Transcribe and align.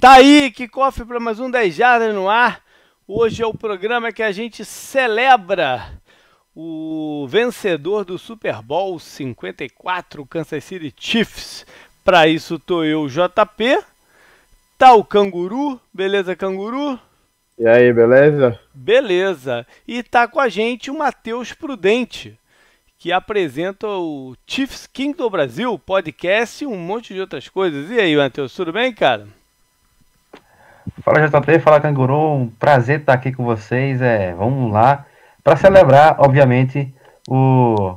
Tá 0.00 0.12
aí, 0.12 0.50
que 0.50 0.66
cofre 0.66 1.04
para 1.04 1.20
mais 1.20 1.38
um 1.38 1.50
10 1.50 1.74
Jardas 1.74 2.14
no 2.14 2.26
ar. 2.26 2.62
Hoje 3.06 3.42
é 3.42 3.46
o 3.46 3.52
programa 3.52 4.10
que 4.10 4.22
a 4.22 4.32
gente 4.32 4.64
celebra 4.64 5.92
o 6.56 7.26
vencedor 7.28 8.02
do 8.02 8.18
Super 8.18 8.62
Bowl 8.62 8.98
54, 8.98 10.24
Kansas 10.24 10.64
City 10.64 10.94
Chiefs. 10.98 11.66
Para 12.02 12.26
isso 12.26 12.58
tô 12.58 12.82
eu, 12.82 13.06
JP. 13.08 13.78
Tá 14.78 14.94
o 14.94 15.04
Canguru, 15.04 15.78
beleza, 15.92 16.34
Canguru? 16.34 16.98
E 17.58 17.68
aí, 17.68 17.92
beleza? 17.92 18.58
Beleza. 18.72 19.66
E 19.86 20.02
tá 20.02 20.26
com 20.26 20.40
a 20.40 20.48
gente 20.48 20.90
o 20.90 20.96
Matheus 20.96 21.52
Prudente, 21.52 22.38
que 22.98 23.12
apresenta 23.12 23.86
o 23.86 24.34
Chiefs 24.46 24.86
King 24.86 25.12
do 25.12 25.28
Brasil, 25.28 25.78
podcast 25.78 26.64
e 26.64 26.66
um 26.66 26.78
monte 26.78 27.12
de 27.12 27.20
outras 27.20 27.50
coisas. 27.50 27.90
E 27.90 28.00
aí, 28.00 28.16
Matheus, 28.16 28.54
tudo 28.54 28.72
bem, 28.72 28.94
cara? 28.94 29.28
Fala 31.02 31.26
JP, 31.26 31.58
fala 31.60 31.80
Canguru, 31.80 32.34
um 32.34 32.48
prazer 32.48 33.00
estar 33.00 33.14
aqui 33.14 33.32
com 33.32 33.44
vocês. 33.44 34.02
É, 34.02 34.34
vamos 34.34 34.72
lá 34.72 35.06
para 35.42 35.56
celebrar, 35.56 36.16
obviamente, 36.18 36.92
o, 37.28 37.96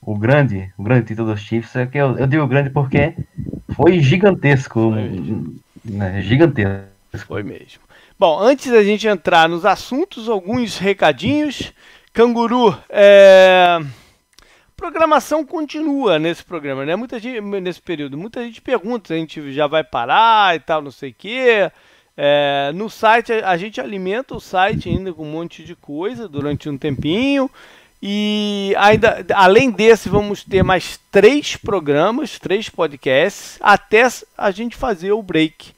o 0.00 0.16
grande, 0.16 0.72
o 0.76 0.82
grande 0.82 1.06
título 1.06 1.32
dos 1.32 1.40
Chiefs. 1.40 1.74
É 1.76 1.86
que 1.86 1.98
eu, 1.98 2.16
eu 2.18 2.26
digo 2.26 2.46
grande 2.46 2.70
porque 2.70 3.14
foi 3.74 4.00
gigantesco, 4.00 4.92
foi 4.92 5.54
né, 5.84 6.22
gigantesco. 6.22 6.94
Foi 7.26 7.42
mesmo. 7.42 7.80
Bom, 8.18 8.38
antes 8.40 8.70
da 8.70 8.82
gente 8.82 9.06
entrar 9.06 9.48
nos 9.48 9.64
assuntos, 9.64 10.28
alguns 10.28 10.78
recadinhos. 10.78 11.72
Canguru, 12.12 12.76
é... 12.88 13.80
programação 14.76 15.44
continua 15.44 16.18
nesse 16.18 16.44
programa, 16.44 16.84
né? 16.84 16.94
Muita 16.94 17.18
gente 17.18 17.40
nesse 17.40 17.82
período, 17.82 18.16
muita 18.16 18.44
gente 18.44 18.60
pergunta 18.60 19.08
se 19.08 19.14
a 19.14 19.16
gente 19.16 19.52
já 19.52 19.66
vai 19.66 19.82
parar 19.82 20.54
e 20.54 20.60
tal, 20.60 20.80
não 20.80 20.92
sei 20.92 21.10
o 21.10 21.14
quê. 21.16 21.70
É, 22.16 22.70
no 22.74 22.88
site, 22.88 23.32
a 23.32 23.56
gente 23.56 23.80
alimenta 23.80 24.34
o 24.34 24.40
site 24.40 24.88
ainda 24.88 25.12
com 25.12 25.24
um 25.24 25.30
monte 25.30 25.64
de 25.64 25.74
coisa 25.74 26.28
durante 26.28 26.68
um 26.68 26.78
tempinho. 26.78 27.50
E 28.06 28.74
ainda, 28.76 29.24
além 29.34 29.70
desse, 29.70 30.08
vamos 30.08 30.44
ter 30.44 30.62
mais 30.62 31.00
três 31.10 31.56
programas, 31.56 32.38
três 32.38 32.68
podcasts, 32.68 33.56
até 33.60 34.06
a 34.36 34.50
gente 34.50 34.76
fazer 34.76 35.12
o 35.12 35.22
break. 35.22 35.72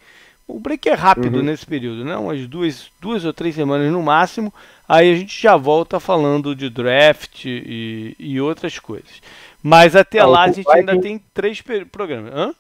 O 0.49 0.61
break 0.61 0.89
é 0.89 0.95
rápido 0.95 1.39
uhum. 1.39 1.43
nesse 1.43 1.65
período, 1.65 2.05
né? 2.05 2.17
Umas 2.17 2.47
duas, 2.47 2.91
duas 3.01 3.25
ou 3.25 3.33
três 3.33 3.55
semanas 3.55 3.91
no 3.93 4.03
máximo. 4.03 4.53
Aí 4.89 5.13
a 5.13 5.17
gente 5.17 5.41
já 5.41 5.57
volta 5.57 5.99
falando 5.99 6.55
de 6.55 6.69
draft 6.69 7.45
e, 7.45 8.15
e 8.19 8.41
outras 8.41 8.79
coisas. 8.79 9.21
Mas 9.63 9.97
até 9.97 10.21
ah, 10.21 10.27
lá 10.27 10.43
a 10.45 10.53
gente 10.53 10.71
ainda 10.71 11.01
tem 11.01 11.21
três 11.33 11.63
programas. 11.91 12.33
Hã? 12.33 12.55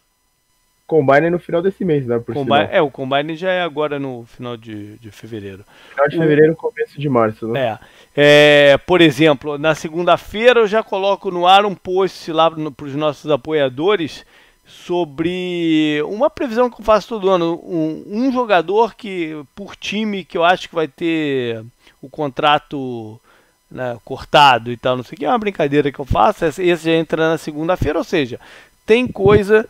Combine 0.86 1.26
é 1.26 1.30
no 1.30 1.38
final 1.38 1.60
desse 1.60 1.84
mês, 1.84 2.06
né? 2.06 2.18
Combine, 2.20 2.68
é, 2.70 2.80
o 2.80 2.90
Combine 2.90 3.34
já 3.34 3.50
é 3.50 3.60
agora 3.60 3.98
no 3.98 4.24
final 4.24 4.56
de, 4.56 4.96
de 4.98 5.10
fevereiro. 5.10 5.64
Final 5.90 6.08
de 6.08 6.16
fevereiro, 6.16 6.52
o, 6.52 6.56
começo 6.56 7.00
de 7.00 7.08
março, 7.08 7.48
né? 7.48 7.78
É. 8.14 8.72
é 8.72 8.78
por 8.78 9.00
exemplo, 9.00 9.58
na 9.58 9.74
segunda-feira 9.74 10.60
eu 10.60 10.66
já 10.68 10.84
coloco 10.84 11.30
no 11.30 11.46
ar 11.46 11.66
um 11.66 11.74
post 11.74 12.30
lá 12.30 12.48
para 12.48 12.86
os 12.86 12.94
nossos 12.94 13.28
apoiadores 13.30 14.24
sobre 14.64 16.00
uma 16.06 16.30
previsão 16.30 16.70
que 16.70 16.80
eu 16.80 16.84
faço 16.84 17.08
todo 17.08 17.30
ano. 17.30 17.60
Um, 17.64 18.04
um, 18.06 18.32
jogador 18.32 18.94
que, 18.94 19.36
por 19.56 19.74
time, 19.74 20.24
que 20.24 20.38
eu 20.38 20.44
acho 20.44 20.68
que 20.68 20.74
vai 20.74 20.86
ter 20.86 21.64
o 22.00 22.08
contrato 22.08 23.20
né, 23.68 23.96
cortado 24.04 24.70
e 24.70 24.76
tal, 24.76 24.96
não 24.96 25.02
sei 25.02 25.16
o 25.16 25.18
que, 25.18 25.24
é 25.24 25.28
uma 25.28 25.38
brincadeira 25.38 25.90
que 25.90 25.98
eu 25.98 26.04
faço. 26.04 26.44
Esse 26.44 26.76
já 26.76 26.92
entra 26.92 27.30
na 27.30 27.38
segunda-feira, 27.38 27.98
ou 27.98 28.04
seja, 28.04 28.38
tem 28.84 29.08
coisa 29.08 29.68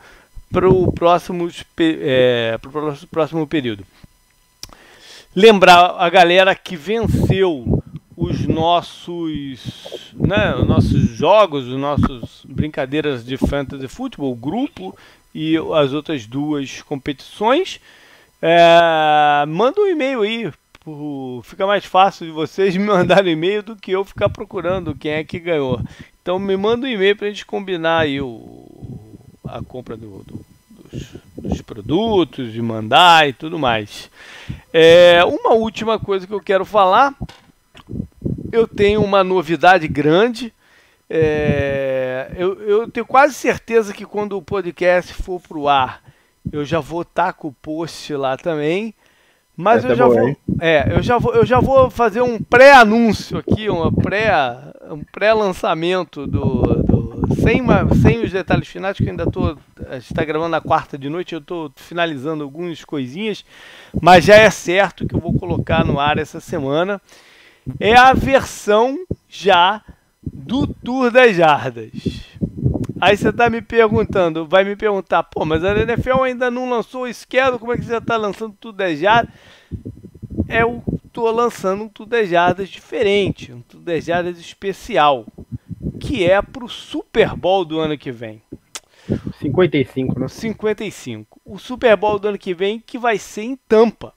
para 0.51 0.69
o 0.69 0.93
próximo, 0.93 1.51
é, 1.79 2.59
próximo 3.11 3.47
período. 3.47 3.84
Lembrar 5.34 5.97
a 5.99 6.09
galera 6.09 6.55
que 6.55 6.77
venceu 6.77 7.83
os 8.17 8.47
nossos, 8.47 10.12
né, 10.15 10.55
os 10.55 10.67
nossos 10.67 11.11
jogos, 11.11 11.67
os 11.67 11.79
nossos 11.79 12.43
brincadeiras 12.49 13.25
de 13.25 13.37
fantasy 13.37 13.87
futebol, 13.87 14.35
grupo 14.35 14.97
e 15.35 15.56
as 15.75 15.93
outras 15.93 16.27
duas 16.27 16.81
competições. 16.81 17.79
É, 18.41 19.45
manda 19.47 19.81
um 19.81 19.87
e-mail 19.87 20.23
aí. 20.23 20.51
Fica 21.43 21.67
mais 21.67 21.85
fácil 21.85 22.27
de 22.27 22.33
vocês 22.33 22.77
me 22.77 22.85
mandarem 22.85 23.33
e-mail 23.33 23.62
do 23.62 23.77
que 23.77 23.91
eu 23.91 24.05
ficar 24.05 24.31
procurando 24.31 24.95
quem 24.95 25.12
é 25.12 25.25
que 25.25 25.39
ganhou. 25.39 25.83
Então 26.23 26.39
me 26.39 26.56
manda 26.56 26.87
um 26.87 26.91
e-mail 26.91 27.15
para 27.15 27.27
a 27.27 27.31
gente 27.31 27.45
combinar 27.45 28.01
aí 28.01 28.21
o, 28.21 28.27
a 29.49 29.62
compra 29.62 29.97
do, 29.97 30.23
do, 30.25 30.47
dos, 30.71 31.09
dos, 31.37 31.62
produtos, 31.62 32.53
de 32.53 32.61
mandar 32.62 33.29
e 33.29 33.33
tudo 33.33 33.59
mais. 33.59 34.11
É, 34.73 35.25
uma 35.25 35.55
última 35.55 35.99
coisa 35.99 36.27
que 36.27 36.34
eu 36.34 36.41
quero 36.41 36.65
falar, 36.65 37.15
eu 38.53 38.67
tenho 38.67 39.03
uma 39.03 39.23
novidade 39.23 39.87
grande. 39.89 40.53
É, 41.09 42.33
eu, 42.37 42.61
eu, 42.62 42.91
tenho 42.91 43.06
quase 43.06 43.35
certeza 43.35 43.93
que 43.93 44.05
quando 44.05 44.37
o 44.37 44.43
podcast 44.43 45.12
for 45.15 45.41
para 45.41 45.59
o 45.59 45.69
ar, 45.69 46.03
eu 46.53 46.65
já 46.65 46.81
vou 46.81 47.03
estar 47.03 47.27
tá 47.27 47.33
com 47.33 47.49
o 47.49 47.53
post 47.53 48.12
lá 48.15 48.37
também. 48.37 48.95
Mas 49.56 49.84
eu 49.84 49.97
já, 49.97 50.06
vou, 50.06 50.37
é, 50.61 50.93
eu 50.94 51.03
já 51.03 51.19
vou, 51.19 51.34
eu 51.34 51.47
já 51.47 51.61
vou 51.61 51.89
fazer 51.89 52.21
um 52.21 52.39
pré-anúncio 52.39 53.39
aqui, 53.39 53.71
uma 53.71 53.91
pré, 53.91 54.31
um 54.91 55.03
pré-lançamento 55.11 56.27
do, 56.27 56.84
sem, 57.43 57.61
uma, 57.61 57.89
sem 57.94 58.22
os 58.22 58.31
detalhes 58.31 58.69
finais, 58.69 58.97
que 58.97 59.05
eu 59.05 59.11
ainda 59.11 59.25
estou. 59.25 59.56
está 59.93 60.25
gravando 60.25 60.50
na 60.50 60.61
quarta 60.61 60.99
de 60.99 61.09
noite, 61.09 61.33
eu 61.33 61.39
estou 61.39 61.72
finalizando 61.77 62.44
algumas 62.44 62.84
coisinhas, 62.84 63.44
mas 64.00 64.25
já 64.25 64.34
é 64.34 64.50
certo 64.50 65.06
que 65.06 65.15
eu 65.15 65.21
vou 65.21 65.33
colocar 65.33 65.84
no 65.84 65.99
ar 65.99 66.19
essa 66.19 66.41
semana. 66.41 67.00
É 67.81 67.97
a 67.97 68.12
versão 68.12 68.99
já 69.28 69.83
do 70.23 70.67
Tour 70.67 71.11
das 71.11 71.34
Jardas. 71.37 71.91
Aí 73.06 73.17
você 73.17 73.28
está 73.28 73.49
me 73.49 73.62
perguntando, 73.62 74.49
vai 74.49 74.65
me 74.65 74.75
perguntar, 74.75 75.22
pô, 75.22 75.44
mas 75.44 75.62
a 75.62 75.71
NFL 75.78 76.22
ainda 76.22 76.50
não 76.50 76.69
lançou 76.69 77.03
o 77.03 77.06
esquerdo, 77.06 77.56
como 77.56 77.72
é 77.72 77.77
que 77.77 77.84
você 77.84 77.99
está 77.99 78.17
lançando 78.17 78.56
tudo 78.59 78.78
das 78.78 78.99
jardas? 78.99 79.33
É 80.49 80.62
eu 80.65 80.83
estou 81.05 81.31
lançando 81.31 81.84
um 81.84 81.89
Tudo 81.89 82.11
das 82.11 82.28
Jardas 82.28 82.69
diferente, 82.69 83.53
um 83.53 83.61
Tudo 83.61 83.84
das 83.84 84.05
Jardas 84.05 84.41
especial 84.41 85.25
que 86.00 86.28
é 86.28 86.43
para 86.43 86.65
o 86.65 86.69
Super 86.69 87.37
Bowl 87.37 87.65
do 87.65 87.78
ano 87.78 87.97
que 87.97 88.11
vem. 88.11 88.43
55, 89.41 90.19
né? 90.19 90.27
55. 90.27 91.41
O 91.44 91.61
Super 91.61 91.97
Bowl 91.97 92.19
do 92.19 92.27
ano 92.27 92.38
que 92.38 92.53
vem 92.55 92.83
que 92.84 92.99
vai 92.99 93.19
ser 93.19 93.43
em 93.43 93.56
Tampa. 93.69 94.12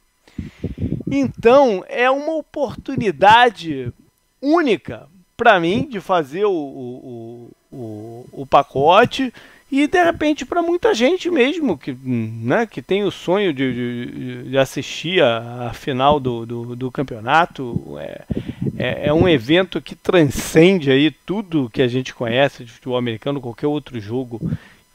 Então, 1.05 1.85
é 1.87 2.09
uma 2.09 2.33
oportunidade 2.33 3.93
única 4.41 5.07
para 5.37 5.59
mim 5.59 5.87
de 5.87 6.01
fazer 6.01 6.45
o, 6.45 6.51
o, 6.51 7.51
o, 7.71 8.25
o, 8.31 8.45
pacote 8.45 9.33
e 9.71 9.87
de 9.87 10.03
repente 10.03 10.45
para 10.45 10.61
muita 10.61 10.93
gente 10.93 11.29
mesmo 11.29 11.77
que, 11.77 11.95
né, 12.03 12.65
que 12.65 12.81
tem 12.81 13.03
o 13.03 13.11
sonho 13.11 13.53
de, 13.53 13.73
de, 13.73 14.49
de 14.49 14.57
assistir 14.57 15.21
a, 15.21 15.69
a 15.69 15.73
final 15.73 16.19
do, 16.19 16.45
do, 16.45 16.75
do 16.75 16.91
campeonato. 16.91 17.97
É, 17.99 18.23
é, 18.79 19.07
é, 19.07 19.13
um 19.13 19.27
evento 19.27 19.81
que 19.81 19.93
transcende 19.93 20.89
aí 20.89 21.11
tudo 21.11 21.69
que 21.69 21.81
a 21.81 21.87
gente 21.87 22.15
conhece 22.15 22.63
de 22.63 22.71
futebol 22.71 22.97
americano, 22.97 23.41
qualquer 23.41 23.67
outro 23.67 23.99
jogo 23.99 24.39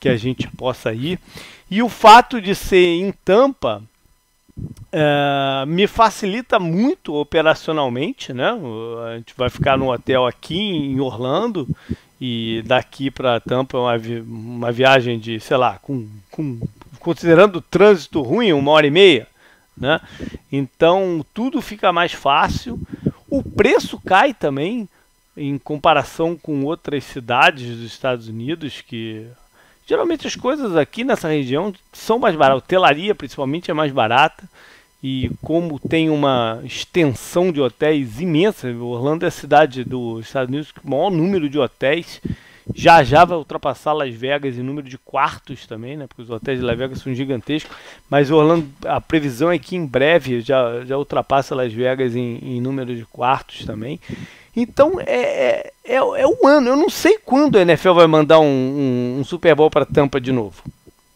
que 0.01 0.09
a 0.09 0.17
gente 0.17 0.49
possa 0.49 0.93
ir. 0.95 1.19
E 1.71 1.83
o 1.83 1.89
fato 1.91 2.41
de 2.41 2.55
ser 2.55 2.87
em 2.87 3.13
Tampa 3.13 3.83
é, 4.91 5.65
me 5.67 5.87
facilita 5.87 6.59
muito 6.59 7.15
operacionalmente, 7.15 8.33
né? 8.33 8.51
A 9.07 9.17
gente 9.19 9.35
vai 9.37 9.51
ficar 9.51 9.77
no 9.77 9.93
hotel 9.93 10.27
aqui 10.27 10.59
em 10.59 10.99
Orlando 11.01 11.69
e 12.27 12.63
daqui 12.63 13.11
para 13.11 13.39
Tampa 13.39 13.77
é 13.77 13.81
uma, 13.81 13.99
vi 13.99 14.21
uma 14.21 14.73
viagem 14.73 15.19
de, 15.19 15.39
sei 15.41 15.59
lá, 15.59 15.79
com, 15.83 16.09
com, 16.31 16.59
considerando 16.99 17.57
o 17.57 17.61
trânsito 17.61 18.23
ruim, 18.23 18.51
uma 18.55 18.71
hora 18.71 18.87
e 18.87 18.91
meia, 18.91 19.27
né? 19.77 20.01
Então 20.51 21.23
tudo 21.35 21.61
fica 21.61 21.93
mais 21.93 22.15
fácil. 22.15 22.81
O 23.29 23.43
preço 23.43 24.01
cai 24.01 24.33
também 24.33 24.89
em 25.37 25.59
comparação 25.59 26.35
com 26.35 26.65
outras 26.65 27.05
cidades 27.05 27.77
dos 27.77 27.85
Estados 27.85 28.27
Unidos 28.27 28.81
que 28.81 29.27
geralmente 29.87 30.27
as 30.27 30.35
coisas 30.35 30.75
aqui 30.79 31.05
nessa 31.05 31.29
região 31.29 31.75
são 31.93 32.19
mais 32.19 32.35
baratas. 32.35 32.63
Hotelaria 32.65 33.15
principalmente 33.15 33.71
é 33.71 33.75
mais 33.75 33.93
barata 33.93 34.49
e 35.07 35.31
como 35.43 35.79
tem 35.79 36.09
uma 36.09 36.63
extensão 36.65 37.53
de 37.53 37.61
hotéis 37.61 38.23
imensa, 38.23 38.69
Orlando 38.69 39.27
é 39.27 39.29
a 39.29 39.31
cidade 39.31 39.85
dos 39.85 40.25
Estados 40.25 40.49
Unidos 40.49 40.73
com 40.73 40.89
o 40.89 40.91
maior 40.91 41.11
número 41.11 41.47
de 41.47 41.59
hotéis. 41.59 42.23
Já 42.75 43.05
já 43.05 43.23
vai 43.27 43.37
ultrapassar 43.37 43.93
Las 43.93 44.15
Vegas 44.15 44.57
em 44.57 44.63
número 44.63 44.89
de 44.89 44.97
quartos 44.97 45.67
também, 45.67 45.99
né? 45.99 46.07
Porque 46.07 46.23
os 46.23 46.31
hotéis 46.31 46.59
de 46.59 46.65
Las 46.65 46.79
Vegas 46.79 47.01
são 47.01 47.13
gigantescos. 47.13 47.77
Mas 48.09 48.31
Orlando, 48.31 48.67
a 48.87 48.99
previsão 48.99 49.53
é 49.53 49.59
que 49.59 49.77
em 49.77 49.85
breve 49.85 50.41
já, 50.41 50.83
já 50.87 50.97
ultrapassa 50.97 51.55
Las 51.55 51.71
Vegas 51.71 52.17
em, 52.17 52.39
em 52.43 52.59
número 52.59 52.97
de 52.97 53.05
quartos 53.05 53.67
também. 53.67 54.01
Então 54.57 54.99
é, 55.01 55.21
é, 55.21 55.73
é, 55.85 55.97
é, 55.97 56.27
o 56.27 56.47
ano. 56.47 56.71
Eu 56.71 56.77
não 56.77 56.89
sei 56.89 57.19
quando 57.19 57.59
a 57.59 57.61
NFL 57.61 57.93
vai 57.93 58.07
mandar 58.07 58.41
um, 58.41 58.47
um, 58.47 59.21
um 59.21 59.25
Super 59.25 59.55
Bowl 59.55 59.69
para 59.69 59.85
Tampa 59.85 60.19
de 60.19 60.33
novo. 60.33 60.63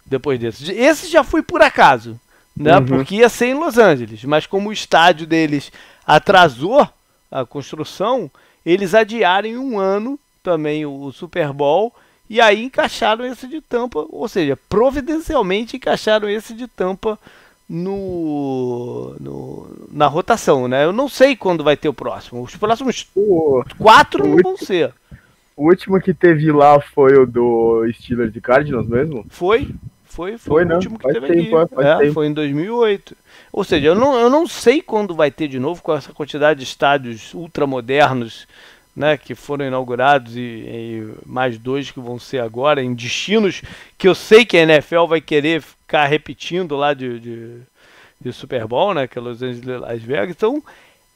Depois 0.04 0.38
desse. 0.38 0.70
Esse 0.72 1.10
já 1.10 1.24
foi 1.24 1.40
por 1.40 1.62
acaso. 1.62 2.20
Né? 2.58 2.76
Uhum. 2.78 2.86
Porque 2.86 3.16
ia 3.16 3.28
ser 3.28 3.46
em 3.46 3.54
Los 3.54 3.78
Angeles, 3.78 4.24
mas 4.24 4.46
como 4.46 4.68
o 4.68 4.72
estádio 4.72 5.26
deles 5.26 5.70
atrasou 6.06 6.88
a 7.30 7.44
construção, 7.44 8.30
eles 8.64 8.94
adiaram 8.94 9.48
em 9.48 9.56
um 9.58 9.78
ano 9.78 10.18
também 10.42 10.84
o, 10.86 10.92
o 11.04 11.12
Super 11.12 11.52
Bowl 11.52 11.94
e 12.30 12.40
aí 12.40 12.62
encaixaram 12.64 13.24
esse 13.24 13.46
de 13.48 13.60
Tampa, 13.60 14.04
ou 14.10 14.28
seja, 14.28 14.58
providencialmente 14.68 15.76
encaixaram 15.76 16.28
esse 16.28 16.52
de 16.54 16.66
Tampa 16.68 17.18
no, 17.68 19.14
no- 19.20 19.88
na 19.92 20.06
rotação, 20.06 20.68
né? 20.68 20.84
Eu 20.84 20.92
não 20.92 21.08
sei 21.08 21.36
quando 21.36 21.64
vai 21.64 21.76
ter 21.76 21.88
o 21.88 21.94
próximo. 21.94 22.42
Os 22.42 22.56
próximos 22.56 23.06
O, 23.14 23.62
quatro 23.78 24.26
não 24.26 24.36
o 24.36 24.42
vão 24.42 24.56
ser. 24.56 24.92
o 25.56 25.68
último 25.68 26.00
que 26.00 26.14
teve 26.14 26.50
lá 26.52 26.80
foi 26.80 27.18
o 27.18 27.26
do 27.26 27.82
Steelers 27.94 28.34
e 28.34 28.40
Cardinals 28.40 28.86
mesmo? 28.88 29.26
Foi, 29.28 29.68
foi, 30.18 30.36
foi, 30.36 30.38
Foi, 30.38 30.64
o 30.64 30.66
né? 30.66 30.74
último 30.74 30.98
que 30.98 31.12
teve 31.12 31.26
tempo, 31.28 31.56
aqui. 31.58 31.74
é, 31.80 31.96
tempo. 31.98 32.12
foi 32.12 32.26
em 32.26 32.32
2008. 32.32 33.16
Ou 33.52 33.62
seja, 33.62 33.86
eu 33.86 33.94
não, 33.94 34.18
eu 34.18 34.28
não 34.28 34.48
sei 34.48 34.82
quando 34.82 35.14
vai 35.14 35.30
ter 35.30 35.46
de 35.46 35.60
novo 35.60 35.80
com 35.80 35.94
essa 35.94 36.12
quantidade 36.12 36.58
de 36.58 36.64
estádios 36.64 37.32
ultramodernos, 37.34 38.48
né, 38.96 39.16
que 39.16 39.36
foram 39.36 39.64
inaugurados 39.64 40.36
e, 40.36 40.40
e 40.40 41.14
mais 41.24 41.56
dois 41.56 41.92
que 41.92 42.00
vão 42.00 42.18
ser 42.18 42.40
agora 42.40 42.82
em 42.82 42.92
destinos 42.94 43.62
que 43.96 44.08
eu 44.08 44.14
sei 44.14 44.44
que 44.44 44.56
a 44.56 44.62
NFL 44.62 45.04
vai 45.06 45.20
querer 45.20 45.62
ficar 45.62 46.06
repetindo 46.06 46.74
lá 46.74 46.92
de, 46.94 47.20
de, 47.20 47.56
de 48.20 48.32
Super 48.32 48.66
Bowl, 48.66 48.92
né, 48.92 49.06
que 49.06 49.16
é 49.16 49.22
Los 49.22 49.40
Angeles 49.40 49.68
e 49.68 49.76
Las 49.78 50.02
Vegas. 50.02 50.30
Então 50.30 50.60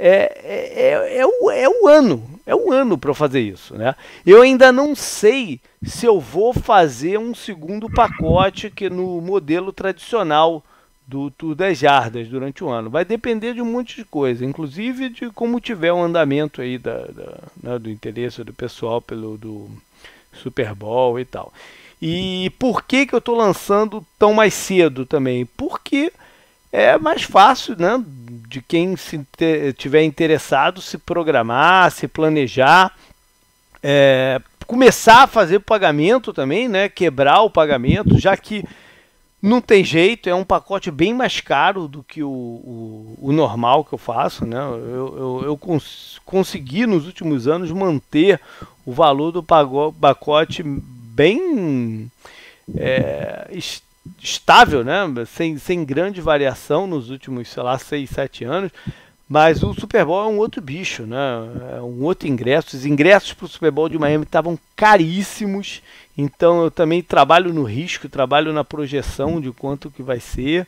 é, 0.04 0.42
é, 0.44 0.90
é, 0.90 1.18
é 1.18 1.26
o, 1.26 1.50
é 1.50 1.68
o 1.68 1.86
ano, 1.88 2.28
é 2.46 2.54
o 2.54 2.72
ano 2.72 2.98
para 2.98 3.14
fazer 3.14 3.40
isso, 3.40 3.76
né? 3.76 3.94
Eu 4.26 4.42
ainda 4.42 4.72
não 4.72 4.94
sei 4.96 5.60
se 5.84 6.06
eu 6.06 6.20
vou 6.20 6.52
fazer 6.52 7.18
um 7.18 7.34
segundo 7.34 7.88
pacote 7.88 8.70
que 8.70 8.90
no 8.90 9.20
modelo 9.20 9.72
tradicional 9.72 10.64
do 11.06 11.30
Tour 11.30 11.54
das 11.54 11.78
Jardas 11.78 12.28
durante 12.28 12.64
o 12.64 12.68
ano. 12.70 12.88
Vai 12.90 13.04
depender 13.04 13.54
de 13.54 13.60
um 13.60 13.64
monte 13.66 13.96
de 13.96 14.04
coisa, 14.04 14.44
inclusive 14.44 15.08
de 15.08 15.30
como 15.30 15.60
tiver 15.60 15.92
o 15.92 16.02
andamento 16.02 16.62
aí 16.62 16.78
da, 16.78 16.98
da- 17.06 17.38
né, 17.62 17.78
do 17.78 17.90
interesse 17.90 18.42
do 18.42 18.52
pessoal 18.52 19.00
pelo 19.00 19.36
do 19.36 19.68
Super 20.32 20.74
Bowl 20.74 21.18
e 21.20 21.24
tal. 21.24 21.52
E 22.00 22.50
por 22.58 22.82
que, 22.84 23.06
que 23.06 23.14
eu 23.14 23.18
estou 23.18 23.36
lançando 23.36 24.04
tão 24.18 24.32
mais 24.34 24.54
cedo 24.54 25.06
também? 25.06 25.46
Porque 25.46 26.12
é 26.72 26.98
mais 26.98 27.22
fácil, 27.22 27.76
né? 27.78 28.02
De 28.52 28.60
quem 28.60 28.94
se 28.98 29.18
tiver 29.78 30.04
interessado 30.04 30.82
se 30.82 30.98
programar, 30.98 31.90
se 31.90 32.06
planejar, 32.06 32.94
é, 33.82 34.42
começar 34.66 35.22
a 35.22 35.26
fazer 35.26 35.60
pagamento 35.60 36.34
também, 36.34 36.68
né? 36.68 36.86
Quebrar 36.86 37.40
o 37.40 37.48
pagamento, 37.48 38.18
já 38.18 38.36
que 38.36 38.62
não 39.40 39.58
tem 39.58 39.82
jeito, 39.82 40.28
é 40.28 40.34
um 40.34 40.44
pacote 40.44 40.90
bem 40.90 41.14
mais 41.14 41.40
caro 41.40 41.88
do 41.88 42.02
que 42.02 42.22
o, 42.22 42.28
o, 42.28 43.18
o 43.22 43.32
normal 43.32 43.86
que 43.86 43.94
eu 43.94 43.98
faço, 43.98 44.44
né? 44.44 44.58
Eu, 44.58 45.16
eu, 45.16 45.42
eu 45.46 45.56
cons- 45.56 46.20
consegui 46.22 46.86
nos 46.86 47.06
últimos 47.06 47.48
anos 47.48 47.70
manter 47.70 48.38
o 48.84 48.92
valor 48.92 49.32
do 49.32 49.42
pacote 49.42 50.62
bem 50.62 52.10
é, 52.76 53.48
estável, 54.20 54.84
né? 54.84 55.02
Sem, 55.26 55.58
sem 55.58 55.84
grande 55.84 56.20
variação 56.20 56.86
nos 56.86 57.10
últimos, 57.10 57.48
sei 57.48 57.62
lá, 57.62 57.78
6, 57.78 58.10
7 58.10 58.44
anos. 58.44 58.72
Mas 59.28 59.62
o 59.62 59.72
Super 59.72 60.04
Bowl 60.04 60.24
é 60.24 60.26
um 60.32 60.38
outro 60.38 60.60
bicho, 60.60 61.04
né? 61.04 61.16
É 61.78 61.80
um 61.80 62.02
outro 62.02 62.28
ingresso. 62.28 62.76
Os 62.76 62.84
ingressos 62.84 63.32
para 63.32 63.46
o 63.46 63.48
Super 63.48 63.70
Bowl 63.70 63.88
de 63.88 63.98
Miami 63.98 64.24
estavam 64.24 64.58
caríssimos. 64.76 65.80
Então 66.18 66.62
eu 66.64 66.70
também 66.70 67.02
trabalho 67.02 67.52
no 67.52 67.62
risco, 67.62 68.08
trabalho 68.08 68.52
na 68.52 68.62
projeção 68.62 69.40
de 69.40 69.50
quanto 69.50 69.90
que 69.90 70.02
vai 70.02 70.20
ser. 70.20 70.66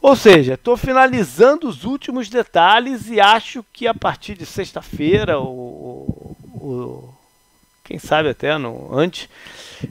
Ou 0.00 0.14
seja, 0.14 0.54
estou 0.54 0.76
finalizando 0.76 1.66
os 1.68 1.84
últimos 1.84 2.28
detalhes 2.28 3.08
e 3.08 3.20
acho 3.20 3.64
que 3.72 3.86
a 3.86 3.94
partir 3.94 4.36
de 4.36 4.44
sexta-feira, 4.44 5.38
ou, 5.38 6.36
ou- 6.60 7.11
quem 7.82 7.98
sabe 7.98 8.28
até 8.28 8.56
no, 8.58 8.96
antes, 8.96 9.28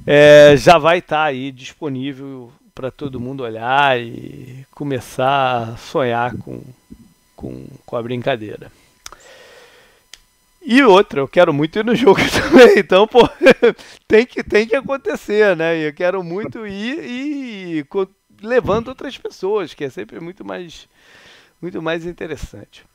é, 0.06 0.56
já 0.58 0.78
vai 0.78 1.00
estar 1.00 1.24
aí 1.24 1.52
disponível 1.52 2.52
para 2.74 2.90
todo 2.90 3.20
mundo 3.20 3.44
olhar 3.44 4.00
e 4.00 4.66
começar 4.72 5.74
a 5.74 5.78
sonhar 5.78 6.36
com, 6.38 6.62
com, 7.36 7.68
com 7.86 7.98
a 7.98 8.02
brincadeira. 8.02 8.72
E 10.64 10.84
outra, 10.84 11.20
eu 11.20 11.28
quero 11.28 11.52
muito 11.52 11.80
ir 11.80 11.86
no 11.86 11.96
jogo 11.96 12.20
também, 12.30 12.80
então, 12.80 13.08
pô, 13.08 13.28
tem 14.08 14.26
que, 14.26 14.44
tem 14.44 14.68
que 14.68 14.76
acontecer, 14.76 15.56
né? 15.56 15.76
Eu 15.88 15.94
quero 15.94 16.24
muito 16.24 16.66
ir 16.68 17.00
e 17.04 17.86
levando 18.42 18.90
outras 18.90 19.18
pessoas, 19.18 19.74
que 19.74 19.84
é 19.84 19.90
sempre 19.90 20.20
muito 20.20 20.46
mais, 20.46 20.88
muito 21.62 21.82
mais 21.82 22.06
interessante. 22.06 22.86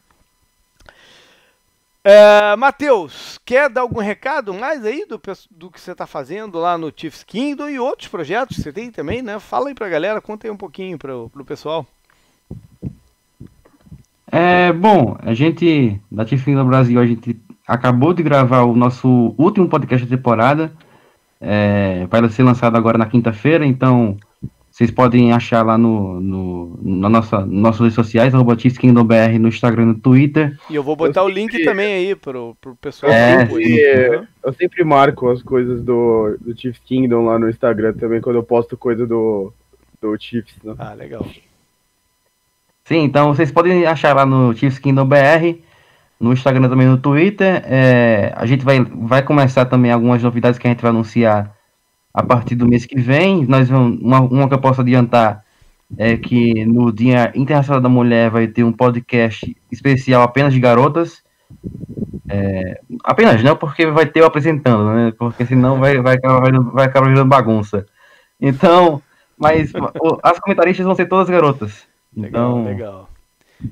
É, 2.08 2.54
Matheus, 2.54 3.36
quer 3.44 3.68
dar 3.68 3.80
algum 3.80 3.98
recado 3.98 4.54
mais 4.54 4.84
aí 4.84 5.04
do, 5.08 5.20
do 5.50 5.68
que 5.72 5.80
você 5.80 5.90
está 5.90 6.06
fazendo 6.06 6.56
lá 6.56 6.78
no 6.78 6.92
Chiefs 6.94 7.24
Kingdom 7.24 7.68
e 7.68 7.80
outros 7.80 8.06
projetos 8.06 8.56
que 8.56 8.62
você 8.62 8.72
tem 8.72 8.92
também, 8.92 9.22
né? 9.22 9.40
Fala 9.40 9.70
aí 9.70 9.74
pra 9.74 9.88
galera, 9.88 10.20
conta 10.20 10.46
aí 10.46 10.50
um 10.52 10.56
pouquinho 10.56 10.96
pro, 10.96 11.28
pro 11.30 11.44
pessoal. 11.44 11.84
É, 14.30 14.72
bom, 14.72 15.16
a 15.18 15.34
gente, 15.34 16.00
da 16.08 16.24
Tifim 16.24 16.54
do 16.54 16.64
Brasil, 16.64 17.00
a 17.00 17.06
gente 17.06 17.40
acabou 17.66 18.14
de 18.14 18.22
gravar 18.22 18.62
o 18.62 18.76
nosso 18.76 19.34
último 19.36 19.68
podcast 19.68 20.06
da 20.06 20.16
temporada. 20.16 20.72
É, 21.40 22.06
vai 22.08 22.28
ser 22.28 22.44
lançado 22.44 22.76
agora 22.76 22.96
na 22.96 23.06
quinta-feira, 23.06 23.66
então 23.66 24.16
vocês 24.76 24.90
podem 24.90 25.32
achar 25.32 25.64
lá 25.64 25.78
no, 25.78 26.20
no, 26.20 26.78
na 26.82 27.08
nossa, 27.08 27.38
nas 27.38 27.48
nossas 27.48 27.80
redes 27.80 27.94
sociais, 27.94 28.34
Chiefs 28.58 28.76
Kingdom 28.76 29.04
BR 29.04 29.38
no 29.40 29.48
Instagram 29.48 29.84
e 29.84 29.86
no 29.86 29.94
Twitter. 29.94 30.54
E 30.68 30.74
eu 30.74 30.82
vou 30.82 30.94
botar 30.94 31.22
o 31.22 31.30
link 31.30 31.50
sempre- 31.50 31.64
também 31.64 31.94
aí 31.94 32.14
pro, 32.14 32.54
pro 32.60 32.76
pessoal. 32.76 33.10
É? 33.10 33.48
Eu 34.44 34.52
sempre 34.52 34.84
marco 34.84 35.30
as 35.30 35.42
coisas 35.42 35.82
do, 35.82 36.36
do 36.38 36.54
Chiefs 36.54 36.82
Kingdom 36.84 37.24
lá 37.24 37.38
no 37.38 37.48
Instagram 37.48 37.94
também, 37.94 38.20
quando 38.20 38.36
eu 38.36 38.42
posto 38.42 38.76
coisa 38.76 39.06
do, 39.06 39.50
do 39.98 40.14
Chiefs, 40.20 40.58
né? 40.62 40.74
Ah, 40.78 40.92
legal. 40.92 41.26
Sim, 42.84 42.98
então 43.02 43.34
vocês 43.34 43.50
podem 43.50 43.86
achar 43.86 44.14
lá 44.14 44.26
no 44.26 44.54
Chiefs 44.54 44.78
Kingdom 44.78 45.06
BR, 45.06 45.58
no 46.20 46.34
Instagram 46.34 46.68
também 46.68 46.86
no 46.86 46.98
Twitter. 46.98 47.62
É, 47.64 48.30
a 48.36 48.44
gente 48.44 48.62
vai, 48.62 48.84
vai 48.84 49.22
começar 49.22 49.64
também 49.64 49.90
algumas 49.90 50.22
novidades 50.22 50.58
que 50.58 50.66
a 50.66 50.70
gente 50.70 50.82
vai 50.82 50.90
anunciar 50.90 51.55
a 52.16 52.22
partir 52.22 52.54
do 52.54 52.66
mês 52.66 52.86
que 52.86 52.98
vem. 52.98 53.44
Nós 53.44 53.68
vamos, 53.68 54.00
uma, 54.00 54.20
uma 54.20 54.48
que 54.48 54.54
eu 54.54 54.60
posso 54.60 54.80
adiantar 54.80 55.44
é 55.98 56.16
que 56.16 56.64
no 56.64 56.90
Dia 56.90 57.30
Internacional 57.34 57.80
da 57.80 57.90
Mulher 57.90 58.30
vai 58.30 58.48
ter 58.48 58.64
um 58.64 58.72
podcast 58.72 59.54
especial 59.70 60.22
apenas 60.22 60.54
de 60.54 60.58
garotas. 60.58 61.22
É, 62.26 62.80
apenas 63.04 63.42
não, 63.44 63.54
porque 63.54 63.86
vai 63.86 64.06
ter 64.06 64.20
eu 64.20 64.26
apresentando, 64.26 64.94
né? 64.94 65.12
Porque 65.16 65.44
senão 65.44 65.78
vai, 65.78 66.00
vai, 66.00 66.14
acabar, 66.14 66.50
vai 66.72 66.86
acabar 66.86 67.08
virando 67.08 67.28
bagunça. 67.28 67.84
Então, 68.40 69.02
mas 69.36 69.70
as 70.22 70.40
comentaristas 70.40 70.86
vão 70.86 70.94
ser 70.94 71.06
todas 71.06 71.28
garotas. 71.28 71.86
Legal, 72.16 72.60
Então, 72.60 72.64
legal. 72.64 73.08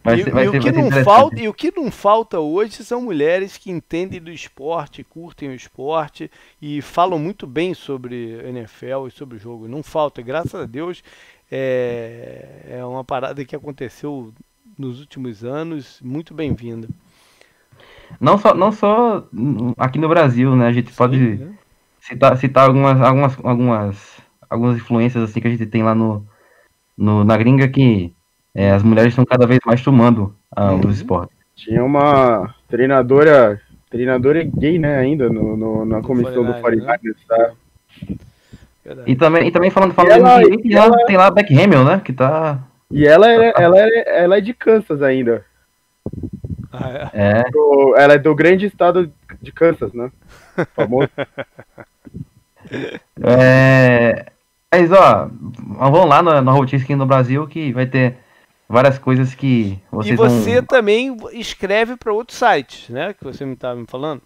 Vai 0.03 0.21
e, 0.21 0.25
ser, 0.25 0.31
vai 0.31 0.47
e 0.47 0.51
ser, 0.51 0.59
o 0.59 0.61
que 0.61 0.73
não 0.73 0.91
falta, 1.05 1.41
e 1.41 1.49
o 1.49 1.55
que 1.55 1.73
não 1.77 1.91
falta 1.91 2.41
hoje 2.41 2.85
são 2.85 3.03
mulheres 3.03 3.57
que 3.57 3.71
entendem 3.71 4.21
do 4.21 4.31
esporte, 4.31 5.05
curtem 5.05 5.51
o 5.51 5.55
esporte 5.55 6.31
e 6.61 6.81
falam 6.81 7.19
muito 7.19 7.47
bem 7.47 7.75
sobre 7.75 8.41
NFL 8.49 9.09
e 9.09 9.11
sobre 9.11 9.37
o 9.37 9.41
jogo. 9.41 9.69
Não 9.69 9.83
falta, 9.83 10.23
graças 10.23 10.55
a 10.55 10.67
Deus, 10.67 11.03
é, 11.51 12.79
é 12.79 12.85
uma 12.85 13.05
parada 13.05 13.45
que 13.45 13.55
aconteceu 13.55 14.33
nos 14.79 15.01
últimos 15.01 15.45
anos, 15.45 16.01
muito 16.03 16.35
bem-vinda. 16.35 16.89
Não 18.21 18.39
só, 18.39 18.55
não 18.55 18.73
só 18.73 19.27
aqui 19.79 19.99
no 19.99 20.09
Brasil, 20.09 20.55
né? 20.57 20.67
A 20.67 20.73
gente 20.73 20.93
pode 20.93 21.17
Sim, 21.17 21.45
né? 21.45 21.59
citar, 22.01 22.37
citar 22.37 22.67
algumas, 22.67 23.01
algumas, 23.01 23.39
algumas, 23.45 24.21
algumas 24.49 24.77
influências 24.77 25.23
assim 25.23 25.41
que 25.41 25.49
a 25.49 25.51
gente 25.51 25.67
tem 25.67 25.83
lá 25.83 25.95
no, 25.95 26.27
no 26.97 27.25
na 27.25 27.37
gringa 27.37 27.69
que 27.69 28.15
é, 28.55 28.71
as 28.71 28.83
mulheres 28.83 29.13
estão 29.13 29.25
cada 29.25 29.47
vez 29.47 29.61
mais 29.67 29.83
tomando 29.83 30.35
ah, 30.55 30.73
Uhum. 30.73 30.81
os 30.89 30.97
esportes. 30.97 31.37
Tinha 31.57 31.85
uma 31.85 32.55
treinadora, 32.69 33.61
treinadora 33.91 34.43
gay, 34.45 34.79
né, 34.79 34.97
ainda, 34.99 35.29
no, 35.29 35.57
no- 35.57 35.85
na 35.85 36.01
comissão 36.03 36.45
do 36.45 36.53
49ers, 36.55 36.85
49ers, 36.85 37.17
tá? 37.29 37.51
E 39.07 39.17
também, 39.17 39.49
e 39.49 39.51
também 39.51 39.71
falando, 39.71 39.95
falando 39.95 40.11
E 40.11 40.15
ela- 40.15 40.39
de 40.43 40.51
NBA, 40.51 40.63
tem, 40.63 40.75
lá, 40.77 40.85
ela- 40.85 41.07
tem 41.07 41.17
lá 41.17 41.27
a 41.27 41.31
Beck 41.31 41.59
Hamill, 41.59 41.85
né? 41.85 42.01
Que 42.05 42.13
tá. 42.13 42.59
E 42.91 43.07
ela 43.07 43.31
é, 43.33 43.53
ela, 43.57 43.79
é, 43.81 44.23
ela 44.25 44.39
é 44.39 44.41
de 44.41 44.53
Kansas 44.53 45.01
ainda. 45.03 45.45
Ah, 46.73 47.11
é. 47.15 47.41
É, 47.41 47.51
Do- 47.51 47.95
ela 47.97 48.15
é 48.15 48.19
do 48.19 48.35
grande 48.35 48.67
estado 48.67 49.11
de 49.41 49.53
Kansas, 49.53 49.93
né? 49.95 50.11
Famoso. 50.77 51.09
é, 53.23 54.27
mas 54.73 54.91
ó, 54.93 55.29
vamos 55.79 56.09
lá 56.09 56.23
na, 56.23 56.43
na 56.43 56.63
aqui 56.63 56.95
no 56.95 57.07
Brasil 57.07 57.47
que 57.47 57.73
vai 57.73 57.87
ter 57.87 58.17
várias 58.69 58.99
coisas 58.99 59.35
que 59.35 59.79
vocês 59.91 60.15
E 60.15 60.17
você 60.17 60.55
vão. 60.57 60.65
também 60.65 61.17
escreve 61.33 61.97
para 61.97 62.13
outros 62.13 62.39
sites, 62.39 62.89
né? 62.89 63.13
Que 63.13 63.25
você 63.25 63.45
me 63.45 63.55
estava 63.55 63.79
me 63.79 63.87
falando. 63.87 64.23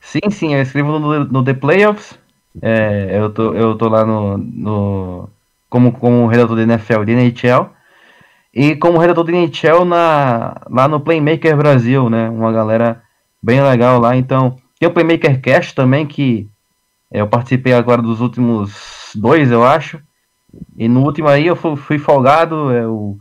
Sim, 0.00 0.30
sim, 0.30 0.54
eu 0.54 0.62
escrevo 0.62 0.98
no, 0.98 1.24
no 1.24 1.44
The 1.44 1.54
Playoffs. 1.54 2.18
É, 2.62 3.18
eu, 3.18 3.30
tô, 3.30 3.52
eu 3.52 3.76
tô 3.76 3.88
lá 3.88 4.04
no, 4.04 4.38
no 4.38 5.28
como, 5.68 5.92
como 5.92 6.26
redator 6.26 6.56
da 6.56 6.62
NFL 6.62 7.02
e 7.02 7.06
da 7.06 7.12
NHL. 7.12 7.70
e 8.54 8.76
como 8.76 8.98
redator 8.98 9.24
de 9.24 9.32
NHL 9.32 9.84
na, 9.84 10.62
lá 10.70 10.88
no 10.88 11.00
Playmaker 11.00 11.56
Brasil, 11.56 12.08
né? 12.08 12.30
Uma 12.30 12.52
galera 12.52 13.02
bem 13.42 13.62
legal 13.62 14.00
lá. 14.00 14.16
Então, 14.16 14.56
tem 14.78 14.88
o 14.88 14.92
Playmaker 14.92 15.40
Cast 15.40 15.74
também, 15.74 16.06
que 16.06 16.48
é, 17.12 17.20
eu 17.20 17.28
participei 17.28 17.72
agora 17.74 18.00
dos 18.00 18.20
últimos 18.20 19.10
dois, 19.14 19.50
eu 19.50 19.64
acho. 19.64 20.00
E 20.76 20.88
no 20.88 21.02
último 21.02 21.28
aí 21.28 21.46
eu 21.46 21.56
fui, 21.56 21.76
fui 21.76 21.98
folgado, 21.98 22.72
eu 22.72 23.18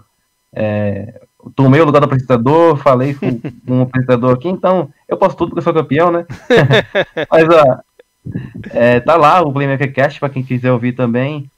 é, 0.55 1.21
tomei 1.55 1.81
o 1.81 1.85
lugar 1.85 1.99
do 1.99 2.05
apresentador, 2.05 2.77
falei 2.77 3.13
com 3.13 3.39
um 3.67 3.81
apresentador 3.81 4.33
aqui, 4.33 4.47
então 4.47 4.89
eu 5.07 5.17
posso 5.17 5.35
tudo 5.35 5.49
porque 5.49 5.59
eu 5.59 5.63
sou 5.63 5.73
campeão, 5.73 6.11
né? 6.11 6.25
Mas 7.29 7.47
ó, 7.49 7.79
é, 8.71 8.99
tá 9.01 9.15
lá 9.15 9.41
o 9.41 9.51
Playmaker 9.51 9.93
Cast 9.93 10.19
para 10.19 10.29
quem 10.29 10.43
quiser 10.43 10.71
ouvir 10.71 10.93
também. 10.93 11.49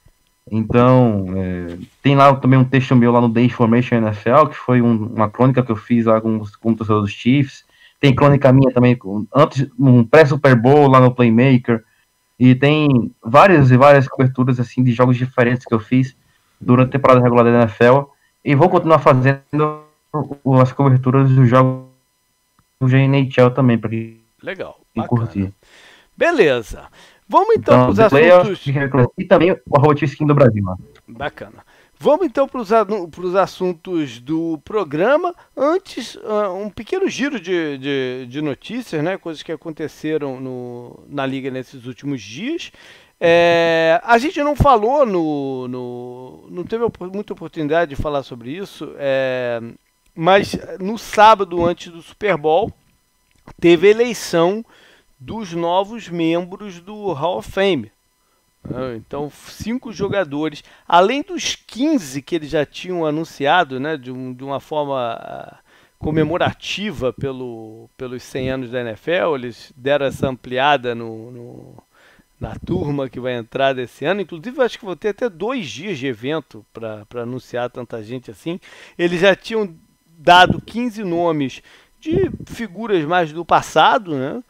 Então, 0.49 1.25
é, 1.35 1.77
tem 2.01 2.15
lá 2.15 2.33
também 2.35 2.57
um 2.57 2.63
texto 2.63 2.95
meu 2.95 3.11
lá 3.11 3.21
no 3.21 3.31
The 3.31 3.41
Information 3.41 3.95
NFL, 3.95 4.47
que 4.49 4.55
foi 4.55 4.81
um, 4.81 5.07
uma 5.07 5.29
crônica 5.29 5.61
que 5.61 5.71
eu 5.71 5.75
fiz 5.75 6.05
lá 6.05 6.21
com, 6.21 6.41
com 6.59 6.71
o 6.71 6.75
torcedor 6.75 7.01
dos 7.01 7.11
Chiefs. 7.11 7.65
Tem 7.99 8.15
crônica 8.15 8.51
minha 8.51 8.71
também, 8.71 8.95
com, 8.95 9.25
antes, 9.33 9.67
um 9.77 10.03
pré-Super 10.03 10.55
Bowl 10.55 10.87
lá 10.87 10.99
no 10.99 11.13
Playmaker. 11.13 11.83
E 12.39 12.55
tem 12.55 13.11
várias 13.21 13.71
e 13.71 13.77
várias 13.77 14.07
coberturas 14.07 14.59
assim 14.59 14.83
de 14.83 14.93
jogos 14.93 15.17
diferentes 15.17 15.65
que 15.65 15.73
eu 15.73 15.79
fiz 15.79 16.15
durante 16.61 16.89
a 16.89 16.91
temporada 16.91 17.21
regular 17.21 17.43
da 17.43 17.63
NFL. 17.63 18.03
E 18.47 18.55
vou 18.55 18.69
continuar 18.69 18.99
fazendo 18.99 19.83
as 20.61 20.71
coberturas 20.71 21.29
dos 21.29 21.49
jogos 21.49 21.83
do 22.79 22.87
NHL 22.87 23.51
também, 23.53 23.77
para 23.77 23.89
quem 23.89 24.21
Legal, 24.41 24.79
curtir. 25.05 25.51
Beleza. 26.15 26.85
Vamos 27.27 27.57
então, 27.57 27.73
então 27.73 27.83
para 27.83 27.91
os 27.91 27.99
assuntos. 27.99 28.65
E 29.17 29.25
também 29.25 29.51
o 29.51 29.77
arroba 29.77 29.95
Skin 30.01 30.25
do 30.25 30.33
Brasil. 30.33 30.63
Bacana. 31.05 31.65
Vamos 31.99 32.25
então 32.25 32.47
para 32.47 32.61
os 32.61 33.35
assuntos 33.35 34.21
do 34.21 34.57
programa. 34.63 35.35
Antes, 35.55 36.15
uh, 36.15 36.53
um 36.55 36.69
pequeno 36.69 37.09
giro 37.09 37.41
de, 37.41 37.77
de, 37.77 38.27
de, 38.29 38.41
notícias, 38.41 39.03
né? 39.03 39.17
coisas 39.17 39.43
que 39.43 39.51
aconteceram 39.51 40.39
no, 40.39 41.03
na 41.09 41.25
Liga 41.25 41.51
nesses 41.51 41.85
últimos 41.85 42.21
dias. 42.21 42.71
É, 43.19 43.99
a 44.03 44.17
gente 44.17 44.41
não 44.43 44.55
falou 44.55 45.05
no, 45.05 45.67
no. 45.67 46.47
Não 46.49 46.63
teve 46.63 46.85
muita 47.11 47.33
oportunidade 47.33 47.95
de 47.95 48.01
falar 48.01 48.23
sobre 48.23 48.51
isso, 48.51 48.93
é, 48.97 49.59
mas 50.13 50.55
no 50.79 50.97
sábado, 50.97 51.65
antes 51.65 51.91
do 51.91 52.01
Super 52.01 52.37
Bowl, 52.37 52.71
teve 53.59 53.89
eleição 53.89 54.63
dos 55.19 55.53
novos 55.53 56.09
membros 56.09 56.79
do 56.79 57.11
Hall 57.13 57.39
of 57.39 57.51
Fame. 57.51 57.91
Né? 58.63 58.95
Então, 58.97 59.31
cinco 59.31 59.91
jogadores, 59.91 60.63
além 60.87 61.21
dos 61.23 61.55
15 61.55 62.21
que 62.21 62.35
eles 62.35 62.49
já 62.49 62.65
tinham 62.65 63.05
anunciado, 63.05 63.79
né, 63.79 63.97
de, 63.97 64.11
um, 64.11 64.33
de 64.33 64.43
uma 64.43 64.59
forma 64.59 65.13
ah, 65.13 65.57
comemorativa 65.97 67.11
pelo, 67.13 67.89
pelos 67.97 68.21
100 68.23 68.49
anos 68.49 68.71
da 68.71 68.81
NFL, 68.81 69.35
eles 69.35 69.73
deram 69.75 70.05
essa 70.05 70.27
ampliada 70.27 70.93
no, 70.93 71.31
no, 71.31 71.83
na 72.39 72.55
turma 72.55 73.09
que 73.09 73.19
vai 73.19 73.35
entrar 73.35 73.73
desse 73.73 74.05
ano. 74.05 74.21
Inclusive, 74.21 74.61
acho 74.61 74.79
que 74.79 74.85
vou 74.85 74.95
ter 74.95 75.09
até 75.09 75.29
dois 75.29 75.69
dias 75.69 75.97
de 75.97 76.07
evento 76.07 76.65
para 76.73 77.05
anunciar 77.21 77.69
tanta 77.69 78.01
gente 78.03 78.29
assim. 78.29 78.59
Eles 78.97 79.21
já 79.21 79.35
tinham 79.35 79.75
dado 80.17 80.61
15 80.61 81.03
nomes 81.03 81.61
de 81.99 82.31
figuras 82.45 83.03
mais 83.05 83.31
do 83.31 83.43
passado, 83.43 84.15
né? 84.15 84.43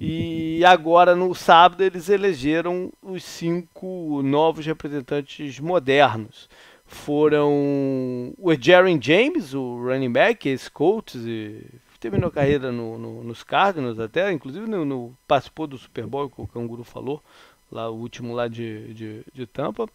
E 0.00 0.64
agora, 0.64 1.14
no 1.14 1.32
sábado, 1.34 1.82
eles 1.82 2.08
elegeram 2.08 2.92
os 3.00 3.22
cinco 3.22 4.20
novos 4.22 4.66
representantes 4.66 5.60
modernos. 5.60 6.48
Foram 6.84 8.34
o 8.38 8.52
Jaren 8.58 8.98
James, 9.00 9.54
o 9.54 9.76
running 9.84 10.10
back, 10.10 10.48
ex-Colts, 10.48 11.24
e 11.24 11.64
terminou 12.10 12.28
a 12.28 12.32
carreira 12.32 12.70
no, 12.70 12.98
no, 12.98 13.24
nos 13.24 13.42
Cardinals 13.42 13.98
até, 13.98 14.30
inclusive 14.32 14.66
no, 14.66 14.84
no, 14.84 15.16
participou 15.26 15.66
do 15.66 15.76
Super 15.76 16.06
Bowl, 16.06 16.30
que 16.30 16.40
o 16.40 16.46
Canguru 16.46 16.84
falou, 16.84 17.22
lá 17.70 17.90
o 17.90 17.96
último 17.96 18.34
lá 18.34 18.48
de, 18.48 18.94
de, 18.94 19.24
de 19.32 19.46
Tampa. 19.46 19.88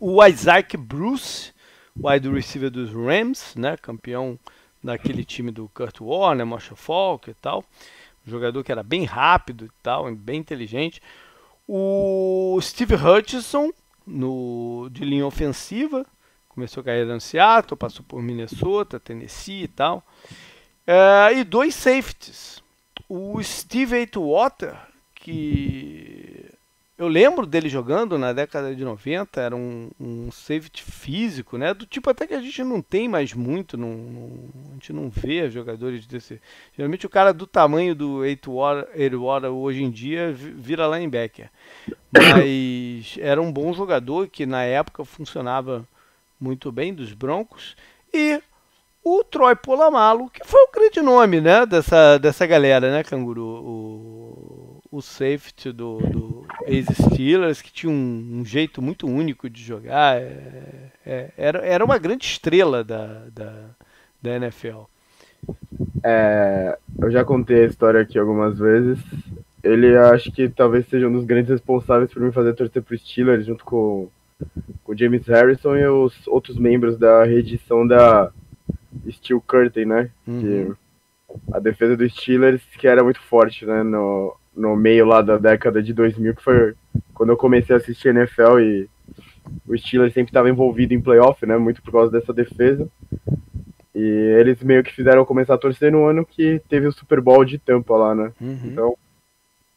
O 0.00 0.24
Isaac 0.24 0.76
Bruce, 0.76 1.52
wide 1.96 2.28
receiver 2.28 2.70
dos 2.70 2.92
Rams, 2.92 3.54
né, 3.56 3.76
campeão 3.76 4.38
daquele 4.82 5.24
time 5.24 5.50
do 5.50 5.70
Kurt 5.72 6.00
Warner, 6.00 6.46
Marshall 6.46 6.76
Falk 6.76 7.30
e 7.30 7.34
tal 7.34 7.64
jogador 8.26 8.64
que 8.64 8.72
era 8.72 8.82
bem 8.82 9.04
rápido 9.04 9.66
e 9.66 9.70
tal, 9.82 10.12
bem 10.14 10.40
inteligente. 10.40 11.00
O 11.68 12.58
Steve 12.60 12.94
Hutchinson, 12.94 13.70
no, 14.06 14.88
de 14.90 15.04
linha 15.04 15.26
ofensiva, 15.26 16.06
começou 16.48 16.80
a 16.80 16.84
carreira 16.84 17.14
no 17.14 17.20
Seattle, 17.20 17.76
passou 17.76 18.04
por 18.06 18.22
Minnesota, 18.22 19.00
Tennessee 19.00 19.64
e 19.64 19.68
tal. 19.68 20.02
É, 20.86 21.38
e 21.38 21.44
dois 21.44 21.74
safeties. 21.74 22.62
O 23.08 23.42
Steve 23.42 24.02
Atwater, 24.02 24.76
que 25.14 26.50
eu 26.96 27.08
lembro 27.08 27.44
dele 27.44 27.68
jogando 27.68 28.16
na 28.16 28.32
década 28.32 28.74
de 28.74 28.84
90, 28.84 29.40
era 29.40 29.56
um, 29.56 29.90
um 29.98 30.30
safety 30.30 30.82
físico, 30.82 31.58
né? 31.58 31.74
Do 31.74 31.84
tipo 31.84 32.08
até 32.08 32.26
que 32.26 32.34
a 32.34 32.40
gente 32.40 32.62
não 32.62 32.80
tem 32.80 33.08
mais 33.08 33.34
muito, 33.34 33.76
não, 33.76 33.94
não, 33.94 34.30
a 34.70 34.74
gente 34.74 34.92
não 34.92 35.10
vê 35.10 35.50
jogadores 35.50 36.06
desse. 36.06 36.40
Geralmente 36.76 37.04
o 37.04 37.10
cara 37.10 37.32
do 37.32 37.48
tamanho 37.48 37.96
do 37.96 38.24
Edwater 38.24 39.50
hoje 39.50 39.82
em 39.82 39.90
dia 39.90 40.32
vira 40.32 40.86
linebacker. 40.86 41.50
Mas 42.12 43.18
era 43.20 43.42
um 43.42 43.52
bom 43.52 43.72
jogador 43.72 44.28
que 44.28 44.46
na 44.46 44.62
época 44.62 45.04
funcionava 45.04 45.86
muito 46.38 46.70
bem 46.70 46.94
dos 46.94 47.12
Broncos. 47.12 47.76
E 48.12 48.40
o 49.04 49.22
Troy 49.22 49.54
Polamalo, 49.54 50.30
que 50.30 50.40
foi 50.44 50.60
o 50.62 50.72
grande 50.72 51.02
nome, 51.02 51.40
né, 51.40 51.66
dessa, 51.66 52.18
dessa 52.18 52.46
galera, 52.46 52.90
né, 52.90 53.02
Canguru? 53.04 53.42
O, 53.42 54.80
o 54.90 55.02
safety 55.02 55.72
do, 55.72 55.98
do 55.98 56.46
ex-Steelers, 56.66 57.60
que 57.60 57.72
tinha 57.72 57.92
um, 57.92 58.40
um, 58.40 58.44
jeito 58.44 58.80
muito 58.80 59.06
único 59.06 59.50
de 59.50 59.62
jogar. 59.62 60.16
É, 60.16 60.90
é, 61.04 61.30
era, 61.36 61.58
era 61.58 61.84
uma 61.84 61.98
grande 61.98 62.24
estrela 62.24 62.82
da, 62.82 63.24
da, 63.32 63.52
da 64.22 64.36
NFL. 64.36 64.84
É, 66.02 66.78
eu 66.98 67.10
já 67.10 67.24
contei 67.24 67.64
a 67.64 67.66
história 67.66 68.00
aqui 68.00 68.18
algumas 68.18 68.58
vezes. 68.58 68.98
Ele 69.62 69.96
acho 69.96 70.30
que 70.30 70.48
talvez 70.48 70.86
seja 70.88 71.08
um 71.08 71.12
dos 71.12 71.24
grandes 71.24 71.50
responsáveis 71.50 72.12
por 72.12 72.22
me 72.22 72.32
fazer 72.32 72.54
torcer 72.54 72.82
pro 72.82 72.96
Steelers, 72.96 73.46
junto 73.46 73.64
com, 73.64 74.08
com 74.84 74.92
o 74.92 74.96
James 74.96 75.26
Harrison 75.26 75.76
e 75.76 75.86
os 75.86 76.26
outros 76.26 76.56
membros 76.56 76.96
da 76.96 77.24
reedição 77.24 77.86
da 77.86 78.30
Steel 79.10 79.40
Curtain, 79.40 79.84
né? 79.86 80.10
Uhum. 80.26 80.74
A 81.52 81.58
defesa 81.58 81.96
dos 81.96 82.12
Steelers, 82.14 82.62
que 82.78 82.86
era 82.86 83.02
muito 83.02 83.20
forte, 83.20 83.66
né? 83.66 83.82
No, 83.82 84.36
no 84.56 84.76
meio 84.76 85.06
lá 85.06 85.20
da 85.20 85.36
década 85.36 85.82
de 85.82 85.92
2000, 85.92 86.34
que 86.34 86.42
foi 86.42 86.74
quando 87.12 87.30
eu 87.30 87.36
comecei 87.36 87.74
a 87.74 87.78
assistir 87.78 88.08
NFL 88.08 88.60
e 88.60 88.88
o 89.66 89.76
Steelers 89.76 90.14
sempre 90.14 90.30
estava 90.30 90.48
envolvido 90.48 90.94
em 90.94 91.00
playoff, 91.00 91.44
né? 91.46 91.56
Muito 91.56 91.82
por 91.82 91.92
causa 91.92 92.10
dessa 92.10 92.32
defesa. 92.32 92.88
E 93.94 94.00
eles 94.00 94.62
meio 94.62 94.82
que 94.82 94.92
fizeram 94.92 95.24
começar 95.24 95.54
a 95.54 95.58
torcer 95.58 95.92
no 95.92 96.04
ano 96.04 96.26
que 96.26 96.60
teve 96.68 96.86
o 96.86 96.92
Super 96.92 97.20
Bowl 97.20 97.44
de 97.44 97.58
Tampa 97.58 97.96
lá, 97.96 98.14
né? 98.14 98.32
Uhum. 98.40 98.60
Então, 98.64 98.96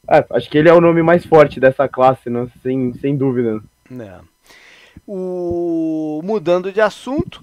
é, 0.08 0.24
acho 0.30 0.50
que 0.50 0.58
ele 0.58 0.68
é 0.68 0.74
o 0.74 0.80
nome 0.80 1.02
mais 1.02 1.24
forte 1.24 1.60
dessa 1.60 1.88
classe, 1.88 2.28
né? 2.28 2.48
Sem, 2.62 2.94
sem 2.94 3.16
dúvida. 3.16 3.62
É. 3.90 4.18
O... 5.06 6.20
Mudando 6.24 6.72
de 6.72 6.80
assunto, 6.80 7.40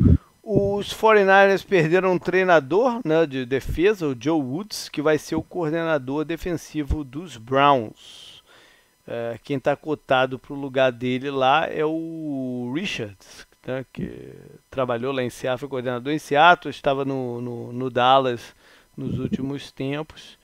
os 0.48 0.94
49ers 0.94 1.66
perderam 1.66 2.14
um 2.14 2.20
treinador 2.20 3.02
né, 3.04 3.26
de 3.26 3.48
defesa, 3.48 4.06
o 4.06 4.16
Joe 4.18 4.40
Woods, 4.40 4.88
que 4.90 5.02
vai 5.02 5.18
ser 5.18 5.34
o 5.34 5.42
coordenador 5.42 6.24
defensivo 6.24 7.04
dos 7.04 7.36
Browns. 7.36 8.44
É, 9.08 9.40
quem 9.44 9.58
está 9.58 9.76
cotado 9.76 10.38
para 10.38 10.54
o 10.54 10.56
lugar 10.56 10.92
dele 10.92 11.32
lá 11.32 11.66
é 11.66 11.84
o 11.84 12.72
Richards, 12.76 13.48
né, 13.66 13.84
que 13.92 14.36
trabalhou 14.70 15.12
lá 15.12 15.24
em 15.24 15.32
Seattle, 15.32 15.62
foi 15.62 15.70
coordenador 15.70 16.14
em 16.14 16.20
Seattle, 16.20 16.70
estava 16.70 17.04
no, 17.04 17.42
no, 17.42 17.74
no 17.74 17.90
Dallas 17.90 18.56
nos 18.96 19.18
últimos 19.18 19.72
tempos, 19.72 20.38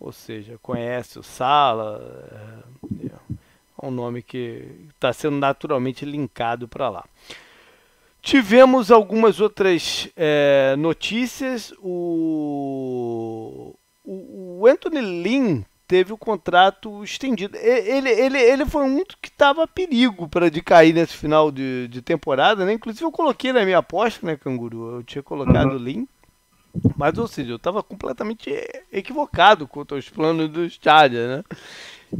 ou 0.00 0.12
seja, 0.12 0.58
conhece 0.62 1.18
o 1.18 1.22
Sala, 1.22 2.64
é, 3.02 3.06
é 3.06 3.86
um 3.86 3.90
nome 3.90 4.22
que 4.22 4.88
está 4.94 5.12
sendo 5.12 5.36
naturalmente 5.36 6.06
linkado 6.06 6.66
para 6.66 6.88
lá. 6.88 7.04
Tivemos 8.22 8.92
algumas 8.92 9.40
outras 9.40 10.08
é, 10.16 10.76
notícias. 10.78 11.74
O, 11.80 13.74
o, 14.04 14.64
Anthony 14.66 15.00
Lynn 15.00 15.62
teve 15.88 16.12
o 16.12 16.16
contrato 16.16 17.02
estendido. 17.02 17.56
Ele, 17.56 18.08
ele, 18.08 18.38
ele 18.38 18.64
foi 18.64 18.84
um 18.84 19.04
que 19.04 19.28
estava 19.28 19.64
a 19.64 19.66
perigo 19.66 20.28
para 20.28 20.48
de 20.48 20.62
cair 20.62 20.94
nesse 20.94 21.16
final 21.16 21.50
de, 21.50 21.88
de 21.88 22.00
temporada, 22.00 22.64
né? 22.64 22.72
Inclusive 22.72 23.04
eu 23.04 23.10
coloquei 23.10 23.52
na 23.52 23.64
minha 23.64 23.78
aposta, 23.78 24.24
né, 24.24 24.36
Canguru? 24.36 24.98
Eu 24.98 25.02
tinha 25.02 25.22
colocado 25.22 25.70
uhum. 25.70 25.76
o 25.76 25.78
Lynn. 25.78 26.06
Mas, 26.96 27.18
ou 27.18 27.26
seja, 27.26 27.50
eu 27.50 27.56
estava 27.56 27.82
completamente 27.82 28.50
equivocado 28.90 29.66
quanto 29.66 29.94
aos 29.94 30.08
planos 30.08 30.48
dos 30.48 30.78
Chargers, 30.80 31.28
né? 31.28 31.44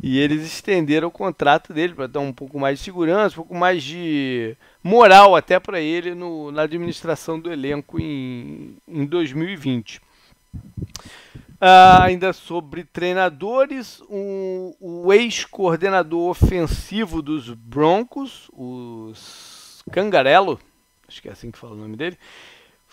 E 0.01 0.19
eles 0.19 0.43
estenderam 0.43 1.09
o 1.09 1.13
contrato 1.13 1.73
dele 1.73 1.95
para 1.95 2.07
dar 2.07 2.21
um 2.21 2.33
pouco 2.33 2.59
mais 2.59 2.79
de 2.79 2.85
segurança, 2.85 3.35
um 3.35 3.43
pouco 3.43 3.55
mais 3.55 3.83
de 3.83 4.57
moral 4.83 5.35
até 5.35 5.59
para 5.59 5.81
ele 5.81 6.15
no, 6.15 6.53
na 6.53 6.63
administração 6.63 7.39
do 7.39 7.53
elenco 7.53 8.01
em, 8.01 8.77
em 8.87 9.05
2020. 9.05 10.01
Ah, 11.61 12.05
ainda 12.05 12.33
sobre 12.33 12.85
treinadores, 12.85 14.03
um, 14.11 14.75
o 14.81 15.13
ex-coordenador 15.13 16.29
ofensivo 16.31 17.23
dos 17.23 17.51
Broncos, 17.51 18.51
os 18.53 19.85
Cangarello, 19.93 20.59
acho 21.07 21.23
que 21.23 21.29
é 21.29 21.33
assim 21.33 21.53
que 21.53 21.59
fala 21.59 21.75
o 21.75 21.79
nome 21.79 21.97
dele, 21.97 22.19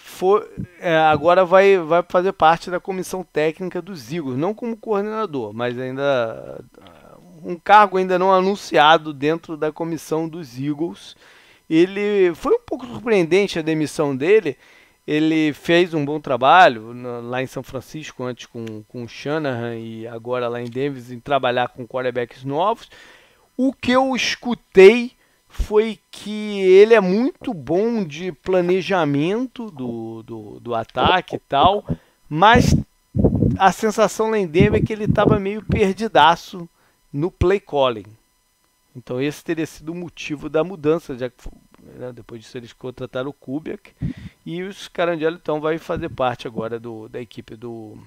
foi, 0.01 0.49
é, 0.79 0.97
agora 0.97 1.45
vai, 1.45 1.77
vai 1.77 2.03
fazer 2.07 2.31
parte 2.33 2.71
da 2.71 2.79
comissão 2.79 3.23
técnica 3.23 3.81
dos 3.81 4.11
Eagles, 4.11 4.37
não 4.37 4.53
como 4.53 4.75
coordenador, 4.75 5.53
mas 5.53 5.77
ainda 5.77 6.63
um 7.43 7.55
cargo 7.55 7.97
ainda 7.97 8.17
não 8.17 8.33
anunciado 8.33 9.13
dentro 9.13 9.55
da 9.55 9.71
comissão 9.71 10.27
dos 10.27 10.59
Eagles. 10.59 11.15
Ele 11.69 12.33
foi 12.33 12.53
um 12.55 12.61
pouco 12.65 12.85
surpreendente 12.85 13.59
a 13.59 13.61
demissão 13.61 14.15
dele, 14.15 14.57
ele 15.05 15.53
fez 15.53 15.93
um 15.93 16.03
bom 16.03 16.19
trabalho 16.19 16.91
lá 17.23 17.41
em 17.41 17.47
São 17.47 17.63
Francisco, 17.63 18.23
antes 18.23 18.45
com, 18.45 18.83
com 18.87 19.03
o 19.03 19.07
Shanahan 19.07 19.75
e 19.75 20.07
agora 20.07 20.47
lá 20.47 20.61
em 20.61 20.69
Denver, 20.69 21.03
em 21.11 21.19
trabalhar 21.19 21.69
com 21.69 21.87
quarterbacks 21.87 22.43
novos. 22.43 22.89
O 23.55 23.73
que 23.73 23.91
eu 23.91 24.15
escutei 24.15 25.11
foi 25.49 25.99
que 26.11 26.61
ele 26.61 26.93
é 26.93 27.01
muito 27.01 27.53
bom 27.53 28.05
de 28.05 28.31
planejamento 28.31 29.69
do, 29.71 30.23
do, 30.23 30.59
do 30.59 30.75
ataque 30.75 31.35
e 31.35 31.39
tal, 31.39 31.83
mas 32.29 32.75
a 33.57 33.71
sensação 33.71 34.29
lá 34.29 34.37
é 34.37 34.79
que 34.79 34.93
ele 34.93 35.05
estava 35.05 35.39
meio 35.39 35.63
perdidaço 35.63 36.69
no 37.11 37.31
play 37.31 37.59
calling. 37.59 38.05
Então 38.95 39.19
esse 39.19 39.43
teria 39.43 39.65
sido 39.65 39.91
o 39.91 39.95
motivo 39.95 40.47
da 40.47 40.63
mudança, 40.63 41.17
já 41.17 41.29
que 41.29 41.35
né? 41.97 42.11
Depois 42.13 42.41
disso 42.41 42.57
eles 42.57 42.73
contrataram 42.73 43.29
o 43.29 43.33
Kubiak 43.33 43.91
e 44.45 44.61
os 44.63 44.87
Carandiello 44.87 45.39
então 45.41 45.59
vai 45.59 45.77
fazer 45.77 46.09
parte 46.09 46.47
agora 46.47 46.79
do, 46.79 47.07
da 47.07 47.21
equipe 47.21 47.55
do 47.55 47.97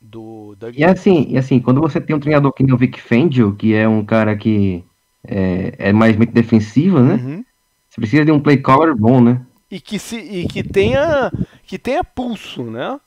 do 0.00 0.54
da... 0.58 0.70
E 0.70 0.84
assim, 0.84 1.26
e 1.30 1.38
assim, 1.38 1.60
quando 1.60 1.80
você 1.80 2.00
tem 2.00 2.14
um 2.14 2.20
treinador 2.20 2.52
que 2.52 2.62
nem 2.62 2.74
o 2.74 2.78
Vic 2.78 3.00
Fangio, 3.00 3.54
que 3.54 3.74
é 3.74 3.88
um 3.88 4.04
cara 4.04 4.36
que 4.36 4.84
é, 5.26 5.74
é 5.78 5.92
mais 5.92 6.16
muito 6.16 6.32
defensivo, 6.32 7.00
né? 7.00 7.14
Uhum. 7.14 7.44
Você 7.88 8.00
precisa 8.00 8.24
de 8.24 8.32
um 8.32 8.40
play 8.40 8.58
caller 8.58 8.94
bom, 8.94 9.20
né? 9.20 9.40
E 9.70 9.80
que 9.80 9.98
se 9.98 10.16
e 10.16 10.46
que 10.46 10.62
tenha 10.62 11.32
que 11.64 11.78
tenha 11.78 12.04
pulso, 12.04 12.62
né? 12.64 12.98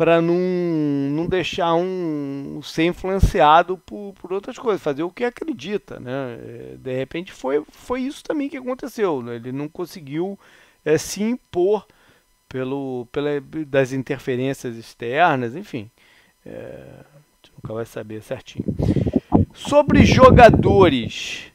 para 0.00 0.22
não, 0.22 0.34
não 0.34 1.26
deixar 1.26 1.74
um 1.74 2.62
ser 2.62 2.84
influenciado 2.84 3.76
por, 3.76 4.14
por 4.14 4.32
outras 4.32 4.58
coisas, 4.58 4.80
fazer 4.80 5.02
o 5.02 5.10
que 5.10 5.24
acredita, 5.24 6.00
né? 6.00 6.38
É, 6.42 6.76
de 6.78 6.96
repente 6.96 7.30
foi, 7.30 7.62
foi 7.70 8.00
isso 8.00 8.24
também 8.24 8.48
que 8.48 8.56
aconteceu, 8.56 9.20
né? 9.20 9.36
ele 9.36 9.52
não 9.52 9.68
conseguiu 9.68 10.38
é, 10.86 10.96
se 10.96 11.22
impor 11.22 11.86
pelo, 12.48 13.08
pela, 13.12 13.42
das 13.66 13.92
interferências 13.92 14.74
externas, 14.78 15.54
enfim, 15.54 15.90
é, 16.46 17.04
nunca 17.56 17.74
vai 17.74 17.84
saber 17.84 18.22
certinho. 18.22 18.64
Sobre 19.52 20.06
jogadores, 20.06 21.49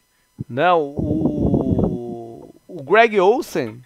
né? 0.49 0.71
O, 0.73 2.53
o 2.67 2.83
Greg 2.83 3.19
Olsen 3.19 3.81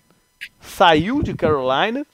saiu 0.60 1.22
de 1.22 1.34
Carolina 1.34 2.06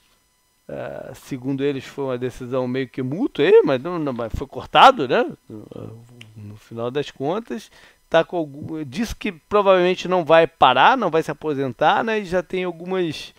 Uh, 0.68 1.14
segundo 1.14 1.62
eles, 1.62 1.84
foi 1.84 2.04
uma 2.04 2.18
decisão 2.18 2.66
meio 2.66 2.88
que 2.88 3.00
mútua, 3.00 3.44
mas 3.64 3.80
não, 3.80 4.00
não 4.00 4.12
mas 4.12 4.32
foi 4.34 4.48
cortado, 4.48 5.06
né? 5.06 5.24
No 5.48 6.56
final 6.56 6.90
das 6.90 7.08
contas, 7.08 7.70
tá 8.10 8.24
com 8.24 8.36
algum, 8.36 8.84
diz 8.84 9.14
que 9.14 9.30
provavelmente 9.30 10.08
não 10.08 10.24
vai 10.24 10.44
parar, 10.44 10.96
não 10.96 11.08
vai 11.08 11.22
se 11.22 11.30
aposentar, 11.30 12.02
né? 12.02 12.18
E 12.18 12.24
já 12.24 12.42
tem 12.42 12.64
algumas 12.64 13.32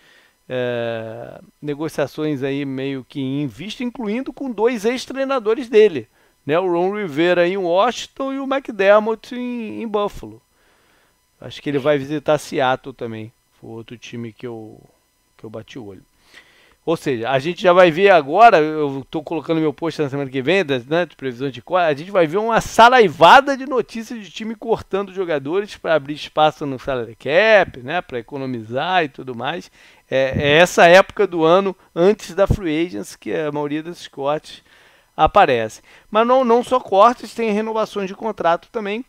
é, 0.47 1.41
negociações 1.61 2.43
aí 2.43 2.63
meio 2.63 3.05
que 3.07 3.19
em 3.19 3.45
vista, 3.45 3.83
incluindo 3.83 4.31
com 4.31 4.49
dois 4.49 4.85
ex-treinadores 4.85 5.67
dele, 5.67 6.07
né? 6.45 6.57
O 6.57 6.71
Ron 6.71 6.95
Rivera 6.95 7.45
em 7.45 7.57
Washington 7.57 8.33
e 8.33 8.39
o 8.39 8.45
McDermott 8.45 9.35
em, 9.35 9.81
em 9.81 9.87
Buffalo. 9.87 10.41
Acho 11.39 11.61
que 11.61 11.69
ele 11.69 11.79
vai 11.79 11.97
visitar 11.97 12.37
Seattle 12.37 12.93
também. 12.93 13.31
Foi 13.59 13.71
outro 13.71 13.97
time 13.97 14.33
que 14.33 14.45
eu, 14.45 14.79
que 15.37 15.43
eu 15.43 15.49
bati 15.49 15.77
o 15.77 15.85
olho. 15.85 16.03
Ou 16.87 16.95
seja, 16.95 17.29
a 17.29 17.37
gente 17.37 17.61
já 17.61 17.73
vai 17.73 17.91
ver 17.91 18.11
agora, 18.11 18.59
eu 18.59 19.01
estou 19.01 19.21
colocando 19.21 19.59
meu 19.59 19.73
post 19.73 20.01
na 20.01 20.09
semana 20.09 20.29
que 20.29 20.41
vem, 20.41 20.63
né, 20.87 21.05
de 21.05 21.17
previsão 21.17 21.49
de 21.49 21.61
qual, 21.61 21.83
a 21.83 21.93
gente 21.93 22.09
vai 22.09 22.25
ver 22.25 22.37
uma 22.37 22.61
saraivada 22.61 23.57
de 23.57 23.65
notícias 23.65 24.23
de 24.23 24.31
time 24.31 24.55
cortando 24.55 25.13
jogadores 25.13 25.75
para 25.75 25.95
abrir 25.95 26.13
espaço 26.13 26.65
no 26.65 26.79
salary 26.79 27.13
cap, 27.13 27.81
né, 27.81 28.01
para 28.01 28.19
economizar 28.19 29.03
e 29.03 29.09
tudo 29.09 29.35
mais. 29.35 29.69
É, 30.09 30.33
é, 30.37 30.51
essa 30.59 30.85
época 30.87 31.27
do 31.27 31.43
ano 31.43 31.75
antes 31.93 32.33
da 32.33 32.47
free 32.47 32.85
agents 32.85 33.17
que 33.17 33.33
a 33.35 33.51
maioria 33.51 33.83
desses 33.83 34.07
cortes 34.07 34.63
aparece. 35.17 35.81
Mas 36.09 36.25
não, 36.25 36.45
não 36.45 36.63
só 36.63 36.79
cortes, 36.79 37.33
tem 37.33 37.51
renovações 37.51 38.07
de 38.07 38.15
contrato 38.15 38.69
também. 38.71 39.03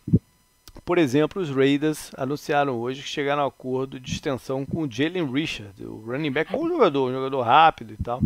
Por 0.89 0.97
exemplo, 0.97 1.43
os 1.43 1.51
Raiders 1.51 2.11
anunciaram 2.17 2.81
hoje 2.81 3.03
que 3.03 3.09
chegaram 3.11 3.43
a 3.43 3.45
um 3.45 3.49
acordo 3.49 4.01
de 4.01 4.11
extensão 4.11 4.65
com 4.65 4.85
o 4.85 4.91
Jalen 4.91 5.31
Richard, 5.31 5.85
o 5.85 5.99
running 5.99 6.33
back, 6.33 6.51
bom 6.51 6.67
jogador, 6.67 7.11
um 7.11 7.13
jogador 7.13 7.43
rápido 7.43 7.93
e 7.93 8.03
tal. 8.03 8.23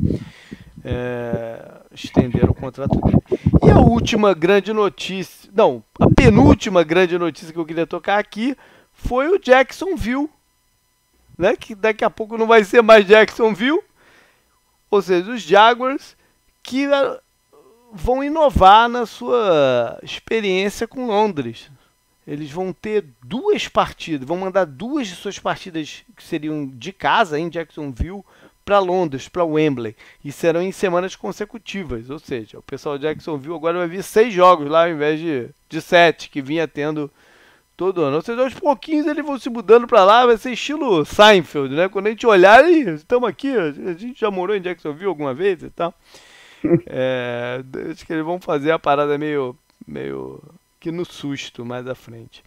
É, 0.84 1.60
estenderam 1.92 2.50
o 2.50 2.54
contrato 2.54 3.00
dele. 3.00 3.18
E 3.66 3.68
a 3.68 3.80
última 3.80 4.32
grande 4.32 4.72
notícia, 4.72 5.50
não, 5.52 5.82
a 5.98 6.08
penúltima 6.08 6.84
grande 6.84 7.18
notícia 7.18 7.52
que 7.52 7.58
eu 7.58 7.66
queria 7.66 7.84
tocar 7.84 8.20
aqui 8.20 8.56
foi 8.92 9.26
o 9.26 9.40
Jacksonville, 9.40 10.30
né? 11.36 11.56
Que 11.56 11.74
daqui 11.74 12.04
a 12.04 12.10
pouco 12.10 12.38
não 12.38 12.46
vai 12.46 12.62
ser 12.62 12.80
mais 12.80 13.04
Jacksonville, 13.04 13.82
ou 14.88 15.02
seja, 15.02 15.32
os 15.32 15.42
Jaguars 15.42 16.16
que 16.62 16.84
ah, 16.84 17.18
vão 17.92 18.22
inovar 18.22 18.88
na 18.88 19.04
sua 19.04 19.98
experiência 20.04 20.86
com 20.86 21.08
Londres 21.08 21.68
eles 22.26 22.50
vão 22.50 22.72
ter 22.72 23.04
duas 23.22 23.68
partidas, 23.68 24.26
vão 24.26 24.36
mandar 24.36 24.64
duas 24.64 25.08
de 25.08 25.14
suas 25.14 25.38
partidas 25.38 26.04
que 26.16 26.22
seriam 26.22 26.66
de 26.66 26.92
casa 26.92 27.38
em 27.38 27.48
Jacksonville 27.48 28.22
para 28.64 28.78
Londres, 28.78 29.28
para 29.28 29.44
Wembley, 29.44 29.96
e 30.24 30.30
serão 30.30 30.62
em 30.62 30.70
semanas 30.70 31.16
consecutivas. 31.16 32.10
Ou 32.10 32.18
seja, 32.18 32.58
o 32.58 32.62
pessoal 32.62 32.96
de 32.96 33.02
Jacksonville 33.02 33.56
agora 33.56 33.78
vai 33.78 33.88
vir 33.88 34.04
seis 34.04 34.32
jogos 34.32 34.70
lá 34.70 34.84
ao 34.84 34.90
invés 34.90 35.18
de, 35.18 35.48
de 35.68 35.80
sete 35.80 36.30
que 36.30 36.40
vinha 36.40 36.68
tendo 36.68 37.10
todo 37.76 38.02
ano. 38.02 38.16
Ou 38.16 38.22
seja, 38.22 38.40
aos 38.40 38.54
pouquinhos 38.54 39.06
eles 39.06 39.24
vão 39.24 39.38
se 39.38 39.50
mudando 39.50 39.86
para 39.88 40.04
lá, 40.04 40.26
vai 40.26 40.36
ser 40.36 40.52
estilo 40.52 41.04
Seinfeld, 41.04 41.74
né? 41.74 41.88
Quando 41.88 42.06
a 42.06 42.10
gente 42.10 42.26
olhar, 42.26 42.64
estamos 42.70 43.28
aqui, 43.28 43.52
a 43.56 43.92
gente 43.94 44.20
já 44.20 44.30
morou 44.30 44.54
em 44.54 44.60
Jacksonville 44.60 45.08
alguma 45.08 45.34
vez 45.34 45.62
e 45.62 45.70
tal. 45.70 45.92
É, 46.86 47.60
acho 47.90 48.06
que 48.06 48.12
eles 48.12 48.24
vão 48.24 48.40
fazer 48.40 48.70
a 48.70 48.78
parada 48.78 49.18
meio, 49.18 49.56
meio 49.84 50.40
que 50.82 50.90
no 50.90 51.04
susto 51.04 51.64
mais 51.64 51.86
à 51.86 51.94
frente. 51.94 52.42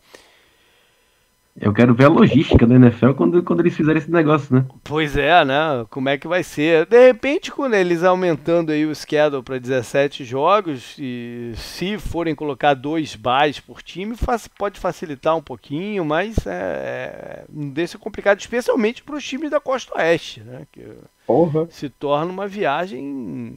Eu 1.58 1.72
quero 1.72 1.96
ver 1.96 2.04
a 2.04 2.10
logística 2.10 2.68
da 2.68 2.76
NFL 2.76 3.14
quando, 3.14 3.42
quando 3.42 3.62
eles 3.62 3.74
fizerem 3.74 4.02
esse 4.02 4.12
negócio, 4.12 4.54
né? 4.54 4.66
Pois 4.84 5.16
é, 5.16 5.46
né? 5.46 5.86
Como 5.90 6.10
é 6.10 6.18
que 6.18 6.28
vai 6.28 6.44
ser? 6.44 6.86
De 6.86 7.08
repente, 7.08 7.50
quando 7.50 7.76
eles 7.76 8.04
aumentando 8.04 8.74
aí 8.74 8.86
o 8.86 8.94
schedule 8.94 9.42
para 9.42 9.58
17 9.58 10.26
jogos, 10.26 10.98
e 11.00 11.54
se 11.56 11.98
forem 11.98 12.36
colocar 12.36 12.74
dois 12.74 13.16
buys 13.16 13.58
por 13.62 13.82
time, 13.82 14.18
pode 14.58 14.82
facilitar 14.82 15.38
um 15.38 15.42
pouquinho, 15.42 16.04
mas 16.04 16.46
é, 16.46 16.52
é, 16.52 17.46
não 17.50 17.70
deixa 17.70 17.98
complicado, 17.98 18.38
especialmente 18.38 19.02
para 19.02 19.16
os 19.16 19.26
times 19.26 19.50
da 19.50 19.62
Costa 19.62 19.98
Oeste, 19.98 20.42
né? 20.42 20.68
Que 20.74 20.86
Porra. 21.26 21.68
se 21.70 21.88
torna 21.88 22.34
uma 22.34 22.50
viagem 22.50 23.56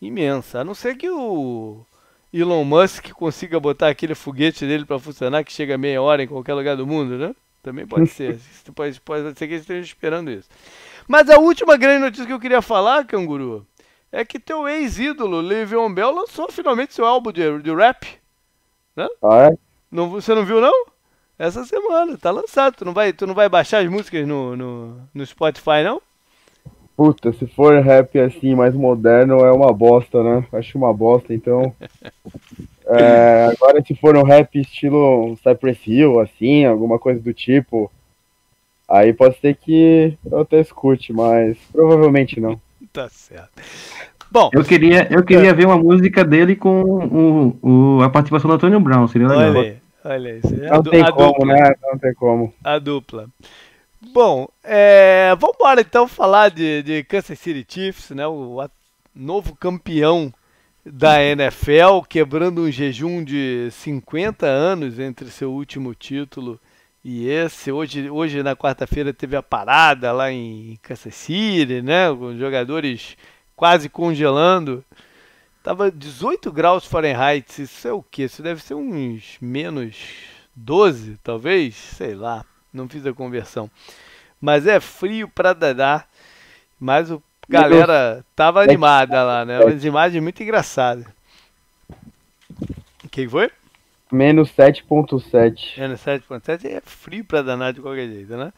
imensa. 0.00 0.60
A 0.60 0.64
não 0.64 0.74
ser 0.74 0.96
que 0.96 1.10
o 1.10 1.84
Elon 2.40 2.64
Musk 2.64 3.12
consiga 3.12 3.60
botar 3.60 3.88
aquele 3.88 4.14
foguete 4.14 4.66
dele 4.66 4.84
para 4.84 4.98
funcionar 4.98 5.44
que 5.44 5.52
chega 5.52 5.78
meia 5.78 6.02
hora 6.02 6.24
em 6.24 6.26
qualquer 6.26 6.54
lugar 6.54 6.76
do 6.76 6.86
mundo, 6.86 7.16
né? 7.16 7.34
Também 7.62 7.86
pode 7.86 8.08
ser. 8.08 8.40
pode, 8.74 9.00
pode 9.00 9.38
ser 9.38 9.46
que 9.46 9.54
eles 9.54 9.60
estejam 9.60 9.82
esperando 9.82 10.30
isso. 10.30 10.48
Mas 11.06 11.30
a 11.30 11.38
última 11.38 11.76
grande 11.76 12.00
notícia 12.00 12.26
que 12.26 12.32
eu 12.32 12.40
queria 12.40 12.60
falar, 12.60 13.06
Canguru, 13.06 13.64
é 14.10 14.24
que 14.24 14.40
teu 14.40 14.68
ex-ídolo, 14.68 15.40
Le'Veon 15.40 15.92
Bell, 15.92 16.10
lançou 16.10 16.50
finalmente 16.50 16.92
seu 16.92 17.06
álbum 17.06 17.30
de, 17.30 17.62
de 17.62 17.72
rap. 17.74 18.06
Né? 18.96 19.08
Ah, 19.22 19.50
é? 19.50 19.58
Não, 19.90 20.10
você 20.10 20.34
não 20.34 20.44
viu, 20.44 20.60
não? 20.60 20.86
Essa 21.38 21.64
semana, 21.64 22.18
tá 22.18 22.30
lançado. 22.30 22.76
Tu 22.76 22.84
não 22.84 22.92
vai, 22.92 23.12
tu 23.12 23.26
não 23.26 23.34
vai 23.34 23.48
baixar 23.48 23.78
as 23.78 23.88
músicas 23.88 24.26
no, 24.26 24.56
no, 24.56 25.08
no 25.14 25.26
Spotify, 25.26 25.84
não? 25.84 26.02
Puta, 26.96 27.32
se 27.32 27.46
for 27.46 27.82
rap 27.82 28.18
assim, 28.20 28.54
mais 28.54 28.72
moderno, 28.72 29.40
é 29.40 29.50
uma 29.50 29.72
bosta, 29.72 30.22
né? 30.22 30.46
Acho 30.52 30.78
uma 30.78 30.92
bosta, 30.92 31.34
então. 31.34 31.74
É, 32.86 33.46
agora, 33.46 33.82
se 33.82 33.94
for 33.94 34.14
um 34.14 34.22
rap 34.22 34.60
estilo 34.60 35.38
Cypress 35.42 35.86
Hill, 35.86 36.20
assim, 36.20 36.66
alguma 36.66 36.98
coisa 36.98 37.18
do 37.18 37.32
tipo, 37.32 37.90
aí 38.86 39.10
pode 39.10 39.38
ser 39.40 39.56
que 39.56 40.18
eu 40.30 40.40
até 40.40 40.60
escute, 40.60 41.10
mas 41.10 41.56
provavelmente 41.72 42.38
não. 42.38 42.60
tá 42.92 43.08
certo. 43.08 43.50
Bom, 44.30 44.50
eu 44.52 44.62
queria, 44.62 45.08
eu 45.10 45.24
queria 45.24 45.48
é. 45.48 45.54
ver 45.54 45.64
uma 45.64 45.78
música 45.78 46.22
dele 46.22 46.54
com 46.56 46.82
o, 46.82 47.58
o, 47.62 48.02
a 48.02 48.10
participação 48.10 48.50
do 48.50 48.56
Antônio 48.56 48.80
Brown, 48.80 49.08
seria 49.08 49.28
legal. 49.28 49.50
Olha 49.50 49.60
aí, 49.60 49.76
olha 50.04 50.30
aí. 50.32 50.40
É 50.60 50.70
não 50.70 50.82
tem 50.82 51.04
como, 51.10 51.32
dupla. 51.32 51.46
né? 51.46 51.74
Não 51.82 51.98
tem 51.98 52.14
como. 52.14 52.54
A 52.62 52.78
dupla. 52.78 53.28
Bom, 54.12 54.48
é, 54.62 55.34
vamos 55.38 55.56
embora 55.56 55.80
então 55.80 56.06
falar 56.06 56.50
de, 56.50 56.82
de 56.82 57.04
Kansas 57.04 57.38
City 57.38 57.64
Chiefs, 57.68 58.10
né? 58.10 58.26
O 58.26 58.60
a, 58.60 58.70
novo 59.14 59.56
campeão 59.56 60.32
da 60.84 61.22
NFL, 61.22 62.02
quebrando 62.08 62.62
um 62.62 62.70
jejum 62.70 63.24
de 63.24 63.68
50 63.70 64.46
anos 64.46 64.98
entre 64.98 65.30
seu 65.30 65.50
último 65.52 65.94
título 65.94 66.60
e 67.04 67.28
esse. 67.28 67.72
Hoje, 67.72 68.10
hoje 68.10 68.42
na 68.42 68.54
quarta-feira, 68.54 69.12
teve 69.12 69.36
a 69.36 69.42
parada 69.42 70.12
lá 70.12 70.30
em 70.30 70.78
Kansas 70.82 71.14
City, 71.14 71.80
né? 71.80 72.08
Com 72.14 72.36
jogadores 72.36 73.16
quase 73.56 73.88
congelando. 73.88 74.84
Tava 75.62 75.90
18 75.90 76.52
graus 76.52 76.84
Fahrenheit. 76.84 77.62
Isso 77.62 77.88
é 77.88 77.92
o 77.92 78.02
que? 78.02 78.24
Isso 78.24 78.42
deve 78.42 78.62
ser 78.62 78.74
uns 78.74 79.38
menos 79.40 79.96
12, 80.54 81.18
talvez? 81.22 81.74
Sei 81.74 82.14
lá. 82.14 82.44
Não 82.74 82.88
fiz 82.88 83.06
a 83.06 83.12
conversão. 83.12 83.70
Mas 84.40 84.66
é 84.66 84.80
frio 84.80 85.28
para 85.28 85.52
dadar. 85.52 86.08
Mas 86.78 87.10
o 87.10 87.22
galera 87.48 88.24
tava 88.34 88.62
animada 88.62 89.22
lá, 89.22 89.44
né? 89.44 89.60
Umas 89.60 89.84
imagens 89.84 90.22
muito 90.22 90.42
engraçadas. 90.42 91.06
O 93.04 93.08
que 93.08 93.28
foi? 93.28 93.50
Menos 94.10 94.50
7.7. 94.52 95.78
Menos 95.78 96.00
7.7 96.00 96.66
é 96.66 96.82
frio 96.84 97.24
para 97.24 97.42
danar 97.42 97.72
de 97.72 97.80
qualquer 97.80 98.08
jeito, 98.08 98.36
né? 98.36 98.52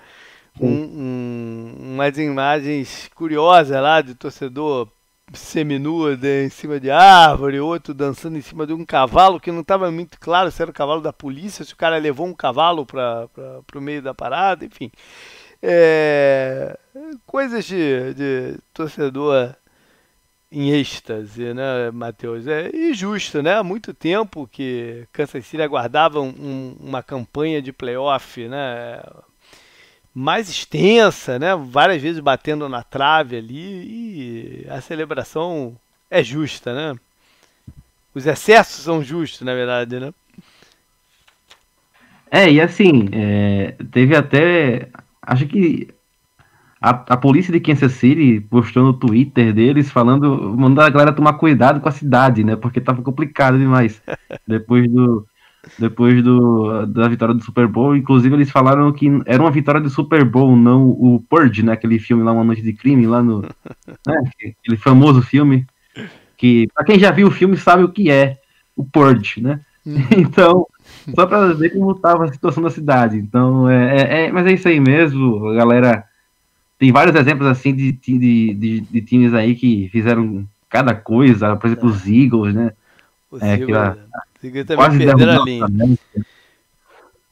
um, 0.61 0.69
um, 0.69 1.75
umas 1.95 2.17
imagens 2.19 3.11
curiosas 3.15 3.81
lá 3.81 4.01
de 4.01 4.15
torcedor 4.15 4.89
seminua 5.33 6.19
em 6.23 6.49
cima 6.49 6.79
de 6.79 6.91
árvore, 6.91 7.59
outro 7.59 7.93
dançando 7.93 8.39
em 8.39 8.41
cima 8.41 8.67
de 8.67 8.73
um 8.73 8.85
cavalo 8.85 9.41
que 9.41 9.51
não 9.51 9.61
estava 9.61 9.91
muito 9.91 10.19
claro 10.21 10.51
se 10.51 10.63
era 10.63 10.71
o 10.71 10.75
cavalo 10.75 11.01
da 11.01 11.13
polícia, 11.13 11.65
se 11.65 11.73
o 11.73 11.77
cara 11.77 11.99
levou 11.99 12.27
um 12.27 12.35
cavalo 12.35 12.87
para 12.87 13.29
o 13.75 13.81
meio 13.81 14.01
da 14.01 14.15
parada, 14.15 14.65
enfim. 14.65 14.91
É, 15.63 16.79
coisas 17.27 17.65
de, 17.65 18.15
de 18.15 18.59
torcedor 18.73 19.55
em 20.51 20.71
êxtase, 20.71 21.53
né, 21.53 21.91
Matheus? 21.91 22.47
É 22.47 22.71
injusto, 22.75 23.43
né? 23.43 23.55
Há 23.55 23.65
muito 23.65 23.93
tempo 23.93 24.47
que 24.47 25.07
Kansas 25.13 25.45
City 25.45 25.63
aguardava 25.63 26.21
um, 26.21 26.77
uma 26.81 27.03
campanha 27.03 27.61
de 27.61 27.73
playoff, 27.73 28.47
né? 28.49 29.03
Mais 30.19 30.49
extensa, 30.49 31.39
né? 31.39 31.55
Várias 31.55 32.01
vezes 32.01 32.21
batendo 32.21 32.71
na 32.71 32.83
trave 32.83 33.37
ali 33.37 34.65
e 34.65 34.67
a 34.71 34.81
celebração 34.81 35.77
é 36.11 36.25
justa, 36.25 36.73
né? 36.73 36.99
Os 38.15 38.25
excessos 38.25 38.83
são 38.83 39.05
justos, 39.05 39.43
na 39.43 39.53
verdade, 39.53 40.01
né? 40.01 40.15
É, 42.31 42.51
e 42.51 42.63
assim, 42.63 43.11
é, 43.13 43.75
teve 43.91 44.17
até. 44.17 44.89
Acho 45.21 45.47
que 45.47 45.89
a, 46.81 46.91
a 46.91 47.17
polícia 47.19 47.53
de 47.53 47.61
Kansas 47.61 47.93
City 47.93 48.41
postou 48.41 48.85
no 48.85 48.95
Twitter 48.95 49.53
deles 49.53 49.91
falando, 49.91 50.57
mandando 50.57 50.81
a 50.81 50.91
galera 50.91 51.13
tomar 51.13 51.35
cuidado 51.35 51.79
com 51.79 51.91
a 51.91 51.93
cidade, 51.93 52.43
né? 52.43 52.57
Porque 52.57 52.81
tava 52.81 53.03
complicado 53.03 53.59
demais. 53.59 54.01
Depois 54.49 54.91
do, 54.91 55.27
depois 55.79 56.23
do, 56.23 56.87
da 56.87 57.09
vitória 57.09 57.35
do 57.35 57.43
Super 57.43 57.67
Bowl. 57.67 57.97
Inclusive, 57.97 58.35
eles 58.35 58.51
falaram 58.51 58.93
que 58.93 59.09
era 59.27 59.43
uma 59.43 59.51
vitória 59.51 59.81
do 59.81 59.91
Super 59.91 60.25
Bowl, 60.25 60.57
não 60.57 60.89
o 60.89 61.23
Purge, 61.29 61.63
né? 61.63 61.73
Aquele 61.73 61.99
filme 61.99 62.23
lá, 62.23 62.33
Uma 62.33 62.45
Noite 62.45 62.63
de 62.63 62.73
Crime, 62.73 63.07
lá 63.07 63.23
no. 63.23 63.43
Né, 64.07 64.15
aquele 64.61 64.77
famoso 64.77 65.23
filme. 65.23 65.67
Que, 66.37 66.69
pra 66.75 66.85
quem 66.85 66.99
já 66.99 67.11
viu 67.11 67.29
o 67.29 67.31
filme, 67.31 67.57
sabe 67.57 67.83
o 67.83 67.89
que 67.89 68.11
é 68.11 68.39
o 68.77 68.85
Purge, 68.85 69.41
né? 69.41 69.61
Uhum. 69.85 69.97
Então, 70.17 70.67
só 71.15 71.27
pra 71.27 71.53
ver 71.53 71.71
como 71.71 71.95
tava 71.95 72.25
a 72.25 72.33
situação 72.33 72.63
da 72.63 72.71
cidade. 72.71 73.17
Então, 73.17 73.69
é, 73.69 73.97
é, 73.97 74.25
é, 74.27 74.33
mas 74.33 74.47
é 74.47 74.53
isso 74.53 74.69
aí 74.69 74.81
mesmo, 74.81 75.53
galera. 75.55 76.05
Tem 76.79 76.93
vários 76.93 77.17
exemplos 77.17 77.49
assim 77.49 77.75
de, 77.75 77.93
de, 77.93 78.55
de, 78.55 78.81
de 78.81 79.01
times 79.01 79.33
aí 79.33 79.55
que 79.55 79.89
fizeram 79.91 80.47
cada 80.69 80.95
coisa, 80.95 81.57
por 81.57 81.67
exemplo, 81.69 81.89
os 81.89 82.07
Eagles, 82.07 82.55
né? 82.55 82.73
Os 83.31 83.41
é, 83.41 83.55
Eagles, 83.55 83.95
que, 83.95 84.01
Quase 84.77 84.99
perderam 84.99 85.43
a 85.43 85.45
linha. 85.45 85.67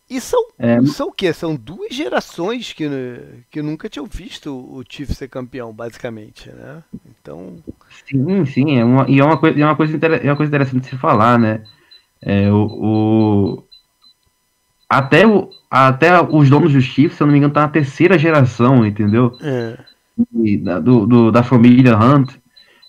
E 0.08 0.20
são, 0.20 0.46
é, 0.58 0.80
são 0.82 1.08
o 1.08 1.12
quê? 1.12 1.32
São 1.32 1.56
duas 1.56 1.94
gerações 1.94 2.72
que, 2.72 2.88
que 3.50 3.62
nunca 3.62 3.88
tinham 3.88 4.06
visto 4.06 4.50
o 4.54 4.84
Chiefs 4.86 5.16
ser 5.16 5.28
campeão, 5.28 5.72
basicamente, 5.72 6.50
né? 6.50 6.82
Então... 7.08 7.56
Sim, 8.06 8.44
sim, 8.44 8.78
é 8.78 8.84
uma, 8.84 9.08
e 9.08 9.18
é 9.18 9.24
uma, 9.24 9.38
coisa, 9.38 9.58
é, 9.58 9.64
uma 9.64 9.74
coisa 9.74 9.96
é 9.96 10.26
uma 10.26 10.36
coisa 10.36 10.50
interessante 10.50 10.82
de 10.82 10.88
se 10.90 10.96
falar, 10.98 11.38
né? 11.38 11.64
É, 12.20 12.50
o, 12.50 12.66
o, 12.66 13.64
até, 14.88 15.26
o, 15.26 15.50
até 15.70 16.20
os 16.20 16.50
donos 16.50 16.72
dos 16.72 16.84
Chiefs, 16.84 17.16
se 17.16 17.22
eu 17.22 17.26
não 17.26 17.32
me 17.32 17.38
engano, 17.38 17.54
tá 17.54 17.62
na 17.62 17.68
terceira 17.68 18.18
geração, 18.18 18.86
entendeu? 18.86 19.36
É. 19.42 19.78
E, 20.34 20.58
da, 20.58 20.78
do, 20.78 21.06
do, 21.06 21.32
da 21.32 21.42
família 21.42 21.98
Hunt. 21.98 22.36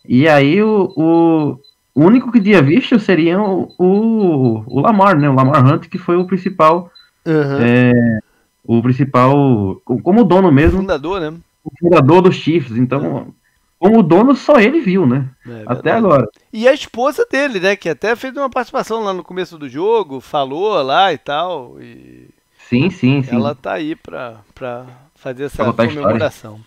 E 0.08 0.28
aí 0.28 0.62
o, 0.62 0.94
o, 0.96 1.60
o 1.96 2.04
único 2.04 2.30
que 2.30 2.42
tinha 2.42 2.62
visto 2.62 3.00
seria 3.00 3.42
o, 3.42 3.74
o, 3.80 4.64
o, 4.68 4.82
Lamar, 4.82 5.18
né? 5.18 5.30
O 5.30 5.34
Lamar 5.34 5.66
Hunt, 5.66 5.88
que 5.88 5.98
foi 5.98 6.18
o 6.18 6.28
principal. 6.28 6.92
Uhum. 7.26 7.58
É, 7.62 8.20
o 8.66 8.82
principal. 8.82 9.82
Como 9.86 10.26
dono 10.26 10.52
mesmo. 10.52 10.80
Fundador, 10.80 11.22
né? 11.22 11.34
O 11.64 11.72
fundador 11.80 12.22
dos 12.22 12.36
Chiefs. 12.36 12.78
Então, 12.78 13.34
como 13.80 14.04
dono, 14.04 14.36
só 14.36 14.60
ele 14.60 14.82
viu, 14.82 15.08
né? 15.08 15.30
É, 15.48 15.64
até 15.66 15.92
agora. 15.92 16.28
E 16.52 16.68
a 16.68 16.74
esposa 16.74 17.26
dele, 17.32 17.62
né? 17.62 17.78
Que 17.78 17.88
até 17.88 18.14
fez 18.14 18.36
uma 18.36 18.50
participação 18.50 19.02
lá 19.02 19.14
no 19.14 19.24
começo 19.24 19.58
do 19.58 19.70
jogo, 19.70 20.20
falou 20.20 20.82
lá 20.84 21.14
e 21.14 21.18
tal. 21.18 21.78
E 21.80 22.28
sim, 22.68 22.90
sim, 22.90 23.24
sim. 23.24 23.38
Ela 23.38 23.56
tá 23.56 23.72
aí 23.72 23.96
pra, 23.96 24.42
pra 24.54 24.86
fazer 25.16 25.46
essa 25.46 25.72
comemoração. 25.72 26.60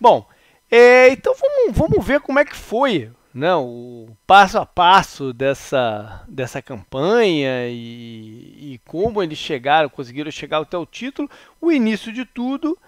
Bom, 0.00 0.26
é, 0.70 1.10
então 1.10 1.34
vamos, 1.38 1.76
vamos 1.76 2.06
ver 2.06 2.20
como 2.20 2.38
é 2.38 2.44
que 2.44 2.56
foi 2.56 3.10
não, 3.36 3.66
o 3.66 4.16
passo 4.26 4.56
a 4.56 4.64
passo 4.64 5.30
dessa, 5.30 6.24
dessa 6.26 6.62
campanha 6.62 7.68
e, 7.68 8.72
e 8.72 8.80
como 8.86 9.22
eles 9.22 9.36
chegaram, 9.36 9.90
conseguiram 9.90 10.30
chegar 10.30 10.58
até 10.62 10.78
o 10.78 10.86
título, 10.86 11.30
o 11.60 11.70
início 11.70 12.10
de 12.10 12.24
tudo 12.24 12.78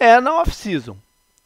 é 0.00 0.18
na 0.18 0.40
off-season. 0.40 0.96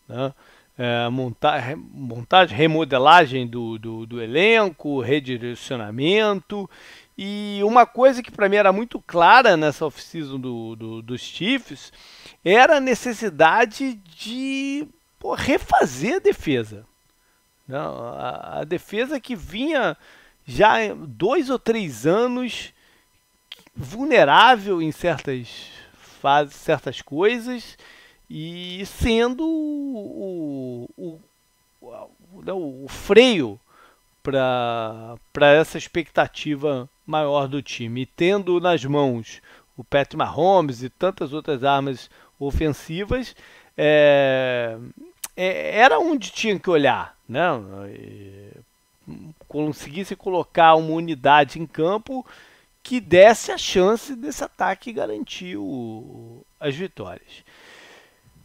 Né? 0.09 0.33
É, 0.79 1.09
monta 1.09 1.77
montagem, 1.77 2.57
remodelagem 2.57 3.48
do, 3.48 3.81
do, 3.81 4.07
do, 4.07 4.22
elenco, 4.22 5.01
redirecionamento. 5.01 6.70
E 7.18 7.59
uma 7.64 7.85
coisa 7.85 8.22
que 8.22 8.31
para 8.31 8.48
mim 8.48 8.57
era 8.57 8.72
muito 8.72 9.01
clara 9.01 9.57
nessa 9.57 9.87
off-season 9.87 10.38
do, 10.38 10.77
do, 10.77 11.03
dos 11.03 11.20
Chiefs 11.20 11.92
era 12.44 12.77
a 12.77 12.81
necessidade 12.81 13.94
de 13.94 14.87
pô, 15.18 15.35
refazer 15.35 16.14
a 16.14 16.20
defesa. 16.20 16.87
Não, 17.66 18.09
a, 18.09 18.61
a 18.61 18.64
defesa 18.64 19.20
que 19.20 19.37
vinha 19.37 19.96
já 20.44 20.92
dois 20.94 21.51
ou 21.51 21.59
três 21.59 22.07
anos 22.07 22.72
vulnerável 23.75 24.83
em 24.83 24.92
certas 24.92 25.70
fases, 26.20 26.55
certas 26.57 27.01
coisas 27.01 27.79
e 28.29 28.85
sendo 28.87 29.44
o, 29.44 30.88
o, 30.96 31.20
o, 31.81 32.85
o 32.85 32.88
freio 32.88 33.59
para 34.22 35.53
essa 35.53 35.77
expectativa 35.77 36.88
maior 37.07 37.48
do 37.48 37.61
time. 37.61 38.03
E 38.03 38.07
tendo 38.07 38.61
nas 38.61 38.85
mãos 38.85 39.42
o 39.77 39.83
Patrick 39.83 40.16
Mahomes 40.16 40.83
e 40.83 40.88
tantas 40.88 41.33
outras 41.33 41.64
armas 41.64 42.11
ofensivas, 42.38 43.35
é, 43.77 44.77
é, 45.42 45.78
era 45.78 45.98
onde 45.98 46.31
tinha 46.31 46.59
que 46.59 46.70
olhar 46.70 47.16
né, 47.33 47.50
conseguisse 49.48 50.14
colocar 50.14 50.74
uma 50.74 50.92
unidade 50.92 51.59
em 51.59 51.66
campo 51.66 52.24
que 52.83 53.00
desse 53.00 53.50
a 53.50 53.59
chance 53.59 54.14
desse 54.14 54.44
ataque 54.44 54.92
garantir 54.92 55.57
o, 55.57 56.44
as 56.61 56.74
vitórias. 56.74 57.44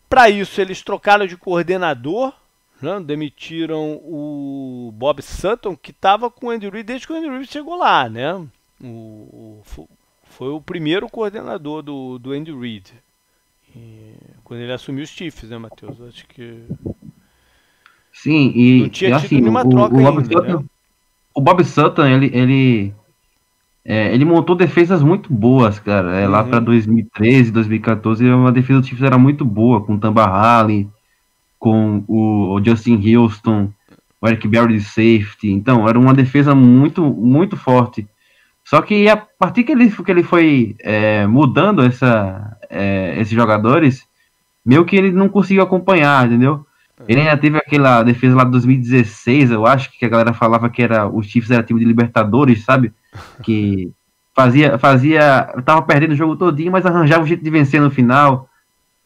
Para 0.07 0.29
isso, 0.29 0.61
eles 0.61 0.81
trocaram 0.81 1.27
de 1.27 1.35
coordenador, 1.35 2.33
né, 2.81 2.99
demitiram 2.99 3.99
o 4.03 4.91
Bob 4.93 5.21
Sutton, 5.21 5.75
que 5.75 5.91
estava 5.91 6.29
com 6.29 6.47
o 6.47 6.49
Andy 6.49 6.69
Reid 6.69 6.85
desde 6.85 7.05
que 7.05 7.13
o 7.13 7.15
Andy 7.15 7.29
Reid 7.29 7.51
chegou 7.51 7.75
lá. 7.77 8.07
Né? 8.07 8.33
O, 8.79 8.85
o, 8.85 9.63
foi 10.23 10.49
o 10.49 10.61
primeiro 10.61 11.09
coordenador 11.09 11.81
do, 11.81 12.17
do 12.19 12.31
Andy 12.31 12.53
Reid. 12.53 12.93
E, 13.77 14.13
quando 14.43 14.61
ele 14.61 14.73
assumiu 14.73 15.03
os 15.03 15.09
Chiefs, 15.09 15.49
né, 15.49 15.57
Matheus? 15.57 16.01
Acho 16.01 16.25
que 16.27 16.63
Sim, 18.21 18.51
e, 18.55 18.81
não 18.81 18.89
tinha 18.89 19.11
e 19.11 19.13
assim, 19.13 19.39
nenhuma 19.39 19.61
o, 19.61 19.69
troca 19.69 19.95
o, 19.95 20.01
Bob 20.01 20.17
ainda, 20.17 20.33
Sutton, 20.33 20.57
né? 20.59 20.65
o 21.35 21.41
Bob 21.41 21.63
Sutton, 21.63 22.05
ele, 22.05 22.31
ele, 22.33 22.93
é, 23.85 24.13
ele 24.13 24.25
montou 24.25 24.55
defesas 24.55 25.03
muito 25.03 25.31
boas, 25.31 25.77
cara. 25.77 26.19
É, 26.19 26.25
uhum. 26.25 26.31
Lá 26.31 26.43
para 26.43 26.59
2013, 26.59 27.51
2014, 27.51 28.25
uma 28.25 28.51
defesa 28.51 28.81
do 28.81 28.87
Chiefs 28.87 29.05
era 29.05 29.19
muito 29.19 29.45
boa, 29.45 29.81
com 29.81 29.93
o 29.93 29.99
Tamba 29.99 30.25
Halley, 30.25 30.89
com 31.59 32.03
o, 32.07 32.55
o 32.55 32.65
Justin 32.65 32.99
Houston. 33.15 33.71
o 34.19 34.27
Eric 34.27 34.47
Berry 34.47 34.73
de 34.73 34.83
safety. 34.83 35.51
Então, 35.51 35.87
era 35.87 35.99
uma 35.99 36.13
defesa 36.13 36.55
muito, 36.55 37.03
muito 37.03 37.55
forte. 37.55 38.07
Só 38.65 38.81
que 38.81 39.07
a 39.07 39.15
partir 39.15 39.63
que 39.63 39.71
ele, 39.71 39.91
que 39.91 40.11
ele 40.11 40.23
foi 40.23 40.75
é, 40.79 41.27
mudando 41.27 41.83
essa, 41.83 42.56
é, 42.69 43.15
esses 43.19 43.33
jogadores, 43.33 44.05
meio 44.65 44.85
que 44.85 44.95
ele 44.95 45.11
não 45.11 45.29
conseguiu 45.29 45.63
acompanhar, 45.63 46.25
entendeu? 46.25 46.65
Ele 47.07 47.21
ainda 47.21 47.37
teve 47.37 47.57
aquela 47.57 48.01
defesa 48.01 48.35
lá 48.35 48.43
de 48.43 48.51
2016, 48.51 49.51
eu 49.51 49.65
acho, 49.65 49.91
que 49.91 50.05
a 50.05 50.09
galera 50.09 50.33
falava 50.33 50.69
que 50.69 50.81
era 50.81 51.07
os 51.07 51.27
Chiefs 51.27 51.51
era 51.51 51.63
time 51.63 51.79
de 51.79 51.85
Libertadores, 51.85 52.63
sabe? 52.63 52.93
Que 53.43 53.91
fazia, 54.35 54.77
fazia, 54.77 55.43
tava 55.65 55.81
perdendo 55.81 56.11
o 56.11 56.15
jogo 56.15 56.35
todinho, 56.35 56.71
mas 56.71 56.85
arranjava 56.85 57.23
um 57.23 57.27
jeito 57.27 57.43
de 57.43 57.49
vencer 57.49 57.81
no 57.81 57.89
final. 57.89 58.47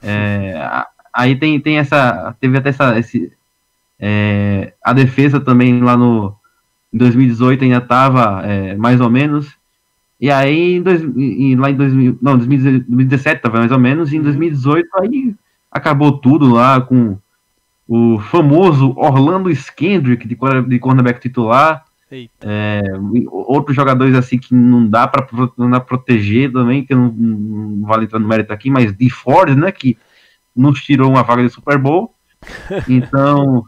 É, 0.03 0.85
aí 1.13 1.35
tem, 1.37 1.59
tem 1.59 1.77
essa, 1.77 2.35
teve 2.39 2.57
até 2.57 2.69
essa, 2.69 2.99
esse, 2.99 3.31
é, 3.99 4.73
a 4.83 4.91
defesa 4.91 5.39
também 5.39 5.81
lá 5.81 5.95
no 5.95 6.35
em 6.93 6.97
2018 6.97 7.63
ainda 7.63 7.79
tava 7.79 8.41
é, 8.45 8.75
mais 8.75 8.99
ou 8.99 9.09
menos. 9.09 9.47
E 10.21 10.29
aí, 10.29 10.75
em 10.75 10.81
dois, 10.83 11.01
em, 11.01 11.55
lá 11.55 11.71
em 11.71 11.75
2000, 11.75 12.19
não, 12.21 12.37
2017 12.37 13.41
tava 13.41 13.57
mais 13.57 13.71
ou 13.71 13.79
menos, 13.79 14.13
e 14.13 14.17
em 14.17 14.21
2018 14.21 14.85
uhum. 14.85 15.01
aí 15.01 15.35
acabou 15.71 16.19
tudo 16.19 16.53
lá 16.53 16.79
com 16.79 17.17
o 17.87 18.19
famoso 18.19 18.93
Orlando 18.95 19.49
Skendrick 19.49 20.27
de, 20.27 20.37
de 20.67 20.79
cornerback 20.79 21.19
titular. 21.19 21.83
É, 22.41 22.81
outros 23.29 23.75
jogadores 23.75 24.13
assim 24.15 24.37
que 24.37 24.53
não 24.53 24.85
dá 24.85 25.07
para 25.07 25.79
proteger 25.79 26.51
também, 26.51 26.85
que 26.85 26.93
não, 26.93 27.09
não, 27.09 27.87
vale 27.87 28.03
entrar 28.03 28.19
no 28.19 28.27
mérito 28.27 28.53
aqui, 28.53 28.69
mas 28.69 28.95
de 28.95 29.09
Ford, 29.09 29.57
né, 29.57 29.71
que 29.71 29.97
nos 30.55 30.81
tirou 30.81 31.09
uma 31.09 31.23
vaga 31.23 31.41
de 31.43 31.49
Super 31.49 31.77
Bowl. 31.79 32.13
Então. 32.87 33.65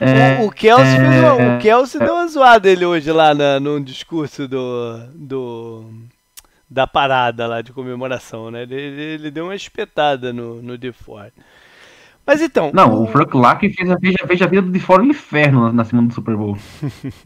É, 0.00 0.40
o, 0.40 0.46
o, 0.46 0.50
Kelsey 0.50 0.98
é, 0.98 1.56
o 1.56 1.58
Kelsey 1.58 2.00
deu 2.00 2.14
uma 2.14 2.26
zoada 2.26 2.68
ele 2.68 2.84
hoje 2.84 3.10
lá 3.12 3.34
na, 3.34 3.60
no 3.60 3.80
discurso 3.80 4.48
do, 4.48 4.98
do 5.14 5.84
da 6.68 6.86
parada 6.86 7.46
lá 7.46 7.62
de 7.62 7.72
comemoração, 7.72 8.50
né? 8.50 8.62
Ele, 8.62 8.74
ele 8.74 9.30
deu 9.30 9.44
uma 9.44 9.56
espetada 9.56 10.32
no, 10.32 10.62
no 10.62 10.78
DeFord. 10.78 11.32
Mas 12.24 12.40
então. 12.40 12.70
Não, 12.72 12.94
o, 12.94 13.02
o 13.04 13.06
Frank 13.08 13.36
Lack 13.36 13.68
fez, 13.68 13.88
fez, 14.00 14.16
fez 14.26 14.42
a 14.42 14.46
vida 14.46 14.62
do 14.62 14.70
DeFord 14.70 15.04
no 15.04 15.10
inferno 15.10 15.64
na, 15.64 15.72
na 15.72 15.84
semana 15.84 16.08
do 16.08 16.14
Super 16.14 16.36
Bowl. 16.36 16.56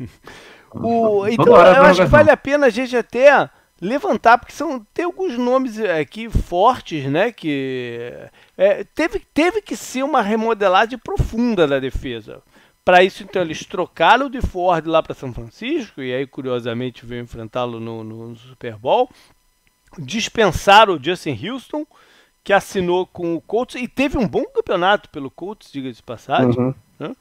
o, 0.72 1.26
então, 1.28 1.56
eu 1.56 1.82
acho 1.82 2.02
que 2.02 2.06
vale 2.06 2.30
a 2.30 2.36
pena 2.36 2.66
a 2.66 2.70
gente 2.70 2.96
até 2.96 3.50
levantar, 3.84 4.38
porque 4.38 4.52
são, 4.52 4.84
tem 4.94 5.04
alguns 5.04 5.36
nomes 5.36 5.78
aqui 5.78 6.28
fortes, 6.30 7.04
né? 7.04 7.30
Que 7.30 8.28
é, 8.56 8.82
teve, 8.84 9.20
teve 9.32 9.60
que 9.60 9.76
ser 9.76 10.02
uma 10.02 10.22
remodelagem 10.22 10.98
profunda 10.98 11.66
da 11.66 11.78
defesa. 11.78 12.42
Para 12.84 13.02
isso, 13.02 13.22
então, 13.22 13.42
eles 13.42 13.64
trocaram 13.64 14.26
o 14.26 14.30
de 14.30 14.40
Ford 14.40 14.86
lá 14.86 15.02
para 15.02 15.14
São 15.14 15.32
Francisco, 15.32 16.02
e 16.02 16.12
aí, 16.12 16.26
curiosamente, 16.26 17.06
veio 17.06 17.22
enfrentá-lo 17.22 17.80
no, 17.80 18.04
no, 18.04 18.36
Super 18.36 18.76
Bowl. 18.76 19.10
Dispensaram 19.98 20.94
o 20.94 21.02
Justin 21.02 21.38
Houston, 21.46 21.86
que 22.42 22.52
assinou 22.52 23.06
com 23.06 23.34
o 23.34 23.40
Colts, 23.40 23.80
e 23.80 23.88
teve 23.88 24.18
um 24.18 24.28
bom 24.28 24.44
campeonato 24.44 25.08
pelo 25.08 25.30
Colts, 25.30 25.72
diga-se 25.72 25.96
de 25.96 26.02
passagem. 26.02 26.58
Uhum. 26.58 26.74
Né? 26.98 27.16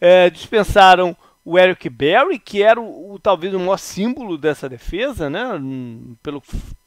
É, 0.00 0.30
dispensaram 0.30 1.14
o 1.44 1.58
Eric 1.58 1.88
Berry, 1.88 2.38
que 2.38 2.62
era 2.62 2.80
o, 2.80 3.14
o, 3.14 3.18
talvez 3.18 3.52
o 3.54 3.58
maior 3.58 3.78
símbolo 3.78 4.38
dessa 4.38 4.68
defesa, 4.68 5.28
né? 5.28 5.42
Pelo, 6.22 6.42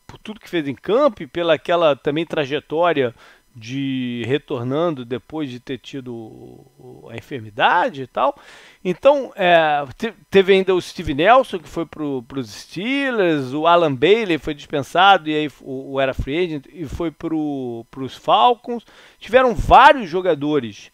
por 0.06 0.18
tudo 0.20 0.40
que 0.40 0.50
fez 0.50 0.68
em 0.68 0.76
campo 0.76 1.24
e 1.24 1.28
pela 1.28 1.54
aquela 1.54 1.96
também 1.96 2.26
trajetória 2.26 3.14
de 3.56 4.24
retornando 4.26 5.06
depois 5.06 5.50
de 5.50 5.62
ter 5.62 5.78
tido 5.78 6.66
a 7.10 7.16
enfermidade 7.16 8.02
e 8.02 8.08
tal. 8.08 8.38
Então, 8.84 9.32
é, 9.36 9.86
teve 10.30 10.54
ainda 10.54 10.76
o 10.76 10.82
Steve 10.82 11.14
Nelson, 11.14 11.60
que 11.60 11.70
foi 11.70 11.86
para 11.86 12.04
os 12.04 12.50
Steelers, 12.50 13.54
o 13.54 13.66
Alan 13.66 13.96
Bailey 13.96 14.38
foi 14.38 14.54
dispensado 14.54 15.30
e 15.30 15.36
aí 15.36 15.48
o, 15.62 15.94
o 15.94 16.02
era 16.02 16.14
free 16.14 16.38
agent 16.46 16.66
e 16.72 16.86
foi 16.86 17.12
para 17.12 17.34
os 17.34 18.16
Falcons. 18.18 18.86
Tiveram 19.18 19.56
vários 19.56 20.10
jogadores 20.10 20.92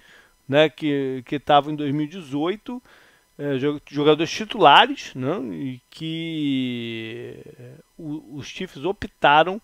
né, 0.48 0.70
que 0.70 1.24
estavam 1.32 1.74
em 1.74 1.76
2018, 1.76 2.82
é, 3.42 3.58
jogadores 3.90 4.30
titulares, 4.30 5.16
né, 5.16 5.36
e 5.52 5.82
que 5.90 7.40
é, 7.60 7.72
os 7.98 8.46
Chiefs 8.46 8.86
optaram 8.86 9.60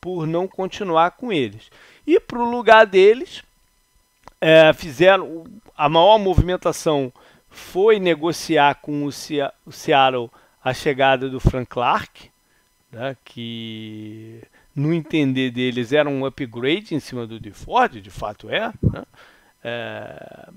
por 0.00 0.24
não 0.24 0.46
continuar 0.46 1.10
com 1.10 1.32
eles. 1.32 1.68
E 2.06 2.20
para 2.20 2.38
o 2.38 2.48
lugar 2.48 2.86
deles, 2.86 3.42
é, 4.40 4.72
fizeram 4.72 5.44
a 5.76 5.88
maior 5.88 6.16
movimentação 6.18 7.12
foi 7.50 7.98
negociar 7.98 8.76
com 8.76 9.04
o, 9.04 9.08
o 9.08 9.72
Seattle 9.72 10.30
a 10.62 10.72
chegada 10.72 11.28
do 11.28 11.40
Frank 11.40 11.66
Clark, 11.66 12.30
né, 12.92 13.16
que 13.24 14.44
no 14.76 14.94
entender 14.94 15.50
deles 15.50 15.92
era 15.92 16.08
um 16.08 16.24
upgrade 16.24 16.94
em 16.94 17.00
cima 17.00 17.26
do 17.26 17.40
DeFord, 17.40 18.00
de 18.00 18.10
fato 18.12 18.48
é. 18.48 18.72
Né? 18.80 19.04
é 19.64 20.48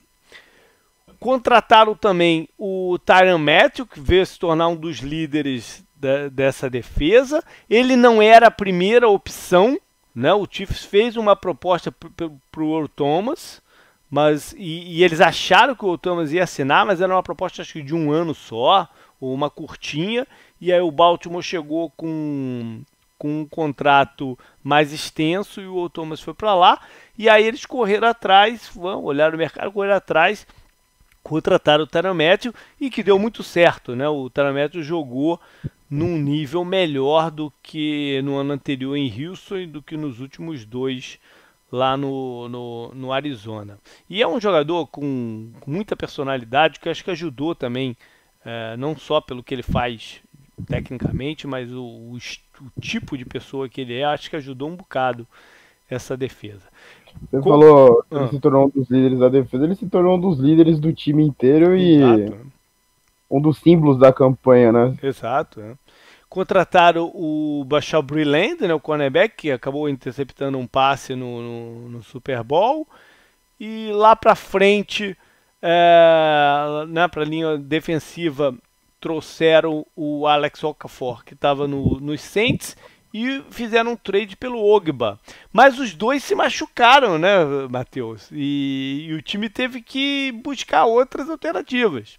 contrataram 1.22 1.94
também 1.94 2.50
o 2.58 2.98
Tyron 2.98 3.38
Matthew, 3.38 3.86
que 3.86 4.00
veio 4.00 4.26
se 4.26 4.40
tornar 4.40 4.68
um 4.70 4.76
dos 4.76 4.98
líderes 4.98 5.86
da, 5.96 6.28
dessa 6.30 6.68
defesa. 6.68 7.44
Ele 7.70 7.96
não 7.96 8.20
era 8.20 8.48
a 8.48 8.52
primeira 8.52 9.08
opção, 9.08 9.80
né? 10.16 10.34
O 10.34 10.48
Chiefs 10.50 10.84
fez 10.84 11.16
uma 11.16 11.36
proposta 11.36 11.92
para 11.92 12.64
o 12.64 12.76
Earl 12.76 12.88
Thomas, 12.88 13.62
mas 14.10 14.54
e, 14.58 14.98
e, 14.98 15.04
eles 15.04 15.22
acharam 15.22 15.76
que 15.76 15.86
o 15.86 15.96
Thomas 15.96 16.34
ia 16.34 16.44
assinar, 16.44 16.88
mas 16.88 17.00
era 17.00 17.14
uma 17.14 17.22
proposta 17.22 17.62
acho 17.62 17.74
que 17.74 17.84
de 17.84 17.94
um 17.94 18.12
ano 18.12 18.34
só, 18.34 18.90
ou 19.20 19.32
uma 19.32 19.50
curtinha. 19.50 20.28
E 20.60 20.74
aí 20.74 20.82
o 20.82 20.92
Baltimore 20.92 21.44
chegou 21.44 21.92
com 21.92 22.82
com 23.16 23.42
um 23.42 23.46
contrato 23.46 24.36
mais 24.64 24.92
extenso 24.92 25.62
e 25.62 25.68
o 25.68 25.88
Thomas 25.88 26.20
foi 26.20 26.34
para 26.34 26.56
lá. 26.56 26.82
E 27.16 27.30
aí 27.30 27.46
eles 27.46 27.68
correram 27.68 28.08
atrás, 28.08 28.72
olharam 28.76 29.36
o 29.36 29.38
mercado, 29.38 29.72
correram 29.72 29.98
atrás 29.98 30.48
contrataram 31.24 31.84
o 31.84 31.88
Taramétio 31.88 32.54
e 32.80 32.90
que 32.90 33.04
deu 33.04 33.18
muito 33.18 33.44
certo, 33.44 33.96
né? 33.96 34.08
O 34.08 34.30
Taramétio 34.30 34.84
jogou 34.84 35.40
num 35.90 36.18
nível 36.18 36.64
melhor 36.64 37.30
do 37.30 37.52
que 37.62 38.22
no 38.24 38.38
ano 38.38 38.54
anterior 38.54 38.96
em 38.96 39.28
Houston 39.28 39.58
e 39.58 39.68
do 39.68 39.82
que 39.82 39.98
nos 39.98 40.20
últimos 40.20 40.66
dois 40.66 41.20
lá 41.72 41.96
no, 41.96 42.50
no, 42.50 42.92
no 42.94 43.14
Arizona. 43.14 43.78
E 44.10 44.22
é 44.22 44.28
um 44.28 44.40
jogador 44.40 44.88
com, 44.88 45.52
com, 45.60 45.72
muita 45.72 45.96
personalidade 45.96 46.80
que 46.80 46.90
acho 46.90 47.04
que 47.04 47.12
ajudou 47.12 47.56
também, 47.56 47.96
é, 48.46 48.76
não 48.78 48.98
só 48.98 49.22
pelo 49.22 49.44
que 49.44 49.54
ele 49.54 49.64
faz 49.64 50.22
tecnicamente, 50.68 51.48
mas 51.48 51.72
o, 51.72 51.84
o, 51.84 52.16
o 52.16 52.82
tipo 52.82 53.18
de 53.18 53.26
pessoa 53.26 53.70
que 53.70 53.82
ele 53.82 53.96
é, 53.96 54.04
acho 54.04 54.30
que 54.30 54.36
ajudou 54.36 54.70
um 54.70 54.76
bocado 54.76 55.28
essa 55.90 56.16
defesa. 56.16 56.68
Você 57.30 57.42
falou 57.42 58.04
que 58.10 58.16
ah. 58.16 58.20
ele 58.22 58.30
se 58.30 58.40
tornou 58.40 58.66
um 58.66 58.70
dos 58.70 58.90
líderes 58.90 59.20
da 59.20 59.30
defesa, 59.30 59.64
ele 59.64 59.76
se 59.76 59.88
tornou 59.88 60.18
um 60.18 60.20
dos 60.20 60.40
líderes 60.40 60.80
do 60.80 60.94
time 60.94 61.24
inteiro 61.24 61.76
e 61.76 61.96
Exato. 61.96 62.38
um 63.30 63.42
dos 63.42 63.58
símbolos 63.58 63.98
da 63.98 64.12
campanha, 64.12 64.72
né? 64.72 64.96
Exato. 65.02 65.62
É. 65.62 65.74
Contrataram 66.30 67.12
o 67.14 67.66
Bachal 67.66 68.02
Brilland, 68.02 68.66
né, 68.66 68.74
o 68.74 68.80
cornerback, 68.80 69.36
que 69.36 69.52
acabou 69.52 69.90
interceptando 69.90 70.58
um 70.58 70.66
passe 70.66 71.14
no, 71.14 71.42
no, 71.42 71.90
no 71.90 72.04
Super 72.04 72.42
Bowl. 72.42 72.88
E 73.60 73.92
lá 73.92 74.16
para 74.16 74.34
frente, 74.34 75.16
é, 75.62 76.86
né, 76.88 77.08
para 77.10 77.24
a 77.24 77.26
linha 77.26 77.58
defensiva, 77.58 78.56
trouxeram 79.02 79.86
o 79.96 80.26
Alex 80.26 80.64
Okafor, 80.64 81.26
que 81.26 81.34
estava 81.34 81.68
no, 81.68 82.00
nos 82.00 82.22
Saints, 82.22 82.78
e 83.14 83.44
fizeram 83.52 83.92
um 83.92 83.96
trade 83.96 84.36
pelo 84.38 84.64
Ogba. 84.64 85.20
Mas 85.52 85.78
os 85.80 85.94
dois 85.94 86.24
se 86.24 86.34
machucaram, 86.34 87.18
né, 87.18 87.44
Matheus? 87.70 88.30
E, 88.32 89.08
e, 89.10 89.14
o 89.14 89.22
time 89.22 89.50
teve 89.50 89.82
que 89.82 90.32
buscar 90.44 90.86
outras 90.86 91.30
alternativas. 91.30 92.18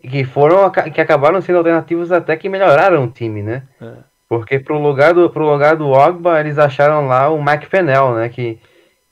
Que 0.00 0.24
foram 0.24 0.70
que 0.70 1.00
acabaram 1.00 1.40
sendo 1.40 1.58
alternativas 1.58 2.12
até 2.12 2.36
que 2.36 2.48
melhoraram 2.48 3.04
o 3.04 3.10
time, 3.10 3.42
né? 3.42 3.62
É. 3.80 3.94
Porque 4.28 4.58
pro 4.58 4.80
lugar 4.80 5.14
do 5.14 5.28
pro 5.30 5.50
lugar 5.50 5.76
do 5.76 5.88
Ogba, 5.88 6.40
eles 6.40 6.58
acharam 6.58 7.06
lá 7.06 7.28
o 7.28 7.42
Mike 7.42 7.68
Pennell, 7.68 8.14
né, 8.14 8.28
que 8.28 8.58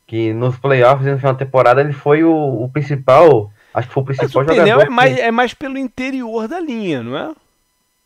que 0.06 0.32
nos 0.32 0.56
playoffs 0.58 1.06
no 1.06 1.16
final 1.16 1.32
da 1.32 1.38
temporada 1.38 1.80
ele 1.80 1.92
foi 1.92 2.22
o, 2.22 2.32
o 2.32 2.68
principal, 2.68 3.50
acho 3.72 3.88
que 3.88 3.94
foi 3.94 4.02
o 4.02 4.06
principal 4.06 4.44
Mas 4.44 4.56
o 4.56 4.60
jogador. 4.60 4.86
é 4.86 4.88
mais, 4.90 5.18
é 5.18 5.30
mais 5.30 5.54
pelo 5.54 5.78
interior 5.78 6.46
da 6.46 6.60
linha, 6.60 7.02
não 7.02 7.16
é? 7.16 7.34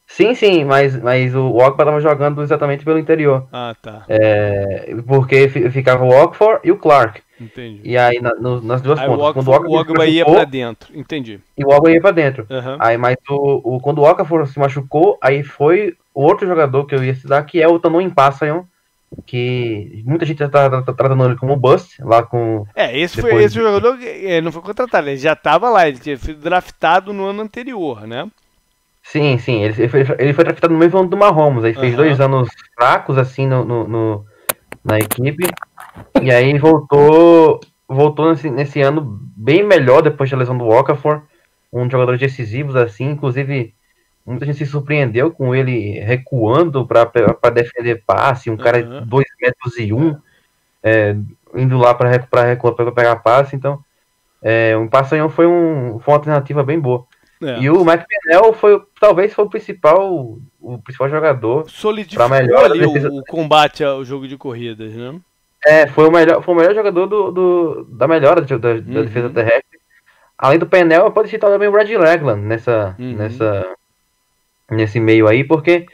Sim, 0.09 0.35
sim, 0.35 0.65
mas, 0.65 1.01
mas 1.01 1.35
o 1.35 1.55
Ogba 1.55 1.85
tava 1.85 2.01
jogando 2.01 2.43
exatamente 2.43 2.83
pelo 2.85 2.99
interior. 2.99 3.47
Ah, 3.53 3.77
tá. 3.81 4.05
É, 4.09 4.97
porque 5.07 5.49
ficava 5.49 6.03
o 6.03 6.09
Ockford 6.09 6.61
e 6.65 6.73
o 6.73 6.79
Clark. 6.79 7.21
Entendi. 7.39 7.83
E 7.85 7.97
aí 7.97 8.19
na, 8.21 8.35
no, 8.35 8.61
nas 8.61 8.81
duas 8.81 8.99
aí 8.99 9.07
pontas. 9.07 9.29
O, 9.29 9.33
quando 9.35 9.49
o, 9.49 9.75
Ogba, 9.75 10.07
ia 10.07 10.25
pra 10.25 10.45
dentro, 10.45 10.99
entendi. 10.99 11.39
E 11.57 11.65
o 11.65 11.69
Ogba 11.69 11.93
ia 11.93 12.01
pra 12.01 12.11
dentro. 12.11 12.47
Uhum. 12.51 12.77
Aí, 12.81 12.97
mas 12.97 13.17
o, 13.29 13.77
o, 13.77 13.81
quando 13.81 13.99
o 13.99 14.11
Okafor 14.11 14.47
se 14.49 14.59
machucou, 14.59 15.19
aí 15.23 15.45
foi 15.45 15.95
o 16.15 16.23
outro 16.23 16.49
jogador 16.49 16.87
que 16.87 16.95
eu 16.95 17.05
ia 17.05 17.15
citar, 17.15 17.45
que 17.45 17.63
é 17.63 17.69
o 17.69 17.79
Tanon 17.79 18.01
Impassayon, 18.01 18.65
que 19.27 20.03
muita 20.05 20.25
gente 20.25 20.39
tá, 20.39 20.49
tá, 20.49 20.83
tá 20.83 20.93
tratando 20.93 21.25
ele 21.27 21.37
como 21.37 21.55
bust, 21.55 22.03
lá 22.03 22.23
com... 22.23 22.67
É, 22.75 22.99
esse 22.99 23.21
foi 23.21 23.45
esse 23.45 23.55
jogador, 23.55 24.01
ele 24.03 24.41
não 24.41 24.51
foi 24.51 24.63
contratado, 24.63 25.09
ele 25.09 25.17
já 25.17 25.35
estava 25.35 25.69
lá, 25.69 25.87
ele 25.87 25.99
tinha 25.99 26.17
sido 26.17 26.41
draftado 26.41 27.13
no 27.13 27.27
ano 27.27 27.43
anterior, 27.43 28.07
né? 28.07 28.29
Sim, 29.11 29.39
sim, 29.39 29.63
ele 29.63 29.89
foi, 29.89 30.01
ele 30.19 30.35
foi 30.35 30.45
draftado 30.45 30.75
no 30.75 30.79
mesmo 30.79 30.99
ano 30.99 31.09
do 31.09 31.17
Mahomes, 31.17 31.65
aí 31.65 31.73
fez 31.73 31.93
uhum. 31.93 31.97
dois 31.97 32.21
anos 32.21 32.51
fracos, 32.75 33.17
assim, 33.17 33.47
no, 33.47 33.65
no, 33.65 33.89
no, 33.89 34.27
na 34.85 34.99
equipe, 34.99 35.47
e 36.21 36.31
aí 36.31 36.59
voltou 36.59 37.59
voltou 37.89 38.29
nesse, 38.29 38.51
nesse 38.51 38.83
ano 38.83 39.19
bem 39.35 39.63
melhor 39.63 40.03
depois 40.03 40.31
da 40.31 40.37
lesão 40.37 40.59
do 40.59 40.69
Okafor, 40.69 41.23
um 41.73 41.89
jogador 41.89 42.19
decisivos, 42.19 42.77
assim, 42.77 43.13
inclusive 43.13 43.73
muita 44.27 44.45
gente 44.45 44.59
se 44.59 44.67
surpreendeu 44.67 45.31
com 45.31 45.55
ele 45.55 46.01
recuando 46.01 46.87
para 46.87 47.51
defender 47.51 48.03
passe, 48.07 48.51
um 48.51 48.53
uhum. 48.53 48.59
cara 48.59 48.83
de 48.83 49.07
2 49.07 49.25
metros 49.41 49.79
e 49.79 49.91
um, 49.91 50.19
é, 50.83 51.17
indo 51.55 51.79
lá 51.79 51.95
para 51.95 52.11
recuar 52.11 52.75
para 52.75 52.93
pegar 52.93 53.17
passe, 53.17 53.57
então 53.57 53.83
é, 54.43 54.77
um 54.77 54.87
passanhão 54.87 55.31
foi, 55.31 55.47
um, 55.47 55.99
foi 55.99 56.13
uma 56.13 56.19
alternativa 56.19 56.63
bem 56.63 56.79
boa. 56.79 57.07
É. 57.43 57.61
E 57.61 57.71
o 57.71 57.85
Mike 57.85 58.05
Pennell 58.09 58.53
foi, 58.53 58.83
talvez, 59.01 59.33
foi 59.33 59.45
o 59.45 59.51
principal, 59.51 60.39
o 60.61 60.79
principal 60.79 61.09
jogador. 61.09 61.71
Solidificou 61.71 62.29
melhor 62.29 62.65
ali 62.65 62.85
o, 62.85 63.23
combate 63.25 63.85
ao 63.85 64.05
jogo 64.05 64.27
de 64.27 64.37
corridas, 64.37 64.93
né? 64.93 65.21
É, 65.65 65.87
foi 65.87 66.09
o 66.09 66.11
melhor, 66.11 66.43
foi 66.43 66.55
o 66.55 66.57
melhor 66.57 66.75
jogador 66.75 67.07
do, 67.07 67.31
do 67.31 67.85
da 67.91 68.07
melhora 68.07 68.41
da, 68.41 68.57
da, 68.57 68.69
uhum. 68.71 69.05
defesa 69.05 69.31
terrestre. 69.31 69.79
Além 70.37 70.59
do 70.59 70.67
Pennell, 70.67 71.11
pode 71.11 71.29
citar 71.29 71.51
também 71.51 71.69
o 71.69 71.73
Brad 71.73 71.91
Ragland 71.91 72.43
nessa, 72.43 72.95
uhum. 72.99 73.17
nessa, 73.17 73.67
nesse 74.71 75.01
meio 75.01 75.27
aí, 75.27 75.43
porque 75.43 75.87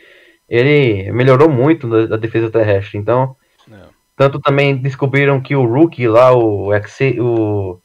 ele 0.49 1.11
melhorou 1.13 1.49
muito 1.49 1.89
da, 1.89 2.07
da 2.07 2.17
defesa 2.17 2.51
terrestre. 2.51 2.99
Então, 2.99 3.37
é. 3.71 3.77
tanto 4.17 4.39
também 4.39 4.77
descobriram 4.77 5.41
que 5.41 5.57
o 5.57 5.65
rookie 5.65 6.07
lá, 6.07 6.35
o, 6.35 6.71
o, 7.19 7.81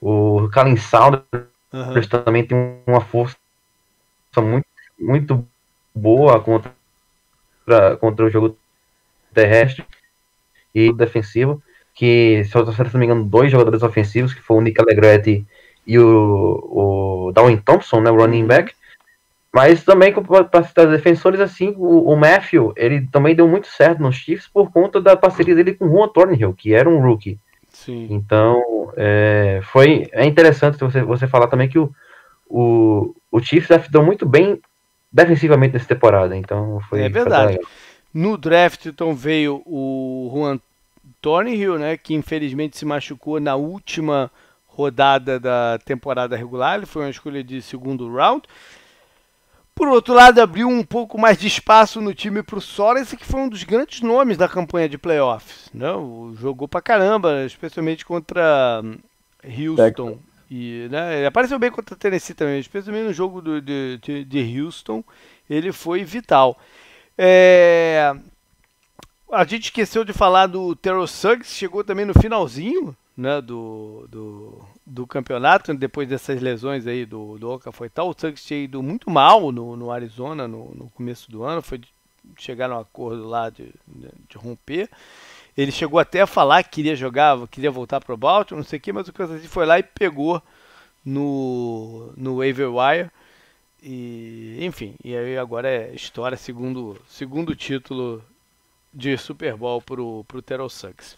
o 0.00 0.50
Colin 0.52 0.76
Saunders, 0.76 1.24
Uhum. 1.76 2.00
também 2.08 2.46
tem 2.46 2.56
uma 2.86 3.00
força 3.02 3.36
muito, 4.38 4.66
muito 4.98 5.46
boa 5.94 6.40
contra, 6.40 6.72
contra 8.00 8.24
o 8.24 8.30
jogo 8.30 8.56
terrestre 9.34 9.84
e 10.74 10.92
defensivo. 10.92 11.62
Que, 11.94 12.44
se 12.44 12.56
eu 12.56 12.64
não 12.64 13.00
me 13.00 13.06
engano, 13.06 13.24
dois 13.24 13.50
jogadores 13.50 13.82
ofensivos, 13.82 14.32
que 14.32 14.42
foi 14.42 14.56
o 14.56 14.60
Nick 14.60 14.80
Allegretti 14.80 15.46
e 15.86 15.98
o, 15.98 17.28
o 17.28 17.32
Darwin 17.32 17.56
Thompson, 17.58 18.00
né, 18.00 18.10
o 18.10 18.16
running 18.16 18.42
uhum. 18.42 18.48
back. 18.48 18.74
Mas 19.52 19.84
também, 19.84 20.12
para 20.12 20.64
citar 20.64 20.86
defensores, 20.86 21.40
assim, 21.40 21.74
o, 21.78 22.10
o, 22.10 22.16
Matthew, 22.16 22.74
ele 22.76 23.06
também 23.10 23.34
deu 23.34 23.48
muito 23.48 23.66
certo 23.68 24.02
nos 24.02 24.16
Chiefs 24.16 24.46
por 24.46 24.70
conta 24.70 25.00
da 25.00 25.16
parceria 25.16 25.54
dele 25.54 25.72
com 25.74 25.86
o 25.86 25.90
Juan 25.90 26.08
Thornhill, 26.08 26.52
que 26.52 26.74
era 26.74 26.88
um 26.88 27.00
rookie. 27.00 27.38
Sim. 27.86 28.08
Então, 28.10 28.92
é, 28.96 29.60
foi, 29.62 30.08
é 30.12 30.26
interessante 30.26 30.76
você, 30.76 31.02
você 31.02 31.28
falar 31.28 31.46
também 31.46 31.68
que 31.68 31.78
o, 31.78 31.94
o, 32.48 33.14
o 33.30 33.40
Chiefs 33.40 33.88
deu 33.88 34.02
muito 34.02 34.26
bem 34.26 34.60
defensivamente 35.12 35.74
nessa 35.74 35.86
temporada. 35.86 36.36
Então, 36.36 36.80
foi. 36.90 37.02
É 37.02 37.08
verdade. 37.08 37.60
No 38.12 38.36
draft, 38.36 38.86
então, 38.86 39.14
veio 39.14 39.62
o 39.64 40.28
Juan 40.34 40.58
Thornhill, 41.22 41.78
né, 41.78 41.96
que 41.96 42.12
infelizmente 42.12 42.76
se 42.76 42.84
machucou 42.84 43.38
na 43.38 43.54
última 43.54 44.32
rodada 44.66 45.38
da 45.38 45.78
temporada 45.84 46.36
regular. 46.36 46.76
Ele 46.76 46.86
foi 46.86 47.02
uma 47.02 47.10
escolha 47.10 47.44
de 47.44 47.62
segundo 47.62 48.12
round. 48.12 48.42
Por 49.76 49.88
outro 49.88 50.14
lado, 50.14 50.40
abriu 50.40 50.66
um 50.66 50.82
pouco 50.82 51.20
mais 51.20 51.36
de 51.36 51.46
espaço 51.46 52.00
no 52.00 52.14
time 52.14 52.42
para 52.42 52.56
o 52.56 52.62
Sorensen, 52.62 53.18
que 53.18 53.26
foi 53.26 53.40
um 53.40 53.48
dos 53.48 53.62
grandes 53.62 54.00
nomes 54.00 54.38
da 54.38 54.48
campanha 54.48 54.88
de 54.88 54.96
playoffs. 54.96 55.68
Né? 55.72 55.88
Jogou 56.40 56.66
pra 56.66 56.80
caramba, 56.80 57.44
especialmente 57.44 58.02
contra 58.02 58.80
hum, 58.82 58.96
Houston. 59.44 60.18
E, 60.50 60.88
né, 60.90 61.18
ele 61.18 61.26
apareceu 61.26 61.58
bem 61.58 61.70
contra 61.70 61.94
Tennessee 61.94 62.34
também, 62.34 62.58
especialmente 62.58 63.04
no 63.04 63.12
jogo 63.12 63.42
do, 63.42 63.60
de, 63.60 63.98
de, 64.02 64.24
de, 64.24 64.60
Houston. 64.60 65.04
Ele 65.48 65.70
foi 65.72 66.02
vital. 66.04 66.58
É, 67.18 68.14
a 69.30 69.44
gente 69.44 69.64
esqueceu 69.64 70.04
de 70.04 70.12
falar 70.14 70.46
do 70.46 70.74
Terrell 70.74 71.06
Suggs, 71.06 71.54
chegou 71.54 71.84
também 71.84 72.06
no 72.06 72.18
finalzinho 72.18 72.96
né, 73.14 73.42
do, 73.42 74.06
do, 74.08 74.64
do 74.86 75.04
campeonato, 75.04 75.74
depois 75.74 76.08
dessas 76.08 76.40
lesões 76.40 76.86
aí 76.86 77.04
do, 77.04 77.36
do 77.38 77.50
Okafor 77.50 77.86
e 77.86 77.90
tal. 77.90 78.08
O 78.08 78.14
Suggs 78.16 78.46
tinha 78.46 78.60
ido 78.60 78.80
muito 78.80 79.10
mal 79.10 79.50
no, 79.50 79.76
no 79.76 79.90
Arizona 79.90 80.46
no, 80.46 80.72
no 80.74 80.88
começo 80.90 81.28
do 81.30 81.42
ano, 81.42 81.60
foi 81.60 81.80
chegar 82.38 82.68
no 82.68 82.78
acordo 82.78 83.26
lá 83.26 83.50
de, 83.50 83.74
de, 83.86 84.08
de, 84.28 84.38
romper. 84.38 84.88
Ele 85.56 85.72
chegou 85.72 85.98
até 85.98 86.20
a 86.20 86.26
falar 86.26 86.62
que 86.62 86.70
queria 86.70 86.94
jogar, 86.94 87.36
queria 87.48 87.70
voltar 87.70 88.00
para 88.00 88.14
o 88.14 88.16
Baltimore, 88.16 88.62
não 88.62 88.68
sei 88.68 88.78
o 88.78 88.82
que, 88.82 88.92
mas 88.92 89.08
o 89.08 89.12
Kansas 89.12 89.40
City 89.40 89.48
foi 89.48 89.66
lá 89.66 89.78
e 89.78 89.82
pegou 89.82 90.40
no, 91.04 92.12
no 92.16 92.36
waiver 92.38 92.72
wire. 92.72 93.10
E, 93.82 94.58
enfim, 94.60 94.94
e 95.02 95.16
aí 95.16 95.36
agora 95.36 95.68
é 95.68 95.94
história, 95.94 96.36
segundo, 96.36 96.96
segundo 97.08 97.54
título 97.56 98.22
de 98.92 99.16
Super 99.18 99.56
Bowl 99.56 99.82
para 99.82 100.00
o 100.00 100.42
Terrell 100.44 100.68
Suggs. 100.68 101.16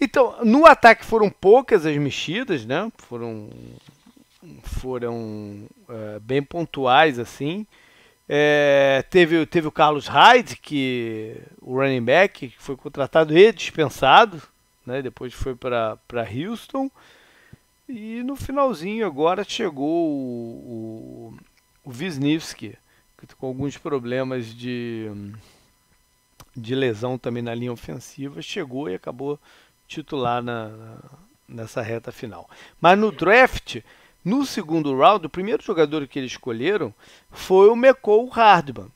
Então, 0.00 0.44
no 0.44 0.66
ataque 0.66 1.04
foram 1.04 1.30
poucas 1.30 1.86
as 1.86 1.96
mexidas, 1.96 2.64
né? 2.66 2.90
Foram, 2.98 3.48
foram 4.62 5.66
é, 5.88 6.18
bem 6.20 6.42
pontuais, 6.42 7.18
assim. 7.18 7.66
É, 8.28 9.04
teve, 9.08 9.46
teve 9.46 9.68
o 9.68 9.72
Carlos 9.72 10.06
Hyde, 10.06 10.56
que 10.56 11.36
o 11.62 11.76
running 11.76 12.04
back, 12.04 12.48
que 12.48 12.62
foi 12.62 12.76
contratado 12.76 13.36
e 13.36 13.52
dispensado, 13.52 14.42
né? 14.84 15.00
Depois 15.00 15.32
foi 15.32 15.54
para 15.54 15.98
Houston. 16.34 16.90
E 17.88 18.22
no 18.24 18.36
finalzinho 18.36 19.06
agora 19.06 19.44
chegou 19.44 20.10
o, 20.10 21.32
o, 21.84 21.88
o 21.88 21.90
Wisniewski, 21.90 22.76
com 23.38 23.46
alguns 23.46 23.78
problemas 23.78 24.46
de, 24.52 25.08
de 26.54 26.74
lesão 26.74 27.16
também 27.16 27.42
na 27.42 27.54
linha 27.54 27.72
ofensiva, 27.72 28.42
chegou 28.42 28.90
e 28.90 28.94
acabou 28.94 29.38
titular 29.86 30.42
na, 30.42 30.68
na, 30.68 30.96
nessa 31.48 31.82
reta 31.82 32.10
final. 32.12 32.48
Mas 32.80 32.98
no 32.98 33.10
draft, 33.12 33.78
no 34.24 34.44
segundo 34.44 34.96
round, 34.96 35.26
o 35.26 35.30
primeiro 35.30 35.62
jogador 35.62 36.06
que 36.06 36.18
eles 36.18 36.32
escolheram 36.32 36.92
foi 37.30 37.68
o 37.68 37.76
McCall 37.76 38.26
Hardman, 38.28 38.88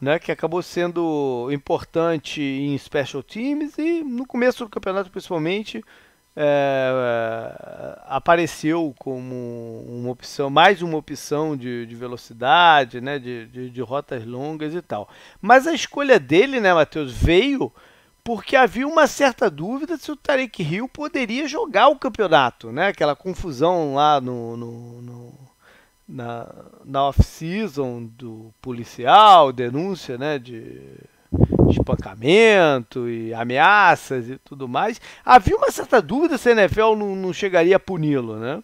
né, 0.00 0.18
que 0.18 0.30
acabou 0.30 0.62
sendo 0.62 1.48
importante 1.50 2.42
em 2.42 2.76
special 2.76 3.22
teams 3.22 3.78
e 3.78 4.02
no 4.04 4.26
começo 4.26 4.64
do 4.64 4.70
campeonato 4.70 5.10
principalmente 5.10 5.82
é, 6.36 7.96
apareceu 8.04 8.94
como 8.98 9.84
uma 9.88 10.10
opção, 10.10 10.50
mais 10.50 10.82
uma 10.82 10.98
opção 10.98 11.56
de, 11.56 11.86
de 11.86 11.94
velocidade, 11.94 13.00
né, 13.00 13.18
de, 13.18 13.46
de, 13.46 13.70
de, 13.70 13.80
rotas 13.80 14.26
longas 14.26 14.74
e 14.74 14.82
tal. 14.82 15.08
Mas 15.40 15.66
a 15.66 15.72
escolha 15.72 16.20
dele, 16.20 16.60
né, 16.60 16.74
Matheus, 16.74 17.12
veio 17.12 17.72
porque 18.26 18.56
havia 18.56 18.88
uma 18.88 19.06
certa 19.06 19.48
dúvida 19.48 19.96
se 19.96 20.10
o 20.10 20.16
Tarek 20.16 20.60
Hill 20.60 20.88
poderia 20.88 21.46
jogar 21.46 21.86
o 21.86 21.96
campeonato, 21.96 22.72
né? 22.72 22.88
Aquela 22.88 23.14
confusão 23.14 23.94
lá 23.94 24.20
no, 24.20 24.56
no, 24.56 25.00
no 25.00 25.32
na, 26.08 26.52
na 26.84 27.04
off-season 27.04 28.10
do 28.18 28.52
policial, 28.60 29.52
denúncia, 29.52 30.18
né? 30.18 30.40
De 30.40 30.82
espancamento 31.70 33.08
e 33.08 33.32
ameaças 33.32 34.28
e 34.28 34.38
tudo 34.38 34.66
mais. 34.66 35.00
Havia 35.24 35.56
uma 35.56 35.70
certa 35.70 36.02
dúvida 36.02 36.36
se 36.36 36.48
a 36.48 36.52
NFL 36.52 36.96
não, 36.96 37.14
não 37.14 37.32
chegaria 37.32 37.76
a 37.76 37.80
puni-lo, 37.80 38.40
né? 38.40 38.60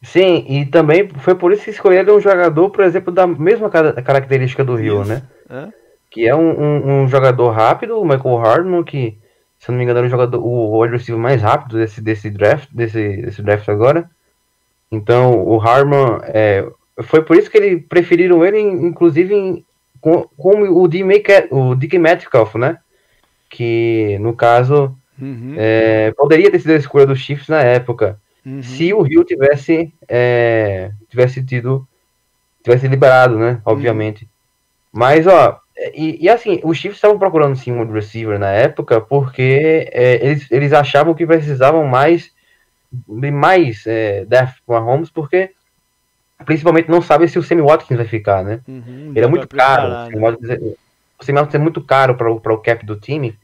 Sim, 0.00 0.46
e 0.48 0.64
também 0.64 1.08
foi 1.08 1.34
por 1.34 1.52
isso 1.52 1.64
que 1.64 1.70
escolheram 1.70 2.18
um 2.18 2.20
jogador, 2.20 2.70
por 2.70 2.84
exemplo, 2.84 3.12
da 3.12 3.26
mesma 3.26 3.68
característica 3.68 4.64
do 4.64 4.76
Rio, 4.76 5.02
isso. 5.02 5.10
né? 5.10 5.22
É 5.50 5.87
que 6.10 6.26
é 6.26 6.34
um, 6.34 6.50
um, 6.50 7.02
um, 7.02 7.08
jogador 7.08 7.50
rápido, 7.50 8.00
o 8.00 8.04
Michael 8.04 8.36
Hardman, 8.36 8.84
que, 8.84 9.18
se 9.58 9.68
eu 9.68 9.72
não 9.72 9.78
me 9.78 9.84
engano, 9.84 10.00
é 10.00 10.06
o 10.06 10.08
jogador, 10.10 10.40
o 10.40 10.80
wide 10.80 10.96
receiver 10.96 11.20
mais 11.20 11.42
rápido 11.42 11.76
desse, 11.76 12.00
desse 12.00 12.30
draft, 12.30 12.68
desse, 12.72 13.22
desse 13.22 13.42
draft 13.42 13.68
agora. 13.68 14.08
Então, 14.90 15.44
o 15.46 15.58
Hardman, 15.58 16.20
é, 16.24 16.66
foi 17.02 17.22
por 17.22 17.36
isso 17.36 17.50
que 17.50 17.58
eles 17.58 17.84
preferiram 17.86 18.44
ele, 18.44 18.58
inclusive, 18.58 19.34
em, 19.34 19.64
com, 20.00 20.26
com 20.36 20.62
o, 20.62 20.88
DK, 20.88 21.48
o 21.50 21.74
DK 21.74 21.98
Metcalf, 21.98 22.54
né? 22.54 22.78
Que, 23.50 24.18
no 24.20 24.34
caso, 24.34 24.96
uhum. 25.20 25.54
é, 25.56 26.12
poderia 26.12 26.50
ter 26.50 26.60
sido 26.60 26.72
a 26.72 26.76
escolha 26.76 27.06
dos 27.06 27.18
Chiefs 27.18 27.48
na 27.48 27.60
época, 27.60 28.18
uhum. 28.44 28.62
se 28.62 28.92
o 28.94 29.02
Rio 29.02 29.24
tivesse, 29.24 29.92
é, 30.08 30.90
tivesse 31.10 31.44
tido, 31.44 31.86
tivesse 32.62 32.88
liberado, 32.88 33.38
né? 33.38 33.60
Obviamente. 33.64 34.24
Uhum. 34.24 34.28
Mas, 34.92 35.26
ó, 35.26 35.60
e, 35.94 36.24
e, 36.24 36.28
assim, 36.28 36.60
os 36.64 36.76
Chiefs 36.76 36.96
estavam 36.96 37.18
procurando 37.18 37.56
sim 37.56 37.72
um 37.72 37.90
receiver 37.90 38.38
na 38.38 38.50
época 38.50 39.00
porque 39.00 39.88
é, 39.92 40.26
eles, 40.26 40.50
eles 40.50 40.72
achavam 40.72 41.14
que 41.14 41.26
precisavam 41.26 41.84
mais 41.84 42.32
de 42.90 43.30
mais 43.30 43.86
é, 43.86 44.26
a 44.30 44.78
Holmes, 44.78 45.10
porque 45.10 45.50
principalmente 46.44 46.88
não 46.88 47.02
sabe 47.02 47.28
se 47.28 47.38
o 47.38 47.42
Sammy 47.42 47.62
Watkins 47.62 47.96
vai 47.96 48.06
ficar, 48.06 48.42
né? 48.42 48.60
Uhum, 48.66 49.12
Ele 49.14 49.24
é 49.24 49.28
muito 49.28 49.48
caro. 49.48 50.10
Né? 50.10 50.74
o 51.20 51.24
Sam 51.24 51.32
Elliott 51.32 51.56
é 51.56 51.58
muito 51.58 51.80
caro 51.80 52.14
para 52.14 52.30
o 52.30 52.58
cap 52.58 52.86
do 52.86 52.96
time. 52.96 53.36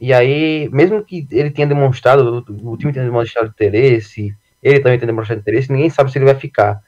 E 0.00 0.12
aí, 0.12 0.68
mesmo 0.72 1.04
que 1.04 1.26
ele 1.30 1.50
tenha 1.50 1.68
demonstrado, 1.68 2.44
o 2.48 2.76
time 2.76 2.92
tenha 2.92 3.04
demonstrado 3.04 3.48
interesse, 3.48 4.34
ele 4.62 4.80
também 4.80 4.98
tenha 4.98 5.06
demonstrado 5.06 5.40
interesse, 5.40 5.70
ninguém 5.70 5.88
sabe 5.88 6.10
se 6.10 6.18
ele 6.18 6.24
vai 6.24 6.34
ficar. 6.34 6.82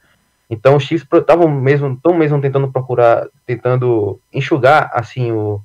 Então 0.49 0.75
os 0.75 0.83
Chiefs 0.83 1.07
estavam 1.11 1.49
mesmo, 1.49 1.99
tão 2.01 2.13
mesmo 2.13 2.39
tentando 2.41 2.71
procurar, 2.71 3.27
tentando 3.45 4.19
enxugar 4.33 4.91
assim 4.93 5.31
o 5.31 5.61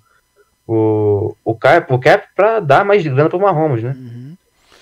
o, 0.71 1.37
o 1.45 1.55
cap, 1.57 1.93
o 1.93 1.99
cap 1.99 2.29
para 2.37 2.61
dar 2.61 2.85
mais 2.85 3.03
grana 3.03 3.29
para 3.29 3.37
o 3.37 3.41
Mahomes, 3.41 3.83
né? 3.83 3.91
Uhum. 3.91 4.37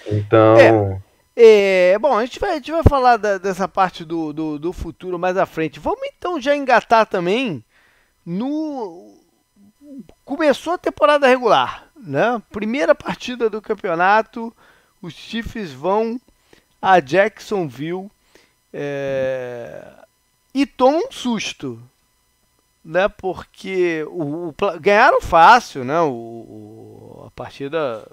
Então. 0.07 1.01
É, 1.35 1.93
é, 1.93 1.99
bom, 1.99 2.19
a 2.19 2.27
gente 2.27 2.39
vai, 2.39 2.51
a 2.51 2.55
gente 2.57 2.71
vai 2.71 2.83
falar 2.83 3.17
da, 3.17 3.39
dessa 3.39 3.67
parte 3.67 4.05
do, 4.05 4.31
do, 4.35 4.59
do, 4.59 4.71
futuro 4.71 5.19
mais 5.19 5.39
à 5.39 5.47
frente. 5.47 5.81
Vamos 5.81 6.07
então 6.07 6.39
já 6.39 6.55
engatar 6.55 7.07
também 7.07 7.65
no. 8.25 9.17
Começou 10.27 10.75
a 10.75 10.79
temporada 10.79 11.27
regular, 11.27 11.85
né? 11.97 12.43
Primeira 12.51 12.95
partida 12.95 13.49
do 13.49 13.63
campeonato, 13.63 14.55
os 15.01 15.15
Chiefs 15.15 15.73
vão 15.73 16.21
a 16.83 17.01
Jacksonville 17.01 18.11
é, 18.81 19.83
e 20.55 20.65
tomam 20.65 21.09
um 21.09 21.11
susto, 21.11 21.83
né? 22.85 23.09
Porque 23.09 24.05
o, 24.09 24.51
o 24.51 24.55
ganharam 24.81 25.21
fácil, 25.21 25.85
né? 25.85 26.01
O, 26.01 26.13
o, 26.13 27.25
a 27.27 27.31
partida 27.33 28.09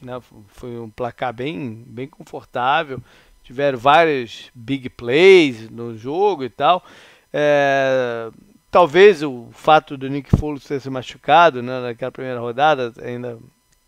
né, 0.00 0.20
foi 0.48 0.78
um 0.78 0.88
placar 0.88 1.32
bem, 1.32 1.82
bem 1.84 2.06
confortável. 2.06 3.02
Tiveram 3.42 3.76
vários 3.76 4.52
big 4.54 4.88
plays 4.88 5.68
no 5.68 5.98
jogo 5.98 6.44
e 6.44 6.48
tal. 6.48 6.84
É, 7.32 8.30
talvez 8.70 9.20
o 9.20 9.48
fato 9.50 9.96
do 9.96 10.08
Nick 10.08 10.36
Foles 10.36 10.62
ter 10.62 10.80
se 10.80 10.88
machucado 10.88 11.60
né, 11.60 11.80
naquela 11.80 12.12
primeira 12.12 12.38
rodada 12.38 12.92
ainda 13.02 13.36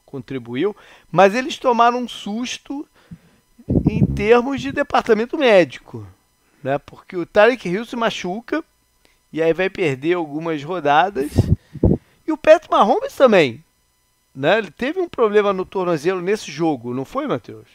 contribuiu, 0.04 0.74
mas 1.10 1.36
eles 1.36 1.56
tomaram 1.56 1.98
um 1.98 2.08
susto 2.08 2.86
em 3.68 4.04
termos 4.04 4.60
de 4.60 4.72
departamento 4.72 5.36
médico, 5.36 6.06
né? 6.62 6.78
Porque 6.78 7.16
o 7.16 7.26
Tarek 7.26 7.68
Hill 7.68 7.84
se 7.84 7.96
machuca 7.96 8.62
e 9.32 9.42
aí 9.42 9.52
vai 9.52 9.68
perder 9.68 10.14
algumas 10.14 10.62
rodadas. 10.62 11.32
E 12.26 12.32
o 12.32 12.36
Pat 12.36 12.68
Mahomes 12.70 13.14
também, 13.14 13.62
né? 14.34 14.58
Ele 14.58 14.70
teve 14.70 15.00
um 15.00 15.08
problema 15.08 15.52
no 15.52 15.64
tornozelo 15.64 16.20
nesse 16.20 16.50
jogo, 16.50 16.92
não 16.92 17.04
foi, 17.04 17.26
Matheus? 17.26 17.66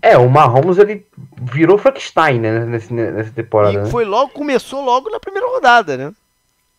É, 0.00 0.18
o 0.18 0.28
Mahomes 0.28 0.76
ele 0.76 1.06
virou 1.40 1.78
Frankenstein, 1.78 2.38
né, 2.38 2.66
nesse, 2.66 2.92
nessa 2.92 3.30
temporada. 3.30 3.72
E 3.72 3.76
né? 3.78 3.86
foi 3.86 4.04
logo, 4.04 4.32
começou 4.32 4.84
logo 4.84 5.08
na 5.08 5.18
primeira 5.18 5.48
rodada, 5.48 5.96
né? 5.96 6.12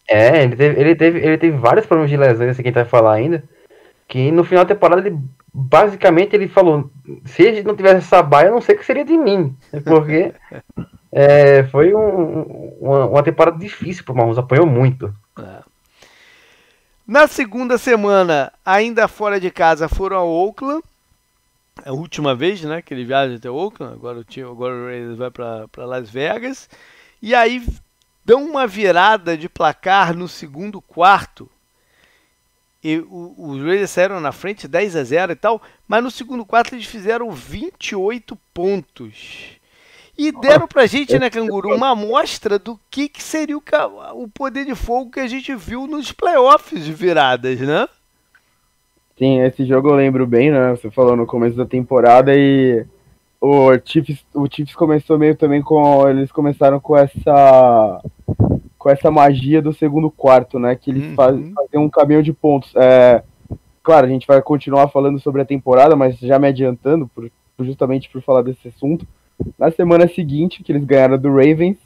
É, 0.08 0.44
ele 0.44 0.56
teve, 0.56 0.80
ele 0.80 0.96
teve, 0.96 1.20
ele 1.20 1.38
teve 1.38 1.58
vários 1.58 1.88
problemas 1.88 2.12
de 2.12 2.18
lesões, 2.18 2.52
esse 2.52 2.62
que 2.62 2.68
a 2.68 2.72
gente 2.72 2.76
vai 2.76 2.86
falar 2.86 3.14
ainda. 3.14 3.44
Que 4.16 4.32
no 4.32 4.46
final 4.46 4.64
da 4.64 4.74
temporada 4.74 5.06
ele 5.06 5.20
basicamente 5.54 6.34
ele 6.34 6.48
falou: 6.48 6.90
se 7.26 7.44
ele 7.44 7.64
não 7.64 7.76
tivesse 7.76 7.98
essa 7.98 8.24
baia, 8.24 8.48
eu 8.48 8.54
não 8.54 8.62
sei 8.62 8.76
o 8.76 8.78
que 8.78 8.86
seria 8.86 9.04
de 9.04 9.18
mim. 9.18 9.54
Porque 9.84 10.34
é, 11.12 11.66
foi 11.66 11.94
um, 11.94 12.78
uma, 12.80 13.08
uma, 13.08 13.24
temporada 13.24 13.58
difícil 13.58 14.06
para 14.06 14.14
o 14.14 14.16
Mahomes, 14.16 14.38
apanhou 14.38 14.66
muito. 14.66 15.14
É. 15.38 15.60
Na 17.06 17.28
segunda 17.28 17.78
semana, 17.78 18.54
ainda 18.66 19.06
fora 19.10 19.38
de 19.38 19.52
casa, 19.52 19.90
foram 19.90 20.16
ao 20.16 20.30
Oakland. 20.30 20.82
É 21.84 21.90
a 21.90 21.92
última 21.94 22.34
vez 22.34 22.62
né, 22.64 22.82
que 22.82 22.94
ele 22.94 23.04
viaja 23.04 23.36
até 23.36 23.50
Oakland. 23.50 23.96
Agora 23.96 24.20
o, 24.20 24.24
time, 24.24 24.50
agora 24.50 24.74
o 24.74 24.86
Raiders 24.86 25.18
vai 25.18 25.30
para 25.30 25.86
Las 25.86 26.10
Vegas. 26.10 26.70
E 27.22 27.36
aí 27.36 27.62
dão 28.24 28.46
uma 28.46 28.66
virada 28.66 29.38
de 29.38 29.50
placar 29.50 30.16
no 30.16 30.30
segundo 30.30 30.80
quarto 30.80 31.50
e 32.88 33.04
os 33.10 33.64
Raiders 33.64 33.90
saíram 33.90 34.20
na 34.20 34.32
frente 34.32 34.68
10 34.68 34.96
a 34.96 35.04
0 35.04 35.32
e 35.32 35.36
tal, 35.36 35.60
mas 35.88 36.04
no 36.04 36.12
segundo 36.12 36.46
quarto 36.46 36.76
eles 36.76 36.86
fizeram 36.86 37.32
28 37.32 38.38
pontos. 38.54 39.58
E 40.16 40.32
deram 40.32 40.68
pra 40.68 40.86
gente, 40.86 41.18
né, 41.18 41.32
Canguru, 41.32 41.76
uma 41.76 41.90
amostra 41.90 42.60
do 42.60 42.80
que, 42.92 43.10
que 43.10 43.24
seria 43.24 43.58
o, 43.58 43.64
o 44.14 44.28
poder 44.28 44.66
de 44.66 44.76
fogo 44.76 45.10
que 45.10 45.20
a 45.20 45.26
gente 45.26 45.56
viu 45.56 45.88
nos 45.88 46.12
playoffs 46.12 46.86
de 46.86 46.94
viradas, 46.94 47.60
né? 47.60 47.90
Sim, 49.18 49.42
esse 49.42 49.66
jogo 49.66 49.90
eu 49.90 49.96
lembro 49.96 50.28
bem, 50.28 50.52
né? 50.52 50.70
Você 50.76 50.92
falou 50.92 51.16
no 51.16 51.26
começo 51.26 51.58
da 51.58 51.66
temporada 51.66 52.36
e 52.36 52.86
o 53.42 53.72
Chiefs, 53.84 54.24
o 54.32 54.46
Chiefs 54.48 54.76
começou 54.76 55.18
meio 55.18 55.36
também 55.36 55.62
com. 55.62 56.08
Eles 56.08 56.32
começaram 56.32 56.80
com 56.80 56.96
essa 56.96 58.02
com 58.86 58.92
essa 58.92 59.10
magia 59.10 59.64
do 59.64 59.74
segundo 59.74 60.12
quarto, 60.12 60.60
né? 60.60 60.76
Que 60.76 60.92
eles 60.92 61.06
uhum. 61.06 61.16
fazem, 61.16 61.52
fazem 61.54 61.80
um 61.80 61.90
caminhão 61.90 62.22
de 62.22 62.32
pontos. 62.32 62.72
É, 62.76 63.24
claro, 63.82 64.06
a 64.06 64.10
gente 64.10 64.28
vai 64.28 64.40
continuar 64.44 64.90
falando 64.90 65.20
sobre 65.20 65.42
a 65.42 65.46
temporada, 65.46 65.96
mas 65.96 66.20
já 66.20 66.38
me 66.38 66.48
adiantando, 66.48 67.08
por, 67.08 67.32
justamente 67.62 68.08
por 68.12 68.22
falar 68.22 68.44
desse 68.44 68.68
assunto. 68.68 69.08
Na 69.58 69.72
semana 69.72 70.08
seguinte, 70.08 70.62
que 70.62 70.72
eles 70.72 70.84
ganharam 70.84 71.18
do 71.18 71.30
Ravens, 71.30 71.80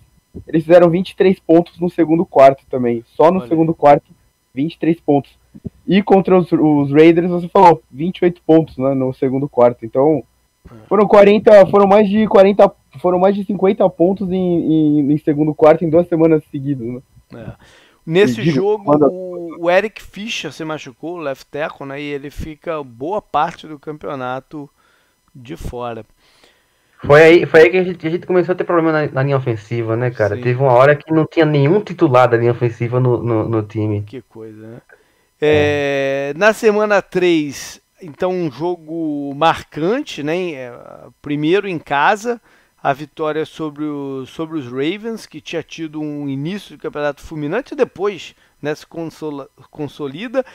eles 0.45 0.66
fizeram 0.66 0.89
23 0.89 1.39
pontos 1.39 1.80
no 1.80 1.89
segundo 1.89 2.26
quarto 2.26 2.66
também. 2.70 3.02
Só 3.16 3.32
no 3.32 3.39
Olha. 3.39 3.47
segundo 3.47 3.74
quarto, 3.74 4.12
23 4.54 5.00
pontos. 5.00 5.32
E 5.88 6.04
contra 6.04 6.38
os, 6.38 6.52
os, 6.52 6.91
Raiders, 6.91 7.30
você 7.30 7.47
falou, 7.47 7.82
28 7.89 8.41
pontos 8.45 8.78
né, 8.78 8.93
no 8.93 9.14
segundo 9.14 9.47
quarto. 9.47 9.86
Então. 9.86 10.22
Foram 10.88 11.07
40, 11.07 11.65
foram 11.67 11.88
mais 11.88 12.09
de 12.09 12.28
40 12.28 12.72
foram 12.99 13.20
mais 13.20 13.36
de 13.36 13.43
50 13.43 13.88
pontos 13.89 14.32
em, 14.32 14.36
em, 14.36 15.13
em 15.13 15.17
segundo 15.17 15.53
quarto 15.53 15.86
em 15.86 15.89
duas 15.89 16.07
semanas 16.07 16.43
seguidas. 16.51 16.88
Né? 16.88 17.01
É. 17.36 17.51
Nesse 18.05 18.41
jogo, 18.49 18.86
quando... 18.86 19.07
o 19.59 19.70
Eric 19.70 20.01
Fischer 20.01 20.51
se 20.51 20.65
machucou, 20.65 21.15
o 21.15 21.22
left 21.22 21.45
tackle, 21.51 21.86
né, 21.86 22.01
e 22.01 22.05
ele 22.05 22.32
fica 22.32 22.84
boa 22.84 23.22
parte 23.22 23.67
do 23.67 23.78
campeonato 23.78 24.70
de 25.36 25.55
fora. 25.55 26.03
Foi 27.05 27.22
aí, 27.22 27.45
foi 27.45 27.61
aí 27.61 27.70
que 27.70 27.78
a 27.78 27.84
gente, 27.84 28.07
a 28.07 28.09
gente 28.09 28.28
começou 28.28 28.53
a 28.53 28.55
ter 28.55 28.63
problema 28.63 28.91
na, 28.91 29.11
na 29.11 29.24
linha 29.24 29.38
ofensiva, 29.38 29.95
né, 29.95 30.11
cara? 30.11 30.36
Sim. 30.36 30.41
Teve 30.41 30.59
uma 30.59 30.74
hora 30.74 30.95
que 30.95 31.13
não 31.13 31.26
tinha 31.26 31.45
nenhum 31.45 31.80
titular 31.82 32.28
da 32.28 32.36
linha 32.36 32.51
ofensiva 32.51 32.99
no, 32.99 33.24
no, 33.24 33.47
no 33.47 33.63
time. 33.63 34.01
Que 34.01 34.22
coisa, 34.22 34.67
né? 34.67 34.82
É, 35.39 36.34
é. 36.36 36.38
Na 36.38 36.51
semana 36.51 37.01
3, 37.01 37.82
então, 38.02 38.32
um 38.32 38.52
jogo 38.52 39.34
marcante, 39.36 40.24
né? 40.24 40.52
É, 40.54 40.74
primeiro 41.22 41.68
em 41.68 41.80
casa, 41.80 42.41
a 42.82 42.93
vitória 42.93 43.45
sobre, 43.45 43.84
o, 43.84 44.26
sobre 44.26 44.58
os 44.58 44.66
Ravens, 44.66 45.26
que 45.26 45.41
tinha 45.41 45.62
tido 45.62 46.02
um 46.02 46.28
início 46.28 46.76
de 46.76 46.82
campeonato 46.82 47.22
fulminante, 47.22 47.74
e 47.74 47.78
depois 47.78 48.36
né, 48.62 48.74
se 48.74 48.86
consola, 48.86 49.50
consolida. 49.70 50.45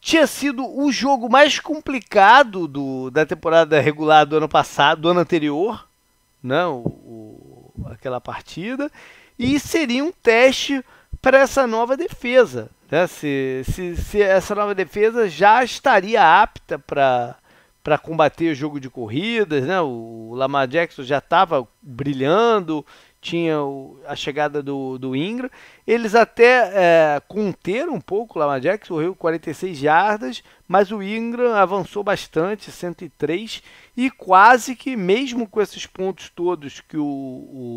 Tinha 0.00 0.26
sido 0.26 0.66
o 0.66 0.90
jogo 0.90 1.28
mais 1.28 1.60
complicado 1.60 2.66
do, 2.66 3.10
da 3.10 3.26
temporada 3.26 3.80
regular 3.80 4.24
do 4.24 4.36
ano 4.36 4.48
passado, 4.48 5.02
do 5.02 5.08
ano 5.08 5.20
anterior, 5.20 5.86
né, 6.42 6.64
o, 6.64 6.78
o, 6.78 7.72
aquela 7.86 8.20
partida, 8.20 8.90
e 9.38 9.60
seria 9.60 10.02
um 10.02 10.12
teste 10.12 10.82
para 11.20 11.38
essa 11.38 11.66
nova 11.66 11.96
defesa. 11.96 12.70
Né, 12.90 13.06
se, 13.06 13.62
se, 13.70 13.96
se 13.96 14.20
essa 14.20 14.54
nova 14.54 14.74
defesa 14.74 15.28
já 15.28 15.62
estaria 15.62 16.42
apta 16.42 16.78
para 16.78 17.36
para 17.82 17.96
combater 17.96 18.52
o 18.52 18.54
jogo 18.54 18.78
de 18.78 18.90
corridas, 18.90 19.64
né? 19.64 19.80
O 19.80 20.32
Lamar 20.34 20.68
Jackson 20.68 21.02
já 21.02 21.16
estava 21.18 21.66
brilhando, 21.80 22.84
tinha 23.20 23.56
a 24.06 24.16
chegada 24.16 24.62
do, 24.62 24.98
do 24.98 25.14
Ingram. 25.16 25.50
Eles 25.86 26.14
até 26.14 26.70
é, 26.74 27.22
conteram 27.26 27.94
um 27.94 28.00
pouco 28.00 28.38
o 28.38 28.40
Lamar 28.40 28.60
Jackson, 28.60 28.94
correu 28.94 29.14
46 29.14 29.78
jardas, 29.78 30.42
mas 30.66 30.90
o 30.90 31.02
Ingram 31.02 31.54
avançou 31.54 32.02
bastante, 32.02 32.70
103, 32.70 33.62
e 33.96 34.10
quase 34.10 34.76
que, 34.76 34.96
mesmo 34.96 35.48
com 35.48 35.60
esses 35.60 35.86
pontos 35.86 36.28
todos 36.28 36.80
que 36.80 36.96
o, 36.96 37.04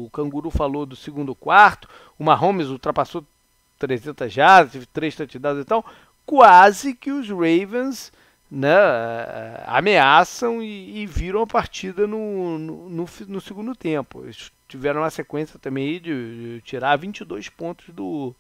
o 0.05 0.09
Canguru 0.11 0.49
falou 0.51 0.85
do 0.85 0.95
segundo 0.95 1.33
quarto, 1.33 1.87
o 2.19 2.23
Mahomes 2.23 2.67
ultrapassou 2.67 3.25
300 3.83 4.31
jardas, 4.31 4.71
teve 4.71 4.85
3 4.85 5.15
touchdowns 5.15 5.59
e 5.59 5.65
tal, 5.65 5.85
quase 6.25 6.93
que 6.93 7.11
os 7.11 7.29
Ravens 7.29 8.13
né, 8.49 8.69
ameaçam 9.65 10.63
e, 10.63 11.01
e, 11.01 11.05
viram 11.05 11.41
a 11.41 11.47
partida 11.47 12.07
no, 12.07 12.57
no, 12.57 12.89
no, 12.89 13.05
no, 13.27 13.41
segundo 13.41 13.75
tempo. 13.75 14.23
Eles 14.23 14.51
tiveram 14.69 15.01
uma 15.01 15.09
sequência 15.09 15.59
também 15.59 15.99
de, 15.99 16.55
de 16.55 16.61
tirar 16.61 16.95
22 16.95 17.49
pontos 17.49 17.87
do, 17.89 18.33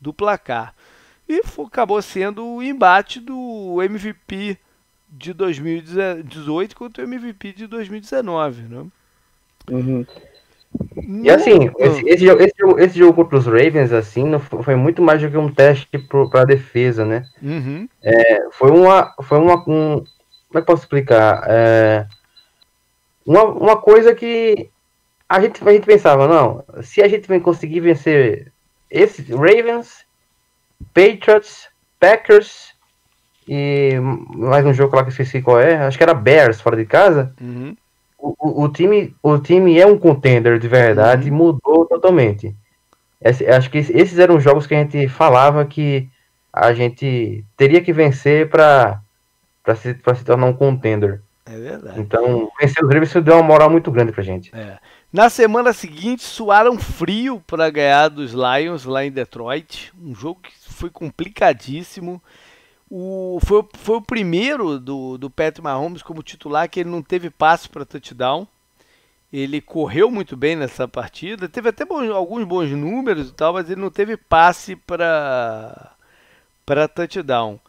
do 0.00 0.12
placar. 0.12 0.72
E 1.28 1.42
foi, 1.42 1.66
acabou 1.66 2.00
sendo 2.00 2.46
o 2.46 2.62
embate 2.62 3.18
do 3.18 3.82
MVP 3.82 4.56
de 5.10 5.32
2018 5.32 6.76
contra 6.76 7.02
o 7.02 7.08
MVP 7.08 7.52
de 7.54 7.66
2019. 7.66 8.62
Né? 8.62 8.86
Uhum. 9.68 10.06
E 11.08 11.30
assim, 11.30 11.70
esse, 11.78 12.08
esse, 12.08 12.26
jogo, 12.26 12.42
esse, 12.42 12.54
jogo, 12.58 12.80
esse, 12.80 12.98
jogo, 12.98 13.14
contra 13.14 13.38
os 13.38 13.46
Ravens, 13.46 13.92
assim, 13.92 14.24
não 14.24 14.40
foi, 14.40 14.74
muito 14.74 15.00
mais 15.00 15.20
do 15.20 15.30
que 15.30 15.36
um 15.36 15.52
teste 15.52 15.98
para 15.98 16.42
a 16.42 16.44
defesa, 16.44 17.04
né? 17.04 17.24
Uhum. 17.42 17.88
É, 18.02 18.50
foi 18.52 18.70
uma. 18.70 19.14
Foi 19.22 19.38
uma. 19.38 19.56
Um, 19.68 20.04
como 20.48 20.58
é 20.58 20.60
que 20.60 20.66
posso 20.66 20.82
explicar? 20.82 21.44
É, 21.46 22.06
uma, 23.24 23.44
uma 23.44 23.76
coisa 23.76 24.14
que 24.14 24.70
a 25.28 25.40
gente, 25.40 25.66
a 25.66 25.72
gente 25.72 25.86
pensava, 25.86 26.28
não, 26.28 26.64
se 26.82 27.02
a 27.02 27.08
gente 27.08 27.28
conseguir 27.40 27.80
vencer 27.80 28.52
esse 28.90 29.22
Ravens, 29.32 30.04
Patriots, 30.94 31.68
Packers 31.98 32.74
e 33.48 33.94
mais 34.34 34.64
um 34.66 34.72
jogo 34.72 34.94
lá 34.94 35.02
que 35.02 35.08
eu 35.08 35.12
esqueci 35.12 35.40
qual 35.40 35.60
é, 35.60 35.76
acho 35.76 35.96
que 35.96 36.02
era 36.02 36.14
Bears 36.14 36.60
fora 36.60 36.76
de 36.76 36.84
casa. 36.84 37.32
Uhum. 37.40 37.76
O, 38.38 38.64
o, 38.64 38.68
time, 38.68 39.14
o 39.22 39.38
time 39.38 39.78
é 39.78 39.86
um 39.86 39.98
contender 39.98 40.58
de 40.58 40.66
verdade 40.68 41.30
Uhum. 41.30 41.36
mudou 41.36 41.86
totalmente. 41.86 42.54
Esse- 43.20 43.46
acho 43.46 43.70
que 43.70 43.78
esses 43.78 44.18
eram 44.18 44.36
os 44.36 44.42
jogos 44.44 44.66
que 44.66 44.74
a 44.74 44.78
gente 44.78 45.08
falava 45.08 45.64
que 45.64 46.08
a 46.52 46.72
gente 46.72 47.44
teria 47.56 47.80
que 47.82 47.92
vencer 47.92 48.48
para 48.48 49.00
se, 49.76 49.94
pra 49.94 50.14
se 50.14 50.24
tornar 50.24 50.46
um 50.46 50.52
contender. 50.52 51.20
É 51.44 51.56
verdade. 51.56 52.00
Então, 52.00 52.50
vencer 52.60 52.82
os 52.84 52.88
Ravens 52.92 53.12
deu 53.22 53.34
uma 53.34 53.42
moral 53.42 53.70
muito 53.70 53.90
grande 53.90 54.10
pra 54.12 54.22
gente. 54.22 54.50
É. 54.54 54.78
Na 55.12 55.30
semana 55.30 55.72
seguinte, 55.72 56.22
suaram 56.24 56.76
frio 56.78 57.40
para 57.46 57.70
ganhar 57.70 58.08
dos 58.08 58.32
Lions 58.32 58.84
lá 58.84 59.04
em 59.04 59.10
Detroit. 59.12 59.92
Um 60.02 60.14
jogo 60.14 60.40
que 60.42 60.50
foi 60.72 60.90
complicadíssimo. 60.90 62.20
O, 62.90 63.38
foi, 63.44 63.64
foi 63.74 63.96
o 63.96 64.02
primeiro 64.02 64.78
do, 64.78 65.18
do 65.18 65.28
Patrick 65.28 65.62
Mahomes 65.62 66.02
como 66.02 66.22
titular 66.22 66.68
que 66.68 66.80
ele 66.80 66.90
não 66.90 67.02
teve 67.02 67.30
passe 67.30 67.68
para 67.68 67.84
touchdown. 67.84 68.46
Ele 69.32 69.60
correu 69.60 70.10
muito 70.10 70.36
bem 70.36 70.54
nessa 70.54 70.86
partida. 70.86 71.48
Teve 71.48 71.68
até 71.68 71.84
bons- 71.84 72.10
alguns 72.10 72.44
bons 72.44 72.70
números 72.70 73.28
e 73.28 73.32
tal, 73.32 73.52
mas 73.54 73.68
ele 73.68 73.80
não 73.80 73.90
teve 73.90 74.16
passe 74.16 74.76
para 74.76 75.92
para 76.64 76.88
touchdown. 76.88 77.60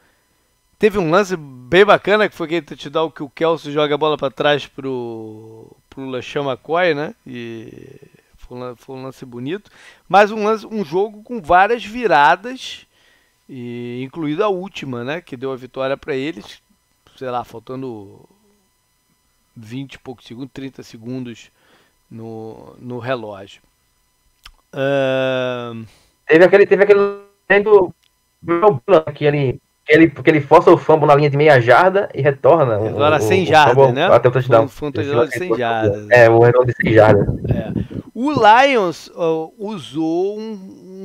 Teve 0.79 0.99
um 0.99 1.09
lance 1.09 1.35
bem 1.35 1.83
bacana 1.83 2.29
que 2.29 2.35
foi 2.35 2.45
aquele 2.45 2.61
touchdown 2.61 3.09
que 3.09 3.23
o 3.23 3.29
Kelsey 3.29 3.71
joga 3.71 3.95
a 3.95 3.97
bola 3.97 4.17
para 4.17 4.31
trás 4.31 4.67
pro 4.67 5.75
pro 5.89 6.07
LeSean 6.09 6.43
McCoy, 6.43 6.93
né? 6.93 7.15
E 7.25 7.99
foi 8.37 8.57
um, 8.57 8.75
foi 8.75 8.95
um 8.95 9.03
lance 9.03 9.25
bonito, 9.25 9.71
mas 10.07 10.31
um 10.31 10.43
lance, 10.43 10.65
um 10.67 10.85
jogo 10.85 11.23
com 11.23 11.41
várias 11.41 11.83
viradas 11.83 12.85
e 13.49 14.01
incluindo 14.03 14.43
a 14.43 14.49
última, 14.49 15.03
né, 15.03 15.21
que 15.21 15.37
deu 15.37 15.51
a 15.51 15.55
vitória 15.55 15.95
para 15.97 16.15
eles, 16.15 16.61
sei 17.15 17.29
lá, 17.29 17.43
faltando 17.43 18.27
20 19.55 19.93
e 19.93 19.99
poucos 19.99 20.25
segundos, 20.25 20.51
30 20.53 20.83
segundos 20.83 21.51
no, 22.09 22.75
no 22.79 22.99
relógio. 22.99 23.61
Ahn, 24.73 25.85
Teve 26.27 26.43
aquele, 26.43 26.65
teve 26.67 26.83
aquele 26.83 27.21
que 29.15 29.23
ele, 29.23 29.61
ele, 29.87 30.09
que 30.09 30.29
ele 30.29 30.41
força 30.41 30.71
o 30.71 30.77
fumble 30.77 31.07
na 31.07 31.15
linha 31.15 31.29
de 31.29 31.37
meia 31.37 31.59
jarda 31.61 32.09
e 32.13 32.21
retorna. 32.21 32.75
Agora 32.75 33.17
o- 33.17 33.21
100 33.21 33.43
o 33.43 33.45
jardas, 33.45 33.93
né? 33.93 34.05
Até 34.07 34.27
o 34.27 34.31
touchdown. 34.31 34.67
Foi 34.67 34.89
um 34.89 34.91
touchdown 34.91 35.25
de 35.25 35.31
100 35.37 35.55
jardas. 35.57 36.09
É, 36.09 36.29
o 36.29 36.39
retorno 36.39 36.67
de 36.67 36.75
100 36.83 36.93
jardas. 36.93 37.27
O 38.13 38.31
Lions 38.31 39.11
ó, 39.15 39.49
usou 39.59 40.39
um, 40.39 40.51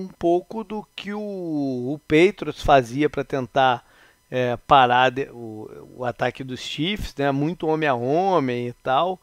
um 0.04 0.08
pouco 0.18 0.64
do 0.64 0.86
que 0.96 1.12
o, 1.12 1.20
o 1.20 2.00
Patriots 2.08 2.62
fazia 2.62 3.10
para 3.10 3.22
tentar 3.22 3.84
é, 4.30 4.56
parar 4.66 5.10
de- 5.10 5.28
o, 5.30 5.68
o 5.98 6.04
ataque 6.06 6.42
dos 6.42 6.60
Chiefs, 6.60 7.14
né? 7.18 7.30
muito 7.30 7.66
homem 7.66 7.86
a 7.88 7.94
homem 7.94 8.68
e 8.68 8.72
tal. 8.82 9.20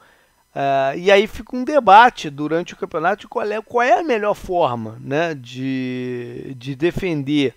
Ah, 0.54 0.94
e 0.96 1.12
aí 1.12 1.26
fica 1.28 1.56
um 1.56 1.64
debate 1.64 2.30
durante 2.30 2.74
o 2.74 2.78
campeonato 2.78 3.22
de 3.22 3.28
qual 3.28 3.46
é, 3.46 3.62
qual 3.62 3.82
é 3.84 4.00
a 4.00 4.04
melhor 4.04 4.34
forma 4.36 4.98
né? 5.00 5.34
de, 5.36 6.54
de 6.58 6.76
defender 6.76 7.56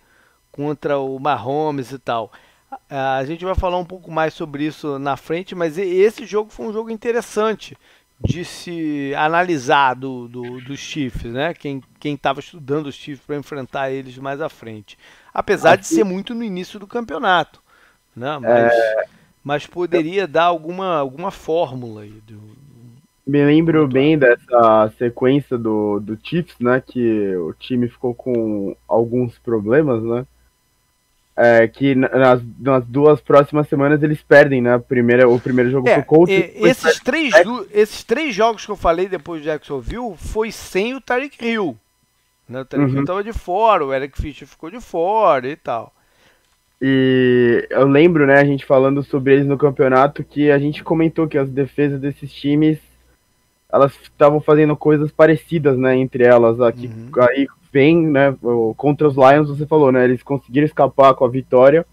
contra 0.53 0.99
o 0.99 1.19
Mahomes 1.19 1.91
e 1.91 1.99
tal. 1.99 2.31
A 2.89 3.25
gente 3.25 3.45
vai 3.45 3.55
falar 3.55 3.79
um 3.79 3.85
pouco 3.85 4.11
mais 4.11 4.35
sobre 4.35 4.65
isso 4.65 4.99
na 4.99 5.17
frente, 5.17 5.55
mas 5.55 5.77
esse 5.77 6.25
jogo 6.25 6.51
foi 6.51 6.67
um 6.67 6.73
jogo 6.73 6.91
interessante 6.91 7.77
de 8.21 8.45
se 8.45 9.13
analisar 9.17 9.95
do, 9.95 10.29
do, 10.29 10.61
dos 10.61 10.79
Chiefs, 10.79 11.33
né? 11.33 11.53
Quem 11.55 11.83
quem 11.99 12.15
estava 12.15 12.41
estudando 12.41 12.87
os 12.87 12.95
Chiefs 12.95 13.25
para 13.27 13.37
enfrentar 13.37 13.91
eles 13.91 14.17
mais 14.19 14.41
à 14.41 14.49
frente, 14.49 14.97
apesar 15.35 15.77
de 15.77 15.87
ser 15.87 16.05
muito 16.05 16.35
no 16.35 16.45
início 16.45 16.79
do 16.79 16.87
campeonato, 16.87 17.61
né? 18.15 18.39
Mas, 18.39 18.73
mas 19.43 19.67
poderia 19.67 20.27
dar 20.27 20.45
alguma 20.45 20.99
alguma 20.99 21.31
fórmula 21.31 22.03
aí 22.03 22.23
do, 22.27 22.41
Me 23.27 23.45
lembro 23.45 23.87
bem 23.89 24.19
dessa 24.19 24.93
sequência 24.99 25.59
do, 25.59 26.01
do 26.01 26.19
Chiefs, 26.23 26.59
né? 26.61 26.83
Que 26.85 27.37
o 27.37 27.53
time 27.55 27.89
ficou 27.89 28.15
com 28.15 28.77
alguns 28.89 29.39
problemas, 29.39 30.03
né? 30.03 30.27
É, 31.35 31.67
que 31.67 31.95
na- 31.95 32.09
nas, 32.11 32.43
nas 32.61 32.85
duas 32.85 33.19
próximas 33.21 33.67
semanas 33.67 34.03
eles 34.03 34.21
perdem, 34.23 34.61
né? 34.61 34.79
Primeira, 34.79 35.27
o 35.27 35.41
primeiro 35.41 35.71
jogo 35.71 35.89
É, 35.89 35.95
pro 35.95 36.05
Colts. 36.05 36.35
depois 36.37 36.71
esses, 36.85 37.01
três, 37.01 37.33
esses 37.73 38.05
três 38.05 38.35
jogos 38.35 38.67
que 38.67 38.71
eu 38.71 38.77
falei 38.77 39.09
depois 39.09 39.41
de 39.41 39.47
Jacksonville 39.47 40.15
foi 40.17 40.53
sem 40.53 40.95
o 40.95 41.01
Tarek 41.01 41.43
Hill. 41.43 41.75
Né? 42.47 42.61
O 42.61 42.65
Tarek 42.67 42.91
Uhum. 42.91 42.99
Hill 42.99 43.05
tava 43.07 43.25
de 43.25 43.33
fora, 43.33 43.83
o 43.85 43.95
Eric 43.95 44.21
Fischer 44.21 44.47
ficou 44.47 44.71
de 44.71 44.79
fora 44.79 45.49
e 45.49 45.57
tal. 45.57 45.91
E 46.81 47.67
eu 47.71 47.87
lembro, 47.87 48.27
né, 48.27 48.39
a 48.41 48.45
gente 48.45 48.67
falando 48.67 49.03
sobre 49.03 49.35
eles 49.35 49.47
no 49.47 49.57
campeonato, 49.57 50.25
que 50.25 50.51
a 50.51 50.59
gente 50.59 50.83
comentou 50.83 51.29
que 51.29 51.39
as 51.39 51.49
defesas 51.49 52.01
desses 52.01 52.31
times, 52.33 52.77
elas 53.73 53.93
estavam 54.03 54.41
fazendo 54.41 54.77
coisas 54.77 55.11
parecidas, 55.13 55.79
né, 55.79 55.97
entre 55.97 56.25
elas. 56.25 56.61
Aqui, 56.61 56.89
Uhum. 56.89 57.11
Aí 57.23 57.47
vem, 57.73 58.07
né, 58.07 58.35
contra 58.77 59.09
os 59.09 59.15
Lions, 59.17 59.49
você 59.49 59.67
falou, 59.67 59.91
né, 59.91 60.05
eles 60.05 60.23
conseguiram 60.23 60.67
escapar 60.67 61.15
com 61.15 61.25
a 61.25 61.29
vitória, 61.29 61.87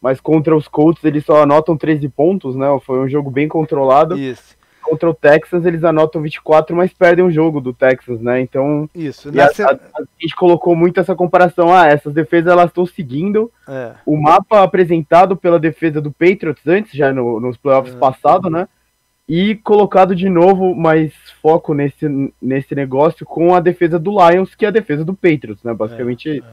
mas 0.00 0.20
contra 0.20 0.56
os 0.56 0.68
Colts 0.68 1.02
eles 1.04 1.24
só 1.24 1.42
anotam 1.42 1.76
13 1.76 2.08
pontos, 2.08 2.54
né, 2.54 2.66
foi 2.86 3.00
um 3.00 3.08
jogo 3.08 3.30
bem 3.30 3.48
controlado. 3.48 4.16
Isso, 4.16 4.56
Contra 4.80 5.10
o 5.10 5.12
Texas 5.14 5.66
eles 5.66 5.84
anotam 5.84 6.22
24, 6.22 6.74
mas 6.74 6.94
perdem 6.94 7.22
o 7.22 7.30
jogo 7.30 7.60
do 7.60 7.74
Texas, 7.74 8.20
né, 8.22 8.40
então... 8.40 8.88
isso. 8.94 9.28
a, 9.38 9.48
se- 9.48 9.62
a- 9.62 9.72
a 9.96 10.02
gente 10.18 10.34
colocou 10.34 10.74
muito 10.74 10.98
essa 10.98 11.14
comparação, 11.14 11.70
ah, 11.74 11.86
essas 11.86 12.14
defesas 12.14 12.50
elas 12.50 12.66
estão 12.70 12.86
seguindo 12.86 13.50
é. 13.68 13.90
o 14.06 14.16
mapa 14.16 14.62
apresentado 14.62 15.36
pela 15.36 15.58
defesa 15.58 16.00
do 16.00 16.10
Patriots 16.12 16.66
antes, 16.66 16.92
já 16.92 17.12
no- 17.12 17.38
nos 17.40 17.56
playoffs 17.58 17.94
É. 17.94 17.98
passados, 17.98 18.50
né? 18.50 18.66
E 19.28 19.56
colocado 19.56 20.16
de 20.16 20.28
novo 20.28 20.74
mais 20.74 21.12
foco 21.42 21.74
nesse, 21.74 22.32
nesse 22.40 22.74
negócio 22.74 23.26
com 23.26 23.54
a 23.54 23.60
defesa 23.60 23.98
do 23.98 24.12
Lions, 24.12 24.54
que 24.54 24.64
é 24.64 24.68
a 24.68 24.72
defesa 24.72 25.04
do 25.04 25.12
Patriots, 25.12 25.62
né? 25.62 25.74
Basicamente 25.74 26.28
isso. 26.38 26.46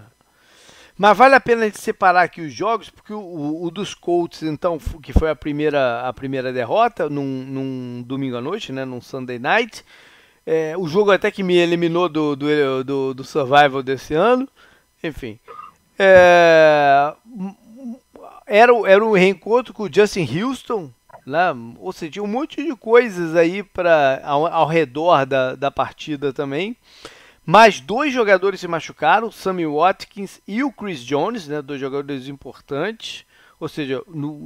Mas 0.98 1.18
vale 1.18 1.36
a 1.36 1.40
pena 1.42 1.62
a 1.64 1.66
gente 1.66 1.80
separar 1.80 2.24
aqui 2.24 2.42
os 2.42 2.54
jogos, 2.54 2.90
porque 2.90 3.14
o, 3.14 3.64
o- 3.64 3.72
dos 3.72 3.94
Colts, 3.94 4.44
então, 4.44 4.78
que 5.02 5.12
foi 5.14 5.30
a 5.30 5.36
primeira, 5.36 6.02
a 6.08 6.14
primeira 6.14 6.54
derrota, 6.54 7.10
num, 7.10 7.24
num 7.46 8.02
domingo 8.06 8.38
à 8.38 8.42
noite, 8.42 8.72
né, 8.72 8.86
num 8.86 9.02
Sunday 9.02 9.38
Night. 9.40 9.84
É, 10.46 10.74
o 10.78 10.88
jogo 10.88 11.12
até 11.12 11.30
que 11.32 11.44
me 11.44 11.56
eliminou 11.58 12.08
do, 12.08 12.36
do, 12.36 12.84
do, 12.84 13.14
do 13.14 13.24
Survival 13.24 13.82
desse 13.84 14.14
ano. 14.14 14.48
Enfim. 15.04 15.38
É, 16.00 17.14
era, 18.46 18.74
o- 18.74 18.86
era 18.86 19.04
um 19.04 19.12
reencontro 19.14 19.74
com 19.74 19.84
o 19.84 19.94
Justin 19.94 20.28
Houston, 20.42 20.92
né? 21.26 21.54
ou 21.80 21.92
seja, 21.92 22.22
um 22.22 22.28
monte 22.28 22.64
de 22.64 22.76
coisas 22.76 23.36
aí 23.36 23.64
pra, 23.64 24.22
ao, 24.24 24.46
ao 24.46 24.68
redor 24.68 25.26
da, 25.26 25.56
da 25.56 25.72
partida 25.72 26.32
também. 26.32 26.76
Mais 27.46 27.80
dois 27.80 28.12
jogadores 28.12 28.60
se 28.60 28.68
machucaram, 28.68 29.32
Sammy 29.32 29.68
Watkins 29.68 30.42
e 30.48 30.64
o 30.64 30.72
Chris 30.72 31.02
Jones, 31.02 31.48
né, 31.48 31.62
dois 31.62 31.80
jogadores 31.80 32.28
importantes. 32.28 33.24
Ou 33.60 33.70
seja, 33.70 34.02
no- 34.08 34.40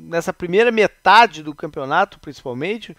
nessa 0.00 0.32
primeira 0.32 0.72
metade 0.72 1.42
do 1.42 1.54
campeonato, 1.54 2.18
principalmente, 2.18 2.96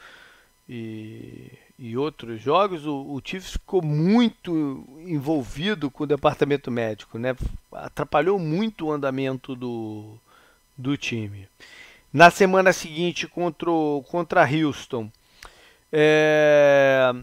e, 0.69 1.51
e 1.79 1.97
outros 1.97 2.41
jogos, 2.41 2.85
o, 2.85 2.95
o 2.95 3.21
Chiefs 3.23 3.53
ficou 3.53 3.81
muito 3.81 4.85
envolvido 5.05 5.89
com 5.89 6.03
o 6.03 6.07
departamento 6.07 6.69
médico, 6.69 7.17
né? 7.17 7.35
Atrapalhou 7.71 8.37
muito 8.37 8.85
o 8.87 8.91
andamento 8.91 9.55
do, 9.55 10.17
do 10.77 10.95
time. 10.95 11.47
Na 12.11 12.31
semana 12.31 12.71
seguinte, 12.73 13.27
contra, 13.27 13.69
o- 13.69 14.03
contra 14.09 14.47
Houston, 14.49 15.09
é, 15.91 17.13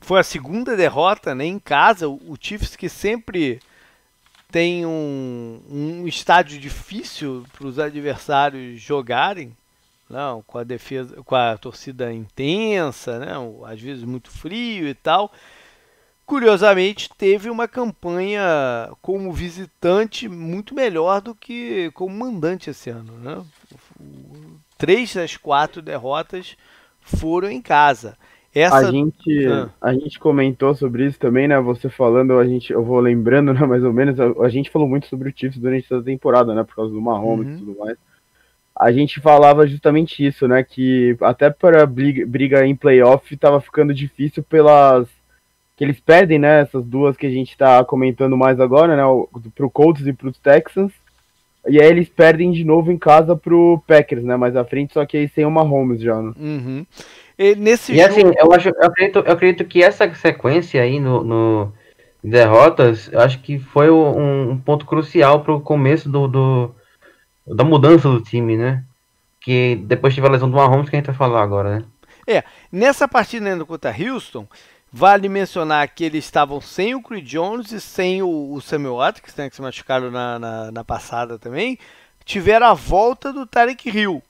foi 0.00 0.20
a 0.20 0.24
segunda 0.24 0.76
derrota 0.76 1.34
né, 1.34 1.44
em 1.44 1.58
casa. 1.58 2.08
O, 2.08 2.14
o 2.28 2.36
Chiefs 2.40 2.76
que 2.76 2.88
sempre 2.88 3.60
tem 4.50 4.84
um, 4.84 5.62
um 5.70 6.06
estádio 6.06 6.58
difícil 6.58 7.46
para 7.52 7.66
os 7.66 7.78
adversários 7.78 8.80
jogarem, 8.80 9.56
não, 10.08 10.42
com 10.42 10.58
a 10.58 10.64
defesa, 10.64 11.22
com 11.22 11.34
a 11.34 11.56
torcida 11.56 12.12
intensa, 12.12 13.18
né, 13.18 13.32
às 13.66 13.80
vezes 13.80 14.04
muito 14.04 14.30
frio 14.30 14.86
e 14.86 14.94
tal. 14.94 15.32
Curiosamente, 16.24 17.10
teve 17.18 17.50
uma 17.50 17.66
campanha 17.68 18.90
como 19.02 19.32
visitante 19.32 20.28
muito 20.28 20.74
melhor 20.74 21.20
do 21.20 21.34
que 21.34 21.90
como 21.92 22.16
mandante 22.16 22.70
esse 22.70 22.90
ano. 22.90 23.12
Né? 23.18 23.42
Três 24.78 25.14
das 25.14 25.36
quatro 25.36 25.82
derrotas 25.82 26.56
foram 27.00 27.50
em 27.50 27.60
casa. 27.60 28.16
Essa, 28.54 28.76
A 28.76 28.90
gente, 28.90 29.46
Ah. 29.46 29.70
a 29.80 29.94
gente 29.94 30.18
comentou 30.18 30.74
sobre 30.74 31.06
isso 31.06 31.18
também, 31.18 31.48
né? 31.48 31.58
Você 31.60 31.88
falando, 31.88 32.38
a 32.38 32.46
gente, 32.46 32.70
eu 32.72 32.84
vou 32.84 33.00
lembrando, 33.00 33.52
né, 33.54 33.64
mais 33.66 33.82
ou 33.82 33.92
menos, 33.92 34.20
a, 34.20 34.26
a 34.44 34.48
gente 34.50 34.70
falou 34.70 34.86
muito 34.86 35.06
sobre 35.06 35.30
o 35.30 35.32
Chiefs 35.34 35.58
durante 35.58 35.84
essa 35.86 36.02
temporada, 36.02 36.54
né? 36.54 36.62
Por 36.62 36.76
causa 36.76 36.92
do 36.92 37.00
Mahomes 37.00 37.46
Uhum. 37.48 37.54
e 37.54 37.58
tudo 37.58 37.78
mais. 37.78 37.96
A 38.78 38.92
gente 38.92 39.20
falava 39.20 39.66
justamente 39.66 40.24
isso, 40.24 40.46
né? 40.46 40.62
Que 40.62 41.16
até 41.22 41.48
para 41.50 41.84
briga, 41.86 42.26
briga 42.26 42.66
em 42.66 42.76
playoff 42.76 43.34
tava 43.38 43.60
ficando 43.60 43.92
difícil 43.94 44.42
pelas 44.42 45.08
que 45.76 45.84
eles 45.84 45.98
perdem, 46.00 46.38
né, 46.38 46.60
essas 46.60 46.84
duas 46.84 47.16
que 47.16 47.26
a 47.26 47.30
gente 47.30 47.56
tá 47.56 47.84
comentando 47.84 48.36
mais 48.36 48.60
agora, 48.60 48.96
né, 48.96 49.02
pro 49.54 49.70
Colts 49.70 50.06
e 50.06 50.12
pros 50.12 50.38
Texans. 50.38 50.92
E 51.68 51.80
aí 51.80 51.88
eles 51.88 52.08
perdem 52.08 52.50
de 52.50 52.64
novo 52.64 52.90
em 52.90 52.98
casa 52.98 53.36
pro 53.36 53.82
Packers, 53.86 54.24
né, 54.24 54.36
mais 54.36 54.56
à 54.56 54.64
frente, 54.64 54.92
só 54.92 55.06
que 55.06 55.16
aí 55.16 55.28
sem 55.28 55.44
uma 55.44 55.62
Holmes 55.62 56.00
já, 56.00 56.20
né. 56.20 56.32
Uhum. 56.38 56.86
E 57.38 57.54
nesse 57.54 57.92
E 57.92 57.98
jogo. 58.00 58.08
assim, 58.10 58.22
eu 58.38 58.52
acho, 58.52 58.68
eu 58.68 58.84
acredito, 58.84 59.18
eu 59.20 59.32
acredito 59.32 59.64
que 59.64 59.82
essa 59.82 60.12
sequência 60.14 60.82
aí 60.82 61.00
no, 61.00 61.24
no 61.24 61.72
derrotas, 62.22 63.10
eu 63.12 63.20
acho 63.20 63.40
que 63.40 63.58
foi 63.58 63.90
um, 63.90 64.50
um 64.50 64.58
ponto 64.58 64.84
crucial 64.86 65.42
pro 65.42 65.60
começo 65.60 66.08
do, 66.08 66.28
do- 66.28 66.74
da 67.46 67.64
mudança 67.64 68.08
do 68.08 68.20
time, 68.20 68.56
né? 68.56 68.84
Que 69.40 69.76
depois 69.76 70.14
tive 70.14 70.26
a 70.26 70.30
lesão 70.30 70.48
do 70.48 70.56
Mahomes 70.56 70.88
que 70.88 70.94
a 70.94 70.98
gente 70.98 71.06
vai 71.06 71.14
falar 71.16 71.42
agora, 71.42 71.78
né? 71.78 71.84
Nessa 72.70 73.08
partida 73.08 73.50
ainda 73.50 73.64
contra 73.64 73.90
Houston, 73.92 74.46
vale 74.92 75.28
mencionar 75.28 75.88
que 75.88 76.04
eles 76.04 76.24
estavam 76.24 76.60
sem 76.60 76.94
o 76.94 77.02
Chris 77.02 77.26
Jones 77.26 77.72
e 77.72 77.80
sem 77.80 78.22
o, 78.22 78.52
o 78.52 78.60
Samuel 78.60 78.96
Watkins, 78.96 79.34
né, 79.36 79.48
que 79.48 79.56
se 79.56 79.62
machucaram 79.62 80.10
na, 80.10 80.38
na, 80.38 80.70
na 80.70 80.84
passada 80.84 81.38
também, 81.38 81.78
tiveram 82.24 82.66
a 82.66 82.74
volta 82.74 83.32
do 83.32 83.46
Tarek 83.46 83.88
Hill. 83.88 84.22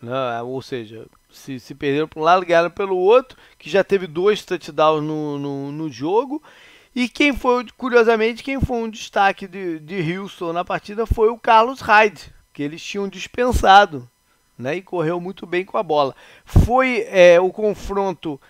né, 0.00 0.40
Ou 0.42 0.62
seja, 0.62 1.06
se, 1.28 1.58
se 1.58 1.74
perderam 1.74 2.06
para 2.06 2.20
um 2.20 2.22
lado, 2.22 2.46
ganharam 2.46 2.70
pelo 2.70 2.96
outro, 2.96 3.36
que 3.58 3.68
já 3.68 3.82
teve 3.82 4.06
dois 4.06 4.44
touchdowns 4.44 5.02
no, 5.02 5.38
no, 5.38 5.72
no 5.72 5.90
jogo. 5.90 6.40
E 6.94 7.08
quem 7.08 7.36
foi, 7.36 7.66
curiosamente, 7.76 8.44
quem 8.44 8.60
foi 8.60 8.76
um 8.76 8.88
destaque 8.88 9.48
de, 9.48 9.80
de 9.80 10.16
Houston 10.16 10.52
na 10.52 10.64
partida 10.64 11.04
foi 11.04 11.28
o 11.28 11.38
Carlos 11.38 11.80
Hyde, 11.80 12.32
que 12.52 12.62
eles 12.62 12.80
tinham 12.80 13.08
dispensado 13.08 14.08
né, 14.56 14.76
e 14.76 14.82
correu 14.82 15.20
muito 15.20 15.44
bem 15.44 15.64
com 15.64 15.76
a 15.76 15.82
bola. 15.82 16.14
Foi 16.44 17.04
é, 17.08 17.40
o 17.40 17.50
confronto 17.50 18.40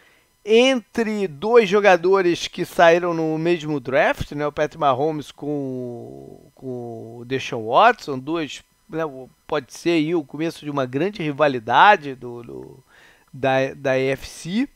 entre 0.45 1.26
dois 1.26 1.68
jogadores 1.68 2.47
que 2.47 2.64
saíram 2.64 3.14
no 3.14 3.38
mesmo 3.38 3.80
draft, 3.80 4.32
né, 4.32 4.47
o 4.47 4.53
Patrick 4.53 4.78
Mahomes 4.78 5.32
com, 5.32 6.51
com 6.55 7.18
o 7.18 7.24
Deshaun 7.24 7.66
Watson, 7.66 8.18
dois, 8.18 8.62
né, 8.88 9.03
pode 9.47 9.72
ser 9.72 9.90
aí 9.90 10.14
o 10.14 10.22
começo 10.22 10.64
de 10.64 10.70
uma 10.70 10.84
grande 10.84 11.22
rivalidade 11.22 12.14
do, 12.14 12.42
do 12.42 12.84
da, 13.32 13.72
da 13.74 13.99
EFC. 13.99 14.68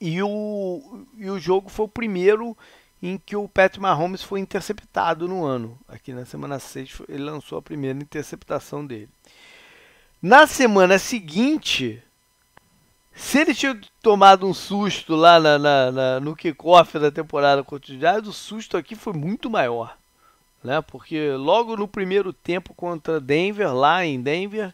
E 0.00 0.20
o, 0.22 1.04
e 1.16 1.30
o 1.30 1.38
jogo 1.38 1.68
foi 1.68 1.84
o 1.84 1.88
primeiro 1.88 2.56
em 3.02 3.18
que 3.18 3.36
o 3.36 3.48
Patrick 3.48 3.80
Mahomes 3.80 4.22
foi 4.22 4.40
interceptado 4.40 5.28
no 5.28 5.44
ano. 5.44 5.78
Aqui 5.86 6.12
na 6.12 6.24
semana 6.24 6.58
6 6.58 7.02
ele 7.08 7.24
lançou 7.24 7.58
a 7.58 7.62
primeira 7.62 7.98
interceptação 7.98 8.84
dele. 8.86 9.08
Na 10.20 10.46
semana 10.46 10.98
seguinte, 10.98 12.02
se 13.14 13.38
ele 13.38 13.54
tinha 13.54 13.78
tomado 14.00 14.46
um 14.46 14.54
susto 14.54 15.14
lá 15.14 15.38
na, 15.38 15.58
na, 15.58 15.92
na, 15.92 16.20
no 16.20 16.34
kickoff 16.34 16.98
da 16.98 17.10
temporada 17.10 17.62
contra 17.62 18.20
o 18.24 18.32
susto 18.32 18.76
aqui 18.76 18.94
foi 18.94 19.12
muito 19.12 19.50
maior. 19.50 19.96
Né? 20.64 20.80
Porque 20.80 21.32
logo 21.32 21.76
no 21.76 21.88
primeiro 21.88 22.32
tempo 22.32 22.72
contra 22.74 23.20
Denver, 23.20 23.74
lá 23.74 24.04
em 24.04 24.20
Denver, 24.20 24.72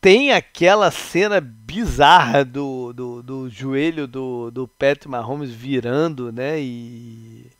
tem 0.00 0.32
aquela 0.32 0.90
cena 0.90 1.40
bizarra 1.40 2.44
do, 2.44 2.92
do, 2.92 3.22
do 3.22 3.48
joelho 3.48 4.06
do, 4.06 4.50
do 4.50 4.68
Pat 4.68 5.06
Mahomes 5.06 5.50
virando, 5.50 6.30
né? 6.30 6.60
E, 6.60 7.50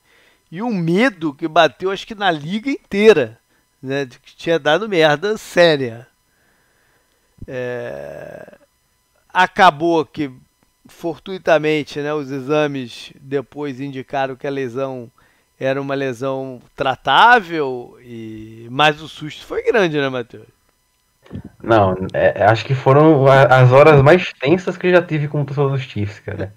e 0.50 0.62
o 0.62 0.70
medo 0.70 1.34
que 1.34 1.48
bateu, 1.48 1.90
acho 1.90 2.07
que 2.07 2.14
na 2.14 2.30
liga 2.30 2.70
inteira, 2.70 3.38
né? 3.82 4.04
De 4.04 4.18
que 4.18 4.36
tinha 4.36 4.59
dado 4.59 4.88
merda 4.88 5.36
séria. 5.36 6.07
É, 7.48 8.59
acabou 9.37 10.07
que 10.07 10.30
fortuitamente, 10.89 12.01
né, 12.01 12.14
os 12.14 12.30
exames 12.30 13.12
depois 13.20 13.80
indicaram 13.80 14.34
que 14.34 14.47
a 14.47 14.51
lesão 14.51 15.11
era 15.61 15.80
uma 15.80 15.95
lesão 15.95 16.61
tratável 16.74 17.99
e 18.03 18.66
mas 18.70 19.03
o 19.03 19.09
susto 19.09 19.45
foi 19.45 19.62
grande, 19.62 19.99
né, 19.99 20.09
Matheus? 20.09 20.47
Não, 21.62 21.95
é, 22.14 22.45
acho 22.45 22.64
que 22.64 22.74
foram 22.74 23.26
as 23.26 23.72
horas 23.72 24.01
mais 24.01 24.32
tensas 24.32 24.78
que 24.78 24.87
eu 24.87 24.93
já 24.93 25.03
tive 25.03 25.28
como 25.28 25.45
torcedor 25.45 25.72
dos 25.72 25.82
Chiefs, 25.82 26.20
cara. 26.20 26.53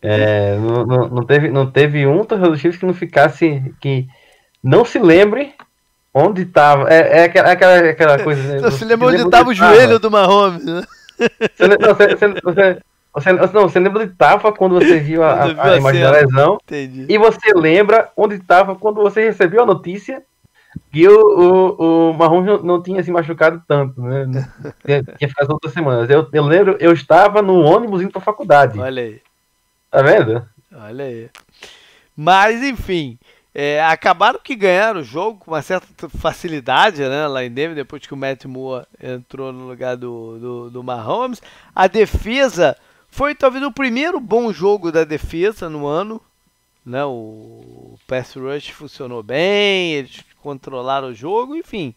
É, 0.00 0.56
não, 0.58 0.86
não, 0.86 1.08
não 1.08 1.26
teve, 1.26 1.48
não 1.48 1.68
teve 1.68 2.06
um 2.06 2.22
torcedor 2.24 2.52
dos 2.52 2.60
Chiefs 2.60 2.78
que 2.78 2.86
não 2.86 2.94
ficasse, 2.94 3.74
que 3.80 4.06
não 4.62 4.84
se 4.84 4.98
lembre 4.98 5.54
onde 6.14 6.42
estava. 6.42 6.88
É, 6.88 7.20
é 7.20 7.24
aquela, 7.24 7.50
aquela, 7.50 7.90
aquela 7.90 8.18
coisa. 8.22 8.42
né? 8.42 8.58
Você 8.60 8.78
se 8.78 8.84
lembra 8.84 9.08
onde 9.08 9.22
estava 9.22 9.50
o 9.50 9.54
joelho 9.54 9.98
do 9.98 10.10
Mahomes, 10.10 10.64
né? 10.64 10.82
Você, 11.16 11.68
não, 11.68 11.94
você, 11.94 12.14
você, 12.42 12.80
você, 13.12 13.32
não, 13.52 13.62
você 13.62 13.80
lembra 13.80 14.02
onde 14.02 14.12
estava 14.12 14.52
quando 14.52 14.74
você 14.74 14.98
viu 14.98 15.22
a, 15.22 15.32
a, 15.32 15.44
a 15.44 15.72
a 15.72 15.76
imagem 15.76 16.02
da 16.02 16.10
lesão. 16.10 16.58
Entendi. 16.64 17.06
E 17.08 17.18
você 17.18 17.52
lembra 17.54 18.10
onde 18.16 18.34
estava 18.34 18.76
quando 18.76 19.00
você 19.00 19.24
recebeu 19.24 19.62
a 19.62 19.66
notícia 19.66 20.22
que 20.92 21.08
o, 21.08 21.18
o, 21.78 22.10
o 22.10 22.42
não, 22.42 22.62
não 22.62 22.82
tinha 22.82 23.02
se 23.02 23.10
machucado 23.10 23.62
tanto, 23.66 24.00
né? 24.02 24.26
Tinha, 24.84 25.02
tinha 25.02 25.28
ficado 25.28 25.50
outras 25.50 25.72
semanas. 25.72 26.10
Eu, 26.10 26.28
eu 26.32 26.44
lembro, 26.44 26.76
eu 26.78 26.92
estava 26.92 27.40
no 27.40 27.60
ônibus 27.60 28.02
indo 28.02 28.12
pra 28.12 28.20
faculdade. 28.20 28.78
Olha 28.78 29.02
aí. 29.02 29.20
Tá 29.90 30.02
vendo? 30.02 30.46
Olha 30.74 31.04
aí. 31.04 31.30
Mas, 32.14 32.62
enfim, 32.62 33.18
é, 33.58 33.82
acabaram 33.82 34.38
que 34.38 34.54
ganharam 34.54 35.00
o 35.00 35.02
jogo 35.02 35.38
com 35.38 35.50
uma 35.50 35.62
certa 35.62 36.10
facilidade, 36.10 37.00
né? 37.00 37.26
Lá 37.26 37.42
em 37.42 37.50
Denver, 37.50 37.74
depois 37.74 38.06
que 38.06 38.12
o 38.12 38.16
Matt 38.16 38.44
Moore 38.44 38.84
entrou 39.02 39.50
no 39.50 39.66
lugar 39.66 39.96
do, 39.96 40.38
do, 40.38 40.70
do 40.70 40.84
Mahomes. 40.84 41.40
A 41.74 41.86
defesa 41.86 42.76
foi 43.08 43.34
talvez 43.34 43.64
o 43.64 43.72
primeiro 43.72 44.20
bom 44.20 44.52
jogo 44.52 44.92
da 44.92 45.04
defesa 45.04 45.70
no 45.70 45.86
ano. 45.86 46.20
Né? 46.84 47.02
O 47.06 47.98
pass 48.06 48.34
rush 48.34 48.68
funcionou 48.68 49.22
bem, 49.22 49.94
eles 49.94 50.22
controlaram 50.42 51.08
o 51.08 51.14
jogo, 51.14 51.56
enfim. 51.56 51.94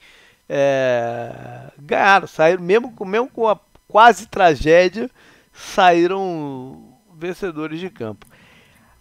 é, 0.48 1.34
ganharam, 1.78 2.26
saíram, 2.26 2.64
mesmo, 2.64 2.96
mesmo 3.06 3.30
com 3.30 3.50
a 3.50 3.60
quase 3.86 4.28
tragédia, 4.28 5.12
saíram 5.52 6.96
vencedores 7.18 7.82
de 7.82 7.90
campo. 7.90 8.26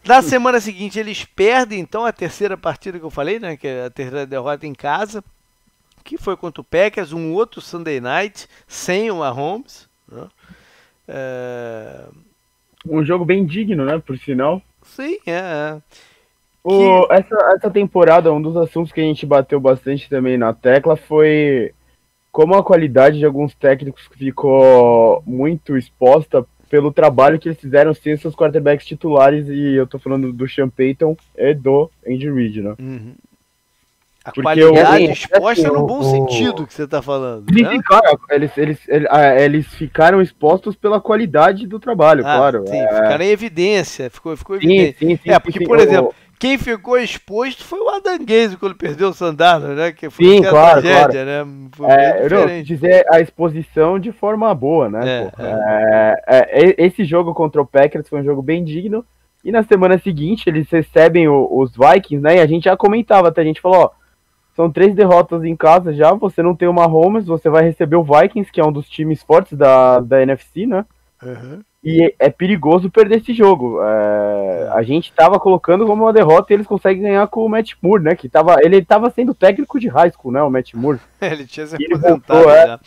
Na 0.08 0.22
semana 0.22 0.58
seguinte 0.58 0.98
eles 0.98 1.22
perdem 1.22 1.80
então 1.80 2.06
a 2.06 2.12
terceira 2.12 2.56
partida 2.56 2.98
que 2.98 3.04
eu 3.04 3.10
falei, 3.10 3.38
né, 3.38 3.58
que 3.58 3.68
é 3.68 3.84
a 3.84 3.90
terceira 3.90 4.26
derrota 4.26 4.66
em 4.66 4.72
casa, 4.72 5.22
que 6.02 6.16
foi 6.16 6.34
contra 6.34 6.62
o 6.62 6.64
Packers, 6.64 7.12
um 7.12 7.34
outro 7.34 7.60
Sunday 7.60 8.00
Night 8.00 8.48
sem 8.66 9.10
o 9.10 9.16
Mahomes. 9.16 9.86
Né? 10.10 10.26
É, 11.06 12.04
Um 12.88 13.04
jogo 13.04 13.26
bem 13.26 13.44
digno, 13.44 13.84
né, 13.84 13.98
por 13.98 14.16
sinal. 14.16 14.62
Sim, 14.82 15.18
é. 15.26 15.32
é. 15.32 15.82
O, 16.64 17.06
essa, 17.12 17.36
essa 17.54 17.70
temporada, 17.70 18.32
um 18.32 18.40
dos 18.40 18.56
assuntos 18.56 18.90
que 18.90 19.00
a 19.02 19.04
gente 19.04 19.26
bateu 19.26 19.60
bastante 19.60 20.08
também 20.08 20.38
na 20.38 20.54
tecla 20.54 20.96
foi 20.96 21.74
como 22.32 22.54
a 22.54 22.64
qualidade 22.64 23.18
de 23.18 23.26
alguns 23.26 23.54
técnicos 23.54 24.08
ficou 24.16 25.22
muito 25.26 25.76
exposta 25.76 26.46
pelo 26.68 26.92
trabalho 26.92 27.38
que 27.38 27.48
eles 27.48 27.58
fizeram 27.60 27.94
sem 27.94 28.16
seus 28.16 28.34
quarterbacks 28.34 28.86
titulares, 28.86 29.48
e 29.48 29.74
eu 29.74 29.86
tô 29.86 29.98
falando 29.98 30.32
do 30.32 30.48
Sean 30.48 30.68
Payton 30.68 31.16
e 31.36 31.54
do 31.54 31.90
Andy 32.06 32.30
Reid, 32.30 32.62
né? 32.62 32.74
Uhum. 32.78 33.14
A 34.24 34.30
Porque 34.32 34.42
qualidade 34.42 35.04
o- 35.04 35.10
exposta 35.12 35.68
assim, 35.68 35.72
no 35.78 35.86
bom 35.86 36.00
o- 36.00 36.04
sentido 36.04 36.66
que 36.66 36.74
você 36.74 36.82
está 36.82 37.00
falando. 37.00 37.48
Eles 37.48 37.62
Né? 37.62 37.70
ficaram, 37.76 38.18
eles, 38.30 38.58
eles, 38.58 38.88
eles, 38.88 39.08
ah, 39.10 39.40
eles 39.40 39.66
ficaram 39.68 40.20
expostos 40.20 40.76
pela 40.76 41.00
qualidade 41.00 41.66
do 41.66 41.80
trabalho, 41.80 42.26
Ah, 42.26 42.36
claro. 42.36 42.64
sim, 42.66 42.76
É, 42.76 42.88
ficaram 42.88 43.24
em 43.24 43.28
evidência. 43.30 44.10
Ficou, 44.10 44.36
ficou 44.36 44.60
sim, 44.60 44.66
evidente. 44.66 44.98
sim, 44.98 45.16
sim, 45.22 45.30
É, 45.30 45.38
porque, 45.38 45.60
sim, 45.60 45.64
por 45.66 45.78
exemplo, 45.78 46.14
Quem 46.38 46.56
ficou 46.56 46.96
exposto 46.96 47.64
foi 47.64 47.80
o 47.80 47.88
Adam 47.88 48.18
Gaze 48.24 48.56
quando 48.56 48.76
perdeu 48.76 49.08
o 49.08 49.12
Sandalo, 49.12 49.74
né? 49.74 49.90
Que 49.92 50.08
foi 50.08 50.24
Sim, 50.24 50.44
é 50.44 50.50
claro, 50.50 50.80
tragédia, 50.80 51.24
né? 51.24 51.68
Foi 51.72 51.86
É, 51.90 52.28
não, 52.28 52.62
dizer 52.62 53.04
a 53.12 53.20
exposição 53.20 53.98
de 53.98 54.12
forma 54.12 54.54
boa, 54.54 54.88
né? 54.88 55.18
É, 55.20 55.30
pô? 55.30 55.42
É, 55.42 56.22
é, 56.28 56.64
e- 56.68 56.74
esse 56.78 57.04
jogo 57.04 57.34
contra 57.34 57.60
o 57.60 57.66
Packers 57.66 58.08
foi 58.08 58.20
um 58.20 58.24
jogo 58.24 58.40
bem 58.40 58.64
digno. 58.64 59.04
E 59.44 59.50
na 59.50 59.62
semana 59.62 59.98
seguinte 59.98 60.48
eles 60.48 60.68
recebem 60.70 61.28
o- 61.28 61.48
os 61.58 61.72
Vikings, 61.76 62.22
né? 62.22 62.36
E 62.36 62.40
a 62.40 62.46
gente 62.46 62.64
já 62.64 62.76
comentava 62.76 63.28
até, 63.28 63.40
a 63.40 63.44
gente 63.44 63.60
falou, 63.60 63.84
ó, 63.84 63.90
são 64.54 64.70
três 64.70 64.94
derrotas 64.94 65.44
em 65.44 65.56
casa 65.56 65.92
já, 65.92 66.12
você 66.12 66.42
não 66.42 66.54
tem 66.54 66.68
uma 66.68 66.82
Mahomes, 66.88 67.26
você 67.26 67.48
vai 67.48 67.62
receber 67.62 67.96
o 67.96 68.02
Vikings, 68.04 68.50
que 68.50 68.60
é 68.60 68.64
um 68.64 68.72
dos 68.72 68.88
times 68.88 69.22
fortes 69.22 69.56
da, 69.56 70.00
da 70.00 70.20
NFC, 70.22 70.66
né? 70.66 70.84
Uhum. 71.22 71.60
E 71.82 72.12
é 72.18 72.28
perigoso 72.28 72.90
perder 72.90 73.18
esse 73.18 73.32
jogo. 73.32 73.80
É, 73.80 74.68
a 74.72 74.82
gente 74.82 75.12
tava 75.12 75.38
colocando 75.38 75.86
como 75.86 76.04
uma 76.04 76.12
derrota 76.12 76.52
e 76.52 76.56
eles 76.56 76.66
conseguem 76.66 77.04
ganhar 77.04 77.26
com 77.28 77.44
o 77.44 77.48
Matt 77.48 77.74
Moore, 77.80 78.02
né? 78.02 78.16
Que 78.16 78.28
tava, 78.28 78.56
ele 78.62 78.84
tava 78.84 79.10
sendo 79.10 79.32
técnico 79.32 79.78
de 79.78 79.86
high 79.86 80.10
school, 80.10 80.32
né? 80.32 80.42
O 80.42 80.50
Matt 80.50 80.74
Moore. 80.74 80.98
Ele 81.22 81.46
tinha 81.46 81.66
se 81.66 81.76
aposentado 81.76 82.42
voltou, 82.42 82.50
é. 82.50 82.78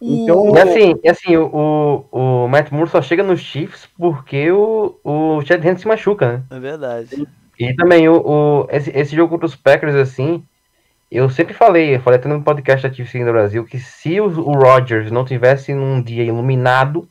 O... 0.00 0.22
Então, 0.22 0.54
E 0.54 0.60
assim, 0.60 1.00
e 1.02 1.08
assim 1.08 1.36
o, 1.36 2.04
o, 2.12 2.48
Matt 2.48 2.70
Moore 2.70 2.88
só 2.88 3.02
chega 3.02 3.22
nos 3.22 3.40
Chiefs 3.40 3.88
porque 3.98 4.50
o, 4.52 4.98
o 5.02 5.40
Chad 5.42 5.64
Henne 5.64 5.78
se 5.78 5.88
machuca, 5.88 6.32
né? 6.32 6.42
É 6.50 6.60
verdade. 6.60 7.26
E 7.58 7.74
também 7.74 8.08
o, 8.08 8.16
o, 8.16 8.66
esse, 8.70 8.90
esse 8.90 9.16
jogo 9.16 9.30
contra 9.30 9.46
os 9.46 9.56
Packers, 9.56 9.94
assim, 9.94 10.44
eu 11.10 11.28
sempre 11.30 11.54
falei, 11.54 11.96
eu 11.96 12.00
falei 12.00 12.18
até 12.18 12.28
no 12.28 12.42
podcast 12.42 12.86
da 12.86 12.94
Chiefs 12.94 13.24
do 13.24 13.32
Brasil, 13.32 13.64
que 13.64 13.78
se 13.78 14.20
o, 14.20 14.26
o 14.26 14.52
Rodgers 14.52 15.10
não 15.10 15.24
tivesse 15.24 15.72
num 15.74 16.02
dia 16.02 16.22
iluminado, 16.22 17.08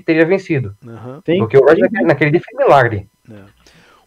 teria 0.00 0.26
vencido. 0.26 0.76
Uhum. 0.84 1.20
Porque 1.20 1.56
o 1.56 1.60
Rodgers 1.60 1.80
naquele, 1.80 2.04
naquele 2.04 2.30
dia 2.30 2.40
fez 2.40 2.58
milagre. 2.58 3.08
É. 3.30 3.42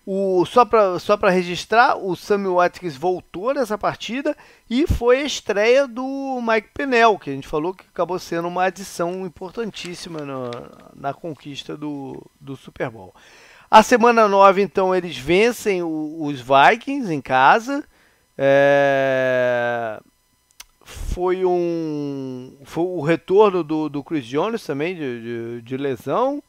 O, 0.07 0.45
só 0.45 0.63
para 0.63 0.99
só 0.99 1.15
registrar, 1.15 1.97
o 1.97 2.15
Sammy 2.15 2.47
Watkins 2.47 2.95
voltou 2.95 3.55
nessa 3.55 3.75
partida 3.75 4.37
e 4.69 4.85
foi 4.85 5.21
a 5.21 5.25
estreia 5.25 5.87
do 5.87 6.39
Mike 6.47 6.69
Pennell, 6.75 7.17
que 7.17 7.31
a 7.31 7.33
gente 7.33 7.47
falou 7.47 7.73
que 7.73 7.85
acabou 7.91 8.19
sendo 8.19 8.47
uma 8.47 8.65
adição 8.65 9.25
importantíssima 9.25 10.19
no, 10.19 10.51
na 10.95 11.11
conquista 11.11 11.75
do, 11.75 12.23
do 12.39 12.55
Super 12.55 12.91
Bowl. 12.91 13.15
A 13.69 13.81
semana 13.81 14.27
9, 14.27 14.61
então, 14.61 14.93
eles 14.93 15.17
vencem 15.17 15.81
o, 15.81 16.17
os 16.21 16.39
Vikings 16.39 17.11
em 17.11 17.19
casa. 17.19 17.83
É, 18.37 19.99
foi 20.87 21.43
um 21.43 22.55
foi 22.63 22.83
o 22.83 23.01
retorno 23.01 23.63
do, 23.63 23.89
do 23.89 24.03
Chris 24.03 24.23
Jones 24.23 24.63
também 24.63 24.95
de, 24.95 25.21
de, 25.21 25.61
de 25.63 25.77
lesão. 25.77 26.43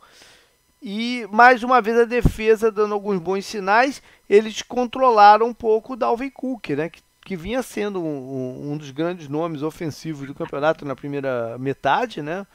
E 0.82 1.26
mais 1.32 1.62
uma 1.62 1.80
vez 1.80 1.98
a 1.98 2.04
defesa 2.04 2.70
dando 2.70 2.92
alguns 2.92 3.18
bons 3.18 3.46
sinais, 3.46 4.02
eles 4.28 4.60
controlaram 4.60 5.46
um 5.46 5.54
pouco 5.54 5.94
o 5.94 5.96
Dalvin 5.96 6.28
Cook, 6.28 6.68
né? 6.70 6.90
Que, 6.90 7.00
que 7.24 7.34
vinha 7.34 7.62
sendo 7.62 8.00
um, 8.04 8.72
um, 8.72 8.76
dos 8.76 8.90
grandes 8.90 9.26
nomes 9.26 9.62
ofensivos 9.62 10.26
do 10.28 10.34
campeonato 10.34 10.84
na 10.84 10.94
primeira 10.94 11.56
metade, 11.58 12.20
né? 12.20 12.46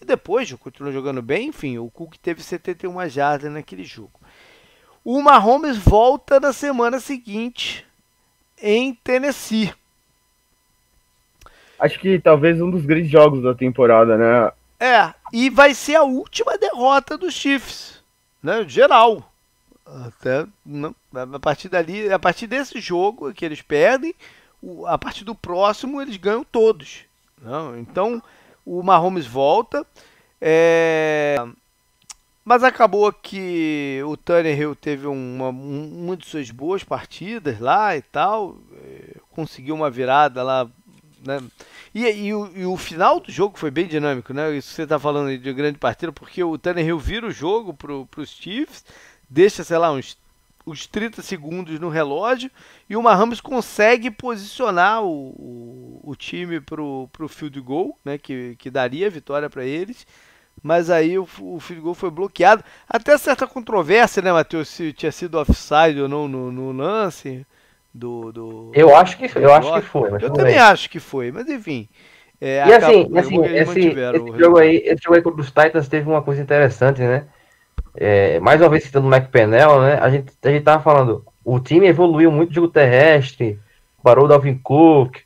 E 0.00 0.04
depois 0.04 0.50
continuou 0.52 0.92
jogando 0.92 1.20
bem, 1.20 1.48
enfim, 1.48 1.76
o 1.76 1.90
Cook 1.90 2.16
teve 2.18 2.40
71 2.40 3.08
jardas 3.08 3.52
naquele 3.52 3.84
jogo. 3.84 4.20
O 5.04 5.20
Mahomes 5.20 5.76
volta 5.76 6.38
na 6.38 6.52
semana 6.52 7.00
seguinte 7.00 7.84
em 8.62 8.94
Tennessee. 8.94 9.74
Acho 11.78 11.98
que 11.98 12.18
talvez 12.18 12.60
um 12.60 12.70
dos 12.70 12.84
grandes 12.84 13.10
jogos 13.10 13.42
da 13.42 13.54
temporada, 13.54 14.16
né? 14.16 14.52
É, 14.78 15.12
e 15.32 15.48
vai 15.50 15.74
ser 15.74 15.96
a 15.96 16.02
última 16.02 16.56
derrota 16.58 17.16
dos 17.16 17.34
Chiefs, 17.34 18.02
né? 18.42 18.64
Geral. 18.68 19.32
Até 20.06 20.46
a 21.14 21.38
partir 21.38 21.68
dali, 21.68 22.12
a 22.12 22.18
partir 22.18 22.46
desse 22.46 22.80
jogo 22.80 23.32
que 23.32 23.44
eles 23.44 23.62
perdem, 23.62 24.14
a 24.86 24.98
partir 24.98 25.24
do 25.24 25.34
próximo 25.34 26.02
eles 26.02 26.16
ganham 26.16 26.44
todos. 26.44 27.04
Não? 27.40 27.78
Então 27.78 28.22
o 28.64 28.82
Mahomes 28.82 29.26
volta. 29.26 29.86
É... 30.40 31.36
Mas 32.44 32.62
acabou 32.62 33.12
que 33.12 34.00
o 34.06 34.16
Tannehill 34.16 34.76
teve 34.76 35.06
uma, 35.06 35.48
uma 35.48 36.16
de 36.16 36.26
suas 36.26 36.50
boas 36.50 36.84
partidas 36.84 37.58
lá 37.58 37.96
e 37.96 38.02
tal. 38.02 38.56
É, 38.84 39.16
conseguiu 39.30 39.74
uma 39.74 39.90
virada 39.90 40.42
lá. 40.42 40.68
Né? 41.24 41.40
E, 41.94 42.04
e, 42.06 42.34
o, 42.34 42.50
e, 42.54 42.64
o, 42.66 42.76
final 42.76 43.20
do 43.20 43.30
jogo 43.30 43.58
foi 43.58 43.70
bem 43.70 43.86
dinâmico, 43.86 44.32
né? 44.34 44.54
Isso 44.56 44.72
você 44.72 44.82
está 44.82 44.98
falando 44.98 45.36
de 45.36 45.52
grande 45.52 45.78
partida, 45.78 46.12
porque 46.12 46.42
o 46.42 46.58
Tannehill 46.58 46.98
vira 46.98 47.26
o 47.26 47.30
jogo 47.30 47.72
para 47.72 48.20
os 48.20 48.30
Chiefs, 48.30 48.84
deixa, 49.28 49.64
sei 49.64 49.78
lá, 49.78 49.90
uns, 49.92 50.18
uns 50.66 50.86
30 50.86 51.22
segundos 51.22 51.80
no 51.80 51.88
relógio, 51.88 52.50
e 52.88 52.96
o 52.96 53.02
Mahomes 53.02 53.40
consegue 53.40 54.10
posicionar 54.10 55.02
o, 55.02 55.28
o, 55.30 56.00
o 56.04 56.16
time 56.16 56.60
para 56.60 56.82
o 56.82 57.28
field 57.28 57.60
goal, 57.60 57.98
né? 58.04 58.18
Que, 58.18 58.54
que 58.58 58.70
daria 58.70 59.08
vitória 59.08 59.48
para 59.48 59.64
eles. 59.64 60.06
Mas 60.62 60.90
aí 60.90 61.18
o, 61.18 61.28
o 61.40 61.60
field 61.60 61.82
goal 61.82 61.94
foi 61.94 62.10
bloqueado. 62.10 62.64
Até 62.88 63.16
certa 63.18 63.46
controvérsia, 63.46 64.22
né, 64.22 64.32
Matheus? 64.32 64.68
Se 64.68 64.92
tinha 64.92 65.12
sido 65.12 65.38
offside 65.38 66.00
ou 66.00 66.08
não 66.08 66.26
no, 66.26 66.50
no 66.50 66.72
lance 66.72 67.46
do, 67.96 68.32
do, 68.32 68.70
Eu 68.74 68.94
acho 68.94 69.16
que, 69.16 69.30
eu 69.36 69.52
acho 69.52 69.72
que 69.74 69.80
foi. 69.80 70.10
eu 70.12 70.30
também 70.30 70.54
bem. 70.54 70.58
acho 70.58 70.90
que 70.90 71.00
foi, 71.00 71.32
mas 71.32 71.48
enfim. 71.48 71.88
É, 72.40 72.68
e 72.68 72.74
assim, 72.74 73.10
assim 73.16 73.42
esse, 73.44 73.80
esse 73.80 74.38
jogo 74.38 74.58
aí, 74.58 74.76
esse 74.84 75.02
jogo 75.02 75.16
aí 75.16 75.22
contra 75.22 75.40
os 75.40 75.46
Titans 75.46 75.88
teve 75.88 76.08
uma 76.08 76.22
coisa 76.22 76.42
interessante, 76.42 77.00
né? 77.00 77.24
É, 77.96 78.38
mais 78.40 78.60
uma 78.60 78.68
vez 78.68 78.84
citando 78.84 79.08
o 79.08 79.14
McPenel, 79.14 79.80
né? 79.80 79.98
A 80.00 80.10
gente, 80.10 80.32
a 80.44 80.50
gente 80.50 80.62
tava 80.62 80.82
falando, 80.82 81.24
o 81.42 81.58
time 81.58 81.86
evoluiu 81.86 82.30
muito 82.30 82.50
no 82.50 82.54
jogo 82.54 82.68
terrestre, 82.68 83.58
parou 84.02 84.26
o 84.26 84.28
Dalvin 84.28 84.58
Cook. 84.58 85.16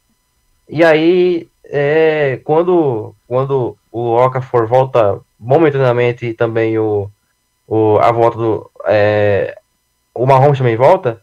E 0.68 0.84
aí, 0.84 1.48
é, 1.64 2.40
quando, 2.44 3.12
quando 3.26 3.76
o 3.90 4.14
Okafor 4.14 4.68
volta 4.68 5.20
momentaneamente 5.38 6.26
e 6.26 6.34
também 6.34 6.78
o, 6.78 7.10
o, 7.66 7.98
a 7.98 8.12
volta 8.12 8.38
do. 8.38 8.70
É, 8.86 9.58
o 10.14 10.26
Mahomes 10.26 10.58
também 10.58 10.76
volta, 10.76 11.20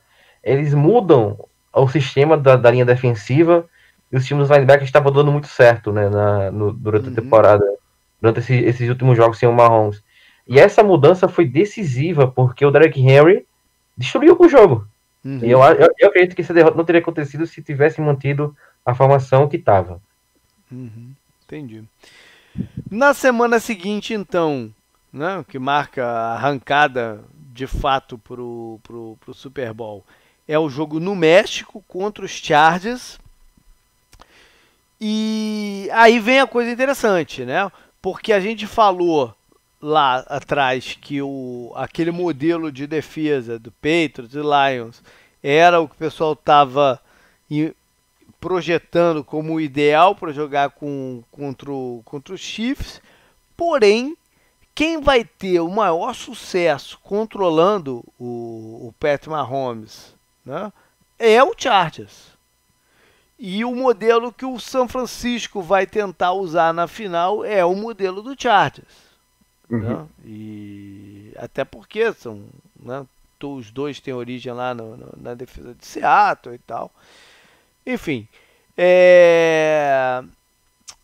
eles 0.48 0.74
mudam 0.74 1.38
o 1.74 1.88
sistema 1.88 2.38
da, 2.38 2.56
da 2.56 2.72
linha 2.72 2.86
defensiva 2.86 3.66
e 4.12 4.18
os 4.18 4.26
times 4.26 4.48
dos 4.48 4.56
linebackers 4.56 4.88
estavam 4.88 5.12
dando 5.12 5.32
muito 5.32 5.48
certo 5.48 5.92
né, 5.92 6.10
na, 6.10 6.52
no, 6.52 6.72
durante 6.72 7.08
uhum. 7.08 7.14
a 7.14 7.16
temporada, 7.16 7.66
durante 8.22 8.40
esse, 8.40 8.56
esses 8.56 8.90
últimos 8.90 9.18
jogos 9.18 9.38
sem 9.38 9.48
o 9.48 9.54
Mahomes. 9.54 10.02
E 10.48 10.58
essa 10.60 10.82
mudança 10.82 11.28
foi 11.28 11.46
decisiva, 11.46 12.28
porque 12.28 12.66
o 12.66 12.72
Derek 12.72 13.00
Henry 13.00 13.46
destruiu 13.98 14.38
o 14.40 14.48
jogo. 14.48 14.88
Uhum. 15.26 15.40
E 15.44 15.52
eu, 15.52 15.62
eu, 15.62 15.90
eu, 16.00 16.08
acredito 16.08 16.36
que 16.36 16.42
essa 16.42 16.54
derrota 16.54 16.78
não 16.78 16.86
teria 16.86 17.02
acontecido 17.02 17.46
se 17.46 17.62
tivesse 17.62 18.00
mantido 18.00 18.56
a 18.86 18.96
formação 18.96 19.48
que 19.48 19.58
estava. 19.58 20.02
Uhum. 20.72 21.12
Entendi. 21.46 21.84
Na 22.90 23.14
semana 23.14 23.60
seguinte, 23.60 24.14
então, 24.14 24.72
né, 25.12 25.44
que 25.48 25.60
marca 25.60 26.06
a 26.06 26.34
arrancada 26.36 27.20
de 27.54 27.68
fato 27.68 28.18
para 28.18 28.42
o 28.42 29.18
Super 29.34 29.74
Bowl, 29.74 30.06
é 30.48 30.58
o 30.58 30.70
jogo 30.70 31.00
no 31.00 31.16
México 31.16 31.84
contra 31.88 32.24
os 32.24 32.32
Chargers. 32.32 33.20
E 35.00 35.90
aí 35.92 36.20
vem 36.20 36.40
a 36.40 36.48
coisa 36.48 36.72
interessante, 36.72 37.44
né? 37.44 37.72
Porque 38.02 38.32
a 38.32 38.40
gente 38.40 38.66
falou 38.66 39.36
lá 39.82 40.20
atrás 40.28 40.98
que 41.00 41.22
o, 41.22 41.72
aquele 41.76 42.12
modelo 42.12 42.72
de 42.72 42.88
defesa 42.88 43.60
do 43.60 43.72
Patriots 43.72 44.34
e 44.34 44.40
Lions 44.40 45.04
era 45.44 45.80
o 45.80 45.88
que 45.88 45.96
o 45.96 46.00
pessoal 46.00 46.34
estava 46.34 47.00
projetando 48.40 49.24
como 49.24 49.60
ideal 49.60 50.16
para 50.16 50.32
jogar 50.32 50.72
com, 50.72 51.24
contra, 51.32 51.72
o, 51.72 52.02
contra 52.06 52.34
os 52.34 52.42
Chiefs. 52.42 53.02
Porém, 53.56 54.16
quem 54.74 55.02
vai 55.02 55.24
ter 55.24 55.60
o 55.60 55.70
maior 55.70 56.14
sucesso 56.14 57.00
controlando 57.04 58.04
o, 58.20 58.88
o 58.88 58.94
Pat 59.00 59.28
Mahomes 59.28 60.17
né, 60.48 60.72
é 61.20 61.44
o 61.44 61.54
Chargers. 61.56 62.38
E 63.38 63.64
o 63.64 63.76
modelo 63.76 64.32
que 64.32 64.46
o 64.46 64.60
São 64.60 64.88
Francisco 64.88 65.62
vai 65.62 65.86
tentar 65.86 66.32
usar 66.32 66.74
na 66.74 66.88
final 66.88 67.46
é 67.46 67.64
o 67.64 67.76
modelo 67.76 68.24
do 68.24 68.36
Chargers. 68.42 69.08
Uhum. 69.70 69.80
Né? 69.80 70.08
E 70.26 71.34
até 71.38 71.64
porque 71.64 72.12
são, 72.14 72.46
né, 72.80 73.06
os 73.44 73.70
dois 73.70 74.00
têm 74.00 74.14
origem 74.14 74.52
lá 74.54 74.74
no, 74.74 74.98
no, 74.98 75.14
na 75.18 75.36
defesa 75.36 75.76
de 75.76 75.86
Seattle 75.86 76.56
e 76.56 76.60
tal. 76.60 76.92
Enfim, 77.86 78.28
é... 78.76 80.24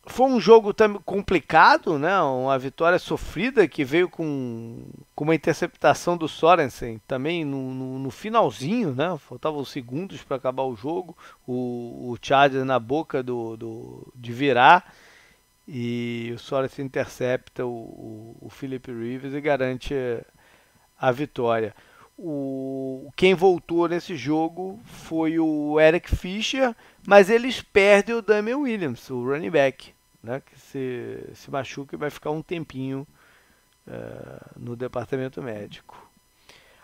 Foi 0.06 0.28
um 0.28 0.40
jogo 0.40 0.74
complicado, 1.06 1.98
né? 1.98 2.20
Uma 2.22 2.60
vitória 2.60 3.00
sofrida 3.00 3.68
que 3.68 3.86
veio 3.86 4.10
com, 4.10 4.84
com 5.16 5.24
uma 5.24 5.34
interceptação 5.34 6.18
do 6.18 6.28
Sorensen 6.28 7.00
também 7.08 7.46
no, 7.46 7.74
no, 7.74 8.00
no 8.00 8.12
finalzinho, 8.12 8.94
né? 8.94 9.18
Faltavam 9.18 9.64
segundos 9.64 10.22
para 10.22 10.36
acabar 10.36 10.64
o 10.64 10.76
jogo. 10.76 11.18
O, 11.48 12.12
o 12.12 12.18
na 12.66 12.80
boca 12.80 13.24
do, 13.24 13.56
do, 13.56 14.14
de 14.14 14.34
virar 14.34 14.94
e 15.66 16.32
o 16.36 16.38
Sorensen 16.38 16.86
intercepta 16.86 17.66
o, 17.66 17.70
o, 17.70 18.38
o 18.42 18.50
Philip 18.50 18.92
Rivers 18.92 19.34
e 19.34 19.40
garante 19.40 19.96
a 21.00 21.12
vitória. 21.12 21.74
O, 22.18 23.12
quem 23.16 23.34
voltou 23.34 23.88
nesse 23.88 24.16
jogo 24.16 24.80
foi 24.86 25.40
o 25.40 25.80
Eric 25.80 26.16
Fischer, 26.16 26.76
mas 27.08 27.30
eles 27.30 27.62
perdem 27.62 28.16
o 28.16 28.22
Damian 28.22 28.58
Williams, 28.58 29.10
o 29.10 29.24
running 29.24 29.50
back, 29.50 29.94
né, 30.22 30.42
que 30.46 30.60
se, 30.60 31.30
se 31.34 31.50
machuca 31.50 31.96
e 31.96 31.98
vai 31.98 32.10
ficar 32.10 32.30
um 32.30 32.42
tempinho 32.42 33.08
uh, 33.88 34.52
no 34.56 34.76
departamento 34.76 35.42
médico. 35.42 35.98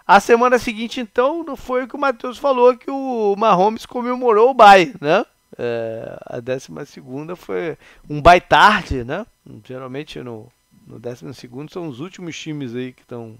A 0.06 0.20
semana 0.20 0.58
seguinte, 0.58 1.00
então, 1.00 1.56
foi 1.56 1.84
o 1.84 1.88
que 1.88 1.96
o 1.96 2.00
Matheus 2.00 2.40
falou, 2.40 2.76
que 2.76 2.90
o 2.90 3.36
Mahomes 3.38 3.86
comemorou 3.86 4.50
o 4.50 4.54
bye, 4.56 4.96
né? 5.00 5.24
É, 5.56 6.18
a 6.26 6.40
décima 6.40 6.86
segunda 6.86 7.36
foi 7.36 7.78
um 8.10 8.20
bye 8.20 8.42
tarde, 8.42 9.04
né? 9.04 9.26
Geralmente 9.64 10.20
no, 10.22 10.52
no 10.88 11.00
décimo 11.00 11.34
segundo 11.34 11.72
são 11.72 11.88
os 11.88 12.00
últimos 12.00 12.38
times 12.38 12.74
aí 12.74 12.92
que 12.92 13.02
estão 13.02 13.38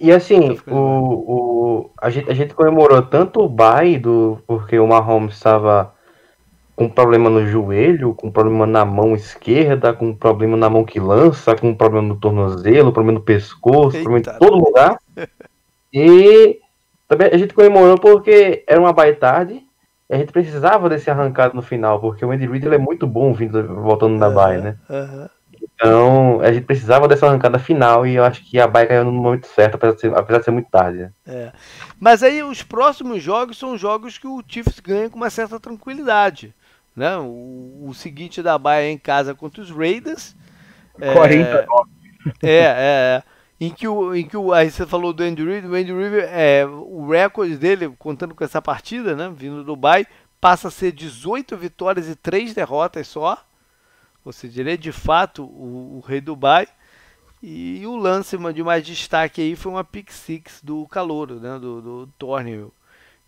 e 0.00 0.12
assim, 0.12 0.58
o, 0.66 0.76
o, 0.76 1.90
a, 2.00 2.10
gente, 2.10 2.30
a 2.30 2.34
gente 2.34 2.54
comemorou 2.54 3.00
tanto 3.02 3.40
o 3.40 3.48
bye 3.48 3.98
do, 3.98 4.38
porque 4.46 4.78
o 4.78 4.86
Mahomes 4.86 5.34
estava 5.34 5.94
com 6.76 6.88
problema 6.88 7.30
no 7.30 7.46
joelho, 7.46 8.14
com 8.14 8.30
problema 8.30 8.66
na 8.66 8.84
mão 8.84 9.14
esquerda, 9.14 9.92
com 9.92 10.14
problema 10.14 10.56
na 10.56 10.68
mão 10.68 10.84
que 10.84 10.98
lança, 10.98 11.54
com 11.54 11.74
problema 11.74 12.08
no 12.08 12.16
tornozelo, 12.16 12.92
problema 12.92 13.18
no 13.18 13.24
pescoço, 13.24 13.96
Eita. 13.96 14.02
problema 14.02 14.18
em 14.18 14.38
todo 14.38 14.64
lugar. 14.64 14.98
e 15.92 16.58
também 17.06 17.28
a 17.32 17.36
gente 17.36 17.54
comemorou 17.54 17.98
porque 17.98 18.64
era 18.66 18.80
uma 18.80 18.92
bye 18.92 19.14
tarde, 19.14 19.62
a 20.10 20.16
gente 20.16 20.32
precisava 20.32 20.88
desse 20.88 21.10
arrancado 21.10 21.54
no 21.54 21.62
final, 21.62 22.00
porque 22.00 22.24
o 22.24 22.30
Andy 22.30 22.46
Reid 22.46 22.66
é 22.66 22.78
muito 22.78 23.06
bom 23.06 23.32
vindo, 23.32 23.62
voltando 23.82 24.18
da 24.18 24.28
uhum, 24.28 24.34
bye, 24.34 24.60
né? 24.60 24.76
Uhum. 24.90 25.28
Então, 25.74 26.40
a 26.40 26.52
gente 26.52 26.64
precisava 26.64 27.08
dessa 27.08 27.26
arrancada 27.26 27.58
final 27.58 28.06
e 28.06 28.14
eu 28.14 28.24
acho 28.24 28.44
que 28.44 28.60
a 28.60 28.66
Bahia 28.66 28.86
caiu 28.86 29.04
no 29.04 29.12
momento 29.12 29.46
certo, 29.46 29.74
apesar 29.74 29.94
de 29.94 30.00
ser, 30.00 30.16
apesar 30.16 30.38
de 30.38 30.44
ser 30.44 30.50
muito 30.50 30.70
tarde. 30.70 31.10
É. 31.26 31.52
Mas 31.98 32.22
aí 32.22 32.42
os 32.42 32.62
próximos 32.62 33.22
jogos 33.22 33.58
são 33.58 33.76
jogos 33.76 34.16
que 34.16 34.26
o 34.26 34.42
Chiefs 34.46 34.78
ganha 34.78 35.10
com 35.10 35.16
uma 35.16 35.30
certa 35.30 35.58
tranquilidade. 35.58 36.54
Né? 36.94 37.16
O, 37.16 37.86
o 37.88 37.94
seguinte 37.94 38.40
da 38.40 38.56
Bahia 38.56 38.88
é 38.88 38.90
em 38.90 38.98
casa 38.98 39.34
contra 39.34 39.60
os 39.60 39.70
Raiders. 39.70 40.36
49. 40.96 41.90
É, 42.42 42.48
é, 42.48 42.62
é. 42.78 43.22
Em 43.60 43.70
que, 43.70 43.86
o, 43.86 44.14
em 44.14 44.26
que 44.26 44.36
o, 44.36 44.52
aí 44.52 44.70
você 44.70 44.86
falou 44.86 45.12
do 45.12 45.22
Andy 45.22 45.44
Reid, 45.44 45.66
o 45.66 45.74
Andy 45.74 45.92
Reid, 45.92 46.26
é, 46.30 46.66
o 46.66 47.08
recorde 47.08 47.56
dele, 47.56 47.94
contando 47.98 48.34
com 48.34 48.44
essa 48.44 48.60
partida, 48.60 49.14
né, 49.14 49.32
vindo 49.34 49.56
do 49.56 49.64
Dubai, 49.64 50.06
passa 50.40 50.68
a 50.68 50.70
ser 50.70 50.92
18 50.92 51.56
vitórias 51.56 52.08
e 52.08 52.14
3 52.14 52.52
derrotas 52.52 53.08
só. 53.08 53.38
Ou 54.24 54.32
seja, 54.32 54.60
ele 54.60 54.72
é 54.72 54.76
de 54.76 54.92
fato 54.92 55.44
o, 55.44 55.98
o 55.98 56.04
rei 56.06 56.20
do 56.20 56.32
Dubai. 56.32 56.66
E 57.42 57.86
o 57.86 57.94
lance 57.94 58.38
de 58.54 58.62
mais 58.62 58.86
destaque 58.86 59.42
aí 59.42 59.54
foi 59.54 59.70
uma 59.70 59.84
pick 59.84 60.10
six 60.10 60.62
do 60.62 60.86
Calouro, 60.86 61.34
né, 61.34 61.58
do, 61.58 61.82
do 61.82 62.08
Tornio, 62.18 62.72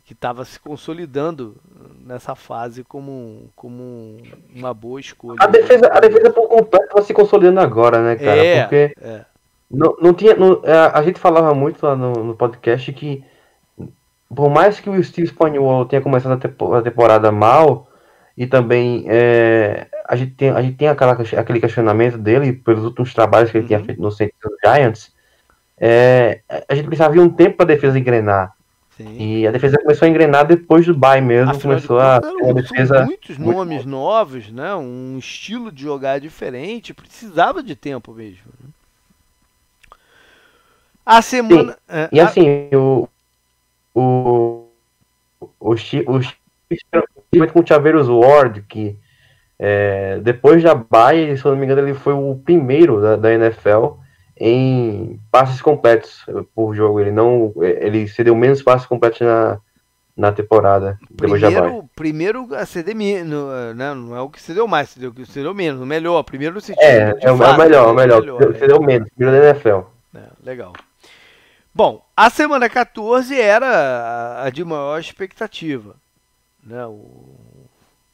que 0.07 0.15
estava 0.15 0.43
se 0.47 0.59
consolidando 0.59 1.55
nessa 2.03 2.35
fase 2.35 2.83
como, 2.83 3.51
como 3.55 4.17
uma 4.55 4.73
boa 4.73 4.99
escolha. 4.99 5.37
A 5.39 5.47
defesa, 5.47 5.91
a 5.93 6.01
defesa 6.01 6.31
por 6.31 6.49
completo 6.49 6.87
está 6.87 7.03
se 7.03 7.13
consolidando 7.13 7.61
agora, 7.61 8.03
né, 8.03 8.17
cara? 8.17 8.43
É, 8.43 8.63
Porque 8.63 8.95
é. 9.03 9.25
não, 9.71 9.95
não 10.01 10.15
tinha. 10.15 10.35
Não, 10.35 10.63
é, 10.65 10.91
a 10.95 11.03
gente 11.03 11.21
falava 11.21 11.55
muito 11.55 11.85
lá 11.85 11.95
no, 11.95 12.25
no 12.25 12.35
podcast 12.35 12.91
que 12.95 13.23
por 14.35 14.51
mais 14.51 14.81
que 14.81 14.91
o 14.91 15.05
Steve 15.05 15.29
Spaniel 15.29 15.87
tenha 15.89 16.03
começado 16.03 16.33
a 16.33 16.83
temporada 16.83 17.31
mal, 17.31 17.87
e 18.37 18.47
também 18.47 19.05
é, 19.09 19.87
a 20.09 20.17
gente 20.17 20.33
tem, 20.35 20.51
a 20.51 20.63
gente 20.63 20.77
tem 20.77 20.89
aquela, 20.89 21.13
aquele 21.13 21.61
questionamento 21.61 22.19
dele 22.19 22.53
pelos 22.53 22.85
últimos 22.85 23.13
trabalhos 23.15 23.51
que 23.51 23.59
ele 23.59 23.67
tinha 23.67 23.79
Uhum. 23.79 23.85
feito 23.85 24.01
no 24.01 24.11
Saints 24.11 24.35
Giants, 24.65 25.15
é, 25.79 26.41
a 26.69 26.75
gente 26.75 26.87
precisava 26.87 27.15
de 27.15 27.21
um 27.21 27.29
tempo 27.29 27.57
para 27.59 27.65
a 27.65 27.75
defesa 27.75 27.99
engrenar. 27.99 28.55
Sim. 28.97 29.15
E 29.19 29.47
a 29.47 29.51
defesa 29.51 29.77
começou 29.79 30.07
a 30.07 30.09
engrenar 30.09 30.47
depois 30.47 30.87
do 30.87 30.95
bye 30.95 31.21
mesmo, 31.21 31.51
Afinal 31.51 31.77
de 31.79 31.87
começou 31.87 32.01
a 32.01 32.21
contas, 32.21 32.33
uma 32.37 32.47
são 32.47 32.55
defesa. 32.55 33.05
muitos 33.05 33.37
muito 33.37 33.57
nomes 33.59 33.85
novos, 33.85 34.51
né? 34.51 34.75
Um 34.75 35.19
estilo 35.19 35.71
de 35.71 35.83
jogar 35.83 36.19
diferente, 36.19 36.95
precisava 36.95 37.63
de 37.63 37.77
tempo 37.77 38.13
mesmo. 38.15 38.45
né? 38.63 38.71
A 41.05 41.23
semana. 41.23 41.77
é, 41.89 42.09
E 42.13 42.21
a- 42.21 42.25
assim, 42.25 42.69
o. 42.75 43.09
O. 43.95 44.67
O, 45.61 45.77
Chi- 45.77 46.05
o, 46.09 46.21
Chiefs, 46.23 46.39
principalmente 46.69 47.53
com 47.53 47.61
o 47.61 47.67
Chaveiros 47.67 48.09
Ward, 48.09 48.63
que 48.69 48.97
é, 49.59 50.19
depois 50.23 50.63
da 50.63 50.75
Baia, 50.75 51.37
se 51.37 51.45
eu 51.45 51.53
não 51.53 51.59
me 51.59 51.65
engano, 51.65 51.81
ele 51.83 51.95
foi 51.95 52.13
o 52.13 52.41
primeiro 52.45 53.01
da, 53.01 53.17
da 53.17 53.33
NFL 53.33 53.95
em 54.39 55.19
passes 55.31 55.63
completos 55.63 56.25
por 56.55 56.75
jogo. 56.75 57.01
Ele 57.01 57.11
não. 57.11 57.53
Ele 57.61 58.07
cedeu 58.09 58.35
menos 58.37 58.63
passes 58.63 58.87
completos 58.87 59.21
na, 59.23 59.59
na 60.17 60.31
temporada. 60.33 60.99
Primeiro, 61.17 61.89
primeiro 61.97 62.55
a 62.55 62.67
ceder 62.67 62.95
menos, 62.95 63.49
né? 63.75 63.95
Não 63.95 64.15
é 64.15 64.21
o 64.21 64.29
que 64.29 64.41
cedeu 64.43 64.69
mais, 64.69 64.91
cedeu 64.91 65.13
cedeu 65.27 65.55
menos. 65.55 65.81
O 65.81 65.87
melhor, 65.87 66.23
primeiro 66.23 66.55
no 66.55 66.61
sentido. 66.61 66.83
É, 66.83 67.15
é, 67.21 67.33
o- 67.33 67.35
é 67.35 67.39
fato, 67.39 67.59
melhor, 67.59 67.87
né? 67.87 67.93
o 67.93 67.95
melhor. 67.95 68.23
né? 68.53 68.59
Cedeu 68.59 68.81
menos, 68.83 69.09
primeiro 69.17 69.41
da 69.43 69.49
NFL. 69.51 69.81
É, 70.15 70.21
legal. 70.45 70.73
Bom, 71.75 72.03
a 72.17 72.31
semana 72.31 72.69
14 72.71 73.39
era 73.39 73.67
a- 73.67 74.45
a 74.45 74.51
de 74.51 74.65
maior 74.65 74.99
expectativa. 74.99 75.95
Né? 76.65 76.85
O- 76.87 77.36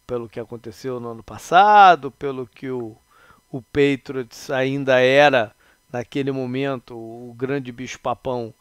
pelo 0.07 0.29
que 0.29 0.41
aconteceu 0.41 1.01
no 1.01 1.11
ano 1.11 1.23
passado, 1.23 2.11
pelo 2.11 2.47
que 2.47 2.71
o, 2.71 2.97
o 3.51 3.63
Patriots 3.63 4.51
ainda 4.51 4.99
era, 5.01 5.53
naquele 5.93 6.33
momento, 6.33 6.95
o 6.95 7.35
grande 7.37 7.71
bicho-papão 7.73 8.53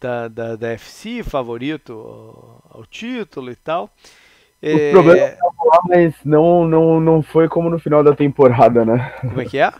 da, 0.00 0.28
da, 0.28 0.56
da 0.56 0.68
FC, 0.72 1.22
favorito 1.22 1.92
ao, 1.92 2.78
ao 2.80 2.86
título 2.86 3.50
e 3.50 3.56
tal. 3.56 3.90
É, 4.60 4.92
problemas 4.92 5.32
estavam 5.32 5.66
lá, 5.66 5.80
mas 5.88 6.14
não, 6.24 6.68
não, 6.68 7.00
não 7.00 7.22
foi 7.22 7.48
como 7.48 7.68
no 7.68 7.78
final 7.80 8.04
da 8.04 8.14
temporada, 8.14 8.84
né? 8.84 9.12
como 9.20 9.40
é 9.40 9.44
que 9.44 9.58
é? 9.58 9.72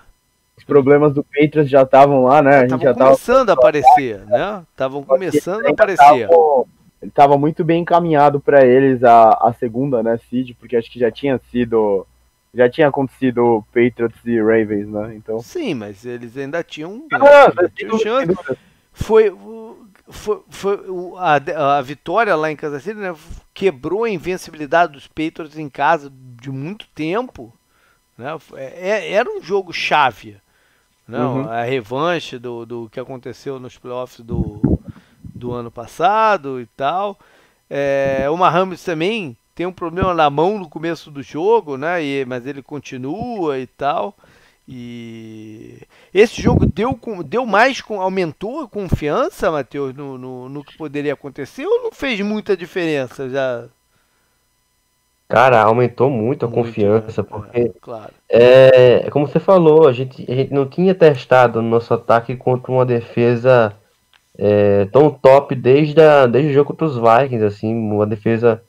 Os 0.56 0.64
problemas 0.64 1.14
do 1.14 1.24
Patriots 1.24 1.70
já 1.70 1.82
estavam 1.82 2.24
lá, 2.24 2.42
né? 2.42 2.64
Estavam 2.64 2.94
tava. 2.94 3.04
começando 3.04 3.50
a 3.50 3.52
aparecer, 3.54 4.20
né? 4.26 4.62
Estavam 4.70 5.02
começando 5.02 5.66
a 5.66 5.70
aparecer. 5.70 6.28
tavam- 6.28 6.66
Ele 7.02 7.10
tava 7.10 7.36
muito 7.36 7.64
bem 7.64 7.82
encaminhado 7.82 8.38
para 8.40 8.64
eles 8.64 9.02
a, 9.02 9.30
a 9.30 9.52
segunda, 9.58 10.02
né, 10.02 10.18
seed, 10.30 10.54
porque 10.58 10.76
acho 10.76 10.90
que 10.90 11.00
já 11.00 11.10
tinha 11.10 11.40
sido 11.50 12.06
já 12.54 12.68
tinha 12.68 12.88
acontecido 12.88 13.64
Patriots 13.72 14.18
e 14.26 14.38
Ravens, 14.38 14.86
né? 14.86 15.14
Então, 15.16 15.40
Sim, 15.40 15.72
mas 15.74 16.04
eles 16.04 16.36
ainda 16.36 16.62
tinham, 16.62 17.06
Ah, 17.10 17.46
ainda 17.48 17.72
tinham 17.74 17.98
chance. 17.98 18.36
Foi, 18.92 19.34
foi, 20.10 20.42
foi 20.50 20.80
a, 21.16 21.78
a 21.78 21.82
vitória 21.82 22.36
lá 22.36 22.50
em 22.50 22.56
Kansas 22.56 22.82
City 22.82 22.98
né, 23.00 23.14
quebrou 23.54 24.04
a 24.04 24.10
invencibilidade 24.10 24.92
dos 24.92 25.06
Patriots 25.06 25.56
em 25.58 25.70
casa 25.70 26.12
de 26.14 26.50
muito 26.50 26.86
tempo. 26.94 27.52
Né? 28.18 28.38
Foi- 28.38 28.60
é- 28.60 29.12
era 29.12 29.30
um 29.30 29.42
jogo 29.42 29.72
chave. 29.72 30.36
Não, 31.08 31.38
Uhum. 31.38 31.48
A 31.48 31.62
revanche 31.62 32.38
do, 32.38 32.66
do 32.66 32.88
que 32.90 33.00
aconteceu 33.00 33.58
nos 33.58 33.78
playoffs 33.78 34.20
do, 34.20 34.71
do 35.42 35.52
ano 35.52 35.70
passado 35.70 36.60
e 36.60 36.66
tal. 36.66 37.18
É, 37.70 38.26
o 38.30 38.36
Mahomes 38.36 38.82
também 38.84 39.36
tem 39.54 39.66
um 39.66 39.72
problema 39.72 40.14
na 40.14 40.30
mão 40.30 40.58
no 40.58 40.68
começo 40.68 41.10
do 41.10 41.22
jogo, 41.22 41.76
né? 41.76 42.04
E, 42.04 42.24
mas 42.26 42.46
ele 42.46 42.62
continua 42.62 43.58
e 43.58 43.66
tal. 43.66 44.14
E 44.68 45.78
esse 46.14 46.40
jogo 46.40 46.66
deu, 46.66 46.98
deu 47.26 47.44
mais, 47.46 47.82
aumentou 47.88 48.62
a 48.62 48.68
confiança, 48.68 49.50
Matheus, 49.50 49.94
no, 49.94 50.16
no, 50.18 50.48
no 50.48 50.64
que 50.64 50.74
poderia 50.74 51.14
acontecer 51.14 51.66
ou 51.66 51.82
não 51.84 51.92
fez 51.92 52.20
muita 52.20 52.56
diferença 52.56 53.28
já? 53.28 53.68
Cara, 55.28 55.62
aumentou 55.62 56.10
muito 56.10 56.44
a 56.44 56.48
Muito, 56.48 56.48
confiança, 56.48 57.22
né? 57.28 57.28
porque 57.28 57.72
É, 57.74 57.80
claro. 57.80 58.14
É, 58.30 59.10
como 59.10 59.26
você 59.28 59.40
falou, 59.40 59.88
a 59.88 59.92
gente, 59.92 60.30
a 60.30 60.34
gente 60.34 60.52
não 60.52 60.68
tinha 60.68 60.94
testado 60.94 61.60
o 61.60 61.62
nosso 61.62 61.94
ataque 61.94 62.36
contra 62.36 62.72
uma 62.72 62.86
defesa 62.86 63.76
é, 64.38 64.86
tão 64.86 65.10
top 65.10 65.54
desde, 65.54 66.00
a, 66.00 66.26
desde 66.26 66.50
o 66.50 66.54
jogo 66.54 66.68
contra 66.70 66.86
os 66.86 66.96
Vikings, 66.96 67.44
assim, 67.44 67.74
uma 67.74 68.06
defesa. 68.06 68.62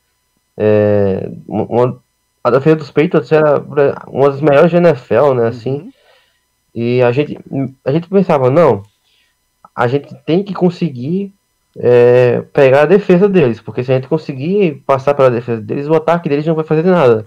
é, 0.58 1.30
uma, 1.48 1.98
a 2.44 2.50
defesa 2.52 2.76
dos 2.76 2.92
Patriots 2.92 3.32
era 3.32 3.60
uma 4.08 4.30
das 4.30 4.42
melhores 4.42 4.72
da 4.72 4.78
NFL, 4.78 5.34
né, 5.36 5.48
assim, 5.48 5.72
Uhum. 5.76 5.92
e 6.76 7.02
a 7.02 7.12
gente, 7.12 7.40
a 7.86 7.92
gente 7.92 8.08
pensava, 8.10 8.50
não, 8.50 8.84
a 9.76 9.88
gente 9.88 10.14
tem 10.26 10.44
que 10.44 10.54
conseguir 10.54 11.34
é, 11.78 12.42
pegar 12.54 12.82
a 12.84 12.86
defesa 12.86 13.28
deles, 13.30 13.60
porque 13.62 13.84
se 13.84 13.92
a 13.92 13.96
gente 13.96 14.08
conseguir 14.08 14.84
passar 14.86 15.14
pela 15.14 15.32
defesa 15.32 15.62
deles, 15.62 15.88
o 15.88 15.96
ataque 15.96 16.28
deles 16.30 16.46
não 16.46 16.54
vai 16.56 16.66
fazer 16.66 16.84
nada. 16.84 17.24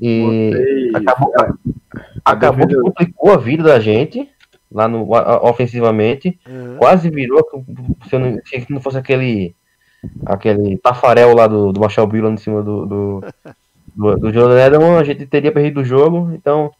E 0.00 0.50
Vocês- 0.52 0.94
acabou, 0.94 1.32
a 1.36 1.52
acabou 2.32 2.66
que 2.68 2.76
complicou 2.76 3.32
a 3.32 3.36
vida 3.36 3.62
da 3.64 3.80
gente 3.80 4.28
lá 4.70 4.88
no 4.88 5.06
ofensivamente, 5.42 6.38
Uhum. 6.48 6.76
quase 6.78 7.10
virou 7.10 7.40
se, 8.08 8.18
não, 8.18 8.38
se 8.44 8.66
não 8.70 8.80
fosse 8.80 8.98
aquele 8.98 9.54
aquele 10.24 10.78
tafarel 10.78 11.34
lá 11.34 11.46
do, 11.46 11.72
do 11.72 11.80
Marshall 11.80 12.06
Billan 12.06 12.34
em 12.34 12.38
cima 12.38 12.62
do 12.62 12.86
do, 12.86 13.24
do, 13.94 14.16
do 14.16 14.32
Jordan 14.32 14.66
Edelman, 14.66 14.98
a 14.98 15.04
gente 15.04 15.26
teria 15.26 15.52
perdido 15.52 15.80
o 15.80 15.84
jogo, 15.84 16.32
então 16.32 16.70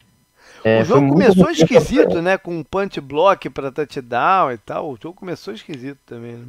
é, 0.65 0.83
o 0.83 0.85
jogo 0.85 1.09
começou 1.09 1.51
esquisito, 1.51 2.21
né? 2.21 2.37
Com 2.37 2.59
um 2.59 2.63
punch 2.63 3.01
block 3.01 3.49
para 3.51 3.73
touchdown 3.73 4.53
e 4.53 4.59
tal. 4.59 4.91
O 4.91 4.99
jogo 5.01 5.15
começou 5.15 5.55
esquisito 5.55 5.99
também. 6.07 6.33
Né? 6.33 6.47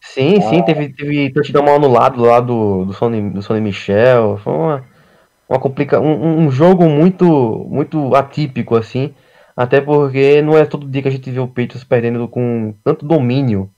Sim, 0.00 0.40
sim, 0.40 0.62
teve, 0.62 0.88
teve 0.90 1.30
touchdown 1.32 1.64
mal 1.64 1.76
anulado 1.76 2.22
lá 2.22 2.40
do, 2.40 2.84
do, 2.86 2.92
Sonny, 2.92 3.30
do 3.30 3.42
Sonny 3.42 3.60
Michel. 3.60 4.38
Foi 4.42 4.52
uma, 4.52 4.84
uma 5.48 5.58
complica 5.58 6.00
um, 6.00 6.46
um 6.46 6.50
jogo 6.50 6.88
muito, 6.88 7.66
muito 7.68 8.14
atípico, 8.14 8.76
assim. 8.76 9.14
Até 9.56 9.80
porque 9.80 10.40
não 10.42 10.56
é 10.56 10.64
todo 10.64 10.88
dia 10.88 11.02
que 11.02 11.08
a 11.08 11.10
gente 11.12 11.30
vê 11.30 11.40
o 11.40 11.46
Patriots 11.48 11.84
perdendo 11.84 12.26
com 12.28 12.74
tanto 12.84 13.04
domínio 13.06 13.70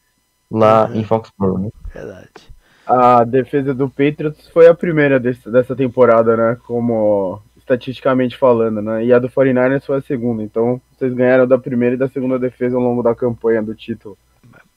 lá 0.51 0.87
Uhum. 0.89 0.95
em 0.97 1.05
Foxborough. 1.05 1.59
Né? 1.59 1.70
Verdade. 1.93 2.53
A 2.87 3.25
defesa 3.25 3.73
do 3.73 3.89
Patriots 3.89 4.49
foi 4.49 4.66
a 4.68 4.75
primeira 4.75 5.18
desse- 5.18 5.51
dessa 5.51 5.75
temporada, 5.75 6.37
né? 6.37 6.57
Como 6.66 7.41
estatisticamente 7.57 8.37
falando, 8.37 8.83
né? 8.83 9.05
E 9.05 9.12
a 9.12 9.18
do 9.18 9.29
49ers 9.31 9.87
foi 9.87 9.99
a 9.99 10.03
segunda. 10.03 10.43
Então, 10.43 10.81
vocês 10.99 11.14
ganharam 11.14 11.47
da 11.47 11.57
primeira 11.57 11.95
e 11.95 11.99
da 11.99 12.09
segunda 12.09 12.39
defesa 12.39 12.77
ao 12.77 12.83
longo 12.83 13.03
da 13.03 13.14
campanha 13.14 13.62
do 13.62 13.75
título. 13.75 14.18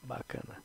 Bacana. 0.04 0.55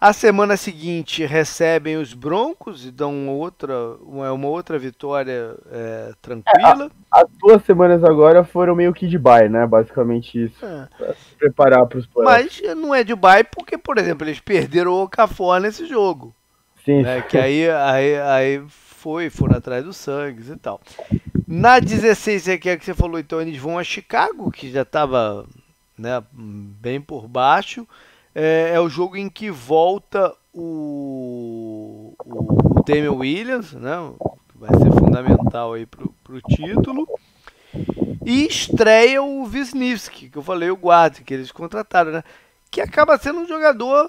A 0.00 0.12
semana 0.12 0.56
seguinte 0.56 1.26
recebem 1.26 1.96
os 1.96 2.14
Broncos 2.14 2.86
e 2.86 2.90
dão 2.92 3.12
uma 3.12 3.32
outra, 3.32 3.74
uma, 4.00 4.32
uma 4.32 4.46
outra 4.46 4.78
vitória 4.78 5.56
é, 5.72 6.12
tranquila. 6.22 6.88
As 7.10 7.26
duas 7.40 7.64
semanas 7.64 8.04
agora 8.04 8.44
foram 8.44 8.76
meio 8.76 8.94
que 8.94 9.08
de 9.08 9.18
bye, 9.18 9.48
né? 9.48 9.66
Basicamente 9.66 10.44
isso. 10.44 10.64
É. 10.64 10.88
Se 11.14 11.34
preparar 11.36 11.84
para 11.86 11.98
os 11.98 12.06
playoffs. 12.06 12.60
Mas 12.62 12.76
não 12.76 12.94
é 12.94 13.02
de 13.02 13.14
bye 13.16 13.42
porque, 13.42 13.76
por 13.76 13.98
exemplo, 13.98 14.24
eles 14.24 14.38
perderam 14.38 14.92
o 14.92 15.02
Okafor 15.02 15.58
nesse 15.58 15.84
jogo. 15.84 16.32
Sim, 16.84 17.02
né? 17.02 17.20
Que 17.22 17.36
aí, 17.36 17.68
aí, 17.68 18.20
aí 18.20 18.62
foi, 18.68 19.28
foram 19.30 19.56
atrás 19.56 19.84
do 19.84 19.92
Sangues 19.92 20.48
e 20.48 20.56
tal. 20.56 20.80
Na 21.46 21.80
16 21.80 22.46
é 22.46 22.56
que, 22.56 22.68
é 22.68 22.76
que 22.76 22.84
você 22.84 22.94
falou, 22.94 23.18
então 23.18 23.40
eles 23.40 23.58
vão 23.58 23.78
a 23.78 23.82
Chicago, 23.82 24.50
que 24.52 24.70
já 24.70 24.82
estava 24.82 25.44
né, 25.98 26.22
bem 26.32 27.00
por 27.00 27.26
baixo. 27.26 27.84
É, 28.40 28.70
é, 28.74 28.80
o 28.80 28.88
jogo 28.88 29.16
em 29.16 29.28
que 29.28 29.50
volta 29.50 30.32
o, 30.54 32.14
o, 32.24 32.84
Damian 32.86 33.14
Williams, 33.14 33.72
né, 33.72 33.96
que 34.48 34.58
vai 34.58 34.70
ser 34.78 34.92
fundamental 34.92 35.72
aí 35.72 35.84
pro, 35.84 36.14
pro 36.22 36.40
título. 36.42 37.08
E 38.24 38.46
estreia 38.46 39.20
o 39.20 39.42
Wisniewski, 39.42 40.30
que 40.30 40.38
eu 40.38 40.42
falei, 40.44 40.70
o 40.70 40.76
guarda, 40.76 41.20
que 41.20 41.34
eles 41.34 41.50
contrataram, 41.50 42.12
né? 42.12 42.22
Que 42.70 42.80
acaba 42.80 43.18
sendo 43.18 43.40
um 43.40 43.48
jogador 43.48 44.08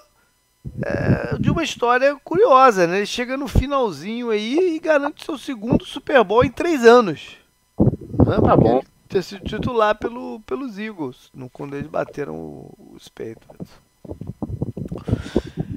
é, 0.86 1.36
de 1.40 1.50
uma 1.50 1.64
história 1.64 2.16
curiosa, 2.24 2.86
né? 2.86 2.98
Ele 2.98 3.08
chega 3.08 3.36
no 3.36 3.48
finalzinho 3.48 4.30
aí 4.30 4.76
e 4.76 4.80
garante 4.80 5.26
seu 5.26 5.40
segundo 5.40 5.84
Super 5.84 6.24
Bowl 6.24 6.44
em 6.44 6.52
três 6.52 6.86
anos. 6.86 7.36
Né? 7.80 8.40
Tá 8.46 8.56
bom. 8.56 8.84
Ter 9.08 9.24
sido 9.24 9.44
titular 9.44 9.98
pelo, 9.98 10.40
pelos 10.42 10.78
Eagles, 10.78 11.32
no, 11.34 11.50
quando 11.50 11.76
eles 11.76 11.90
bateram 11.90 12.70
os 12.94 13.08
Patriots. 13.10 13.89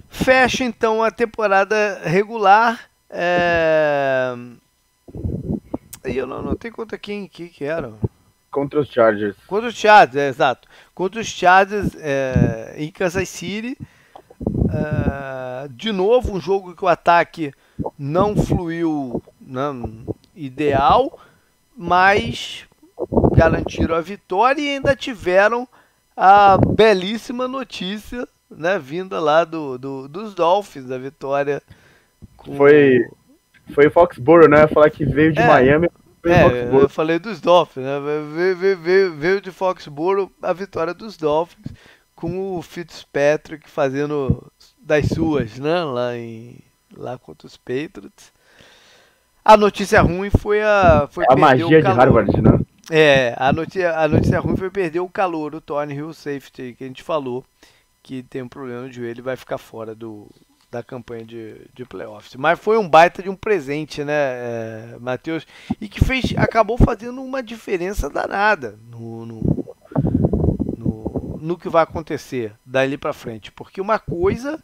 Fecha 0.08 0.64
então 0.64 1.02
a 1.02 1.10
temporada 1.10 2.00
regular. 2.04 2.80
É... 3.10 4.34
E 6.04 6.16
eu 6.16 6.26
não 6.26 6.38
anotei 6.38 6.70
contra 6.70 6.98
quem 6.98 7.26
que, 7.26 7.48
que 7.48 7.64
era. 7.64 7.92
Contra 8.50 8.80
os 8.80 8.88
Chargers. 8.88 9.36
Contra 9.46 9.68
os 9.68 9.74
Chargers, 9.74 10.16
é, 10.16 10.28
exato. 10.28 10.68
Contra 10.94 11.20
os 11.20 11.26
Chargers 11.26 11.94
é, 11.96 12.74
em 12.76 12.90
Kansas 12.90 13.28
City. 13.28 13.76
Uh, 14.40 15.68
de 15.70 15.92
novo, 15.92 16.34
um 16.34 16.40
jogo 16.40 16.74
que 16.74 16.84
o 16.84 16.88
ataque 16.88 17.52
não 17.98 18.36
fluiu 18.36 19.22
não, 19.40 19.74
né, 19.74 20.14
ideal, 20.34 21.18
mas 21.76 22.66
garantiram 23.34 23.94
a 23.94 24.00
vitória 24.00 24.60
e 24.60 24.74
ainda 24.74 24.96
tiveram 24.96 25.68
a 26.24 26.56
belíssima 26.56 27.48
notícia 27.48 28.28
né, 28.48 28.78
vinda 28.78 29.18
lá 29.18 29.44
do, 29.44 29.76
do 29.76 30.06
dos 30.06 30.36
Dolphins, 30.36 30.88
a 30.88 30.96
vitória. 30.96 31.60
Com... 32.36 32.54
Foi, 32.54 33.08
foi 33.74 33.90
Foxborough, 33.90 34.48
né? 34.48 34.68
Falar 34.68 34.88
que 34.90 35.04
veio 35.04 35.32
de 35.32 35.40
é, 35.40 35.46
Miami. 35.48 35.90
É, 36.24 36.68
eu 36.72 36.88
falei 36.88 37.18
dos 37.18 37.40
Dolphins, 37.40 37.84
né? 37.84 37.98
Veio, 37.98 38.56
veio, 38.56 38.78
veio, 38.78 39.14
veio 39.14 39.40
de 39.40 39.50
Foxborough 39.50 40.30
a 40.40 40.52
vitória 40.52 40.94
dos 40.94 41.16
Dolphins 41.16 41.74
com 42.14 42.56
o 42.56 42.62
Fitzpatrick 42.62 43.68
fazendo 43.68 44.46
das 44.78 45.08
suas, 45.08 45.58
né? 45.58 45.82
Lá, 45.82 46.16
em, 46.16 46.56
lá 46.96 47.18
contra 47.18 47.48
os 47.48 47.56
Patriots. 47.56 48.32
A 49.44 49.56
notícia 49.56 50.00
ruim 50.00 50.30
foi 50.30 50.62
a. 50.62 51.08
Foi 51.10 51.24
a 51.28 51.34
magia 51.34 51.82
de 51.82 51.88
Harvard, 51.88 52.40
né? 52.40 52.51
É, 52.90 53.34
a 53.36 53.52
notícia, 53.52 53.96
a 53.96 54.08
notícia 54.08 54.40
ruim 54.40 54.56
foi 54.56 54.70
perder 54.70 55.00
o 55.00 55.08
calor, 55.08 55.54
o 55.54 55.60
Tony 55.60 55.94
Hill 55.94 56.12
Safety, 56.12 56.74
que 56.76 56.84
a 56.84 56.86
gente 56.86 57.02
falou, 57.02 57.44
que 58.02 58.22
tem 58.22 58.42
um 58.42 58.48
problema 58.48 58.82
no 58.82 58.92
joelho 58.92 59.20
e 59.20 59.22
vai 59.22 59.36
ficar 59.36 59.58
fora 59.58 59.94
do, 59.94 60.28
da 60.70 60.82
campanha 60.82 61.24
de, 61.24 61.60
de 61.72 61.84
playoffs. 61.84 62.34
Mas 62.34 62.58
foi 62.58 62.78
um 62.78 62.88
baita 62.88 63.22
de 63.22 63.28
um 63.28 63.36
presente, 63.36 64.02
né, 64.02 64.12
é, 64.14 64.96
Matheus? 64.98 65.46
E 65.80 65.88
que 65.88 66.04
fez, 66.04 66.34
acabou 66.36 66.76
fazendo 66.76 67.22
uma 67.22 67.42
diferença 67.42 68.10
danada 68.10 68.78
no, 68.90 69.26
no, 69.26 69.76
no, 70.76 71.38
no 71.40 71.58
que 71.58 71.68
vai 71.68 71.84
acontecer 71.84 72.52
dali 72.66 72.98
para 72.98 73.12
frente. 73.12 73.52
Porque 73.52 73.80
uma 73.80 73.98
coisa 73.98 74.62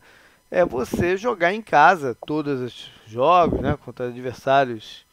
é 0.50 0.64
você 0.64 1.16
jogar 1.16 1.52
em 1.52 1.62
casa 1.62 2.16
todos 2.26 2.60
os 2.60 2.90
jogos, 3.06 3.60
né, 3.60 3.78
contra 3.84 4.08
adversários 4.08 5.06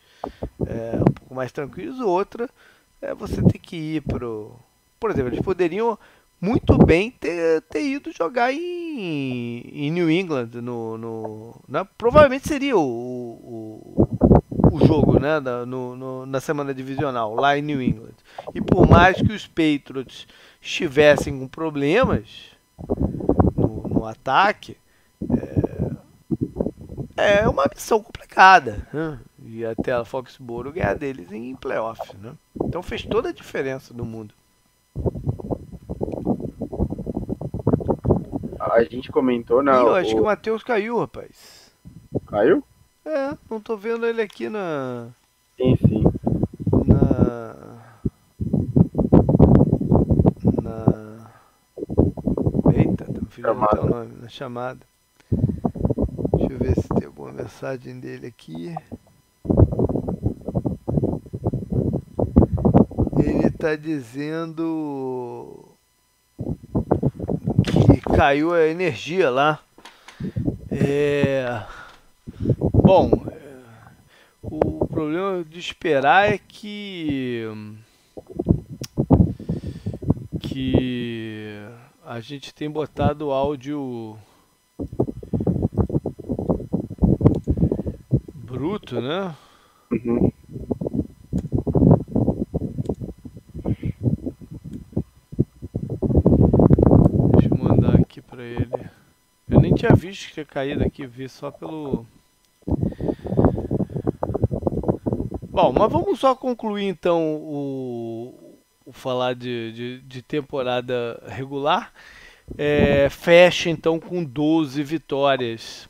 é, 0.66 0.98
um 1.00 1.14
pouco 1.14 1.36
mais 1.36 1.52
tranquilos. 1.52 2.00
Outra 2.00 2.50
é 3.06 3.14
você 3.14 3.42
ter 3.42 3.60
que 3.60 3.76
ir 3.76 4.02
pro, 4.02 4.56
por 5.00 5.12
exemplo, 5.12 5.30
eles 5.30 5.42
poderiam 5.42 5.98
muito 6.42 6.78
bem 6.78 7.12
ter, 7.12 7.62
ter 7.64 7.84
ido 7.84 8.12
jogar 8.12 8.52
em, 8.52 9.62
em 9.74 9.92
New 9.92 10.10
England. 10.10 10.50
No, 10.56 10.98
no 10.98 11.56
né? 11.68 11.86
Provavelmente 11.98 12.48
seria 12.48 12.76
o, 12.78 12.82
o, 12.82 14.08
o 14.72 14.86
jogo 14.86 15.20
né? 15.20 15.40
na, 15.40 15.66
no, 15.66 15.96
no, 15.96 16.26
na 16.26 16.40
semana 16.40 16.74
divisional, 16.74 17.36
lá 17.36 17.58
em 17.58 17.62
New 17.62 17.82
England. 17.82 18.16
E 18.54 18.62
por 18.62 18.88
mais 18.88 19.18
que 19.18 19.32
os 19.32 19.48
Patriots 19.48 20.28
estivessem 20.62 21.40
com 21.40 21.48
problemas 21.48 22.52
no, 23.56 23.88
no 23.88 24.06
ataque, 24.06 24.78
é, 27.18 27.42
é 27.42 27.48
uma 27.48 27.66
missão 27.74 28.02
complicada. 28.02 28.88
Né? 28.92 29.20
E 29.56 29.66
até 29.66 29.94
a 29.94 30.04
Foxborough 30.04 30.74
ganhar 30.74 30.96
deles 30.96 31.32
em 31.32 31.56
playoffs. 31.56 32.14
Né? 32.16 32.34
Então 32.62 32.84
fez 32.84 33.04
toda 33.04 33.30
a 33.30 33.32
diferença 33.32 33.94
no 33.94 34.04
mundo. 34.04 34.34
a 38.60 38.84
gente 38.84 39.10
comentou 39.14 39.64
na. 39.64 39.78
eu 39.78 39.96
acho 39.96 40.12
o... 40.12 40.16
que 40.16 40.22
o 40.22 40.26
Matheus 40.26 40.62
caiu, 40.62 41.00
rapaz. 41.00 41.72
Caiu? 42.28 42.62
É, 43.06 43.38
não 43.50 43.62
tô 43.62 43.78
vendo 43.78 44.06
ele 44.06 44.22
aqui 44.22 44.50
na. 44.50 45.08
Sim, 45.56 45.78
sim. 45.78 46.04
Na. 46.86 47.56
Na. 50.62 51.32
Eita, 52.74 53.06
tá 53.06 53.22
filhando 53.30 53.66
o 53.82 53.86
nome, 53.86 54.16
na 54.22 54.28
chamada. 54.28 54.86
Deixa 55.32 56.52
eu 56.54 56.60
ver 56.60 56.76
se 56.76 56.90
tem 56.90 57.06
alguma 57.06 57.32
mensagem 57.32 57.98
dele 58.02 58.28
aqui. 58.28 58.76
Ele 63.66 63.76
tá 63.76 63.76
dizendo 63.76 65.66
caiu 68.16 68.54
a 68.54 68.68
energia 68.68 69.32
lá. 69.32 69.60
É... 70.70 71.64
Bom, 72.72 73.10
o 74.44 74.86
problema 74.86 75.44
de 75.44 75.58
esperar 75.58 76.32
é 76.32 76.38
que 76.38 77.46
que 80.40 81.66
a 82.06 82.20
gente 82.20 82.54
tem 82.54 82.70
botado 82.70 83.32
áudio 83.32 84.16
bruto, 88.36 89.02
né? 89.02 89.36
Uhum. 89.92 90.35
Tinha 99.86 99.96
visto 99.96 100.28
que 100.28 100.34
tinha 100.34 100.46
caído 100.46 100.84
aqui, 100.84 101.06
vi 101.06 101.30
só 101.30 101.52
pelo. 101.52 102.06
Bom, 105.50 105.72
mas 105.72 105.92
vamos 105.92 106.20
só 106.20 106.36
concluir 106.36 106.86
então 106.86 107.22
o, 107.36 108.34
o 108.86 108.92
falar 108.92 109.36
de, 109.36 109.72
de, 109.72 110.00
de, 110.00 110.22
temporada 110.22 111.22
regular. 111.28 111.94
É, 112.58 113.10
fecha 113.10 113.70
então 113.70 114.00
com 114.00 114.24
12 114.24 114.84
vitórias 114.84 115.90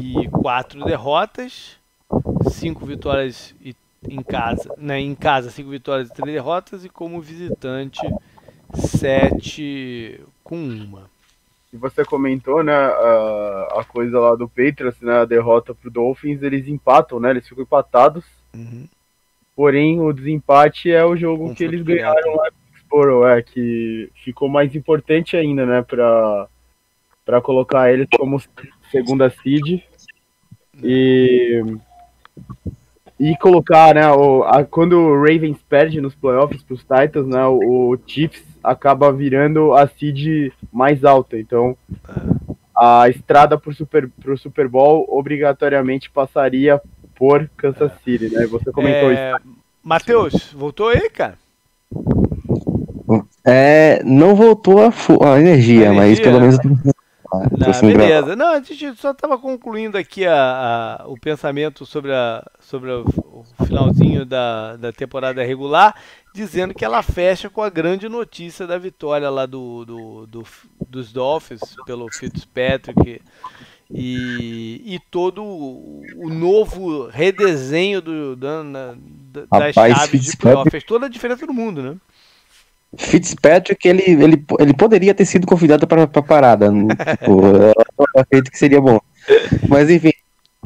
e 0.00 0.28
4 0.28 0.84
derrotas, 0.84 1.76
5 2.50 2.86
vitórias 2.86 3.54
em 4.08 4.22
casa, 4.22 4.72
né, 4.78 5.00
em 5.00 5.14
casa 5.14 5.50
5 5.50 5.68
vitórias 5.68 6.08
e 6.08 6.14
3 6.14 6.32
derrotas 6.32 6.84
e 6.84 6.88
como 6.88 7.20
visitante 7.20 8.00
7 8.74 10.20
com 10.42 10.56
uma 10.56 11.15
você 11.76 12.04
comentou, 12.04 12.62
né, 12.62 12.74
a, 12.74 13.68
a 13.80 13.84
coisa 13.84 14.18
lá 14.18 14.34
do 14.34 14.48
Patriots, 14.48 15.00
né, 15.00 15.20
a 15.20 15.24
derrota 15.24 15.74
pro 15.74 15.90
Dolphins, 15.90 16.42
eles 16.42 16.66
empatam, 16.66 17.20
né, 17.20 17.30
eles 17.30 17.48
ficam 17.48 17.62
empatados. 17.62 18.24
Uhum. 18.54 18.86
Porém, 19.54 20.00
o 20.00 20.12
desempate 20.12 20.90
é 20.90 21.04
o 21.04 21.16
jogo 21.16 21.54
que 21.54 21.64
eles 21.64 21.82
ganharam 21.82 22.36
lá 22.36 22.50
com 22.50 22.78
Sporo, 22.78 23.26
é, 23.26 23.42
que 23.42 24.10
ficou 24.24 24.48
mais 24.48 24.74
importante 24.74 25.36
ainda, 25.36 25.64
né, 25.64 25.82
pra, 25.82 26.46
pra 27.24 27.40
colocar 27.40 27.92
eles 27.92 28.08
como 28.16 28.40
segunda 28.90 29.30
seed. 29.30 29.82
E, 30.82 31.62
e 33.18 33.36
colocar, 33.38 33.94
né, 33.94 34.10
o, 34.10 34.42
a, 34.44 34.62
quando 34.64 34.98
o 34.98 35.18
Ravens 35.18 35.58
perde 35.68 36.00
nos 36.00 36.14
playoffs 36.14 36.62
pros 36.62 36.80
Titans, 36.80 37.26
né, 37.26 37.44
o, 37.46 37.94
o 37.94 37.98
Chiefs 38.06 38.44
acaba 38.66 39.12
virando 39.12 39.72
a 39.72 39.86
seed 39.86 40.52
mais 40.72 41.04
alta. 41.04 41.38
Então, 41.38 41.76
a 42.76 43.08
estrada 43.08 43.56
para 43.56 43.70
o 43.70 43.74
Super, 43.74 44.10
pro 44.20 44.36
Super 44.36 44.68
Bowl 44.68 45.06
obrigatoriamente 45.08 46.10
passaria 46.10 46.80
por 47.14 47.48
Kansas 47.56 47.92
City, 48.04 48.28
né? 48.28 48.46
Você 48.46 48.72
comentou 48.72 49.10
é... 49.10 49.14
isso. 49.14 49.48
Matheus, 49.82 50.52
voltou 50.52 50.88
aí, 50.88 51.08
cara? 51.08 51.38
É, 53.44 54.02
não 54.04 54.34
voltou 54.34 54.80
a, 54.80 54.92
a 55.32 55.40
energia, 55.40 55.90
a 55.90 55.92
mas 55.92 56.18
energia, 56.18 56.24
pelo 56.24 56.40
menos 56.40 56.58
Não, 57.32 57.70
assim, 57.70 57.86
beleza. 57.88 58.36
Não, 58.36 58.46
a 58.52 58.60
gente 58.60 58.94
só 58.96 59.10
estava 59.10 59.36
concluindo 59.38 59.98
aqui 59.98 60.24
a, 60.26 60.98
a- 61.02 61.08
o 61.08 61.18
pensamento 61.18 61.84
sobre, 61.84 62.12
a, 62.12 62.44
sobre 62.60 62.90
o 62.92 63.44
finalzinho 63.66 64.24
da, 64.24 64.76
da 64.76 64.92
temporada 64.92 65.42
regular, 65.44 65.94
dizendo 66.34 66.72
que 66.74 66.84
ela 66.84 67.02
fecha 67.02 67.50
com 67.50 67.62
a 67.62 67.68
grande 67.70 68.08
notícia 68.08 68.66
da 68.66 68.78
vitória 68.78 69.28
lá 69.30 69.44
do, 69.46 69.84
do, 69.84 70.26
do- 70.26 70.44
dos 70.88 71.12
Dolphins 71.12 71.60
pelo 71.84 72.08
Fitzpatrick 72.12 73.20
e, 73.90 74.82
e 74.84 74.98
todo 75.10 75.42
o, 75.44 76.02
novo 76.28 77.06
redesenho 77.08 78.00
do, 78.00 78.36
da, 78.36 78.62
da- 78.62 78.94
das 79.32 79.46
Rapaz, 79.50 79.74
chaves 79.74 80.24
de 80.24 80.36
playoff. 80.36 80.70
Fez 80.70 80.84
toda 80.84 81.06
a 81.06 81.08
diferença 81.08 81.46
do 81.46 81.52
mundo, 81.52 81.82
né? 81.82 81.96
Fitzpatrick, 82.98 83.86
ele, 83.86 84.02
ele, 84.06 84.44
ele 84.58 84.74
poderia 84.74 85.14
ter 85.14 85.24
sido 85.24 85.46
convidado 85.46 85.86
para 85.86 86.04
a 86.04 86.22
parada. 86.22 86.70
tipo, 86.70 87.40
eu 88.14 88.20
acredito 88.20 88.50
que 88.50 88.58
seria 88.58 88.80
bom. 88.80 88.98
Mas 89.68 89.90
enfim, 89.90 90.12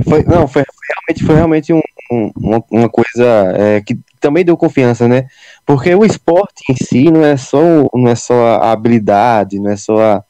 foi, 0.04 0.22
não, 0.24 0.46
foi, 0.48 0.62
foi 0.64 0.86
realmente, 0.94 1.24
foi 1.26 1.34
realmente 1.34 1.72
um- 1.72 1.82
um- 2.12 2.62
uma, 2.70 2.88
coisa 2.88 3.24
é, 3.56 3.80
que 3.80 3.98
também 4.20 4.44
deu 4.44 4.56
confiança, 4.56 5.06
né? 5.08 5.26
Porque 5.66 5.94
o 5.94 6.04
esporte 6.04 6.62
em 6.70 6.76
si 6.76 7.10
não 7.10 7.24
é 7.24 7.36
só, 7.36 7.60
não 7.94 8.08
é 8.08 8.14
só 8.14 8.34
a 8.56 8.72
habilidade, 8.72 9.58
não 9.58 9.70
é 9.70 9.76
só 9.76 10.00
a, 10.00 10.24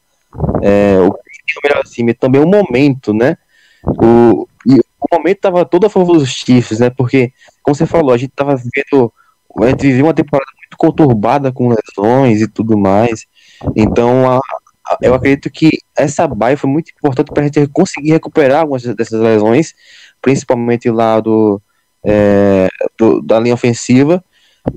é, 0.63 0.99
o 1.01 1.15
o 1.59 1.69
melhor 1.69 1.83
time, 1.85 2.13
é 2.13 2.15
também 2.15 2.41
o 2.41 2.47
momento, 2.47 3.13
né? 3.13 3.37
O, 3.85 4.47
o 4.67 5.17
momento 5.17 5.37
estava 5.37 5.65
todo 5.65 5.87
a 5.87 5.91
favor 5.91 6.19
dos 6.19 6.31
Chiefs, 6.31 6.79
né? 6.79 6.91
Porque, 6.91 7.33
como 7.63 7.75
você 7.75 7.87
falou, 7.87 8.13
a 8.13 8.17
gente 8.17 8.33
tava 8.37 8.55
vendo, 8.57 9.13
a 9.61 9.67
gente 9.69 9.83
viveu 9.83 10.07
uma 10.07 10.15
temporada 10.15 10.49
conturbada 10.81 11.53
com 11.53 11.69
lesões 11.69 12.41
e 12.41 12.49
tudo 12.49 12.79
mais. 12.79 13.27
Então, 13.77 14.31
a- 14.31 14.39
a- 14.39 14.97
eu 15.03 15.13
acredito 15.13 15.51
que 15.51 15.69
essa 15.95 16.27
bye 16.27 16.57
foi 16.57 16.71
muito 16.71 16.91
importante 16.91 17.31
para 17.31 17.43
a 17.43 17.45
gente 17.45 17.67
conseguir 17.67 18.13
recuperar 18.13 18.63
algumas 18.63 18.83
dessas 18.83 19.21
lesões, 19.21 19.75
principalmente 20.23 20.89
lá 20.91 21.21
do, 21.21 21.61
é, 22.03 22.67
do- 22.99 23.21
da 23.21 23.39
linha 23.39 23.53
ofensiva. 23.53 24.25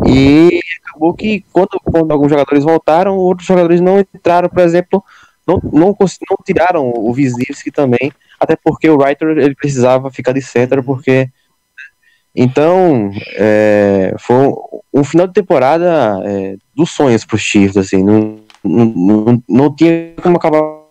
E 0.05 0.59
acabou 0.85 1.13
que 1.13 1.45
quando, 1.53 1.79
quando 1.85 2.11
alguns 2.11 2.29
jogadores 2.29 2.65
voltaram, 2.65 3.15
outros 3.15 3.47
jogadores 3.47 3.79
não 3.79 3.97
entraram, 3.97 4.49
por 4.49 4.59
exemplo, 4.59 5.01
não, 5.47 5.57
não, 5.63 5.95
não 5.97 6.37
tiraram 6.45 6.89
o 6.89 7.11
Wisniewski 7.13 7.71
também, 7.71 8.11
até 8.37 8.57
porque 8.57 8.89
o 8.89 8.97
Writer 8.97 9.29
ele 9.37 9.55
precisava 9.55 10.11
ficar 10.11 10.33
de 10.33 10.41
center, 10.41 10.83
porque 10.83 11.29
então 12.35 13.11
é, 13.35 14.15
foi 14.19 14.35
um, 14.93 15.03
final 15.03 15.27
de 15.27 15.33
temporada 15.33 16.21
é, 16.25 16.55
dos 16.75 16.91
sonhos 16.91 17.25
para 17.25 17.35
os 17.35 17.41
Chiefs, 17.41 17.77
assim, 17.77 18.03
não, 18.03 18.39
não, 18.63 18.85
não, 18.85 19.43
não 19.47 19.75
tinha 19.75 20.13
como 20.21 20.37
acabar 20.37 20.83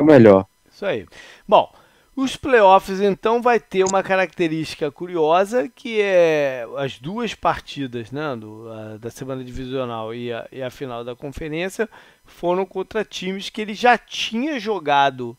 melhor. 0.00 0.46
Isso 0.72 0.84
aí. 0.84 1.06
Bom, 1.46 1.72
os 2.16 2.36
playoffs 2.36 3.00
então 3.00 3.42
vai 3.42 3.58
ter 3.58 3.84
uma 3.84 4.02
característica 4.02 4.90
curiosa 4.90 5.68
que 5.68 6.00
é 6.00 6.66
as 6.76 6.98
duas 6.98 7.34
partidas 7.34 8.10
né, 8.10 8.36
do, 8.36 8.68
a- 8.70 8.96
da 8.98 9.10
semana 9.10 9.42
divisional 9.44 10.14
e 10.14 10.32
a, 10.32 10.46
e 10.50 10.62
a 10.62 10.70
final 10.70 11.04
da 11.04 11.14
conferência 11.16 11.88
foram 12.24 12.64
contra 12.64 13.04
times 13.04 13.50
que 13.50 13.60
ele 13.60 13.74
já 13.74 13.98
tinha 13.98 14.58
jogado 14.60 15.36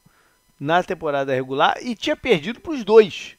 na 0.59 0.81
temporada 0.83 1.33
regular 1.33 1.77
e 1.81 1.95
tinha 1.95 2.15
perdido 2.15 2.59
para 2.61 2.73
os 2.73 2.83
dois. 2.83 3.35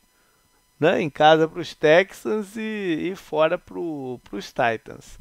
Né, 0.78 1.00
em 1.00 1.08
casa 1.08 1.48
para 1.48 1.60
os 1.60 1.74
Texans 1.74 2.54
e, 2.54 3.10
e 3.10 3.16
fora 3.16 3.56
para 3.56 3.78
os 3.78 4.46
Titans. 4.46 5.18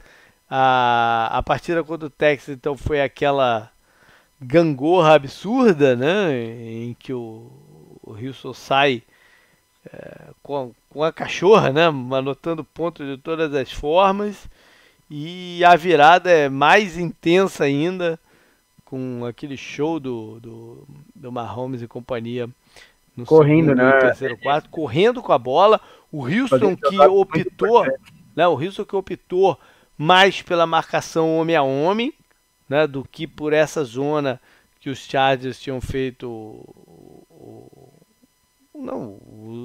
A, 0.50 1.30
a 1.32 1.42
partida 1.42 1.82
contra 1.84 2.08
o 2.08 2.10
Texans 2.10 2.58
então 2.58 2.76
foi 2.76 3.02
aquela 3.02 3.72
gangorra 4.42 5.16
absurda, 5.16 5.96
né? 5.96 6.38
Em 6.38 6.94
que 6.94 7.14
o, 7.14 7.50
o 8.04 8.54
sai 8.54 9.02
é, 9.92 10.30
com, 10.44 10.74
com 10.90 11.04
a 11.04 11.12
cachorra, 11.12 11.72
né? 11.72 11.86
Anotando 11.86 12.64
pontos 12.64 13.08
de 13.08 13.18
todas 13.18 13.54
as 13.54 13.72
formas. 13.72 14.50
E 15.10 15.64
a 15.64 15.76
virada 15.76 16.32
é 16.32 16.50
mais 16.50 16.98
intensa 16.98 17.64
ainda 17.64 18.20
com 18.84 19.26
aquele 19.26 19.58
show 19.58 20.00
do, 20.00 20.40
do, 20.40 20.88
do 21.14 21.32
Mahomes 21.32 21.82
e 21.82 21.88
companhia 21.88 22.50
no 23.16 23.26
Correndo, 23.26 23.68
segundo 23.70 23.78
né? 23.84 24.00
terceiro 24.00 24.38
quarto, 24.38 24.70
correndo 24.70 25.22
com 25.22 25.32
a 25.32 25.38
bola. 25.38 25.80
O 26.12 26.24
Houston 26.28 26.76
que 26.76 26.98
optou, 27.00 27.86
né? 28.36 28.48
O 28.48 28.54
Houston 28.62 28.86
que 28.86 28.96
optou 28.96 29.60
mais 29.98 30.42
pela 30.42 30.66
marcação 30.66 31.38
homem 31.38 31.56
a 31.56 31.64
homem, 31.64 32.14
né, 32.70 32.86
do 32.88 33.04
que 33.10 33.26
por 33.28 33.54
essa 33.54 33.84
zona 33.84 34.40
que 34.80 34.90
os 34.90 35.00
Chargers 35.00 35.60
tinham 35.60 35.80
feito 35.80 36.28
o, 36.30 37.24
o- 37.30 37.92
não, 38.78 39.18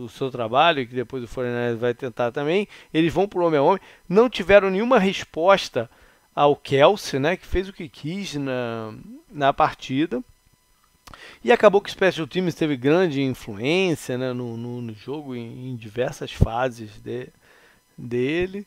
o 0.05 0.09
seu 0.09 0.31
trabalho, 0.31 0.87
que 0.87 0.95
depois 0.95 1.25
o 1.25 1.29
49 1.29 1.75
vai 1.77 1.93
tentar 1.95 2.31
também. 2.31 2.69
Eles 2.95 3.13
vão 3.13 3.27
para 3.27 3.41
o 3.41 3.45
homem 3.47 3.59
a 3.59 3.63
homem. 3.63 3.81
Não 4.09 4.31
tiveram 4.31 4.71
nenhuma 4.71 4.99
resposta 4.99 5.91
ao 6.35 6.55
Kelsey, 6.55 7.19
né, 7.19 7.37
que 7.37 7.47
fez 7.47 7.69
o 7.69 7.73
que 7.73 7.89
quis 7.89 8.35
na, 8.37 8.95
na 9.31 9.53
partida. 9.53 10.23
E 11.45 11.53
acabou 11.53 11.81
que 11.81 11.89
o 11.89 11.93
Special 11.93 12.27
Teams 12.27 12.55
teve 12.55 12.77
grande 12.77 13.23
influência 13.23 14.17
né, 14.19 14.33
no, 14.33 14.57
no, 14.57 14.81
no 14.83 14.95
jogo 14.95 15.35
em, 15.35 15.71
em 15.71 15.77
diversas 15.77 16.33
fases 16.33 16.91
de- 17.03 17.29
dele. 17.99 18.67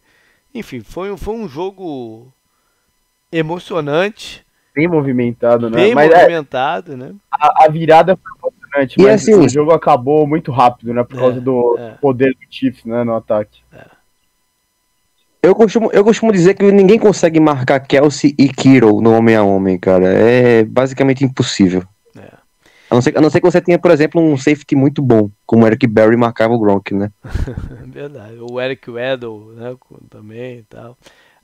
Enfim, 0.54 0.82
foi, 0.82 1.12
um- 1.12 1.18
foi 1.18 1.36
um 1.36 1.48
jogo 1.50 2.32
emocionante, 3.32 4.46
Bem 4.76 4.88
movimentado, 4.88 5.70
né? 5.70 5.78
bem 5.78 5.94
Mas 5.94 6.12
é, 6.12 6.26
movimentado, 6.26 6.98
né? 6.98 7.14
a, 7.32 7.66
a 7.66 7.68
virada 7.70 8.18
foi 8.18 8.50
emocionante, 8.52 9.00
E 9.00 9.04
mas 9.04 9.22
assim, 9.22 9.36
o 9.36 9.48
jogo 9.48 9.72
acabou 9.72 10.26
muito 10.26 10.52
rápido, 10.52 10.94
né? 10.94 11.04
Por 11.04 11.16
É, 11.16 11.20
causa 11.20 11.42
do 11.42 11.78
é. 11.78 11.98
poder 12.02 12.34
do 12.34 12.40
Chiefs, 12.50 12.84
né? 12.86 13.04
No 13.04 13.16
ataque. 13.16 13.62
Eu 15.42 15.54
costumo, 15.54 15.90
eu 15.92 16.04
costumo 16.04 16.32
dizer 16.32 16.54
que 16.54 16.72
ninguém 16.72 16.98
consegue 16.98 17.40
marcar 17.40 17.80
Kelsey 17.82 18.34
e 18.40 18.48
Kittle 18.48 19.02
no 19.02 19.12
homem 19.14 19.36
a 19.36 19.44
homem, 19.44 19.78
cara. 19.78 20.08
É 20.08 20.64
basicamente 20.64 21.24
impossível. 21.24 21.84
A 22.94 22.96
não, 22.96 23.02
ser, 23.02 23.18
a 23.18 23.22
não 23.22 23.30
ser 23.32 23.42
que 23.42 23.50
você 23.52 23.60
tenha, 23.60 23.80
por 23.80 23.90
exemplo, 23.90 24.22
um 24.22 24.38
safety 24.38 24.76
muito 24.76 25.02
bom, 25.02 25.28
como 25.48 25.64
o 25.64 25.68
Eric 25.68 25.88
Berry 25.88 26.16
marcava 26.16 26.54
o 26.54 26.60
Gronk, 26.60 26.94
né? 26.94 27.12
Verdade. 27.88 28.38
O 28.40 28.62
Eric 28.62 28.88
Weddle, 28.92 29.54
né? 29.56 29.76
Também 30.12 30.60
e 30.60 30.64
tal. 30.64 30.96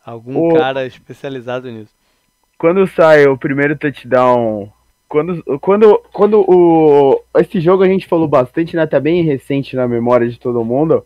Algum 0.06 0.48
O- 0.50 0.54
cara 0.54 0.86
especializado 0.86 1.70
nisso. 1.72 1.92
Quando 2.56 2.86
sai 2.86 3.26
o 3.26 3.36
primeiro 3.36 3.76
touchdown. 3.76 4.72
Quando, 5.08 5.44
quando, 5.60 6.00
quando 6.14 6.42
o. 6.48 7.20
Esse 7.40 7.60
jogo 7.60 7.82
a 7.82 7.88
gente 7.88 8.06
falou 8.06 8.28
bastante, 8.28 8.76
né? 8.76 8.86
Tá 8.86 9.00
bem 9.00 9.24
recente 9.24 9.76
na 9.76 9.88
memória 9.88 10.30
de 10.30 10.38
todo 10.40 10.64
mundo. 10.64 11.04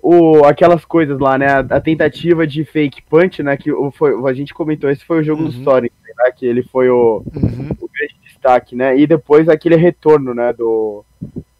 O, 0.00 0.44
aquelas 0.44 0.84
coisas 0.84 1.18
lá, 1.18 1.36
né? 1.36 1.46
A, 1.48 1.58
a 1.58 1.80
tentativa 1.80 2.46
de 2.46 2.64
fake 2.64 3.02
punch, 3.02 3.42
né? 3.42 3.56
Que 3.56 3.72
o, 3.72 3.90
foi, 3.90 4.12
a 4.30 4.32
gente 4.32 4.54
comentou, 4.54 4.88
esse 4.90 5.04
foi 5.04 5.20
o 5.20 5.24
jogo 5.24 5.42
do 5.42 5.56
Uhum. 5.58 5.64
Soren, 5.64 5.90
né? 6.18 6.30
Que 6.36 6.46
ele 6.46 6.62
foi 6.62 6.88
o, 6.88 7.24
Uhum. 7.34 7.70
o 7.80 7.88
grande 7.92 8.11
destaque, 8.42 8.74
né? 8.74 8.98
E 8.98 9.06
depois 9.06 9.48
aquele 9.48 9.76
retorno, 9.76 10.34
né? 10.34 10.52
Do, 10.52 11.04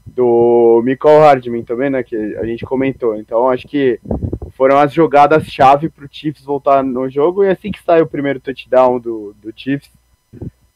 do 0.04 0.82
Michael 0.84 1.20
Hardman 1.20 1.62
também, 1.62 1.88
né? 1.88 2.02
Que 2.02 2.16
a 2.36 2.44
gente 2.44 2.64
comentou. 2.64 3.16
Então 3.16 3.48
acho 3.48 3.68
que 3.68 4.00
foram 4.56 4.76
as 4.78 4.92
jogadas-chave 4.92 5.88
pro 5.88 6.08
Chiefs 6.10 6.44
voltar 6.44 6.82
no 6.82 7.08
jogo. 7.08 7.44
E 7.44 7.48
assim 7.48 7.70
que 7.70 7.82
sai 7.82 8.02
o 8.02 8.06
primeiro 8.06 8.40
touchdown 8.40 8.98
do, 8.98 9.34
do 9.40 9.52
Chiefs, 9.54 9.90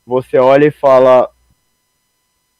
você 0.06 0.38
olha 0.38 0.66
e 0.66 0.70
fala. 0.70 1.28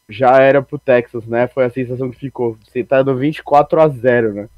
Já 0.09 0.37
era 0.37 0.61
pro 0.61 0.79
Texas, 0.79 1.25
né? 1.27 1.47
Foi 1.47 1.65
a 1.65 1.69
sensação 1.69 2.09
que 2.09 2.17
ficou. 2.17 2.57
Você 2.63 2.81
tá 2.81 3.03
no 3.03 3.15
24 3.15 3.81
a 3.81 3.89
0 3.89 4.33
né? 4.33 4.49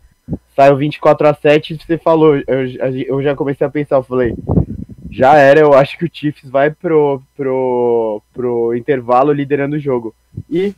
Saiu 0.55 0.77
24 0.77 1.27
a 1.27 1.33
7 1.33 1.73
e 1.73 1.77
você 1.77 1.97
falou. 1.97 2.35
Eu, 2.35 2.67
eu 3.07 3.23
já 3.23 3.35
comecei 3.35 3.65
a 3.65 3.69
pensar, 3.69 3.95
eu 3.95 4.03
falei. 4.03 4.35
Já 5.09 5.35
era, 5.37 5.59
eu 5.59 5.73
acho 5.73 5.97
que 5.97 6.05
o 6.05 6.09
Chiefs 6.11 6.49
vai 6.49 6.69
pro, 6.71 7.21
pro, 7.35 8.21
pro 8.33 8.75
intervalo 8.75 9.31
liderando 9.33 9.75
o 9.75 9.79
jogo. 9.79 10.13
E, 10.49 10.73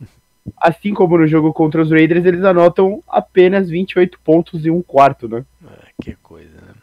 assim 0.56 0.94
como 0.94 1.18
no 1.18 1.26
jogo 1.26 1.52
contra 1.52 1.82
os 1.82 1.90
Raiders, 1.90 2.24
eles 2.24 2.42
anotam 2.44 3.02
apenas 3.08 3.68
28 3.68 4.18
pontos 4.24 4.64
e 4.64 4.70
um 4.70 4.82
quarto, 4.82 5.28
né? 5.28 5.44
Ah, 5.64 5.86
que 6.02 6.16
coisa, 6.22 6.48
né? 6.56 6.74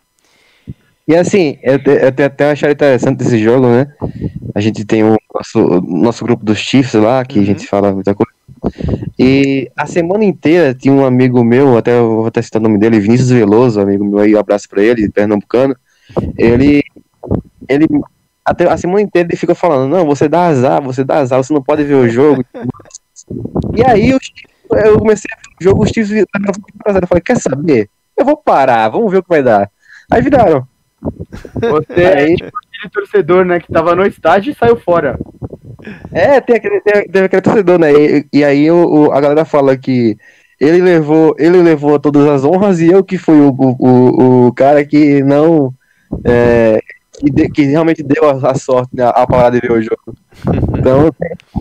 E 1.07 1.15
assim, 1.15 1.57
eu, 1.63 1.79
te- 1.83 1.89
eu 1.89 2.11
tenho 2.11 2.27
até 2.27 2.51
achado 2.51 2.71
interessante 2.71 3.17
desse 3.17 3.39
jogo, 3.39 3.67
né? 3.67 3.91
A 4.53 4.61
gente 4.61 4.85
tem 4.85 5.03
o 5.03 5.17
nosso, 5.33 5.59
o 5.59 5.81
nosso 5.81 6.23
grupo 6.23 6.45
dos 6.45 6.59
Chiefs 6.59 6.93
lá, 6.93 7.25
que 7.25 7.39
Uhum. 7.39 7.43
a 7.43 7.47
gente 7.47 7.65
fala 7.67 7.91
muita 7.93 8.13
coisa. 8.13 8.31
E 9.17 9.71
a 9.75 9.85
semana 9.87 10.23
inteira 10.23 10.73
tinha 10.73 10.93
um 10.93 11.03
amigo 11.05 11.43
meu, 11.43 11.77
até 11.77 11.97
eu 11.97 12.07
vou 12.17 12.25
até 12.27 12.41
citar 12.41 12.61
o 12.61 12.63
nome 12.63 12.77
dele, 12.77 12.99
Vinícius 12.99 13.29
Veloso, 13.31 13.79
amigo 13.81 14.05
meu 14.05 14.19
aí, 14.19 14.35
um 14.35 14.39
abraço 14.39 14.69
pra 14.69 14.83
ele, 14.83 15.09
pernambucano. 15.09 15.75
Ele, 16.37 16.83
ele, 17.69 17.87
até 18.43 18.67
a 18.67 18.77
semana 18.77 19.01
inteira 19.01 19.27
ele 19.29 19.37
fica 19.37 19.55
falando, 19.55 19.89
não, 19.89 20.05
você 20.05 20.27
dá 20.27 20.47
azar, 20.47 20.81
você 20.81 21.03
dá 21.03 21.19
azar, 21.19 21.41
você 21.41 21.53
não 21.53 21.61
pode 21.61 21.83
ver 21.83 21.95
o 21.95 22.09
jogo. 22.09 22.43
e 23.75 23.83
aí 23.83 24.09
eu, 24.09 24.19
eu 24.85 24.99
comecei 24.99 25.29
a 25.31 25.37
ver 25.37 25.55
o 25.59 25.63
jogo, 25.63 25.83
os 25.83 25.89
Chiefs 25.89 26.09
viraram 26.09 26.53
24 26.55 26.81
a 26.85 26.93
0. 26.93 27.03
Eu 27.03 27.07
falei, 27.07 27.21
quer 27.21 27.37
saber? 27.37 27.89
Eu 28.17 28.25
vou 28.25 28.37
parar, 28.37 28.89
vamos 28.89 29.11
ver 29.11 29.19
o 29.19 29.23
que 29.23 29.29
vai 29.29 29.43
dar. 29.43 29.69
Aí 30.11 30.21
viraram. 30.21 30.67
Você 31.01 32.03
é 32.03 32.35
tipo 32.35 32.47
aquele 32.47 32.91
torcedor, 32.91 33.45
né, 33.45 33.59
que 33.59 33.71
tava 33.71 33.95
no 33.95 34.05
estádio 34.05 34.51
e 34.51 34.55
saiu 34.55 34.75
fora. 34.75 35.17
É, 36.11 36.41
tem 36.41 36.55
aquele, 36.57 36.81
tem, 36.81 37.07
tem 37.07 37.23
aquele 37.23 37.41
torcedor, 37.41 37.79
né? 37.79 37.91
E, 37.93 38.25
e 38.33 38.43
aí 38.43 38.69
o, 38.69 39.07
o, 39.07 39.11
a 39.11 39.21
galera 39.21 39.45
fala 39.45 39.77
que 39.77 40.17
ele 40.59 40.81
levou, 40.81 41.35
ele 41.39 41.61
levou 41.61 41.97
todas 41.99 42.27
as 42.27 42.43
honras 42.43 42.81
e 42.81 42.87
eu 42.87 43.03
que 43.03 43.17
fui 43.17 43.39
o, 43.39 43.55
o, 43.57 44.47
o 44.47 44.53
cara 44.53 44.83
que 44.85 45.23
não. 45.23 45.73
É, 46.25 46.81
que, 47.19 47.29
de, 47.29 47.49
que, 47.49 47.63
realmente 47.63 48.01
deu 48.01 48.29
a, 48.29 48.51
a 48.51 48.55
sorte 48.55 48.95
né, 48.95 49.03
a 49.03 49.27
parar 49.27 49.49
de 49.49 49.59
ver 49.59 49.71
o 49.71 49.81
jogo. 49.81 50.15
Então, 50.77 51.11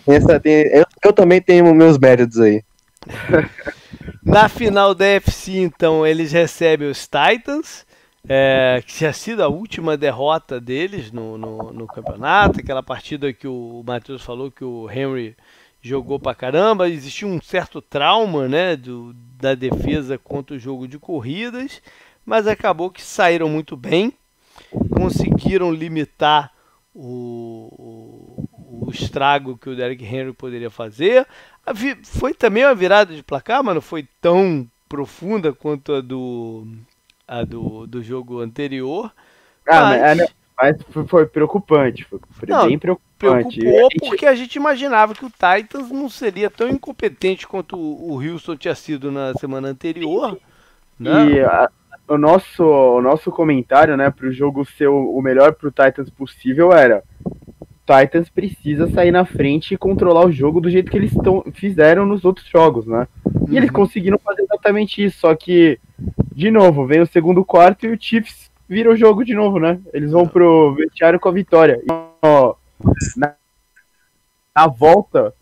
essa, 0.07 0.39
tem, 0.39 0.67
eu, 0.69 0.85
eu 1.05 1.13
também 1.13 1.41
tenho 1.41 1.75
meus 1.75 1.99
méritos 1.99 2.41
aí. 2.41 2.63
Na 4.23 4.49
final 4.49 4.95
da 4.95 5.07
FC, 5.07 5.59
então, 5.59 6.07
eles 6.07 6.33
recebem 6.33 6.89
os 6.89 7.09
Titans, 7.09 7.87
é, 8.29 8.83
que 8.87 8.95
tinha 8.95 9.13
sido 9.13 9.43
a 9.43 9.49
última 9.49 9.97
derrota 9.97 10.61
deles 10.61 11.11
no, 11.11 11.39
no, 11.39 11.73
no, 11.73 11.87
campeonato, 11.87 12.61
aquela 12.61 12.83
partida 12.83 13.33
que 13.33 13.49
o 13.49 13.83
Matheus 13.87 14.23
falou 14.23 14.51
que 14.51 14.65
o 14.65 14.89
Henry 14.91 15.35
jogou 15.81 16.19
pra 16.19 16.35
caramba, 16.35 16.89
existia 16.89 17.27
um 17.27 17.41
certo 17.41 17.81
trauma 17.81 18.47
né, 18.47 18.77
do, 18.77 19.15
da 19.41 19.55
defesa 19.55 20.19
contra 20.19 20.57
o 20.57 20.59
jogo 20.59 20.87
de 20.87 20.99
corridas, 20.99 21.81
mas 22.27 22.47
acabou 22.47 22.91
que 22.91 23.03
saíram 23.03 23.49
muito 23.49 23.77
bem, 23.77 24.13
conseguiram 24.91 25.73
limitar 25.73 26.53
o, 26.95 27.69
o, 27.79 28.87
o 28.87 28.91
estrago 28.91 29.57
que 29.57 29.71
o 29.71 29.77
Derek 29.77 30.05
Henry 30.05 30.33
poderia 30.33 30.71
fazer. 30.71 31.27
Foi 32.03 32.35
também 32.35 32.65
uma 32.65 32.75
virada 32.75 33.15
de 33.15 33.23
placar, 33.23 33.63
mas 33.63 33.75
não 33.75 33.83
foi 33.83 34.07
tão 34.21 34.69
profunda 34.89 35.53
quanto 35.53 35.93
a 35.95 36.01
do, 36.01 36.67
a 37.27 37.45
do, 37.45 37.87
do 37.87 38.03
jogo 38.03 38.41
anterior. 38.41 39.13
Ah, 39.69 40.15
mas, 40.17 40.35
mas 40.57 40.77
foi 41.07 41.27
preocupante, 41.27 42.05
foi 42.05 42.49
não, 42.49 42.67
bem 42.67 42.79
preocupante. 42.79 43.61
Preocupou 43.61 44.09
porque 44.09 44.27
a 44.27 44.35
gente 44.35 44.57
imaginava 44.57 45.15
que 45.15 45.25
o 45.25 45.31
Titans 45.31 45.91
não 45.91 46.09
seria 46.09 46.49
tão 46.49 46.69
incompetente 46.69 47.47
quanto 47.47 47.77
o 47.77 48.15
Houston 48.15 48.57
tinha 48.57 48.75
sido 48.75 49.13
na 49.13 49.35
semana 49.35 49.69
anterior. 49.69 50.39
Né? 50.99 51.31
E 51.31 51.41
a, 51.41 51.71
o, 52.09 52.19
nosso, 52.19 52.65
o 52.65 53.01
nosso 53.03 53.31
comentário, 53.31 53.97
né, 53.97 54.11
para 54.11 54.27
o 54.27 54.33
jogo 54.33 54.65
ser 54.65 54.89
o, 54.89 55.17
o 55.17 55.23
melhor 55.23 55.55
para 55.55 55.69
o 55.69 55.71
Titans 55.71 56.11
possível 56.11 56.73
era 56.73 57.03
Titans 57.89 58.29
precisa 58.29 58.87
sair 58.91 59.11
na 59.11 59.25
frente 59.25 59.73
e 59.73 59.79
controlar 59.79 60.27
o 60.27 60.33
jogo 60.33 60.61
do 60.61 60.69
jeito 60.69 60.91
que 60.91 60.97
eles 60.99 61.15
tão, 61.15 61.43
fizeram 61.55 62.05
nos 62.05 62.23
outros 62.23 62.47
jogos, 62.47 62.87
né? 62.87 63.09
E 63.49 63.57
eles 63.57 63.71
uhum. 63.71 63.77
conseguiram 63.77 64.19
fazer 64.19 64.43
exatamente 64.43 65.03
isso, 65.03 65.21
só 65.21 65.35
que, 65.35 65.81
de 66.35 66.51
novo, 66.51 66.87
vem 66.87 67.01
o 67.01 67.07
segundo 67.07 67.43
quarto 67.43 67.87
e 67.87 67.93
o 67.93 67.99
Chiefs 67.99 68.51
vira 68.69 68.91
o 68.91 68.97
jogo 68.97 69.25
de 69.25 69.33
novo, 69.33 69.59
né? 69.59 69.81
Eles 69.95 70.13
vão 70.13 70.29
pro 70.29 70.75
vestiário 70.75 71.19
com 71.19 71.31
a 71.31 71.33
vitória. 71.33 71.81
E, 71.83 71.87
ó, 72.23 72.55
na, 73.17 73.35
na 74.55 74.67
volta, 74.67 75.33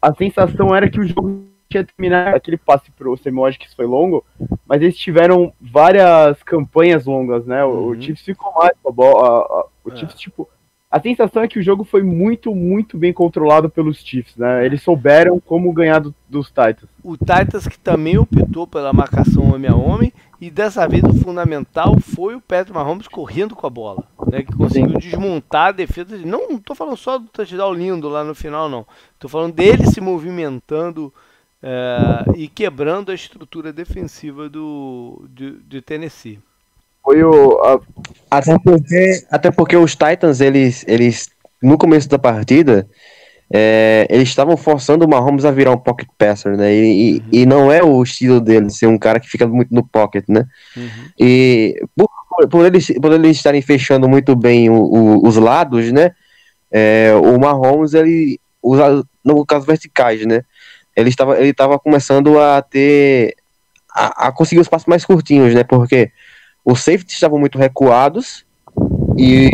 a 0.00 0.14
sensação 0.14 0.74
era 0.74 0.88
que 0.88 0.98
o 0.98 1.06
jogo 1.06 1.44
tinha 1.68 1.84
terminado 1.84 2.34
aquele 2.34 2.56
passe 2.56 2.90
pro 2.90 3.16
Semioge 3.16 3.58
que 3.58 3.74
foi 3.74 3.86
longo, 3.86 4.24
mas 4.66 4.80
eles 4.80 4.96
tiveram 4.96 5.52
várias 5.60 6.42
campanhas 6.42 7.04
longas, 7.04 7.44
né? 7.46 7.64
O, 7.64 7.88
uhum. 7.88 8.00
Chiefs 8.00 8.24
ficou 8.24 8.52
mais 8.54 8.72
com 8.82 8.88
a 8.88 8.92
bola. 8.92 9.66
O 9.84 9.92
é. 9.92 9.96
Chiefs, 9.96 10.18
tipo. 10.18 10.48
A 10.90 10.98
sensação 10.98 11.42
é 11.42 11.48
que 11.48 11.58
o 11.58 11.62
jogo 11.62 11.84
foi 11.84 12.02
muito, 12.02 12.54
muito 12.54 12.96
bem 12.96 13.12
controlado 13.12 13.68
pelos 13.68 13.98
Chiefs, 13.98 14.34
né? 14.36 14.64
Eles 14.64 14.82
souberam 14.82 15.38
como 15.38 15.70
ganhar 15.70 15.98
do, 15.98 16.14
dos 16.26 16.46
Titans. 16.46 16.88
O 17.04 17.14
Titans 17.14 17.68
que 17.68 17.78
também 17.78 18.16
optou 18.16 18.66
pela 18.66 18.90
marcação 18.90 19.52
homem 19.52 19.70
a 19.70 19.76
homem 19.76 20.10
e 20.40 20.50
dessa 20.50 20.88
vez 20.88 21.04
o 21.04 21.12
fundamental 21.12 21.94
foi 22.00 22.34
o 22.34 22.40
Patrick 22.40 22.72
Mahomes 22.72 23.06
correndo 23.06 23.54
com 23.54 23.66
a 23.66 23.70
bola, 23.70 24.02
né? 24.32 24.42
Que 24.42 24.56
conseguiu 24.56 24.98
Sim. 24.98 25.10
desmontar 25.10 25.66
a 25.66 25.72
defesa. 25.72 26.16
Não, 26.24 26.48
não 26.48 26.58
tô 26.58 26.74
falando 26.74 26.96
só 26.96 27.18
do 27.18 27.26
touchdown 27.26 27.74
lindo 27.74 28.08
lá 28.08 28.24
no 28.24 28.34
final, 28.34 28.66
não. 28.66 28.86
Tô 29.18 29.28
falando 29.28 29.52
dele 29.52 29.84
se 29.84 30.00
movimentando 30.00 31.12
é, 31.62 32.24
e 32.36 32.48
quebrando 32.48 33.10
a 33.10 33.14
estrutura 33.14 33.72
defensiva 33.72 34.48
do, 34.48 35.26
de, 35.30 35.52
de 35.62 35.82
Tennessee. 35.82 36.38
Foi 37.02 37.22
o, 37.22 37.58
a... 37.62 37.80
até, 38.30 38.58
porque, 38.58 39.24
até 39.30 39.50
porque 39.50 39.76
os 39.76 39.92
Titans, 39.92 40.40
eles, 40.40 40.84
eles 40.86 41.30
no 41.62 41.78
começo 41.78 42.08
da 42.08 42.18
partida, 42.18 42.88
é, 43.50 44.06
eles 44.10 44.28
estavam 44.28 44.56
forçando 44.56 45.04
o 45.04 45.08
Mahomes 45.08 45.44
a 45.44 45.50
virar 45.50 45.72
um 45.72 45.78
pocket 45.78 46.08
passer, 46.18 46.56
né? 46.56 46.74
E, 46.74 47.14
uhum. 47.14 47.22
e, 47.32 47.46
não 47.46 47.72
é 47.72 47.82
o 47.82 48.02
estilo 48.02 48.40
dele 48.40 48.68
ser 48.70 48.86
um 48.86 48.98
cara 48.98 49.18
que 49.18 49.28
fica 49.28 49.46
muito 49.46 49.74
no 49.74 49.82
pocket, 49.82 50.24
né? 50.28 50.44
Uhum. 50.76 50.88
E 51.18 51.82
por, 51.96 52.08
por, 52.50 52.66
eles, 52.66 52.86
por 53.00 53.12
eles 53.12 53.36
estarem 53.38 53.62
fechando 53.62 54.08
muito 54.08 54.36
bem 54.36 54.68
o, 54.68 54.74
o, 54.74 55.26
os 55.26 55.36
lados, 55.36 55.90
né? 55.90 56.12
É, 56.70 57.12
o 57.14 57.40
Mahomes, 57.40 57.94
ele 57.94 58.38
usa, 58.62 59.02
no 59.24 59.46
caso, 59.46 59.64
verticais, 59.64 60.26
né? 60.26 60.42
Ele 60.98 61.10
estava 61.10 61.38
ele 61.38 61.50
estava 61.50 61.78
começando 61.78 62.40
a 62.40 62.60
ter 62.60 63.36
a, 63.94 64.26
a, 64.26 64.32
conseguir 64.32 64.60
os 64.60 64.68
passos 64.68 64.88
mais 64.88 65.04
curtinhos, 65.04 65.54
né? 65.54 65.62
Porque 65.62 66.10
os 66.64 66.80
safeties 66.80 67.14
estavam 67.14 67.38
muito 67.38 67.56
recuados 67.56 68.44
e 69.16 69.48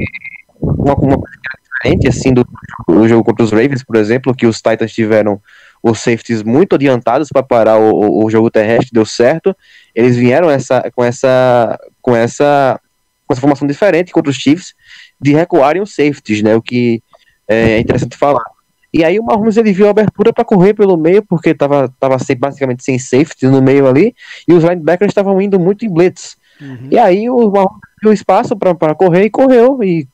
uma, 0.58 0.94
uma 0.94 1.18
coisa 1.18 1.36
diferente 1.62 2.08
assim 2.08 2.32
do, 2.32 2.46
do, 2.88 3.06
jogo 3.06 3.22
contra 3.22 3.44
os 3.44 3.52
Ravens, 3.52 3.84
por 3.84 3.96
exemplo, 3.96 4.34
que 4.34 4.46
os 4.46 4.56
Titans 4.56 4.92
tiveram 4.92 5.38
os 5.82 6.00
safeties 6.00 6.42
muito 6.42 6.76
adiantados 6.76 7.28
para 7.28 7.42
parar 7.42 7.78
o, 7.78 8.24
o, 8.24 8.30
jogo 8.30 8.50
terrestre, 8.50 8.88
deu 8.90 9.04
certo. 9.04 9.54
Eles 9.94 10.16
vieram 10.16 10.50
essa 10.50 10.90
com 10.94 11.04
essa 11.04 11.78
com 12.00 12.16
essa 12.16 12.80
com 13.26 13.34
essa 13.34 13.40
formação 13.40 13.68
diferente 13.68 14.12
contra 14.12 14.30
os 14.30 14.36
Chiefs 14.36 14.74
de 15.20 15.34
recuarem 15.34 15.82
os 15.82 15.94
safeties, 15.94 16.42
né? 16.42 16.56
O 16.56 16.62
que 16.62 17.02
é 17.46 17.78
interessante 17.78 18.16
falar. 18.16 18.53
E 18.94 19.02
aí 19.02 19.18
o 19.18 19.24
Mahomes 19.24 19.56
ele 19.56 19.72
viu 19.72 19.88
a 19.88 19.90
abertura 19.90 20.32
para 20.32 20.44
correr 20.44 20.72
pelo 20.72 20.96
meio, 20.96 21.20
porque 21.20 21.50
estava 21.50 21.92
tava 21.98 22.16
basicamente 22.38 22.84
sem 22.84 22.96
safety 22.96 23.48
no 23.48 23.60
meio 23.60 23.88
ali, 23.88 24.14
e 24.46 24.52
os 24.52 24.62
linebackers 24.62 25.10
estavam 25.10 25.42
indo 25.42 25.58
muito 25.58 25.84
em 25.84 25.92
blitz. 25.92 26.36
Uhum. 26.60 26.90
E 26.92 26.96
aí 26.96 27.28
o 27.28 27.50
Mahomes 27.50 27.80
viu 28.00 28.12
espaço 28.12 28.56
para 28.56 28.94
correr 28.94 29.24
e 29.24 29.30
correu, 29.30 29.82
e, 29.82 30.06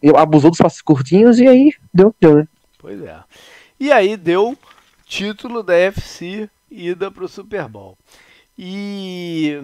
e, 0.00 0.10
abusou 0.16 0.50
dos 0.50 0.58
passos 0.60 0.80
curtinhos, 0.80 1.40
e 1.40 1.48
aí 1.48 1.72
deu, 1.92 2.14
deu, 2.20 2.36
né? 2.36 2.48
Pois 2.78 3.02
é. 3.02 3.16
E 3.80 3.90
aí 3.90 4.16
deu 4.16 4.56
título 5.04 5.60
da 5.60 5.74
FC 5.74 6.48
ida 6.70 7.10
para 7.10 7.24
o 7.24 7.28
Super 7.28 7.66
Bowl. 7.66 7.98
E 8.56 9.60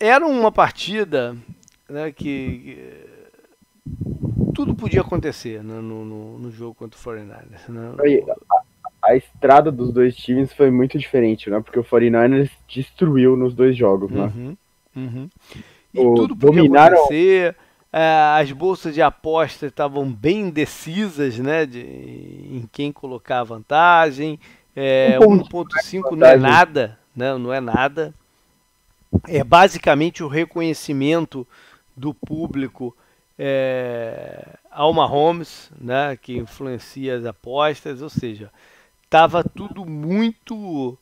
era 0.00 0.26
uma 0.26 0.50
partida 0.50 1.36
né, 1.86 2.10
que 2.10 2.78
tudo 4.58 4.74
podia 4.74 5.02
acontecer 5.02 5.62
né, 5.62 5.80
no, 5.80 6.04
no, 6.04 6.38
no, 6.40 6.50
jogo 6.50 6.74
contra 6.74 6.98
o 6.98 7.00
49ers. 7.00 7.68
Né? 7.68 8.24
A, 8.50 9.10
a, 9.10 9.16
estrada 9.16 9.70
dos 9.70 9.92
dois 9.92 10.16
times 10.16 10.52
foi 10.52 10.68
muito 10.68 10.98
diferente, 10.98 11.48
né? 11.48 11.60
Porque 11.60 11.78
o 11.78 11.84
49ers 11.84 12.50
destruiu 12.66 13.36
nos 13.36 13.54
dois 13.54 13.76
jogos, 13.76 14.10
né? 14.10 14.32
Uhum, 14.34 14.56
uhum. 14.96 15.30
E 15.94 16.00
o, 16.00 16.12
tudo 16.12 16.34
podia 16.34 16.62
dominaram... 16.62 16.96
acontecer. 16.96 17.54
É, 17.92 18.40
as 18.40 18.50
bolsas 18.50 18.94
de 18.94 19.00
aposta 19.00 19.66
estavam 19.66 20.10
bem 20.10 20.48
indecisas, 20.48 21.38
né? 21.38 21.64
De, 21.64 21.78
em 21.78 22.68
quem 22.72 22.90
colocar 22.90 23.38
a 23.38 23.44
vantagem. 23.44 24.40
É, 24.74 25.20
1.5 25.20 26.16
não 26.16 26.26
é 26.26 26.36
nada, 26.36 26.98
né? 27.14 27.38
Não 27.38 27.54
é 27.54 27.60
nada. 27.60 28.12
É 29.28 29.44
basicamente 29.44 30.24
o 30.24 30.26
reconhecimento 30.26 31.46
do 31.96 32.12
público 32.12 32.92
é, 33.38 34.56
Alma 34.70 35.06
Holmes, 35.06 35.70
né, 35.80 36.16
que 36.16 36.36
influencia 36.36 37.16
as 37.16 37.24
apostas, 37.24 38.02
ou 38.02 38.10
seja, 38.10 38.50
estava 39.04 39.44
tudo 39.44 39.84
muito 39.86 40.98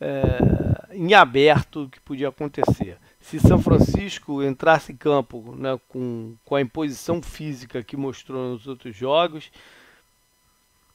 é, 0.00 0.94
em 0.94 1.14
aberto 1.14 1.84
o 1.84 1.88
que 1.88 2.00
podia 2.00 2.28
acontecer. 2.28 2.98
Se 3.20 3.38
São 3.40 3.60
Francisco 3.60 4.42
entrasse 4.42 4.92
em 4.92 4.96
campo 4.96 5.54
né, 5.56 5.78
com, 5.88 6.34
com 6.44 6.54
a 6.54 6.60
imposição 6.60 7.22
física 7.22 7.82
que 7.82 7.96
mostrou 7.96 8.52
nos 8.52 8.66
outros 8.66 8.94
jogos, 8.94 9.50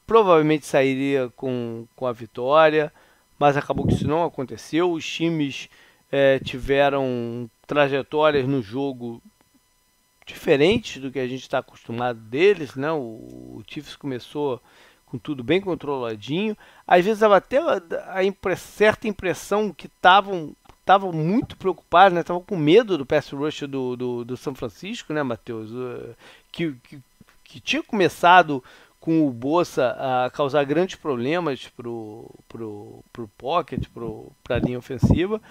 provavelmente 0.06 0.66
sairia 0.66 1.32
com, 1.36 1.86
com 1.96 2.06
a 2.06 2.12
vitória, 2.12 2.92
mas 3.40 3.58
acabou 3.58 3.88
que 3.88 3.94
isso 3.94 4.08
não 4.08 4.24
aconteceu. 4.24 4.92
Os 4.92 5.06
times 5.06 5.70
é, 6.12 6.40
tiveram 6.40 7.50
trajetórias 7.66 8.48
no 8.48 8.62
jogo 8.62 9.22
diferentes 10.26 11.02
do 11.02 11.12
que 11.12 11.20
a 11.20 11.28
gente 11.28 11.42
está 11.42 11.60
acostumado 11.60 12.20
deles, 12.20 12.76
né? 12.76 12.92
O, 12.92 12.98
o 12.98 13.64
Chiefs 13.68 13.96
começou 13.96 14.62
com 15.06 15.18
tudo 15.18 15.44
bem 15.44 15.60
controladinho. 15.60 16.56
Às 16.88 17.04
vezes 17.04 17.20
dava 17.20 17.38
até 17.38 17.58
a, 17.58 17.82
a 18.20 18.56
certa 18.56 19.08
impressão 19.08 19.74
que 19.74 19.88
estavam 19.88 20.56
estavam 20.80 21.12
muito 21.12 21.56
preocupados, 21.58 22.14
né? 22.14 22.22
Estavam 22.22 22.42
com 22.42 22.58
medo 22.58 22.98
do 22.98 23.06
pass 23.06 23.30
rush 23.30 23.62
do, 23.62 23.96
do, 23.96 24.26
do 24.26 24.36
São 24.36 24.54
Francisco, 24.56 25.14
né, 25.14 25.22
Matheus? 25.22 25.70
Uh, 25.72 26.16
que, 26.52 26.74
que, 26.84 27.00
que, 27.44 27.60
tinha 27.60 27.84
começado 27.84 28.64
com 29.00 29.26
o 29.26 29.32
Bolsa 29.32 29.96
a 29.98 30.30
causar 30.32 30.64
grandes 30.66 30.96
problemas 30.96 31.68
pro, 31.68 32.30
pro, 32.48 33.04
pro 33.14 33.28
pocket, 33.38 33.88
pro, 33.94 34.32
pra 34.44 34.60
linha 34.60 34.78
ofensiva, 34.78 35.42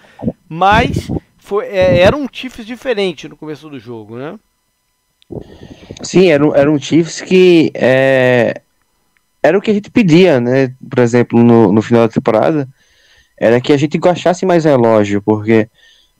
mas 0.47 1.09
foi, 1.37 1.65
é, 1.67 1.99
era 1.99 2.15
um 2.15 2.27
Chiefs 2.31 2.65
diferente 2.65 3.27
no 3.27 3.37
começo 3.37 3.69
do 3.69 3.79
jogo, 3.79 4.17
né? 4.17 4.39
Sim, 6.01 6.29
era 6.29 6.45
um, 6.45 6.55
era 6.55 6.71
um 6.71 6.79
Chiefs 6.79 7.21
que 7.21 7.71
é, 7.73 8.61
era 9.43 9.57
o 9.57 9.61
que 9.61 9.71
a 9.71 9.73
gente 9.73 9.89
pedia, 9.89 10.39
né? 10.39 10.73
Por 10.89 10.99
exemplo, 10.99 11.41
no, 11.41 11.71
no 11.71 11.81
final 11.81 12.07
da 12.07 12.13
temporada, 12.13 12.67
era 13.37 13.59
que 13.59 13.73
a 13.73 13.77
gente 13.77 13.97
gastasse 13.97 14.45
mais 14.45 14.65
relógio, 14.65 15.21
porque 15.21 15.67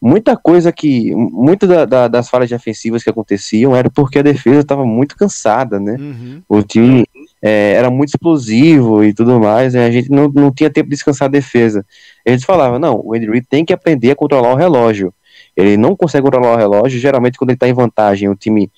muita 0.02 0.36
coisa 0.36 0.72
que. 0.72 1.14
Muitas 1.16 1.70
da, 1.70 1.86
da, 1.86 2.08
das 2.08 2.30
falhas 2.30 2.50
defensivas 2.50 3.04
que 3.04 3.10
aconteciam 3.10 3.76
era 3.76 3.90
porque 3.90 4.20
a 4.20 4.24
defesa 4.24 4.62
estava 4.62 4.86
muito 4.86 5.16
cansada, 5.16 5.80
né? 5.80 5.98
Uhum. 6.00 6.42
O 6.50 6.64
time 6.64 7.06
é, 7.42 7.74
era 7.74 7.92
muito 7.92 8.10
explosivo 8.10 9.04
e 9.04 9.14
tudo 9.14 9.40
mais, 9.40 9.74
né? 9.76 9.86
a 9.86 9.92
gente 9.92 10.10
não, 10.10 10.28
não 10.30 10.52
tinha 10.52 10.70
tempo 10.70 10.90
de 10.90 10.96
descansar 10.96 11.28
a 11.28 11.32
defesa. 11.32 11.86
A 12.26 12.32
gente 12.32 12.46
falava, 12.46 12.80
não, 12.80 13.00
o 13.04 13.14
Andy 13.14 13.30
Reid 13.30 13.46
tem 13.48 13.64
que 13.64 13.74
aprender 13.74 14.12
a 14.12 14.16
controlar 14.16 14.54
o 14.54 14.58
relógio. 14.58 15.14
Ele 15.56 15.78
não 15.78 15.96
consegue 15.96 16.24
controlar 16.24 16.54
o 16.54 16.58
relógio, 16.58 17.00
geralmente 17.00 17.38
quando 17.38 17.50
ele 17.50 17.56
está 17.56 17.68
em 17.68 17.74
vantagem, 17.74 18.30
o 18.30 18.36
time 18.36 18.72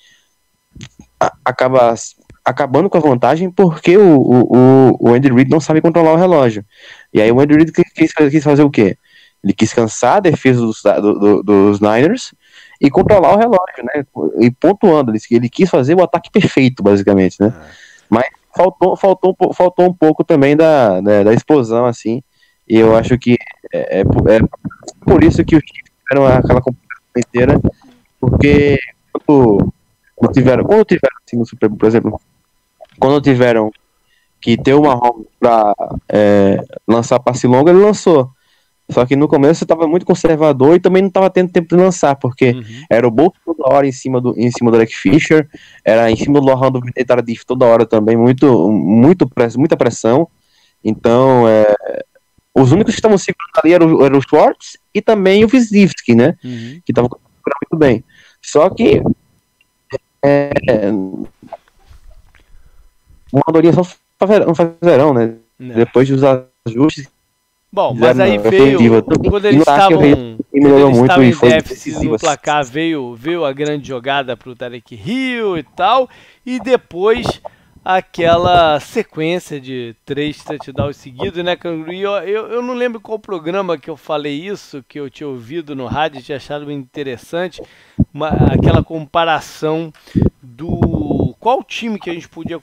acaba 1.44 1.94
acabando 2.44 2.90
com 2.90 2.98
a 2.98 3.00
vantagem 3.00 3.50
porque 3.50 3.96
o, 3.96 4.16
o, 4.20 4.96
o 5.00 5.08
Andy 5.14 5.32
Reid 5.32 5.50
não 5.50 5.60
sabe 5.60 5.80
controlar 5.80 6.12
o 6.12 6.16
relógio. 6.16 6.62
E 7.12 7.20
aí 7.20 7.32
o 7.32 7.40
Andy 7.40 7.54
Reid 7.54 7.72
quis, 7.72 8.12
quis- 8.12 8.44
fazer 8.44 8.62
o 8.62 8.70
quê? 8.70 8.98
Ele 9.42 9.52
quis 9.54 9.72
cansar 9.72 10.16
a 10.16 10.20
defesa 10.20 10.60
dos, 10.60 10.82
do- 10.82 11.18
do- 11.18 11.42
dos 11.42 11.80
Niners 11.80 12.34
e 12.80 12.90
controlar 12.90 13.34
o 13.34 13.38
relógio, 13.38 13.84
né? 13.84 14.04
E 14.40 14.50
pontuando, 14.50 15.10
ele, 15.10 15.18
ele 15.30 15.48
quis 15.48 15.70
fazer 15.70 15.94
o 15.94 16.02
ataque 16.02 16.30
perfeito, 16.30 16.82
basicamente, 16.82 17.36
né? 17.40 17.52
Mas 18.10 18.26
faltou, 18.54 18.94
faltou, 18.96 19.34
um 19.40 19.52
faltou 19.54 19.86
um 19.88 19.92
pouco 19.94 20.22
também 20.22 20.54
da, 20.56 21.00
da, 21.00 21.22
da 21.22 21.32
explosão, 21.32 21.86
assim. 21.86 22.22
E 22.68 22.78
eu 22.78 22.94
acho 22.96 23.18
que 23.18 23.36
é, 23.72 24.00
é 24.00 24.04
por- 24.04 24.28
é 24.30 24.38
por 25.06 25.24
isso 25.24 25.42
que 25.44 25.56
os 25.56 25.62
Chiefs 25.62 25.90
tiveram 26.08 26.26
aquela 26.26 26.60
competição 26.60 26.98
inteira, 27.16 27.60
porque 28.20 28.78
quando, 29.12 29.72
quando 30.14 30.32
tiveram, 30.32 30.64
quando 30.64 30.84
tiveram 30.84 31.16
assim, 31.26 31.36
no 31.36 31.46
Super 31.46 31.68
Bowl, 31.68 31.78
por 31.78 31.86
exemplo, 31.86 32.20
quando 32.98 33.20
tiveram 33.20 33.70
que 34.40 34.56
ter 34.56 34.74
uma 34.74 34.96
Mahomes 34.96 35.26
para 35.40 35.74
lançar 36.86 37.18
passe 37.20 37.46
longo, 37.46 37.68
ele 37.68 37.78
lançou. 37.80 38.30
Só 38.90 39.06
que 39.06 39.16
no 39.16 39.26
começo 39.26 39.64
estava 39.64 39.86
muito 39.88 40.04
conservador 40.04 40.76
e 40.76 40.80
também 40.80 41.00
não 41.00 41.08
estava 41.08 41.30
tendo 41.30 41.50
tempo 41.50 41.74
de 41.74 41.82
lançar, 41.82 42.14
porque 42.16 42.50
Uhum. 42.50 42.62
era 42.90 43.08
o 43.08 43.10
Bolt 43.10 43.34
toda 43.44 43.74
hora 43.74 43.86
em 43.86 43.92
cima 43.92 44.20
do, 44.20 44.38
em 44.38 44.50
cima 44.50 44.70
do 44.70 44.76
Derek 44.76 44.94
Fisher, 44.94 45.48
era 45.82 46.10
em 46.10 46.16
cima 46.16 46.38
do 46.38 46.46
Lohan 46.46 46.70
do 46.70 46.80
Tardif 47.06 47.46
toda 47.46 47.64
hora 47.64 47.86
também, 47.86 48.14
muito, 48.14 48.70
muito 48.70 49.26
muita 49.56 49.74
pressão. 49.76 50.28
Então, 50.84 51.48
é, 51.48 51.74
os 52.54 52.72
únicos 52.72 52.92
que 52.94 52.98
estavam 53.00 53.16
segurando 53.16 53.58
ali 53.64 53.72
eram, 53.72 53.94
o- 53.94 54.04
eram 54.04 54.18
o 54.18 54.22
Schwartz 54.22 54.76
e 54.94 55.00
também 55.00 55.42
o 55.44 55.48
Wisniewski, 55.50 56.14
né? 56.14 56.36
Uhum. 56.44 56.80
Que 56.84 56.92
estavam 56.92 57.08
muito 57.10 57.78
bem. 57.78 58.04
Só 58.42 58.68
que 58.68 59.02
é, 60.24 60.90
uma 63.32 63.42
andorinha 63.48 63.72
só 63.72 63.84
faz 63.84 63.98
verão- 64.30 64.46
não 64.46 64.54
faz 64.54 64.70
verão, 64.80 65.14
né? 65.14 65.34
Né. 65.58 65.74
Depois 65.74 66.08
dos 66.08 66.22
ajustes, 66.66 67.08
Bom, 67.74 67.92
mas 67.92 68.20
aí 68.20 68.38
veio. 68.38 69.02
Quando 69.02 69.46
eles 69.46 69.56
no 69.56 69.62
estavam. 69.62 69.98
Quando 69.98 70.38
eles 70.52 70.96
muito 70.96 71.02
estavam 71.02 71.24
em 71.24 71.30
déficit 71.32 72.04
no 72.04 72.16
placar, 72.16 72.64
veio, 72.64 73.16
veio 73.16 73.44
a 73.44 73.52
grande 73.52 73.88
jogada 73.88 74.36
pro 74.36 74.54
Tarek 74.54 74.94
Hill 74.94 75.58
e 75.58 75.64
tal. 75.64 76.08
E 76.46 76.60
depois 76.60 77.26
aquela 77.84 78.80
sequência 78.80 79.60
de 79.60 79.94
três 80.06 80.42
touchdowns 80.42 80.96
seguidos, 80.96 81.44
né, 81.44 81.54
Canguru? 81.54 81.92
E 81.92 82.00
Eu, 82.02 82.12
eu, 82.48 82.62
não 82.62 82.72
lembro 82.72 83.00
qual 83.00 83.18
programa 83.18 83.76
que 83.76 83.90
eu 83.90 83.96
falei 83.96 84.34
isso, 84.34 84.82
que 84.88 84.98
eu 84.98 85.10
tinha 85.10 85.28
ouvido 85.28 85.76
no 85.76 85.86
rádio 85.86 86.22
tinha 86.22 86.36
achado 86.36 86.70
interessante, 86.72 87.60
uma, 88.12 88.28
aquela 88.28 88.82
comparação 88.82 89.92
do. 90.42 91.36
Qual 91.38 91.62
time 91.62 91.98
que 91.98 92.08
a 92.08 92.14
gente 92.14 92.28
podia 92.28 92.58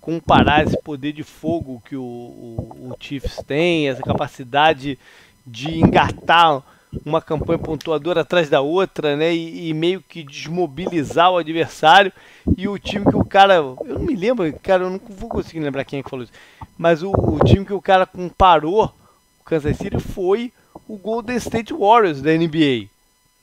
comparar 0.00 0.62
esse 0.62 0.80
poder 0.82 1.12
de 1.12 1.24
fogo 1.24 1.82
que 1.84 1.96
o, 1.96 2.02
o, 2.02 2.90
o 2.90 2.96
Chiefs 3.00 3.42
tem, 3.44 3.88
essa 3.88 4.02
capacidade 4.02 4.96
de 5.44 5.78
engatar 5.78 6.62
uma 7.04 7.20
campanha 7.20 7.58
pontuadora 7.58 8.20
atrás 8.20 8.48
da 8.48 8.60
outra, 8.60 9.16
né? 9.16 9.34
E, 9.34 9.68
e 9.68 9.74
meio 9.74 10.02
que 10.02 10.22
desmobilizar 10.22 11.30
o 11.30 11.38
adversário. 11.38 12.12
E 12.56 12.68
o 12.68 12.78
time 12.78 13.06
que 13.06 13.16
o 13.16 13.24
cara. 13.24 13.54
Eu 13.54 13.98
não 13.98 14.00
me 14.00 14.14
lembro, 14.14 14.52
cara, 14.62 14.84
eu 14.84 14.90
não 14.90 15.00
vou 15.10 15.28
conseguir 15.28 15.60
lembrar 15.60 15.84
quem 15.84 16.00
é 16.00 16.02
que 16.02 16.10
falou 16.10 16.24
isso. 16.24 16.32
Mas 16.76 17.02
o, 17.02 17.10
o 17.10 17.38
time 17.44 17.64
que 17.64 17.72
o 17.72 17.80
cara 17.80 18.06
comparou 18.06 18.84
o 18.84 19.44
Kansas 19.44 19.76
City 19.76 19.98
foi 19.98 20.52
o 20.88 20.96
Golden 20.96 21.36
State 21.36 21.72
Warriors 21.72 22.20
da 22.20 22.32
NBA. 22.32 22.88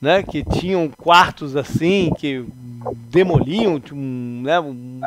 Né, 0.00 0.20
que 0.20 0.42
tinham 0.42 0.88
quartos 0.88 1.54
assim, 1.54 2.12
que 2.18 2.44
demoliam, 3.08 3.80
né, 3.92 4.54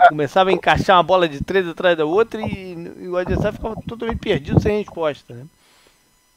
começava 0.07 0.51
a 0.51 0.53
encaixar 0.53 0.95
uma 0.95 1.03
bola 1.03 1.27
de 1.27 1.43
três 1.43 1.67
atrás 1.67 1.97
da 1.97 2.05
outra 2.05 2.41
e, 2.41 2.93
e 3.01 3.07
o 3.09 3.17
adversário 3.17 3.57
ficava 3.57 3.75
totalmente 3.85 4.19
perdido 4.19 4.61
sem 4.61 4.77
resposta. 4.77 5.33
Né? 5.33 5.45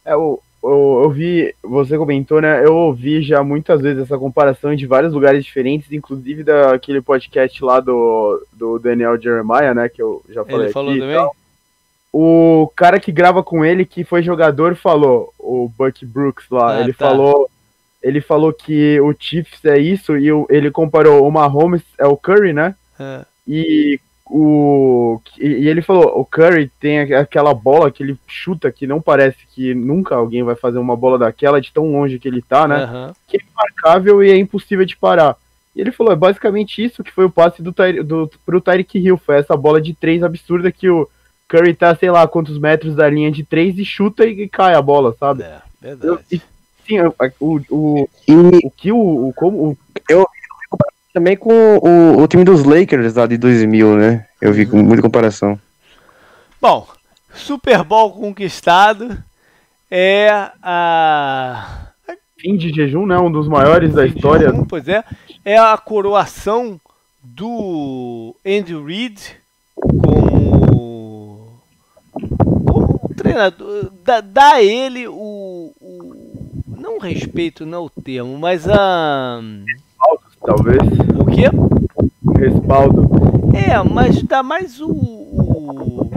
É, 0.05 0.15
eu, 0.15 0.43
eu, 0.63 1.01
eu 1.05 1.11
vi, 1.11 1.55
você 1.63 1.97
comentou, 1.97 2.41
né? 2.41 2.65
Eu 2.65 2.75
ouvi 2.75 3.23
já 3.23 3.43
muitas 3.45 3.81
vezes 3.81 4.03
essa 4.03 4.19
comparação 4.19 4.75
de 4.75 4.87
vários 4.87 5.13
lugares 5.13 5.45
diferentes, 5.45 5.93
inclusive 5.93 6.43
daquele 6.45 7.01
podcast 7.01 7.63
lá 7.65 7.81
do, 7.81 8.45
do 8.53 8.79
Daniel 8.79 9.21
Jeremiah, 9.21 9.75
né? 9.75 9.89
Que 9.89 10.03
eu 10.03 10.23
já 10.29 10.45
falei 10.45 10.67
Ele 10.67 10.73
falou 10.73 10.91
aqui. 10.91 11.01
também? 11.01 11.17
tal. 11.17 11.37
O 12.13 12.71
cara 12.75 12.99
que 12.99 13.13
grava 13.13 13.43
com 13.43 13.65
ele, 13.65 13.85
que 13.85 14.03
foi 14.03 14.23
jogador, 14.23 14.75
falou, 14.75 15.33
o 15.39 15.71
Buck 15.79 16.05
Brooks 16.07 16.47
lá, 16.51 16.77
Ah, 16.77 16.81
ele 16.81 16.93
tá. 16.93 17.09
falou. 17.11 17.49
Ele 18.03 18.21
falou 18.21 18.53
que 18.53 18.99
o 19.01 19.13
Chiefs 19.19 19.65
é 19.65 19.77
isso, 19.79 20.17
e 20.17 20.31
o- 20.33 20.47
ele 20.49 20.71
comparou 20.71 21.27
o 21.27 21.31
Mahomes 21.33 21.83
é 21.99 22.07
o 22.07 22.17
Curry, 22.17 22.53
né? 22.53 22.75
É. 22.99 23.25
E 23.47 24.01
o 24.31 25.21
e 25.39 25.69
ele 25.69 25.83
falou, 25.83 26.19
o 26.21 26.25
Curry 26.25 26.71
tem 26.81 27.01
aquela 27.15 27.55
bola 27.55 27.91
que 27.91 28.03
ele 28.03 28.19
chuta 28.27 28.71
que 28.71 28.87
não 28.87 29.01
parece 29.01 29.39
que 29.55 29.75
nunca 29.75 30.15
alguém 30.17 30.43
vai 30.43 30.55
fazer 30.55 30.79
uma 30.79 30.97
bola 30.97 31.19
daquela 31.19 31.61
de 31.61 31.73
tão 31.73 31.91
longe 31.93 32.19
que 32.19 32.29
ele 32.29 32.43
tá, 32.43 32.67
né? 32.69 32.77
Aham. 32.85 33.15
Que 33.27 33.37
é 33.37 33.41
imarcável 33.53 34.23
e 34.23 34.31
é 34.31 34.37
impossível 34.37 34.85
de 34.85 34.97
parar. 34.97 35.37
E 35.75 35.81
ele 35.81 35.93
falou, 35.93 36.13
é 36.13 36.17
basicamente 36.17 36.83
isso 36.85 37.05
que 37.05 37.13
foi 37.13 37.25
o 37.25 37.31
passe 37.31 37.63
do, 37.63 37.73
Tyre- 37.73 38.03
do 38.03 38.31
pro 38.45 38.61
Tyreek 38.61 38.99
Hill, 38.99 39.17
foi 39.17 39.37
essa 39.37 39.57
bola 39.57 39.81
de 39.81 39.95
três 39.95 40.23
absurda 40.23 40.73
que 40.73 40.89
o 40.91 41.09
Curry 41.49 41.75
tá, 41.75 41.95
sei 41.95 42.11
lá, 42.11 42.27
quantos 42.27 42.59
metros 42.59 42.95
da 42.95 43.09
linha 43.09 43.31
de 43.31 43.45
três 43.45 43.79
e 43.79 43.85
chuta 43.85 44.27
e, 44.27 44.43
e 44.43 44.49
cai 44.49 44.75
a 44.75 44.83
bola, 44.83 45.15
sabe? 45.19 45.45
É, 45.45 45.59
Eu- 45.83 45.97
verdade. 45.97 46.21
e, 46.33 46.43
sim, 46.87 47.01
o, 47.01 47.15
o, 47.41 47.61
o, 47.71 48.09
E 48.27 48.33
o 48.67 48.71
que 48.71 48.91
o, 48.93 49.29
o 49.29 49.33
como 49.35 49.71
o 49.71 49.79
também 51.19 51.37
com 51.37 51.79
o, 51.79 52.23
o 52.23 52.29
time 52.29 52.45
dos 52.45 52.63
Lakers 52.63 53.15
lá 53.15 53.27
de 53.27 53.37
2000, 53.37 53.97
né? 53.97 54.27
Eu 54.41 54.53
vi 54.53 54.65
com 54.65 54.77
muita 54.81 55.03
comparação. 55.03 55.59
Bom, 56.63 56.87
Super 57.35 57.83
Bowl 57.83 58.13
conquistado 58.13 59.19
é 59.91 60.29
a. 60.63 61.89
fim 62.39 62.57
de 62.57 62.71
jejum, 62.71 63.05
né? 63.05 63.19
Um 63.19 63.33
dos 63.33 63.49
maiores 63.49 63.93
da 63.93 64.07
história. 64.07 64.51
Jejum, 64.51 64.65
Pois 64.65 64.87
é, 64.87 65.03
é 65.45 65.59
a 65.59 65.77
coroação 65.77 66.81
do 67.21 68.37
Andy 68.47 68.77
Reid 68.81 69.37
como, 69.75 71.59
como 72.65 73.11
treinador. 73.17 73.91
Dá, 74.05 74.21
dá 74.21 74.53
a 74.53 74.63
ele 74.63 75.09
o, 75.09 75.73
o. 75.81 76.15
Não 76.79 77.01
respeito, 77.01 77.67
não 77.67 77.79
é 77.79 77.81
o 77.81 77.91
termo, 77.91 78.39
mas 78.39 78.69
a. 78.69 79.41
Talvez. 80.49 80.81
O 81.19 81.27
quê? 81.27 81.51
Respaldo. 82.39 83.07
É, 83.55 83.83
mas 83.83 84.23
dá 84.23 84.43
mais 84.43 84.81
o. 84.81 86.09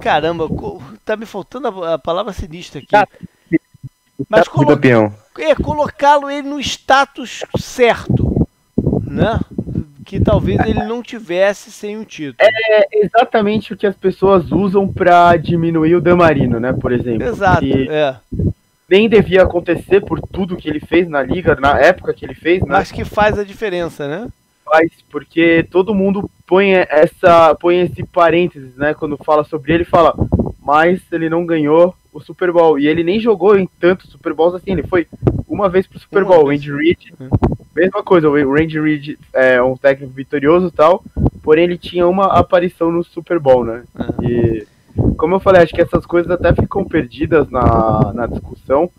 Caramba, 0.00 0.48
tá 1.04 1.16
me 1.16 1.26
faltando 1.26 1.66
a, 1.84 1.98
palavra 1.98 2.32
sinistra 2.32 2.78
aqui. 2.78 2.86
Tá. 2.86 3.08
Mas 4.28 4.44
Do 4.44 4.50
colo- 4.50 5.12
é 5.40 5.56
colocá-lo 5.56 6.30
ele 6.30 6.48
no 6.48 6.60
status 6.60 7.42
certo, 7.58 8.46
né? 9.02 9.40
Que 10.06 10.20
talvez 10.20 10.60
ele 10.60 10.84
não 10.84 11.02
tivesse 11.02 11.72
sem 11.72 11.96
o 11.96 12.04
título. 12.04 12.36
É 12.40 12.86
exatamente 12.92 13.72
o 13.72 13.76
que 13.76 13.88
as 13.88 13.96
pessoas 13.96 14.52
usam 14.52 14.86
pra 14.86 15.36
diminuir 15.36 15.96
o 15.96 16.00
Damarino, 16.00 16.60
né? 16.60 16.72
Por 16.72 16.92
exemplo. 16.92 17.26
Exato, 17.26 17.60
Que 17.62 17.88
é. 17.90 18.14
Nem 18.94 19.08
devia 19.08 19.42
acontecer 19.42 20.00
por 20.00 20.20
tudo 20.20 20.56
que 20.56 20.68
ele 20.68 20.78
fez 20.78 21.08
na 21.08 21.20
liga, 21.20 21.56
na 21.56 21.76
época 21.80 22.14
que 22.14 22.24
ele 22.24 22.34
fez, 22.34 22.60
né? 22.62 22.68
Mas 22.68 22.92
que 22.92 23.04
faz 23.04 23.36
a 23.36 23.42
diferença, 23.42 24.06
né? 24.06 24.28
Mas 24.64 24.88
porque 25.10 25.66
todo 25.68 25.94
mundo 25.94 26.30
põe 26.46 26.72
essa 26.74 27.56
põe 27.56 27.80
esse 27.80 28.04
parênteses, 28.04 28.76
né? 28.76 28.94
Quando 28.94 29.16
fala 29.16 29.42
sobre 29.42 29.72
ele, 29.72 29.84
fala, 29.84 30.14
mas 30.62 31.00
ele 31.10 31.28
não 31.28 31.44
ganhou 31.44 31.92
o 32.12 32.20
Super 32.20 32.52
Bowl. 32.52 32.78
E 32.78 32.86
ele 32.86 33.02
nem 33.02 33.18
jogou 33.18 33.58
em 33.58 33.68
tantos 33.80 34.10
Super 34.10 34.32
Bowls 34.32 34.54
assim, 34.54 34.70
ele 34.70 34.84
foi 34.84 35.08
uma 35.48 35.68
vez 35.68 35.88
pro 35.88 35.98
Super 35.98 36.24
Bowl. 36.24 36.50
Andy 36.50 36.72
Reid, 36.72 37.12
Hum. 37.20 37.28
mesma 37.74 38.00
coisa, 38.04 38.30
o 38.30 38.54
Andy 38.54 38.80
Reid 38.80 39.18
é 39.32 39.60
um 39.60 39.76
técnico 39.76 40.14
vitorioso 40.14 40.68
e 40.68 40.70
tal, 40.70 41.02
porém 41.42 41.64
ele 41.64 41.76
tinha 41.76 42.06
uma 42.06 42.26
aparição 42.38 42.92
no 42.92 43.02
Super 43.02 43.40
Bowl, 43.40 43.64
né? 43.64 43.82
É. 43.98 44.24
E 44.24 44.66
como 45.16 45.34
eu 45.34 45.40
falei, 45.40 45.62
acho 45.62 45.74
que 45.74 45.82
essas 45.82 46.06
coisas 46.06 46.30
até 46.30 46.52
ficam 46.52 46.84
perdidas 46.84 47.50
na, 47.50 48.12
na 48.14 48.26
discussão. 48.26 48.90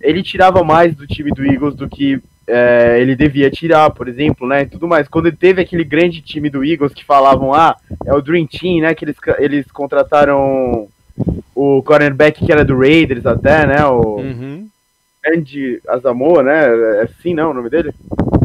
Ele 0.00 0.22
tirava 0.22 0.62
mais 0.62 0.94
do 0.94 1.06
time 1.06 1.30
do 1.30 1.44
Eagles 1.44 1.74
do 1.74 1.88
que 1.88 2.20
é, 2.46 2.98
ele 3.00 3.14
devia 3.14 3.50
tirar, 3.50 3.90
por 3.90 4.08
exemplo, 4.08 4.46
né? 4.46 4.64
Tudo 4.64 4.88
mais. 4.88 5.08
Quando 5.08 5.26
ele 5.26 5.36
teve 5.36 5.62
aquele 5.62 5.84
grande 5.84 6.20
time 6.20 6.50
do 6.50 6.64
Eagles 6.64 6.92
que 6.92 7.04
falavam, 7.04 7.54
ah, 7.54 7.76
é 8.04 8.12
o 8.12 8.20
Dream 8.20 8.46
Team, 8.46 8.80
né? 8.80 8.94
Que 8.94 9.04
eles, 9.04 9.16
eles 9.38 9.70
contrataram 9.70 10.88
o 11.54 11.82
cornerback 11.82 12.44
que 12.44 12.52
era 12.52 12.64
do 12.64 12.78
Raiders 12.78 13.26
até, 13.26 13.66
né? 13.66 13.84
O 13.86 14.16
Uhum. 14.16 14.68
Andy 15.24 15.80
Asamoah, 15.86 16.42
né? 16.42 16.64
É 16.98 17.02
assim, 17.02 17.32
não, 17.32 17.50
o 17.52 17.54
nome 17.54 17.70
dele? 17.70 17.92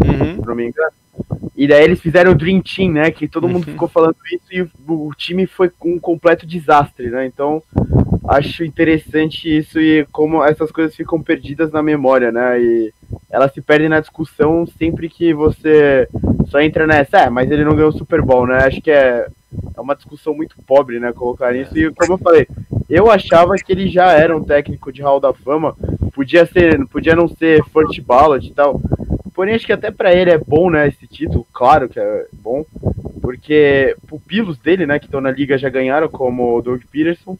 Uhum. 0.05 0.35
Se 0.35 0.45
não 0.45 0.55
me 0.55 0.68
engano. 0.68 0.91
E 1.57 1.67
daí 1.67 1.84
eles 1.84 1.99
fizeram 1.99 2.31
o 2.34 2.35
Dream 2.35 2.61
Team, 2.61 2.91
né? 2.91 3.09
Que 3.09 3.27
todo 3.27 3.47
mundo 3.47 3.65
Uhum. 3.65 3.73
ficou 3.73 3.88
falando 3.88 4.15
isso 4.31 4.45
e 4.51 4.61
o, 4.61 4.69
o 5.07 5.11
time 5.15 5.47
foi 5.47 5.71
um 5.84 5.97
completo 5.99 6.45
desastre, 6.45 7.09
né? 7.09 7.25
Então, 7.25 7.63
acho 8.27 8.63
interessante 8.63 9.57
isso 9.57 9.79
e 9.79 10.05
como 10.11 10.43
essas 10.43 10.71
coisas 10.71 10.95
ficam 10.95 11.21
perdidas 11.21 11.71
na 11.71 11.81
memória, 11.81 12.31
né? 12.31 12.61
E 12.61 12.93
elas 13.31 13.51
se 13.53 13.61
perdem 13.61 13.89
na 13.89 13.99
discussão 13.99 14.67
sempre 14.77 15.09
que 15.09 15.34
você 15.34 16.07
só 16.47 16.61
entra 16.61 16.85
nessa, 16.85 17.21
é, 17.21 17.29
mas 17.29 17.49
ele 17.49 17.65
não 17.65 17.75
ganhou 17.75 17.89
o 17.89 17.97
Super 17.97 18.21
Bowl, 18.21 18.45
né? 18.45 18.57
Acho 18.63 18.79
que 18.79 18.91
é, 18.91 19.27
é 19.75 19.81
uma 19.81 19.95
discussão 19.95 20.35
muito 20.35 20.55
pobre, 20.67 20.99
né? 20.99 21.11
Colocar 21.11 21.55
isso. 21.55 21.75
E 21.77 21.91
como 21.91 22.13
eu 22.13 22.17
falei, 22.19 22.47
eu 22.88 23.09
achava 23.09 23.55
que 23.55 23.71
ele 23.71 23.88
já 23.89 24.11
era 24.11 24.38
um 24.38 24.43
técnico 24.43 24.91
de 24.93 25.01
Hall 25.01 25.19
da 25.19 25.34
Fama. 25.34 25.75
Podia 26.13 26.45
ser, 26.45 26.85
podia 26.88 27.15
não 27.15 27.27
ser 27.27 27.63
first 27.73 27.99
ballot 28.01 28.45
e 28.47 28.53
tal. 28.53 28.79
Porém, 29.38 29.53
acho 29.53 29.68
que 29.68 29.72
até 29.72 29.91
pra 29.91 30.11
ele 30.15 30.31
é 30.31 30.38
bom, 30.39 30.68
né, 30.72 30.88
esse 30.88 31.05
título, 31.05 31.45
claro 31.53 31.88
que 31.88 31.99
é 31.99 32.26
bom, 32.34 32.65
porque 33.22 33.95
pupilos 34.07 34.57
dele, 34.57 34.88
né, 34.88 34.97
que 34.97 35.05
estão 35.05 35.22
na 35.22 35.30
liga 35.30 35.59
já 35.59 35.69
ganharam, 35.69 36.09
como 36.09 36.57
o 36.57 36.61
Doug 36.64 36.81
Peterson. 36.91 37.38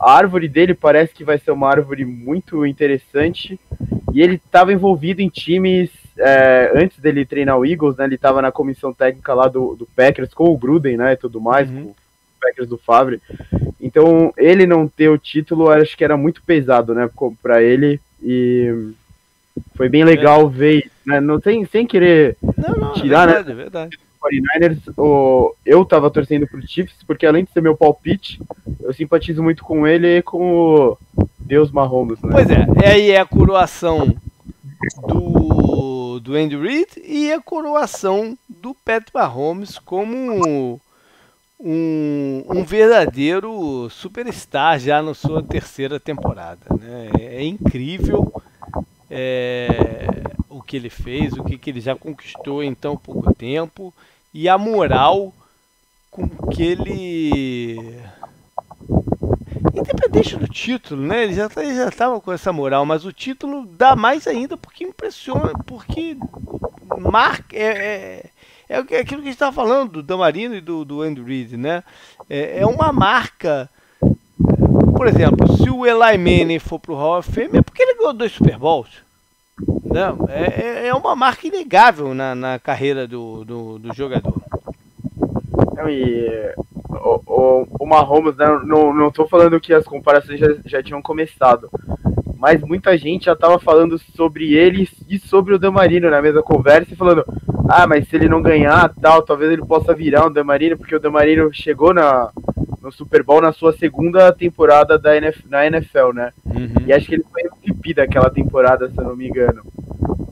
A 0.00 0.12
árvore 0.12 0.48
dele 0.48 0.74
parece 0.74 1.14
que 1.14 1.22
vai 1.22 1.38
ser 1.38 1.52
uma 1.52 1.68
árvore 1.68 2.04
muito 2.04 2.66
interessante. 2.66 3.60
E 4.12 4.20
ele 4.20 4.34
estava 4.34 4.72
envolvido 4.72 5.22
em 5.22 5.28
times 5.28 5.90
é, 6.18 6.72
antes 6.74 6.98
dele 6.98 7.24
treinar 7.24 7.56
o 7.56 7.64
Eagles, 7.64 7.96
né? 7.96 8.06
Ele 8.06 8.16
estava 8.16 8.42
na 8.42 8.50
comissão 8.50 8.92
técnica 8.92 9.32
lá 9.32 9.46
do, 9.46 9.76
do 9.76 9.86
Packers 9.86 10.34
com 10.34 10.46
o 10.52 10.58
Gruden, 10.58 10.96
né? 10.96 11.12
E 11.12 11.16
tudo 11.16 11.40
mais, 11.40 11.70
Uhum. 11.70 11.84
com 11.84 11.90
o 11.90 11.96
Packers 12.40 12.68
do 12.68 12.76
Favre. 12.76 13.20
Então, 13.80 14.32
ele 14.36 14.66
não 14.66 14.88
ter 14.88 15.08
o 15.08 15.16
título, 15.16 15.70
acho 15.70 15.96
que 15.96 16.02
era 16.02 16.16
muito 16.16 16.42
pesado, 16.42 16.92
né? 16.92 17.08
para 17.40 17.62
ele. 17.62 18.00
E 18.20 18.90
foi 19.74 19.88
bem 19.88 20.04
legal 20.04 20.48
ver, 20.48 20.78
isso, 20.78 20.90
né? 21.06 21.20
Não 21.20 21.40
tem, 21.40 21.64
sem 21.64 21.86
querer 21.86 22.36
Não, 22.56 22.74
não, 22.74 22.92
Tirar, 22.92 23.28
é 23.28 23.32
né? 23.32 23.32
verdade, 23.32 23.50
é 23.50 23.54
verdade. 23.54 23.98
49ers, 24.20 24.92
o, 24.98 25.54
eu 25.64 25.84
tava 25.84 26.10
torcendo 26.10 26.46
pro 26.46 26.60
Chiefs, 26.66 27.02
porque 27.06 27.24
além 27.24 27.44
de 27.44 27.52
ser 27.52 27.62
meu 27.62 27.74
palpite, 27.76 28.38
eu 28.80 28.92
simpatizo 28.92 29.42
muito 29.42 29.64
com 29.64 29.86
ele 29.86 30.18
e 30.18 30.22
com 30.22 30.52
o 30.52 30.98
Deus 31.38 31.72
Mahomes, 31.72 32.20
né? 32.20 32.30
Pois 32.30 32.50
é, 32.50 32.66
e 32.82 32.86
aí 32.86 33.10
é 33.10 33.20
a 33.20 33.24
coroação 33.24 34.14
do, 35.08 36.20
do 36.20 36.34
Andy 36.34 36.56
Reid 36.56 36.88
e 37.02 37.32
a 37.32 37.40
coroação 37.40 38.36
do 38.48 38.74
Pat 38.74 39.06
Mahomes 39.14 39.78
como 39.78 40.78
um, 41.58 42.44
um 42.48 42.64
verdadeiro 42.64 43.88
superstar 43.90 44.78
já 44.78 45.02
na 45.02 45.14
sua 45.14 45.42
terceira 45.42 46.00
temporada. 46.00 46.60
Né? 46.78 47.10
É 47.18 47.44
incrível 47.44 48.32
é, 49.10 49.88
o 50.48 50.62
que 50.62 50.76
ele 50.76 50.90
fez, 50.90 51.32
o 51.34 51.44
que, 51.44 51.58
que 51.58 51.70
ele 51.70 51.80
já 51.80 51.96
conquistou 51.96 52.62
em 52.62 52.74
tão 52.74 52.96
pouco 52.96 53.32
tempo 53.34 53.92
e 54.32 54.48
a 54.48 54.56
moral 54.56 55.32
com 56.10 56.28
que 56.50 56.62
ele 56.62 58.00
Independente 59.74 60.36
do 60.36 60.48
título, 60.48 61.02
né? 61.02 61.24
Ele 61.24 61.34
já 61.34 61.48
tá- 61.48 61.62
estava 61.64 62.20
com 62.20 62.32
essa 62.32 62.52
moral, 62.52 62.84
mas 62.86 63.04
o 63.04 63.12
título 63.12 63.66
dá 63.66 63.94
mais 63.96 64.26
ainda 64.26 64.56
porque 64.56 64.84
impressiona, 64.84 65.52
porque 65.66 66.16
marca 66.98 67.56
é, 67.56 68.30
é, 68.68 68.76
é 68.78 68.82
que- 68.84 68.94
aquilo 68.96 69.22
que 69.22 69.28
a 69.28 69.30
gente 69.30 69.36
estava 69.36 69.52
falando 69.52 69.92
do 69.92 70.02
Damarino 70.02 70.54
e 70.54 70.60
do, 70.60 70.84
do 70.84 71.02
Andy 71.02 71.22
Reid, 71.22 71.56
né? 71.56 71.82
É, 72.28 72.60
é 72.60 72.66
uma 72.66 72.92
marca. 72.92 73.68
Por 75.00 75.06
exemplo, 75.06 75.56
se 75.56 75.70
o 75.70 75.86
Eli 75.86 76.18
Manning 76.18 76.58
for 76.58 76.78
pro 76.78 76.94
Hall 76.94 77.20
of 77.20 77.32
Fame 77.32 77.56
é 77.56 77.62
porque 77.62 77.82
ele 77.82 77.94
ganhou 77.94 78.12
dois 78.12 78.32
Super 78.32 78.58
Bowls. 78.58 78.90
Não, 79.82 80.28
é, 80.28 80.82
é- 80.82 80.86
é 80.88 80.94
uma 80.94 81.16
marca 81.16 81.46
inegável 81.46 82.12
na, 82.12 82.34
na 82.34 82.58
carreira 82.58 83.08
do, 83.08 83.42
do, 83.42 83.78
do 83.78 83.94
jogador. 83.94 84.34
E 85.88 86.54
o, 86.90 87.18
o, 87.26 87.66
o 87.80 87.86
Mahomes, 87.86 88.36
né, 88.36 88.46
não, 88.66 88.92
não 88.92 89.10
tô 89.10 89.26
falando 89.26 89.58
que 89.58 89.72
as 89.72 89.86
comparações 89.86 90.38
já, 90.38 90.48
já 90.66 90.82
tinham 90.82 91.00
começado, 91.00 91.70
mas 92.36 92.60
muita 92.60 92.94
gente 92.98 93.24
já 93.24 93.34
tava 93.34 93.58
falando 93.58 93.98
sobre 94.14 94.52
ele 94.52 94.86
e 95.08 95.18
sobre 95.18 95.54
o 95.54 95.58
Damarino 95.58 96.10
na 96.10 96.20
mesma 96.20 96.42
conversa 96.42 96.92
e 96.92 96.96
falando, 96.96 97.24
ah, 97.70 97.86
mas 97.86 98.06
se 98.06 98.16
ele 98.16 98.28
não 98.28 98.42
ganhar, 98.42 98.92
tal, 99.00 99.22
talvez 99.22 99.50
ele 99.50 99.64
possa 99.64 99.94
virar 99.94 100.26
um 100.26 100.30
Damarino, 100.30 100.76
porque 100.76 100.94
o 100.94 101.00
Damarino 101.00 101.48
chegou 101.54 101.94
na, 101.94 102.30
no 102.80 102.90
Super 102.90 103.22
Bowl 103.22 103.40
na 103.40 103.52
sua 103.52 103.72
segunda 103.72 104.32
temporada 104.32 104.98
da 104.98 105.16
NF, 105.16 105.44
na 105.48 105.66
NFL, 105.66 106.12
né? 106.14 106.32
E 106.86 106.92
acho 106.92 107.06
que 107.06 107.14
ele 107.14 107.24
foi 107.30 107.42
MVP 107.42 107.94
daquela 107.94 108.30
temporada, 108.30 108.88
se 108.90 108.98
eu 108.98 109.04
não 109.04 109.16
me 109.16 109.28
engano. 109.28 109.62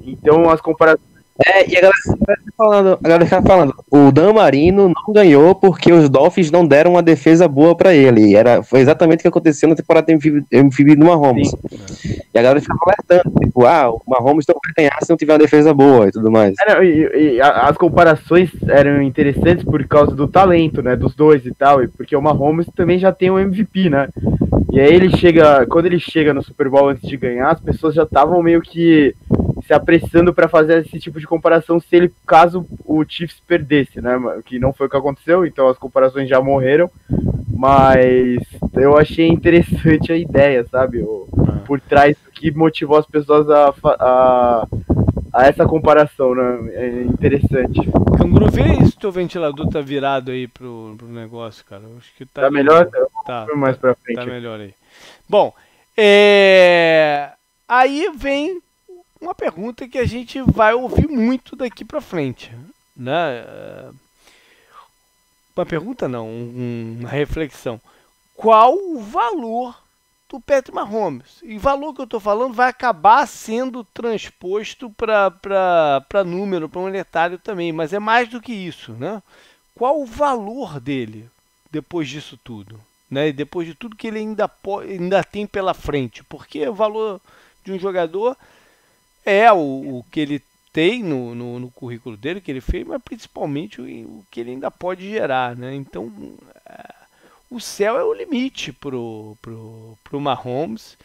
Então 0.02 0.48
as 0.48 0.60
comparações 0.60 1.07
É, 1.47 1.70
e 1.70 1.77
a 1.77 1.81
galera 1.81 1.97
fica 2.02 2.52
falando, 2.56 2.98
a 3.02 3.09
galera 3.09 3.24
fica 3.24 3.43
falando, 3.43 3.74
o 3.90 4.10
Dan 4.10 4.32
Marino 4.32 4.89
não 4.89 5.15
ganhou 5.15 5.55
porque 5.55 5.93
os 5.93 6.09
Dolphins 6.09 6.51
não 6.51 6.66
deram 6.66 6.93
uma 6.93 7.02
defesa 7.02 7.47
boa 7.47 7.77
pra 7.77 7.94
ele. 7.94 8.35
Era, 8.35 8.62
foi 8.62 8.81
exatamente 8.81 9.20
o 9.20 9.23
que 9.23 9.28
aconteceu 9.28 9.69
na 9.69 9.77
temporada 9.77 10.10
MVP 10.10 10.44
MVP 10.51 10.97
do 10.97 11.06
Mahomes. 11.06 11.52
E 12.35 12.39
a 12.39 12.43
galera 12.43 12.60
fica 12.60 12.74
alertando, 12.82 13.35
tipo, 13.40 13.65
ah, 13.65 13.90
o 13.90 14.02
Mahomes 14.06 14.44
não 14.48 14.56
vai 14.65 14.73
ganhar 14.77 14.98
se 15.01 15.10
não 15.10 15.16
tiver 15.16 15.35
uma 15.35 15.39
defesa 15.39 15.73
boa 15.73 16.09
e 16.09 16.10
tudo 16.10 16.31
mais. 16.31 16.55
É, 16.66 16.85
e, 16.85 17.35
e 17.36 17.40
as 17.40 17.77
comparações 17.77 18.51
eram 18.69 19.01
interessantes 19.01 19.65
por 19.65 19.82
causa 19.86 20.16
do 20.16 20.27
talento, 20.27 20.82
né, 20.82 20.97
dos 20.97 21.15
dois 21.15 21.47
e 21.47 21.55
tal, 21.55 21.82
e 21.85 21.89
porque 21.89 22.16
o 22.16 22.23
Mahomes 22.23 22.66
também 22.74 22.98
já 22.98 23.12
tem 23.12 23.31
um 23.31 23.39
MVP, 23.39 23.89
né? 23.90 24.09
E 24.73 24.81
aí 24.81 24.93
ele 24.93 25.16
chega, 25.16 25.66
quando 25.66 25.86
ele 25.86 25.98
chega 25.98 26.35
no 26.35 26.43
Super 26.43 26.69
Bowl 26.69 26.89
antes 26.89 27.09
de 27.09 27.16
ganhar, 27.16 27.51
as 27.51 27.60
pessoas 27.60 27.94
já 27.94 28.02
estavam 28.02 28.43
meio 28.43 28.60
que 28.60 29.15
se 29.68 29.74
apressando 29.74 30.32
para 30.32 30.48
fazer 30.48 30.78
esse 30.78 30.98
tipo 30.98 31.20
de 31.20 31.26
comparação 31.26 31.78
se 31.78 31.94
ele 31.94 32.10
caso 32.26 32.66
o 32.86 33.04
Chiefs 33.04 33.38
perdesse, 33.46 34.00
né? 34.00 34.18
Que 34.46 34.58
não 34.58 34.72
foi 34.72 34.86
o 34.86 34.90
que 34.90 34.96
aconteceu, 34.96 35.44
então 35.44 35.68
as 35.68 35.76
comparações 35.76 36.26
já 36.26 36.40
morreram, 36.40 36.90
mas 37.46 38.40
eu 38.72 38.96
achei 38.96 39.28
interessante 39.28 40.10
a 40.10 40.16
ideia, 40.16 40.66
sabe? 40.70 41.02
O, 41.02 41.28
por 41.66 41.78
trás 41.82 42.16
do 42.24 42.30
que 42.30 42.50
motivou 42.50 42.96
as 42.96 43.04
pessoas 43.04 43.46
a, 43.50 43.74
a, 43.84 44.66
a 45.34 45.46
essa 45.46 45.66
comparação, 45.66 46.34
né? 46.34 46.70
É 46.72 47.02
interessante. 47.02 47.78
Canguru, 48.16 48.50
vê 48.50 48.86
se 48.86 48.96
teu 48.96 49.12
ventilador 49.12 49.68
tá 49.68 49.82
virado 49.82 50.30
aí 50.30 50.48
pro, 50.48 50.94
pro 50.96 51.08
negócio, 51.08 51.62
cara. 51.66 51.82
Acho 51.98 52.10
que 52.16 52.24
tá. 52.24 52.40
Tá 52.40 52.50
melhor? 52.50 52.88
Tá, 53.26 53.44
Vamos 53.44 53.60
mais 53.60 53.76
pra 53.76 53.94
tá 53.94 54.00
frente. 54.02 54.26
melhor 54.30 54.60
aí. 54.60 54.72
Bom, 55.28 55.52
é... 55.94 57.32
aí 57.68 58.10
vem 58.16 58.62
uma 59.20 59.34
pergunta 59.34 59.88
que 59.88 59.98
a 59.98 60.06
gente 60.06 60.40
vai 60.42 60.74
ouvir 60.74 61.08
muito 61.08 61.56
daqui 61.56 61.84
pra 61.84 62.00
frente, 62.00 62.50
né? 62.96 63.44
É, 63.46 63.90
Uma 65.56 65.66
pergunta 65.66 66.06
não, 66.08 66.28
um- 66.28 66.98
uma 67.00 67.08
reflexão. 67.08 67.80
Qual 68.36 68.74
o 68.76 69.00
valor 69.00 69.76
do 70.28 70.38
Patrick 70.40 70.72
Mahomes? 70.72 71.40
E 71.42 71.58
valor 71.58 71.92
que 71.92 72.00
eu 72.00 72.04
estou 72.04 72.20
falando 72.20 72.54
vai 72.54 72.68
acabar 72.68 73.26
sendo 73.26 73.82
transposto 73.82 74.88
para 74.90 76.24
número, 76.24 76.68
para 76.68 76.80
monetário 76.80 77.38
também, 77.40 77.72
mas 77.72 77.92
é 77.92 77.98
mais 77.98 78.28
do 78.28 78.40
que 78.40 78.52
isso, 78.52 78.92
né? 78.92 79.20
Qual 79.74 80.00
o 80.00 80.06
valor 80.06 80.78
dele 80.78 81.28
depois 81.72 82.08
disso 82.08 82.38
tudo? 82.44 82.80
Né? 83.10 83.32
Depois 83.32 83.66
de 83.66 83.74
tudo 83.74 83.96
que 83.96 84.06
ele 84.06 84.18
ainda, 84.20 84.46
po- 84.46 84.78
ainda 84.80 85.24
tem 85.24 85.44
pela 85.44 85.74
frente. 85.74 86.22
Porque 86.22 86.68
o 86.68 86.74
valor 86.74 87.20
de 87.64 87.72
um 87.72 87.78
jogador 87.80 88.36
é 89.28 89.52
o, 89.52 89.98
o 89.98 90.05
que 90.10 90.20
ele 90.20 90.42
tem 90.72 91.02
no, 91.02 91.34
no, 91.34 91.59
no 91.59 91.70
currículo 91.70 92.16
dele, 92.16 92.40
que 92.40 92.50
ele 92.50 92.60
fez, 92.60 92.86
mas 92.86 93.02
principalmente 93.02 93.80
o, 93.80 93.84
o 93.84 94.26
que 94.30 94.40
ele 94.40 94.52
ainda 94.52 94.70
pode 94.70 95.09
gerar. 95.09 95.56
Né? 95.56 95.74
Então, 95.74 96.12
é, 96.66 96.94
o 97.50 97.60
céu 97.60 97.96
é 97.96 98.05
o 98.05 98.12
limite 98.12 98.72
pro, 98.72 99.36
pro, 99.40 99.98
pro 100.05 100.20
Mahomes. 100.20 100.96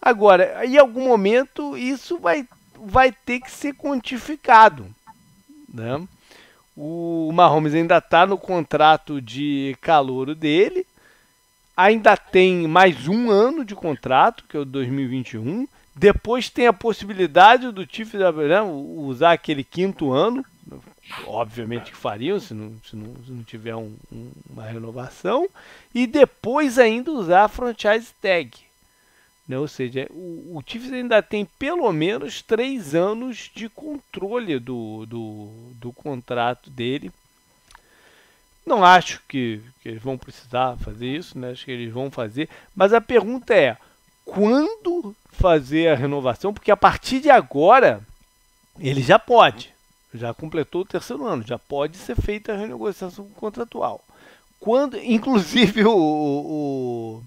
Agora, 0.00 0.64
em 0.64 0.76
algum 0.76 1.04
momento, 1.04 1.76
isso 1.76 2.18
vai, 2.18 2.46
vai 2.74 3.10
ter 3.10 3.40
que 3.40 3.50
ser 3.50 3.74
quantificado. 3.74 4.86
Né? 5.72 6.06
O 6.76 7.30
Mahomes 7.32 7.74
ainda 7.74 7.98
está 7.98 8.26
no 8.26 8.36
contrato 8.36 9.20
de 9.20 9.76
calouro 9.80 10.34
dele, 10.34 10.86
ainda 11.76 12.16
tem 12.16 12.66
mais 12.66 13.08
um 13.08 13.30
ano 13.30 13.64
de 13.64 13.74
contrato, 13.74 14.44
que 14.48 14.56
é 14.56 14.60
o 14.60 14.64
2021. 14.64 15.66
Depois 15.94 16.50
tem 16.50 16.66
a 16.66 16.72
possibilidade 16.72 17.70
do 17.70 17.86
Chiefs 17.88 18.20
né, 18.20 18.60
usar 18.62 19.32
aquele 19.32 19.62
quinto 19.62 20.12
ano, 20.12 20.44
obviamente 21.26 21.92
que 21.92 21.96
fariam 21.96 22.40
se 22.40 22.52
não, 22.52 22.74
se 22.88 22.96
não, 22.96 23.14
se 23.24 23.30
não 23.30 23.44
tiver 23.44 23.76
um, 23.76 23.94
um, 24.12 24.32
uma 24.50 24.64
renovação, 24.64 25.48
e 25.94 26.06
depois 26.06 26.78
ainda 26.78 27.12
usar 27.12 27.44
a 27.44 27.48
franchise 27.48 28.12
tag. 28.20 28.50
Né? 29.46 29.58
Ou 29.58 29.68
seja, 29.68 30.08
o, 30.10 30.56
o 30.58 30.62
Chiefs 30.66 30.92
ainda 30.92 31.22
tem 31.22 31.44
pelo 31.44 31.92
menos 31.92 32.42
três 32.42 32.94
anos 32.94 33.50
de 33.54 33.68
controle 33.68 34.58
do, 34.58 35.06
do, 35.06 35.50
do 35.74 35.92
contrato 35.92 36.70
dele. 36.70 37.12
Não 38.66 38.82
acho 38.82 39.20
que, 39.28 39.60
que, 39.82 39.90
eles 39.90 40.02
vão 40.02 40.16
precisar 40.16 40.76
fazer 40.78 41.06
isso, 41.06 41.38
né? 41.38 41.50
acho 41.50 41.64
que 41.64 41.70
eles 41.70 41.92
vão 41.92 42.10
fazer. 42.10 42.48
Mas 42.74 42.94
a 42.94 43.00
pergunta 43.00 43.54
é: 43.54 43.76
quando 44.24 45.14
fazer 45.30 45.88
a 45.88 45.94
renovação? 45.94 46.52
Porque 46.52 46.70
a 46.70 46.76
partir 46.76 47.20
de 47.20 47.30
agora 47.30 48.00
ele 48.78 49.02
já 49.02 49.18
pode, 49.18 49.72
já 50.12 50.32
completou 50.32 50.82
o 50.82 50.86
terceiro 50.86 51.24
ano, 51.26 51.44
já 51.46 51.58
pode 51.58 51.96
ser 51.96 52.16
feita 52.16 52.52
a 52.52 52.56
renegociação 52.56 53.28
contratual. 53.36 54.02
Quando, 54.58 54.96
inclusive, 54.98 55.84
o, 55.84 55.92
o, 55.96 57.22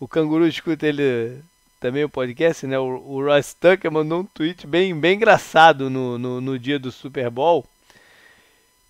o 0.00 0.08
Canguru 0.08 0.46
escuta 0.46 0.86
ele 0.86 1.38
também 1.78 2.02
o 2.02 2.08
podcast, 2.08 2.66
né? 2.66 2.78
O, 2.78 2.84
o 2.84 3.24
Ross 3.24 3.54
Tucker 3.54 3.92
mandou 3.92 4.20
um 4.20 4.24
tweet 4.24 4.66
bem, 4.66 4.98
bem 4.98 5.16
engraçado 5.16 5.90
no, 5.90 6.18
no, 6.18 6.40
no 6.40 6.58
dia 6.58 6.78
do 6.78 6.90
Super 6.90 7.30
Bowl, 7.30 7.64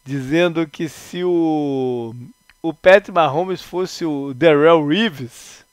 dizendo 0.04 0.66
que 0.66 0.88
se 0.88 1.24
o, 1.24 2.14
o 2.62 2.72
Pat 2.72 3.08
Mahomes 3.08 3.60
fosse 3.60 4.04
o 4.04 4.32
Darrell 4.32 4.86
Reeves, 4.86 5.63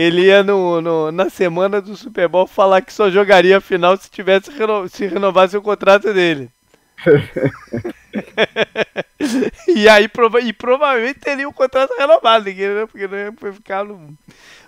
ele 0.00 0.26
ia 0.26 0.42
no, 0.42 0.80
no, 0.80 1.12
na 1.12 1.28
semana 1.28 1.80
do 1.80 1.96
Super 1.96 2.28
Bowl 2.28 2.46
falar 2.46 2.80
que 2.80 2.92
só 2.92 3.10
jogaria 3.10 3.58
a 3.58 3.60
final 3.60 3.96
se 3.96 4.10
tivesse 4.10 4.50
reno, 4.50 4.88
se 4.88 5.06
renovasse 5.06 5.56
o 5.56 5.62
contrato 5.62 6.12
dele. 6.14 6.50
e 9.68 9.88
aí 9.88 10.08
prova 10.08 10.40
e 10.40 10.52
provavelmente 10.52 11.20
teria 11.20 11.48
o 11.48 11.52
contrato 11.52 11.94
renovado, 11.98 12.46
né? 12.46 12.86
porque 12.86 13.06
não 13.06 13.18
ia 13.18 13.32
ficar 13.52 13.84
no. 13.84 14.16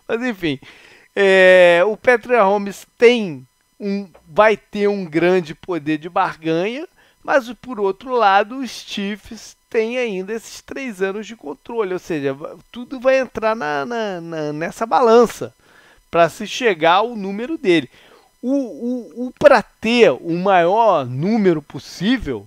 Mas 0.07 0.23
enfim, 0.23 0.59
é, 1.15 1.83
o 1.87 1.97
Patrick 1.97 2.41
Holmes 2.41 2.87
tem 2.97 3.47
um, 3.79 4.09
vai 4.29 4.57
ter 4.57 4.89
um 4.89 5.05
grande 5.05 5.55
poder 5.55 5.99
de 5.99 6.09
barganha, 6.09 6.87
mas 7.23 7.53
por 7.55 7.81
outro 7.81 8.13
lado, 8.13 8.59
os 8.59 8.71
Chiefs 8.71 9.57
têm 9.73 9.97
ainda 9.97 10.35
esses 10.35 10.61
três 10.61 11.01
anos 11.01 11.27
de 11.27 11.35
controle, 11.35 11.95
ou 11.95 11.99
seja, 11.99 12.37
tudo 12.71 13.01
vai 13.01 13.19
entrar 13.19 13.57
na, 13.57 13.87
na, 13.87 14.21
na 14.21 14.53
nessa 14.53 14.85
balança 14.85 15.55
para 16.11 16.29
se 16.29 16.47
chegar 16.47 16.97
ao 16.97 17.17
número 17.17 17.57
dele. 17.57 17.89
O, 18.43 18.53
o, 18.53 19.27
o 19.27 19.33
para 19.39 19.63
ter 19.63 20.11
o 20.11 20.35
maior 20.35 21.07
número 21.07 21.63
possível, 21.63 22.47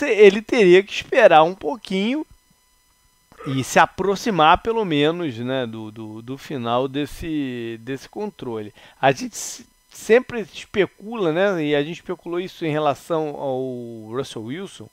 ele 0.00 0.40
teria 0.40 0.80
que 0.80 0.92
esperar 0.92 1.42
um 1.42 1.56
pouquinho 1.56 2.24
e 3.44 3.64
se 3.64 3.80
aproximar 3.80 4.58
pelo 4.58 4.84
menos 4.84 5.36
né, 5.38 5.66
do, 5.66 5.90
do, 5.90 6.22
do, 6.22 6.38
final 6.38 6.86
desse, 6.86 7.80
desse 7.80 8.08
controle. 8.08 8.72
A 9.00 9.10
gente 9.10 9.36
sempre 9.90 10.42
especula, 10.54 11.32
né, 11.32 11.64
e 11.64 11.74
a 11.74 11.82
gente 11.82 11.96
especulou 11.96 12.38
isso 12.38 12.64
em 12.64 12.70
relação 12.70 13.30
ao 13.30 14.14
Russell 14.14 14.44
Wilson, 14.44 14.88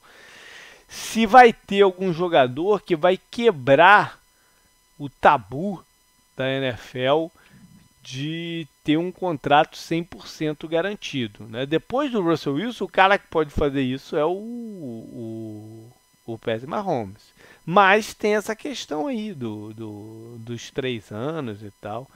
se 0.87 1.25
vai 1.25 1.51
ter 1.51 1.81
algum 1.81 2.13
jogador 2.13 2.81
que 2.81 2.95
vai 2.95 3.17
quebrar 3.17 4.19
o 4.97 5.09
tabu 5.09 5.83
da 6.35 6.49
NFL 6.49 7.27
de 8.01 8.67
ter 8.83 8.97
um 8.97 9.11
contrato 9.11 9.75
100% 9.75 10.67
garantido. 10.67 11.45
Né? 11.47 11.65
Depois 11.65 12.11
do 12.11 12.21
Russell 12.21 12.53
Wilson, 12.53 12.85
o 12.85 12.89
cara 12.89 13.17
que 13.17 13.27
pode 13.27 13.49
fazer 13.49 13.81
isso 13.81 14.15
é 14.15 14.23
o, 14.23 14.29
o, 14.29 15.91
o 16.25 16.37
Patrick 16.37 16.67
Mahomes. 16.67 17.33
Mas 17.65 18.13
tem 18.13 18.35
essa 18.35 18.55
questão 18.55 19.07
aí 19.07 19.33
do, 19.33 19.73
do 19.73 20.37
dos 20.37 20.69
três 20.69 21.11
anos 21.11 21.63
e 21.63 21.71
tal. 21.81 22.07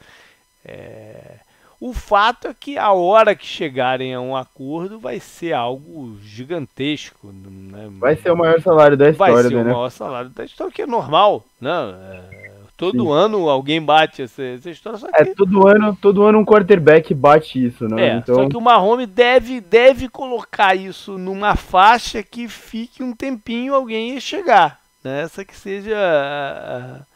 É... 0.63 1.39
O 1.79 1.93
fato 1.93 2.49
é 2.49 2.53
que 2.53 2.77
a 2.77 2.91
hora 2.91 3.33
que 3.33 3.45
chegarem 3.45 4.13
a 4.13 4.19
um 4.19 4.35
acordo 4.35 4.99
vai 4.99 5.19
ser 5.19 5.53
algo 5.53 6.17
gigantesco. 6.21 7.31
Né? 7.31 7.89
Vai 7.97 8.17
ser 8.17 8.31
o 8.31 8.37
maior 8.37 8.61
salário 8.61 8.97
da 8.97 9.09
história, 9.09 9.33
Vai 9.33 9.43
ser 9.43 9.55
né? 9.55 9.61
o 9.61 9.65
maior 9.65 9.89
salário 9.89 10.29
da 10.29 10.43
história, 10.43 10.73
que 10.73 10.81
é 10.81 10.87
normal. 10.87 11.45
Né? 11.61 11.71
É... 11.71 12.49
Todo 12.79 13.03
Sim. 13.03 13.11
ano 13.11 13.49
alguém 13.49 13.81
bate 13.81 14.21
essa, 14.21 14.41
essa 14.41 14.69
história. 14.69 14.99
Só 14.99 15.07
é, 15.13 15.25
que... 15.25 15.31
É, 15.31 15.35
todo 15.35 15.67
ano, 15.67 15.97
todo 16.01 16.23
ano 16.23 16.39
um 16.39 16.45
quarterback 16.45 17.13
bate 17.13 17.65
isso, 17.65 17.85
né? 17.89 18.07
É, 18.07 18.15
então... 18.15 18.35
Só 18.35 18.47
que 18.47 18.55
o 18.55 18.61
Mahomes 18.61 19.07
deve, 19.07 19.59
deve 19.59 20.07
colocar 20.07 20.75
isso 20.75 21.17
numa 21.17 21.57
faixa 21.57 22.23
que 22.23 22.47
fique 22.47 23.03
um 23.03 23.13
tempinho 23.13 23.75
alguém 23.75 24.13
ia 24.13 24.21
chegar. 24.21 24.79
Né? 25.03 25.23
Essa 25.23 25.43
que 25.43 25.55
seja 25.57 25.97
a, 25.97 27.07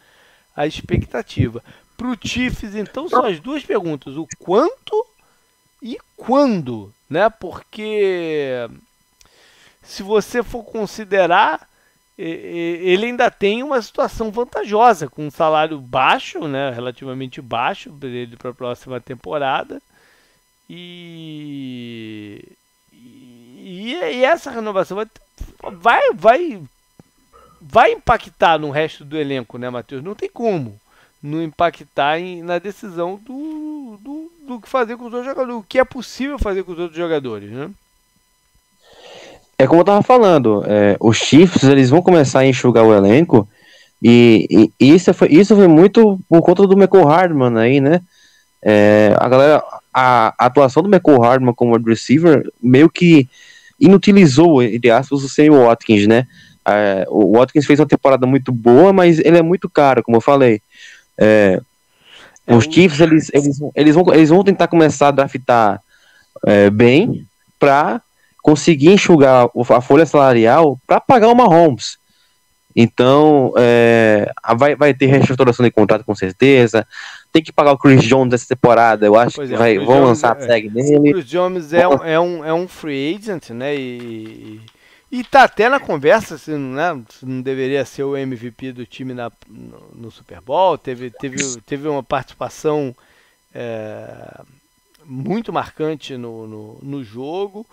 a, 0.57 0.63
a 0.63 0.67
expectativa. 0.67 1.63
Para 1.95 2.07
o 2.07 2.17
Chiefs, 2.21 2.75
então, 2.75 3.07
são 3.07 3.25
as 3.25 3.39
duas 3.39 3.63
perguntas: 3.63 4.15
o 4.17 4.27
quanto 4.39 5.05
e 5.81 5.97
quando, 6.15 6.93
né? 7.09 7.29
Porque 7.29 8.67
se 9.81 10.01
você 10.01 10.41
for 10.41 10.63
considerar, 10.63 11.67
ele 12.17 13.07
ainda 13.07 13.29
tem 13.29 13.63
uma 13.63 13.81
situação 13.81 14.31
vantajosa, 14.31 15.09
com 15.09 15.27
um 15.27 15.31
salário 15.31 15.79
baixo, 15.79 16.47
né? 16.47 16.71
Relativamente 16.71 17.41
baixo 17.41 17.91
para 17.91 18.09
ele 18.09 18.37
para 18.37 18.51
a 18.51 18.53
próxima 18.53 18.99
temporada. 18.99 19.81
E, 20.69 22.55
e, 22.91 23.93
e 23.93 24.23
essa 24.23 24.49
renovação 24.49 24.95
vai, 24.97 25.07
vai, 25.71 26.13
vai 26.13 26.63
vai 27.65 27.91
impactar 27.93 28.59
no 28.59 28.69
resto 28.71 29.05
do 29.05 29.17
elenco, 29.17 29.57
né, 29.57 29.69
Matheus? 29.69 30.03
Não 30.03 30.13
tem 30.13 30.29
como 30.29 30.79
não 31.23 31.41
impactar 31.41 32.19
em, 32.19 32.43
na 32.43 32.59
decisão 32.59 33.17
do, 33.25 33.97
do, 34.01 34.31
do 34.45 34.59
que 34.59 34.67
fazer 34.67 34.97
com 34.97 35.05
os 35.05 35.13
outros 35.13 35.25
jogadores, 35.25 35.55
o 35.55 35.65
que 35.67 35.79
é 35.79 35.85
possível 35.85 36.37
fazer 36.37 36.63
com 36.63 36.73
os 36.73 36.79
outros 36.79 36.97
jogadores, 36.97 37.49
né? 37.49 37.69
É 39.57 39.65
como 39.65 39.79
eu 39.79 39.85
tava 39.85 40.01
falando, 40.01 40.63
é, 40.67 40.97
os 40.99 41.15
Chiefs 41.15 41.63
eles 41.63 41.89
vão 41.89 42.01
começar 42.01 42.39
a 42.39 42.45
enxugar 42.45 42.83
o 42.83 42.93
elenco 42.93 43.47
e, 44.01 44.69
e, 44.77 44.93
isso, 44.93 45.13
foi, 45.13 45.29
isso 45.29 45.55
foi 45.55 45.67
muito 45.67 46.19
por 46.27 46.41
conta 46.41 46.67
do 46.67 46.75
Michael 46.75 47.05
Hardman 47.05 47.57
aí, 47.57 47.79
né? 47.79 48.01
É, 48.61 49.15
a 49.17 49.29
galera, 49.29 49.63
a, 49.93 50.33
a, 50.37 50.45
atuação 50.45 50.83
do 50.83 50.89
Michael 50.89 51.21
Hardman 51.21 51.53
como 51.53 51.73
wide 51.73 51.89
receiver 51.89 52.45
meio 52.61 52.89
que 52.89 53.29
inutilizou, 53.79 54.61
entre 54.61 54.91
aspas, 54.91 55.23
o 55.23 55.29
Sammy 55.29 55.51
Watkins, 55.51 56.05
né? 56.07 56.27
É, 56.65 57.05
o 57.09 57.37
Watkins 57.37 57.65
fez 57.65 57.79
uma 57.79 57.85
temporada 57.85 58.25
muito 58.25 58.51
boa, 58.51 58.91
mas 58.91 59.19
ele 59.19 59.37
é 59.37 59.41
muito 59.41 59.69
caro, 59.69 60.03
como 60.03 60.17
eu 60.17 60.21
falei. 60.21 60.61
É, 61.17 61.61
é 62.47 62.55
os 62.55 62.65
Chiefs, 62.65 62.99
eles, 62.99 63.29
eles, 63.33 63.61
eles, 63.75 63.95
vão, 63.95 64.13
eles 64.13 64.29
vão 64.29 64.43
tentar 64.43 64.67
começar 64.67 65.09
a 65.09 65.11
draftar 65.11 65.81
é, 66.45 66.69
bem 66.69 67.25
para 67.59 68.01
conseguir 68.41 68.89
enxugar 68.89 69.47
a 69.69 69.81
folha 69.81 70.05
salarial 70.05 70.77
para 70.85 70.99
pagar 70.99 71.29
o 71.29 71.35
Mahomes. 71.35 71.97
Então, 72.75 73.53
é, 73.55 74.31
vai, 74.57 74.75
vai 74.75 74.93
ter 74.93 75.05
reestruturação 75.05 75.63
de 75.63 75.71
contrato 75.71 76.03
com 76.03 76.15
certeza. 76.15 76.85
Tem 77.31 77.41
que 77.41 77.51
pagar 77.51 77.71
o 77.73 77.77
Chris 77.77 78.03
Jones 78.03 78.31
dessa 78.31 78.47
temporada. 78.47 79.05
Eu 79.05 79.15
acho 79.15 79.35
pois 79.35 79.49
que 79.49 79.55
é, 79.55 79.57
vai, 79.57 79.77
vão 79.77 79.85
Jones, 79.85 80.07
lançar 80.07 80.35
a 80.35 80.43
é, 80.43 80.47
tag 80.47 80.69
nele. 80.69 81.09
O 81.09 81.13
Chris 81.13 81.25
Jones 81.25 81.71
é 81.71 81.87
um, 81.87 82.03
é, 82.03 82.19
um, 82.19 82.45
é 82.45 82.53
um 82.53 82.67
free 82.67 83.15
agent, 83.15 83.51
né? 83.51 83.75
E, 83.75 84.59
e 85.13 85.23
tá 85.23 85.43
até 85.43 85.69
na 85.69 85.79
conversa 85.79 86.39
se, 86.39 86.49
né, 86.57 86.99
se 87.07 87.23
não 87.23 87.39
deveria 87.39 87.85
ser 87.85 88.01
o 88.01 88.17
MVP 88.17 88.71
do 88.71 88.83
time 88.83 89.13
na, 89.13 89.31
no, 89.47 89.91
no 89.93 90.11
Super 90.11 90.41
Bowl. 90.41 90.75
Teve, 90.75 91.11
teve, 91.11 91.37
teve 91.61 91.87
uma 91.87 92.01
participação 92.01 92.95
é, 93.53 94.41
muito 95.05 95.53
marcante 95.53 96.17
no, 96.17 96.47
no, 96.47 96.79
no 96.81 97.03
jogo. 97.03 97.63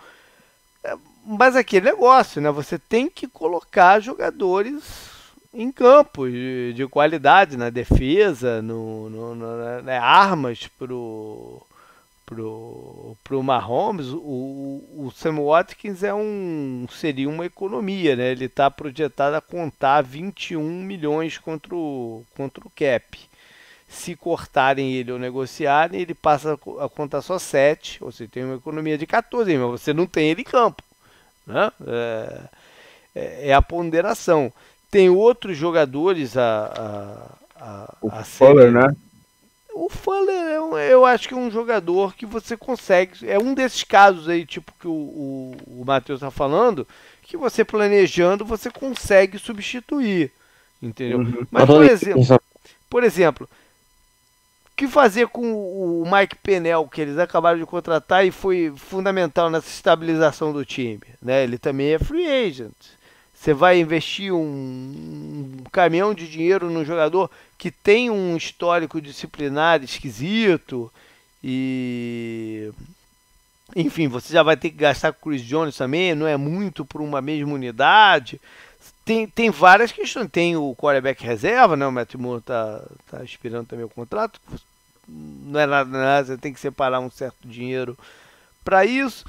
É, 0.84 0.94
mas 1.24 1.56
aquele 1.56 1.86
negócio, 1.86 2.42
né? 2.42 2.50
Você 2.50 2.78
tem 2.78 3.08
que 3.08 3.26
colocar 3.26 4.00
jogadores 4.00 5.08
em 5.54 5.72
campo 5.72 6.28
de, 6.28 6.74
de 6.74 6.86
qualidade 6.88 7.56
na 7.56 7.70
defesa, 7.70 8.60
no, 8.60 9.08
no, 9.08 9.34
no 9.34 9.80
né, 9.80 9.96
armas 9.96 10.66
pro 10.78 11.66
pro, 12.30 13.16
pro 13.24 13.42
Mahomes, 13.42 14.06
o, 14.06 14.84
o 14.96 15.12
Sam 15.12 15.44
Watkins 15.44 16.04
é 16.04 16.14
um, 16.14 16.86
seria 16.88 17.28
uma 17.28 17.44
economia, 17.44 18.14
né? 18.14 18.30
Ele 18.30 18.44
está 18.44 18.70
projetado 18.70 19.34
a 19.34 19.40
contar 19.40 20.02
21 20.02 20.62
milhões 20.62 21.36
contra 21.36 21.74
o, 21.74 22.24
contra 22.36 22.64
o 22.64 22.70
cap. 22.70 23.18
Se 23.88 24.14
cortarem 24.14 24.92
ele 24.92 25.10
ou 25.10 25.18
negociarem, 25.18 26.00
ele 26.00 26.14
passa 26.14 26.56
a 26.78 26.88
contar 26.88 27.20
só 27.20 27.36
7, 27.36 28.02
ou 28.04 28.12
seja, 28.12 28.30
tem 28.32 28.44
uma 28.44 28.54
economia 28.54 28.96
de 28.96 29.08
14, 29.08 29.58
mas 29.58 29.80
você 29.80 29.92
não 29.92 30.06
tem 30.06 30.30
ele 30.30 30.42
em 30.42 30.44
campo. 30.44 30.84
Né? 31.44 31.72
É, 31.84 32.40
é, 33.16 33.48
é 33.48 33.52
a 33.52 33.60
ponderação. 33.60 34.52
Tem 34.88 35.10
outros 35.10 35.56
jogadores 35.56 36.36
a, 36.36 37.36
a, 37.58 37.64
a, 37.64 37.96
o 38.00 38.08
a 38.12 38.22
Fuller, 38.22 38.70
né? 38.70 38.94
O 39.80 39.88
Fuller 39.88 40.36
é 40.36 40.60
um 40.60 40.76
eu 40.76 41.06
acho 41.06 41.26
que 41.26 41.32
é 41.32 41.36
um 41.38 41.50
jogador 41.50 42.14
que 42.14 42.26
você 42.26 42.54
consegue. 42.54 43.26
É 43.26 43.38
um 43.38 43.54
desses 43.54 43.82
casos 43.82 44.28
aí, 44.28 44.44
tipo 44.44 44.74
que 44.78 44.86
o, 44.86 44.92
o, 44.92 45.56
o 45.66 45.84
Matheus 45.86 46.18
está 46.18 46.30
falando, 46.30 46.86
que 47.22 47.34
você 47.34 47.64
planejando, 47.64 48.44
você 48.44 48.70
consegue 48.70 49.38
substituir. 49.38 50.30
Entendeu? 50.82 51.20
Uhum. 51.20 51.46
Mas, 51.50 51.64
por 51.64 51.82
exemplo, 51.82 52.40
por 52.90 53.04
exemplo, 53.04 53.48
o 54.66 54.76
que 54.76 54.86
fazer 54.86 55.28
com 55.28 55.50
o 55.50 56.04
Mike 56.04 56.36
Penel, 56.36 56.86
que 56.86 57.00
eles 57.00 57.16
acabaram 57.16 57.58
de 57.58 57.64
contratar 57.64 58.26
e 58.26 58.30
foi 58.30 58.70
fundamental 58.76 59.48
nessa 59.48 59.68
estabilização 59.70 60.52
do 60.52 60.62
time? 60.62 61.00
Né? 61.22 61.42
Ele 61.42 61.56
também 61.56 61.94
é 61.94 61.98
free 61.98 62.28
agent. 62.28 62.76
Você 63.40 63.54
vai 63.54 63.80
investir 63.80 64.34
um, 64.34 65.64
caminhão 65.72 66.12
de 66.12 66.28
dinheiro 66.28 66.68
num 66.68 66.84
jogador 66.84 67.30
que 67.56 67.70
tem 67.70 68.10
um 68.10 68.36
histórico 68.36 69.00
disciplinar 69.00 69.82
esquisito 69.82 70.92
e 71.42 72.70
enfim, 73.74 74.08
você 74.08 74.34
já 74.34 74.42
vai 74.42 74.58
ter 74.58 74.68
que 74.68 74.76
gastar 74.76 75.14
com 75.14 75.30
o 75.30 75.32
Chris 75.32 75.42
Jones 75.42 75.74
também, 75.74 76.14
não 76.14 76.26
é 76.26 76.36
muito 76.36 76.84
por 76.84 77.00
uma 77.00 77.22
mesma 77.22 77.54
unidade. 77.54 78.38
Tem, 79.06 79.26
tem 79.26 79.48
várias 79.48 79.90
questões. 79.90 80.28
Tem 80.30 80.54
o 80.54 80.74
quarterback 80.76 81.24
reserva, 81.24 81.76
né? 81.76 81.86
O 81.86 81.92
Matt 81.92 82.16
Moore 82.16 82.42
tá, 82.42 82.84
tá 83.10 83.24
esperando 83.24 83.68
também 83.68 83.86
o 83.86 83.88
contrato. 83.88 84.38
Não 85.08 85.58
é 85.58 85.64
nada, 85.64 85.90
nada, 85.90 86.26
você 86.26 86.36
tem 86.36 86.52
que 86.52 86.60
separar 86.60 87.00
um 87.00 87.10
certo 87.10 87.48
dinheiro 87.48 87.96
para 88.62 88.84
isso. 88.84 89.24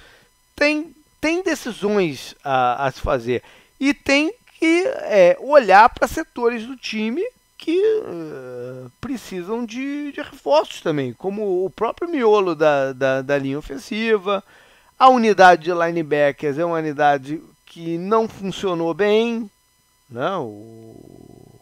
Tem, 0.54 0.94
tem 1.22 1.42
decisões 1.42 2.36
a, 2.44 2.88
a 2.88 2.92
se 2.92 3.00
fazer. 3.00 3.42
E 3.82 3.96
tem 3.96 4.32
que 4.60 4.84
é, 4.86 5.36
olhar 5.40 5.90
para 5.90 6.08
setores 6.08 6.68
do 6.68 6.78
time 6.78 7.24
que 7.58 7.76
uh, 7.80 8.92
precisam 9.02 9.66
de, 9.66 10.12
de, 10.12 10.22
reforços 10.22 10.82
também, 10.82 11.14
como 11.14 11.66
o 11.66 11.70
próprio 11.72 12.08
miolo 12.08 12.54
da, 12.54 12.94
da, 12.94 13.24
da, 13.24 13.38
linha 13.40 13.58
ofensiva. 13.58 14.44
A 15.00 15.10
unidade 15.10 15.64
de 15.64 15.72
linebackers 15.74 16.60
é 16.60 16.66
uma 16.66 16.78
unidade 16.78 17.42
que 17.66 17.98
não 17.98 18.30
funcionou 18.30 18.94
bem. 18.94 19.50
Né? 20.08 20.38
o... 20.38 21.60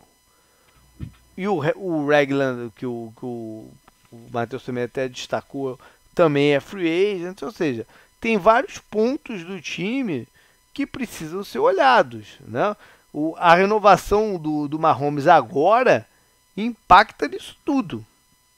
E 1.38 1.48
o, 1.48 1.56
o 1.78 2.06
Regland, 2.06 2.70
que 2.76 2.86
o, 2.86 3.14
que 3.18 3.26
o, 3.26 3.72
o 4.12 4.30
Matheus 4.30 4.66
também 4.66 4.84
até 4.84 5.08
destacou, 5.08 5.80
também 6.14 6.54
é 6.54 6.60
free 6.60 7.14
agent, 7.14 7.42
ou 7.44 7.52
seja, 7.54 7.88
tem 8.20 8.38
vários 8.38 8.78
pontos 8.78 9.46
do 9.46 9.62
time 9.62 10.28
que 10.74 10.86
precisam 10.86 11.44
ser 11.44 11.60
olhados. 11.60 12.38
Né? 12.48 12.76
O, 13.14 13.36
a 13.38 13.56
renovação 13.56 14.38
do, 14.38 14.68
do 14.68 14.80
Mahomes 14.80 15.28
agora 15.28 16.08
impacta 16.56 17.28
nisso 17.28 17.58
tudo. 17.66 18.06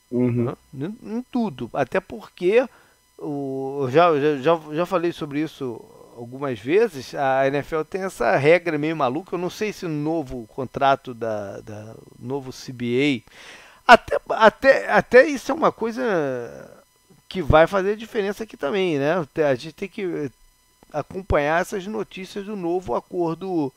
Uhum. 0.09 0.55
Né? 0.73 0.93
Em, 1.03 1.17
em, 1.17 1.21
tudo. 1.31 1.69
Até 1.73 1.99
porque 1.99 2.67
o, 3.17 3.87
já, 3.89 4.09
já, 4.39 4.59
já 4.73 4.85
falei 4.85 5.11
sobre 5.11 5.41
isso 5.41 5.83
algumas 6.17 6.59
vezes. 6.59 7.15
A 7.15 7.47
NFL 7.47 7.81
tem 7.83 8.03
essa 8.03 8.35
regra 8.35 8.77
meio 8.77 8.95
maluca. 8.95 9.35
Eu 9.35 9.39
não 9.39 9.49
sei 9.49 9.71
se 9.71 9.85
o 9.85 9.89
novo 9.89 10.45
contrato 10.47 11.13
da, 11.13 11.61
da 11.61 11.95
novo 12.19 12.51
CBA. 12.51 13.23
Até, 13.87 14.19
até, 14.29 14.91
até 14.91 15.27
isso 15.27 15.51
é 15.51 15.55
uma 15.55 15.71
coisa 15.71 16.01
que 17.27 17.41
vai 17.41 17.65
fazer 17.65 17.95
diferença 17.95 18.43
aqui 18.43 18.57
também, 18.57 18.99
né? 18.99 19.25
A 19.49 19.55
gente 19.55 19.73
tem 19.73 19.87
que 19.87 20.29
acompanhar 20.91 21.61
essas 21.61 21.85
notícias 21.87 22.45
do 22.45 22.55
novo 22.55 22.95
acordo 22.95 23.71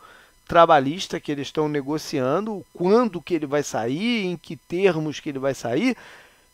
trabalhista 0.46 1.18
que 1.18 1.32
eles 1.32 1.48
estão 1.48 1.68
negociando, 1.68 2.64
quando 2.74 3.20
que 3.20 3.34
ele 3.34 3.46
vai 3.46 3.62
sair, 3.62 4.26
em 4.26 4.36
que 4.36 4.56
termos 4.56 5.20
que 5.20 5.30
ele 5.30 5.38
vai 5.38 5.54
sair. 5.54 5.96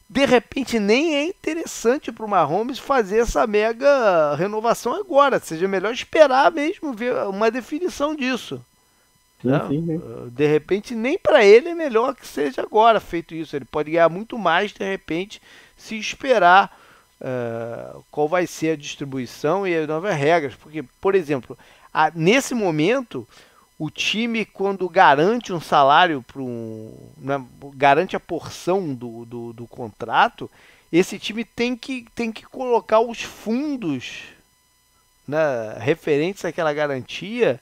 De 0.09 0.25
repente 0.25 0.79
nem 0.79 1.15
é 1.15 1.25
interessante 1.25 2.11
para 2.11 2.25
o 2.25 2.29
Mahomes 2.29 2.79
fazer 2.79 3.19
essa 3.19 3.47
mega 3.47 4.35
renovação 4.35 4.95
agora. 4.95 5.39
Seja 5.39 5.69
melhor 5.69 5.93
esperar 5.93 6.51
mesmo 6.51 6.93
ver 6.93 7.15
uma 7.29 7.51
definição 7.51 8.15
disso. 8.15 8.65
Sim, 9.41 9.51
sim, 9.69 9.87
sim. 9.87 10.29
De 10.33 10.47
repente 10.47 10.95
nem 10.95 11.17
para 11.17 11.45
ele 11.45 11.69
é 11.69 11.75
melhor 11.75 12.15
que 12.15 12.27
seja 12.27 12.63
agora 12.63 13.01
feito 13.01 13.35
isso. 13.35 13.55
Ele 13.55 13.65
pode 13.65 13.91
ganhar 13.91 14.09
muito 14.09 14.37
mais 14.37 14.73
de 14.73 14.85
repente 14.85 15.41
se 15.77 15.97
esperar 15.97 16.77
uh, 17.21 18.05
qual 18.11 18.29
vai 18.29 18.47
ser 18.47 18.71
a 18.71 18.77
distribuição 18.77 19.67
e 19.67 19.77
as 19.77 19.87
novas 19.87 20.15
regras. 20.17 20.55
Porque, 20.55 20.83
por 21.01 21.15
exemplo, 21.15 21.57
a, 21.93 22.11
nesse 22.15 22.55
momento, 22.55 23.27
o 23.79 23.91
time, 23.91 24.45
quando 24.45 24.89
garante 24.89 25.53
um 25.53 25.61
salário 25.61 26.23
para 26.23 26.43
um. 26.43 26.95
Né, 27.19 27.43
garante 27.75 28.17
a 28.17 28.21
porção 28.21 28.95
do, 28.95 29.25
do, 29.25 29.53
do, 29.53 29.67
contrato, 29.67 30.51
esse 30.93 31.19
time 31.19 31.45
tem 31.45 31.77
que, 31.77 32.07
tem 32.15 32.31
que 32.33 32.45
colocar 32.45 33.01
os 33.01 33.23
fundos 33.23 34.25
né, 35.27 35.77
referentes 35.79 36.45
àquela 36.45 36.73
garantia 36.73 37.61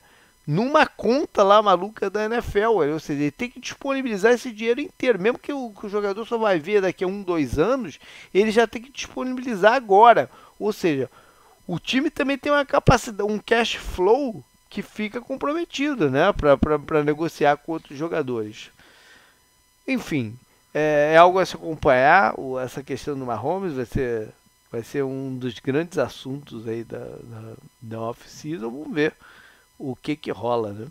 numa 0.49 0.87
conta 0.87 1.43
lá 1.43 1.61
maluca 1.61 2.09
da 2.09 2.25
NFL. 2.25 2.81
Ou 2.91 2.99
seja, 2.99 3.21
ele 3.21 3.31
tem 3.31 3.51
que 3.51 3.61
disponibilizar 3.61 4.33
esse 4.33 4.51
dinheiro 4.51 4.81
inteiro. 4.81 5.21
Mesmo 5.21 5.39
que 5.39 5.53
o, 5.53 5.71
que 5.79 5.85
o 5.85 5.91
jogador 5.91 6.25
só 6.27 6.39
vai 6.39 6.59
ver 6.59 6.81
daqui 6.81 7.05
a 7.05 7.07
um, 7.07 7.23
dois 7.23 7.59
anos, 7.59 8.01
ele 8.33 8.51
já 8.51 8.67
tem 8.67 8.81
que 8.81 8.91
disponibilizar 8.91 9.75
agora. 9.75 10.31
Ou 10.59 10.73
seja, 10.73 11.11
o 11.67 11.79
time 11.79 12.09
também 12.09 12.39
tem 12.39 12.51
uma 12.51 12.65
capacidade, 12.65 13.31
um 13.31 13.39
cash 13.39 13.75
flow 13.75 14.43
que 14.71 14.81
fica 14.81 15.21
comprometido 15.21 16.11
né, 16.11 16.33
para 16.33 17.05
negociar 17.05 17.59
com 17.59 17.73
outros 17.73 17.99
jogadores. 17.99 18.71
Enfim, 19.87 20.35
é, 20.73 21.13
é, 21.13 21.17
algo 21.19 21.39
a 21.39 21.45
se 21.45 21.57
acompanhar. 21.57 22.35
Essa 22.65 22.83
questão 22.83 23.19
do 23.19 23.27
Mahomes 23.27 23.75
vai 23.75 23.85
ser, 23.85 24.29
vai 24.73 24.83
ser 24.83 25.05
um 25.05 25.37
dos 25.37 25.59
grandes 25.59 25.99
assuntos 25.99 26.67
aí 26.67 26.85
da, 26.85 26.99
da, 26.99 27.53
da 27.83 28.01
off-season. 28.01 28.71
Vamos 28.71 28.95
ver 28.95 29.13
o 29.79 29.95
que 29.95 30.17
que 30.17 30.31
rola, 30.31 30.73
né? 30.73 30.87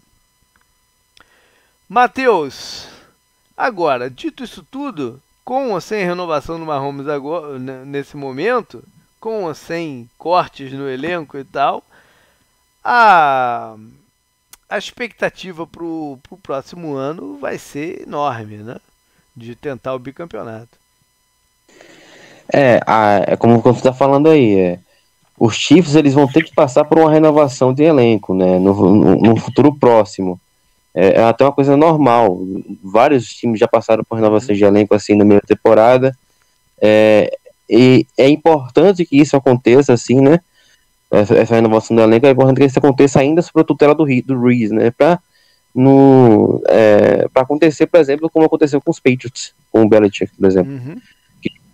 Matheus, 1.90 2.88
agora, 3.56 4.10
dito 4.10 4.44
isso 4.44 4.66
tudo, 4.70 5.22
com 5.44 5.72
ou 5.72 5.82
sem 5.82 6.06
renovação 6.06 6.60
do 6.60 6.66
Mahomes 6.66 7.08
agora, 7.08 7.58
nesse 7.58 8.18
momento, 8.18 8.84
com 9.20 9.46
ou 9.46 9.54
sem 9.54 10.10
cortes 10.18 10.72
no 10.74 10.90
elenco 10.90 11.38
e 11.38 11.44
tal, 11.44 11.84
a, 12.84 13.76
a 14.70 14.78
expectativa 14.78 15.66
para 15.66 15.84
o 15.84 16.20
próximo 16.42 16.96
ano 16.96 17.38
vai 17.38 17.58
ser 17.58 18.04
enorme, 18.04 18.58
né? 18.58 18.78
De 19.36 19.56
tentar 19.56 19.94
o 19.94 20.00
bicampeonato. 20.00 20.78
É, 22.52 22.80
a, 22.86 23.24
é 23.28 23.36
como 23.36 23.60
você 23.60 23.80
está 23.80 23.94
falando 23.94 24.30
aí, 24.30 24.58
é, 24.58 24.80
os 25.40 25.56
Chiefs 25.56 25.96
eles 25.96 26.16
vão 26.16 26.28
ter 26.28 26.44
que 26.44 26.54
passar 26.54 26.84
por 26.84 26.98
uma 26.98 27.12
renovação 27.12 27.74
de 27.74 27.84
elenco, 27.84 28.34
né, 28.34 28.58
no, 28.58 28.74
no, 28.74 29.16
no 29.16 29.36
futuro 29.38 29.74
próximo. 29.74 30.40
É, 30.96 31.20
é, 31.20 31.24
até 31.24 31.44
uma 31.44 31.52
coisa 31.52 31.78
normal. 31.78 32.40
Vários 32.84 33.28
times 33.28 33.60
já 33.60 33.68
passaram 33.68 34.04
por 34.04 34.16
renovação 34.16 34.56
de 34.56 34.64
elenco 34.64 34.96
assim 34.96 35.14
na 35.14 35.24
meia 35.24 35.42
temporada. 35.46 36.18
É, 36.82 37.38
e 37.70 38.08
é 38.18 38.28
importante 38.28 39.06
que 39.06 39.20
isso 39.22 39.38
aconteça 39.38 39.94
assim, 39.94 40.20
né? 40.22 40.40
Essa, 41.12 41.36
essa, 41.36 41.56
renovação 41.56 41.96
do 41.96 42.02
elenco 42.02 42.26
é 42.26 42.32
importante 42.32 42.58
que 42.58 42.66
isso 42.66 42.80
aconteça 42.80 43.20
ainda 43.20 43.44
sob 43.44 43.62
a 43.62 43.64
tutela 43.64 43.94
do, 43.94 44.06
do 44.24 44.42
Reese, 44.42 44.74
né? 44.74 44.90
Para 44.90 45.20
no 45.76 46.64
é, 46.68 47.28
para 47.32 47.44
acontecer, 47.44 47.86
por 47.86 48.00
exemplo, 48.00 48.28
como 48.32 48.48
aconteceu 48.48 48.82
com 48.82 48.90
os 48.90 49.00
Patriots, 49.00 49.54
com 49.72 49.84
o 49.84 49.88
Belichick, 49.88 50.32
por 50.36 50.48
exemplo. 50.48 50.74
Uhum 50.74 50.96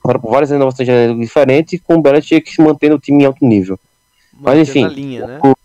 passaram 0.04 0.20
por 0.20 0.32
várias 0.32 0.52
renovações 0.52 0.88
diferentes, 1.18 1.80
com 1.82 1.96
o 1.96 2.02
Belichick 2.02 2.62
mantendo 2.62 2.96
o 2.96 3.00
time 3.00 3.24
em 3.24 3.26
alto 3.26 3.46
nível. 3.46 3.80
Mas 4.38 4.60
enfim. 4.60 4.86
Linha, 4.88 5.26
né? 5.26 5.40
o... 5.42 5.56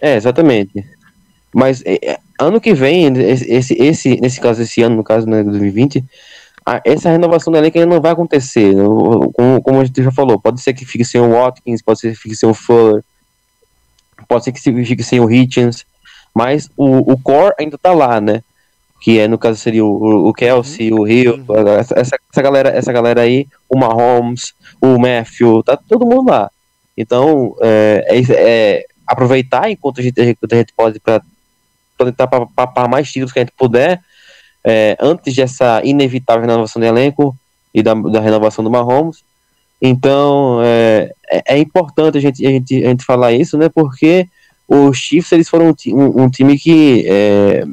É, 0.00 0.16
exatamente. 0.16 0.84
Mas 1.54 1.82
é, 1.86 2.12
é 2.12 2.18
ano 2.38 2.60
que 2.60 2.74
vem, 2.74 3.06
esse, 3.18 3.74
esse, 3.74 4.20
nesse 4.20 4.38
caso, 4.38 4.60
esse 4.60 4.82
ano, 4.82 4.96
no 4.96 5.02
caso, 5.02 5.26
né, 5.26 5.42
2020, 5.42 6.04
a, 6.66 6.82
essa 6.84 7.10
renovação 7.10 7.50
da 7.50 7.58
elenco 7.58 7.78
ainda 7.78 7.94
não 7.94 8.02
vai 8.02 8.12
acontecer. 8.12 8.74
Como, 8.74 9.62
como 9.62 9.80
a 9.80 9.84
gente 9.84 10.02
já 10.02 10.12
falou, 10.12 10.38
pode 10.38 10.60
ser 10.60 10.74
que 10.74 10.84
fique 10.84 11.04
sem 11.04 11.20
o 11.20 11.30
Watkins, 11.30 11.80
pode 11.80 12.00
ser 12.00 12.12
que 12.12 12.18
fique 12.18 12.36
sem 12.36 12.48
o 12.48 12.52
Fuller, 12.52 13.02
pode 14.28 14.44
ser 14.44 14.52
que 14.52 14.60
fique 14.60 15.02
sem 15.02 15.18
o 15.18 15.30
Hitchens, 15.30 15.86
mas 16.34 16.68
o, 16.76 17.12
o 17.12 17.18
core 17.18 17.54
ainda 17.58 17.78
tá 17.78 17.94
lá, 17.94 18.20
né? 18.20 18.42
Que 19.00 19.18
é 19.18 19.28
no 19.28 19.38
caso 19.38 19.58
seria 19.58 19.84
o, 19.84 20.28
o 20.28 20.32
Kelsey, 20.32 20.92
o 20.92 21.02
Rio, 21.02 21.44
uhum. 21.48 21.68
essa, 21.78 21.94
essa, 21.98 22.42
galera, 22.42 22.70
essa 22.70 22.92
galera 22.92 23.22
aí, 23.22 23.46
o 23.68 23.78
Mahomes, 23.78 24.54
o 24.80 24.98
Matthew, 24.98 25.62
tá 25.62 25.76
todo 25.76 26.06
mundo 26.06 26.30
lá. 26.30 26.50
Então, 26.96 27.54
é, 27.60 28.06
é, 28.08 28.20
é 28.32 28.86
aproveitar 29.06 29.70
enquanto 29.70 30.00
a 30.00 30.02
gente, 30.02 30.20
enquanto 30.20 30.52
a 30.52 30.56
gente 30.56 30.72
pode 30.76 30.98
para 30.98 31.22
tentar 31.98 32.26
papar 32.26 32.88
mais 32.88 33.10
títulos 33.10 33.32
que 33.32 33.38
a 33.38 33.42
gente 33.42 33.54
puder, 33.56 34.00
é, 34.64 34.96
antes 35.00 35.34
dessa 35.34 35.80
inevitável 35.84 36.42
renovação 36.42 36.80
de 36.80 36.88
elenco 36.88 37.36
e 37.72 37.82
da, 37.82 37.94
da 37.94 38.20
renovação 38.20 38.64
do 38.64 38.70
Mahomes. 38.70 39.22
Então, 39.80 40.60
é, 40.64 41.12
é, 41.30 41.54
é 41.54 41.58
importante 41.58 42.18
a 42.18 42.20
gente, 42.20 42.44
a, 42.44 42.50
gente, 42.50 42.84
a 42.84 42.88
gente 42.88 43.04
falar 43.04 43.32
isso, 43.32 43.56
né? 43.56 43.68
Porque 43.68 44.26
os 44.66 44.96
Chiefs 44.96 45.30
eles 45.32 45.48
foram 45.48 45.68
um, 45.68 45.94
um, 45.94 46.22
um 46.24 46.30
time 46.30 46.58
que 46.58 47.04
é, 47.06 47.64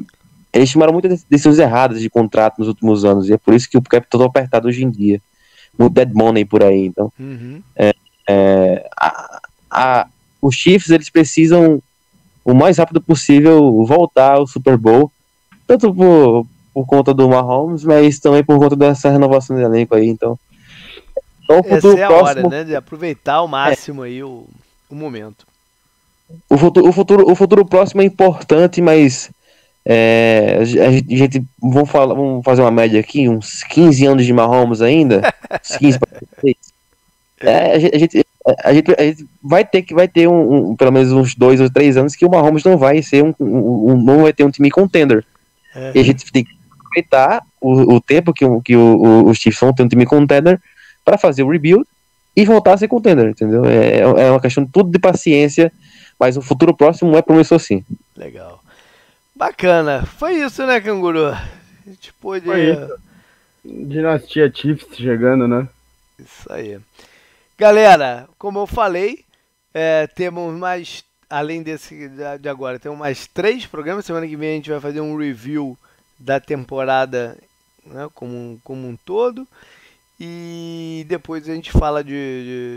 eles 0.54 0.72
tomaram 0.72 0.92
muitas 0.92 1.24
decisões 1.24 1.58
erradas 1.58 2.00
de 2.00 2.08
contrato 2.08 2.58
nos 2.58 2.68
últimos 2.68 3.04
anos, 3.04 3.28
e 3.28 3.32
é 3.32 3.36
por 3.38 3.52
isso 3.54 3.68
que 3.68 3.76
o 3.76 3.82
cap 3.82 4.06
está 4.06 4.24
apertado 4.24 4.68
hoje 4.68 4.84
em 4.84 4.90
dia. 4.90 5.20
muito 5.78 5.92
dead 5.92 6.12
money 6.14 6.44
por 6.44 6.62
aí. 6.62 6.86
Então, 6.86 7.12
Uhum. 7.18 7.60
é, 7.76 8.88
a, 8.96 9.40
a- 9.70 10.06
os 10.40 10.54
Chiefs 10.54 10.90
eles 10.90 11.10
precisam 11.10 11.82
o 12.44 12.54
mais 12.54 12.78
rápido 12.78 13.00
possível 13.00 13.84
voltar 13.84 14.34
ao 14.36 14.46
Super 14.46 14.76
Bowl, 14.76 15.10
tanto 15.66 15.92
por, 15.92 16.46
por 16.72 16.86
conta 16.86 17.12
do 17.12 17.28
Mahomes, 17.28 17.82
mas 17.82 18.20
também 18.20 18.44
por 18.44 18.58
conta 18.58 18.76
dessa 18.76 19.10
renovação 19.10 19.56
de 19.56 19.62
elenco 19.62 19.94
aí. 19.96 20.06
Então, 20.06 20.38
então 21.42 21.60
o 21.60 21.64
Essa 21.66 21.88
é 21.98 22.04
a 22.04 22.06
próximo, 22.06 22.46
hora, 22.46 22.48
né? 22.48 22.64
De 22.64 22.76
aproveitar 22.76 23.34
ao 23.34 23.48
máximo 23.48 24.02
aí 24.02 24.22
o, 24.22 24.46
o 24.88 24.94
momento. 24.94 25.44
o 26.48 26.56
futuro, 26.56 26.88
o 26.88 26.92
futuro, 26.92 27.30
o 27.30 27.34
futuro 27.34 27.64
próximo 27.66 28.00
é 28.02 28.04
importante, 28.04 28.80
mas 28.80 29.30
é, 29.86 30.58
a 30.60 30.64
gente, 30.64 31.42
vamos, 31.60 31.90
falar, 31.90 32.14
vamos 32.14 32.44
fazer 32.44 32.62
uma 32.62 32.70
média 32.70 32.98
aqui, 33.00 33.28
uns 33.28 33.62
15 33.64 34.06
anos 34.06 34.24
de 34.24 34.32
Mahomes 34.32 34.80
ainda, 34.80 35.32
uns 35.62 35.76
15 35.76 35.98
para 35.98 36.08
16. 36.42 36.56
É, 37.40 37.72
a 37.74 37.78
gente, 37.78 37.94
a 37.94 37.98
gente, 37.98 38.26
a 38.64 38.72
gente- 38.72 38.94
a 38.98 39.02
gente 39.04 39.26
vai 39.42 39.64
ter 39.64 39.82
que 39.82 39.92
vai 39.94 40.08
ter 40.08 40.26
um, 40.28 40.70
um- 40.70 40.76
pelo 40.76 40.92
menos 40.92 41.12
uns 41.12 41.34
dois 41.34 41.60
ou 41.60 41.68
três 41.68 41.96
anos 41.96 42.16
que 42.16 42.24
o 42.24 42.30
Mahomes 42.30 42.64
não 42.64 42.78
vai 42.78 43.02
ser 43.02 43.22
um, 43.22 43.34
um- 43.38 43.96
não 44.02 44.22
vai 44.22 44.32
ter 44.32 44.44
um 44.44 44.50
time 44.50 44.70
contender. 44.70 45.24
É. 45.74 45.92
E 45.94 45.98
a 46.00 46.02
gente 46.02 46.30
tem 46.32 46.44
que 46.44 46.50
aproveitar 46.78 47.42
o, 47.60 47.94
o 47.96 48.00
tempo 48.00 48.32
que, 48.32 48.44
o- 48.44 48.62
que 48.62 48.76
o- 48.76 48.96
o- 48.96 49.28
os 49.28 49.36
Chiefs 49.38 49.60
vão 49.60 49.72
ter 49.74 49.82
um 49.82 49.88
time 49.88 50.06
contender 50.06 50.60
para 51.04 51.18
fazer 51.18 51.42
o 51.42 51.50
rebuild 51.50 51.84
e 52.34 52.44
voltar 52.46 52.72
a 52.74 52.78
ser 52.78 52.88
contender, 52.88 53.28
entendeu? 53.28 53.64
É, 53.66 53.98
é 53.98 54.30
uma 54.30 54.40
questão 54.40 54.64
tudo 54.64 54.90
de 54.90 54.98
paciência, 54.98 55.70
mas 56.18 56.36
o 56.36 56.42
futuro 56.42 56.74
próximo 56.74 57.14
é 57.16 57.20
promissor 57.22 57.58
sim. 57.58 57.84
Legal. 58.16 58.60
Bacana. 59.34 60.04
Foi 60.06 60.34
isso, 60.36 60.64
né, 60.66 60.80
Canguru? 60.80 61.26
A 61.28 61.48
gente 61.86 62.12
pôde. 62.14 62.44
Foi 62.46 62.70
isso. 62.72 62.94
Dinastia 63.64 64.52
Chiefs 64.54 64.96
chegando, 64.96 65.48
né? 65.48 65.68
Isso 66.18 66.52
aí. 66.52 66.78
Galera, 67.58 68.28
como 68.38 68.58
eu 68.58 68.66
falei, 68.66 69.24
é, 69.72 70.06
temos 70.06 70.52
mais, 70.58 71.04
além 71.30 71.62
desse 71.62 72.08
de 72.40 72.48
agora, 72.48 72.78
temos 72.78 72.98
mais 72.98 73.26
três 73.26 73.66
programas. 73.66 74.04
Semana 74.04 74.26
que 74.26 74.36
vem 74.36 74.50
a 74.52 74.56
gente 74.56 74.70
vai 74.70 74.80
fazer 74.80 75.00
um 75.00 75.16
review 75.16 75.76
da 76.18 76.38
temporada 76.38 77.36
né, 77.86 78.08
como, 78.14 78.32
um- 78.34 78.58
como 78.62 78.86
um 78.88 78.96
todo. 78.96 79.46
E 80.20 81.04
depois 81.08 81.48
a 81.48 81.54
gente 81.54 81.72
fala 81.72 82.04
de, 82.04 82.10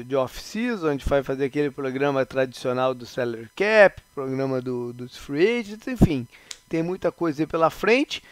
de, 0.01 0.03
de 0.05 0.15
off-season, 0.15 0.87
a 0.87 0.91
gente 0.91 1.07
vai 1.07 1.21
fazer 1.21 1.45
aquele 1.45 1.69
programa 1.69 2.25
tradicional 2.25 2.95
do 2.95 3.05
Salary 3.05 3.47
Cap, 3.55 4.01
programa 4.15 4.59
do, 4.59 4.91
dos 4.91 5.15
Free 5.15 5.59
Agents, 5.59 5.87
enfim. 5.87 6.27
Tem 6.69 6.83
muita 6.83 7.11
coisa 7.11 7.41
aí 7.43 7.47
pela 7.47 7.69
frente. 7.69 8.23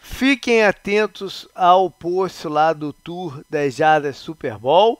Fiquem 0.00 0.64
atentos 0.64 1.48
ao 1.54 1.90
post 1.90 2.48
lá 2.48 2.72
do 2.72 2.92
Tour 2.92 3.42
das 3.48 3.74
Jardas 3.74 4.16
Super 4.16 4.58
Bowl. 4.58 4.98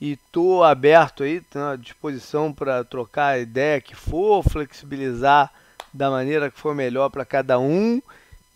E 0.00 0.16
tô 0.32 0.64
aberto 0.64 1.22
aí, 1.22 1.40
à 1.54 1.76
disposição 1.76 2.52
para 2.52 2.82
trocar 2.82 3.26
a 3.34 3.38
ideia 3.38 3.80
que 3.80 3.94
for, 3.94 4.42
flexibilizar 4.42 5.52
da 5.92 6.10
maneira 6.10 6.50
que 6.50 6.58
for 6.58 6.74
melhor 6.74 7.08
para 7.08 7.24
cada 7.24 7.58
um 7.58 8.02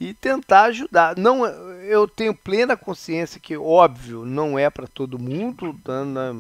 e 0.00 0.12
tentar 0.12 0.64
ajudar. 0.64 1.16
Não, 1.16 1.46
eu 1.46 2.08
tenho 2.08 2.34
plena 2.34 2.76
consciência 2.76 3.40
que, 3.40 3.56
óbvio, 3.56 4.24
não 4.24 4.58
é 4.58 4.68
para 4.68 4.88
todo 4.88 5.18
mundo, 5.18 5.78
tá, 5.84 6.04
né, 6.04 6.32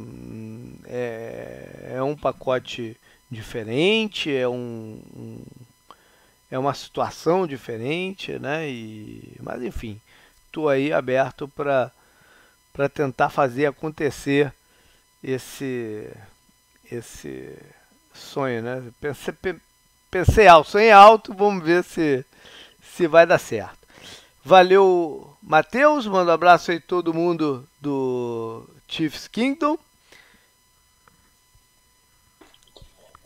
é, 0.86 1.92
é 1.94 2.02
um 2.02 2.16
pacote 2.16 2.96
diferente, 3.30 4.34
é 4.34 4.48
um, 4.48 5.00
um- 5.16 5.42
é 6.50 6.58
uma 6.58 6.74
situação 6.74 7.46
diferente, 7.46 8.38
né? 8.38 8.68
E, 8.68 9.36
mas 9.42 9.62
enfim, 9.62 10.00
tô 10.52 10.68
aí 10.68 10.92
aberto 10.92 11.48
para 11.48 11.90
para 12.72 12.88
tentar 12.88 13.30
fazer 13.30 13.66
acontecer 13.66 14.52
esse 15.22 16.10
esse 16.90 17.56
sonho, 18.14 18.62
né? 18.62 18.82
Pensei, 19.00 19.34
pe- 19.34 19.60
pensei 20.10 20.46
alto, 20.48 20.70
sonhei 20.72 20.90
alto, 20.90 21.34
vamos 21.34 21.64
ver 21.64 21.84
se 21.84 22.24
se 22.82 23.06
vai 23.06 23.26
dar 23.26 23.38
certo. 23.38 23.78
Valeu, 24.44 25.36
Matheus, 25.42 26.06
manda 26.06 26.30
um 26.32 26.34
abraço 26.34 26.70
aí 26.70 26.80
todo 26.80 27.14
mundo 27.14 27.68
do 27.80 28.68
Chiefs 28.88 29.28
Kingdom. 29.28 29.78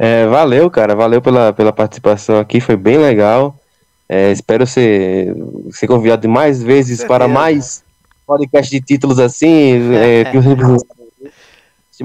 É, 0.03 0.27
valeu, 0.29 0.71
cara, 0.71 0.95
valeu 0.95 1.21
pela, 1.21 1.53
pela 1.53 1.75
participação 1.75 2.39
aqui, 2.39 2.59
foi 2.59 2.75
bem 2.75 2.97
legal. 2.97 3.61
É, 4.09 4.33
espero 4.33 4.67
ser, 4.67 5.37
ser 5.73 5.87
convidado 5.87 6.27
mais 6.27 6.63
vezes 6.63 7.05
para 7.05 7.29
mais 7.29 7.85
podcast 8.27 8.71
de 8.71 8.81
títulos 8.81 9.19
assim, 9.19 9.95
é, 9.95 10.25
que 10.33 10.39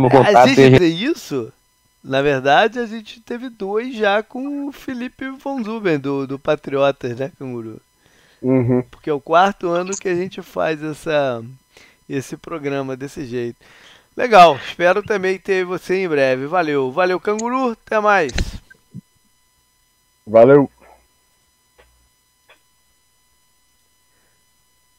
a 0.07 0.09
contato. 0.09 0.47
gente 0.49 0.61
a 0.61 0.69
gente- 0.69 0.79
tem 0.79 0.93
isso, 0.93 1.53
na 2.03 2.21
verdade, 2.21 2.79
a 2.79 2.85
gente 2.85 3.21
teve 3.21 3.47
dois 3.47 3.95
já 3.95 4.21
com 4.21 4.67
o 4.67 4.73
Felipe 4.73 5.29
Von 5.29 5.63
Zuben, 5.63 5.97
do, 5.97 6.27
do 6.27 6.37
Patriotas, 6.37 7.17
né, 7.17 7.31
Canguru? 7.39 7.79
Uhum. 8.41 8.83
Porque 8.91 9.09
é 9.09 9.13
o 9.13 9.21
quarto 9.21 9.69
ano 9.69 9.95
que 9.95 10.09
a 10.09 10.15
gente 10.15 10.41
faz 10.41 10.83
essa, 10.83 11.41
esse 12.09 12.35
programa 12.35 12.97
desse 12.97 13.25
jeito. 13.25 13.57
Legal, 14.15 14.55
espero 14.55 15.03
também 15.03 15.37
ter 15.37 15.65
você 15.65 16.03
em 16.03 16.07
breve. 16.07 16.47
Valeu, 16.47 16.89
valeu, 16.91 17.19
Canguru, 17.19 17.71
até 17.71 17.99
mais. 17.99 18.31
Valeu. 20.25 20.71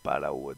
Para 0.02 0.30
outro. 0.30 0.55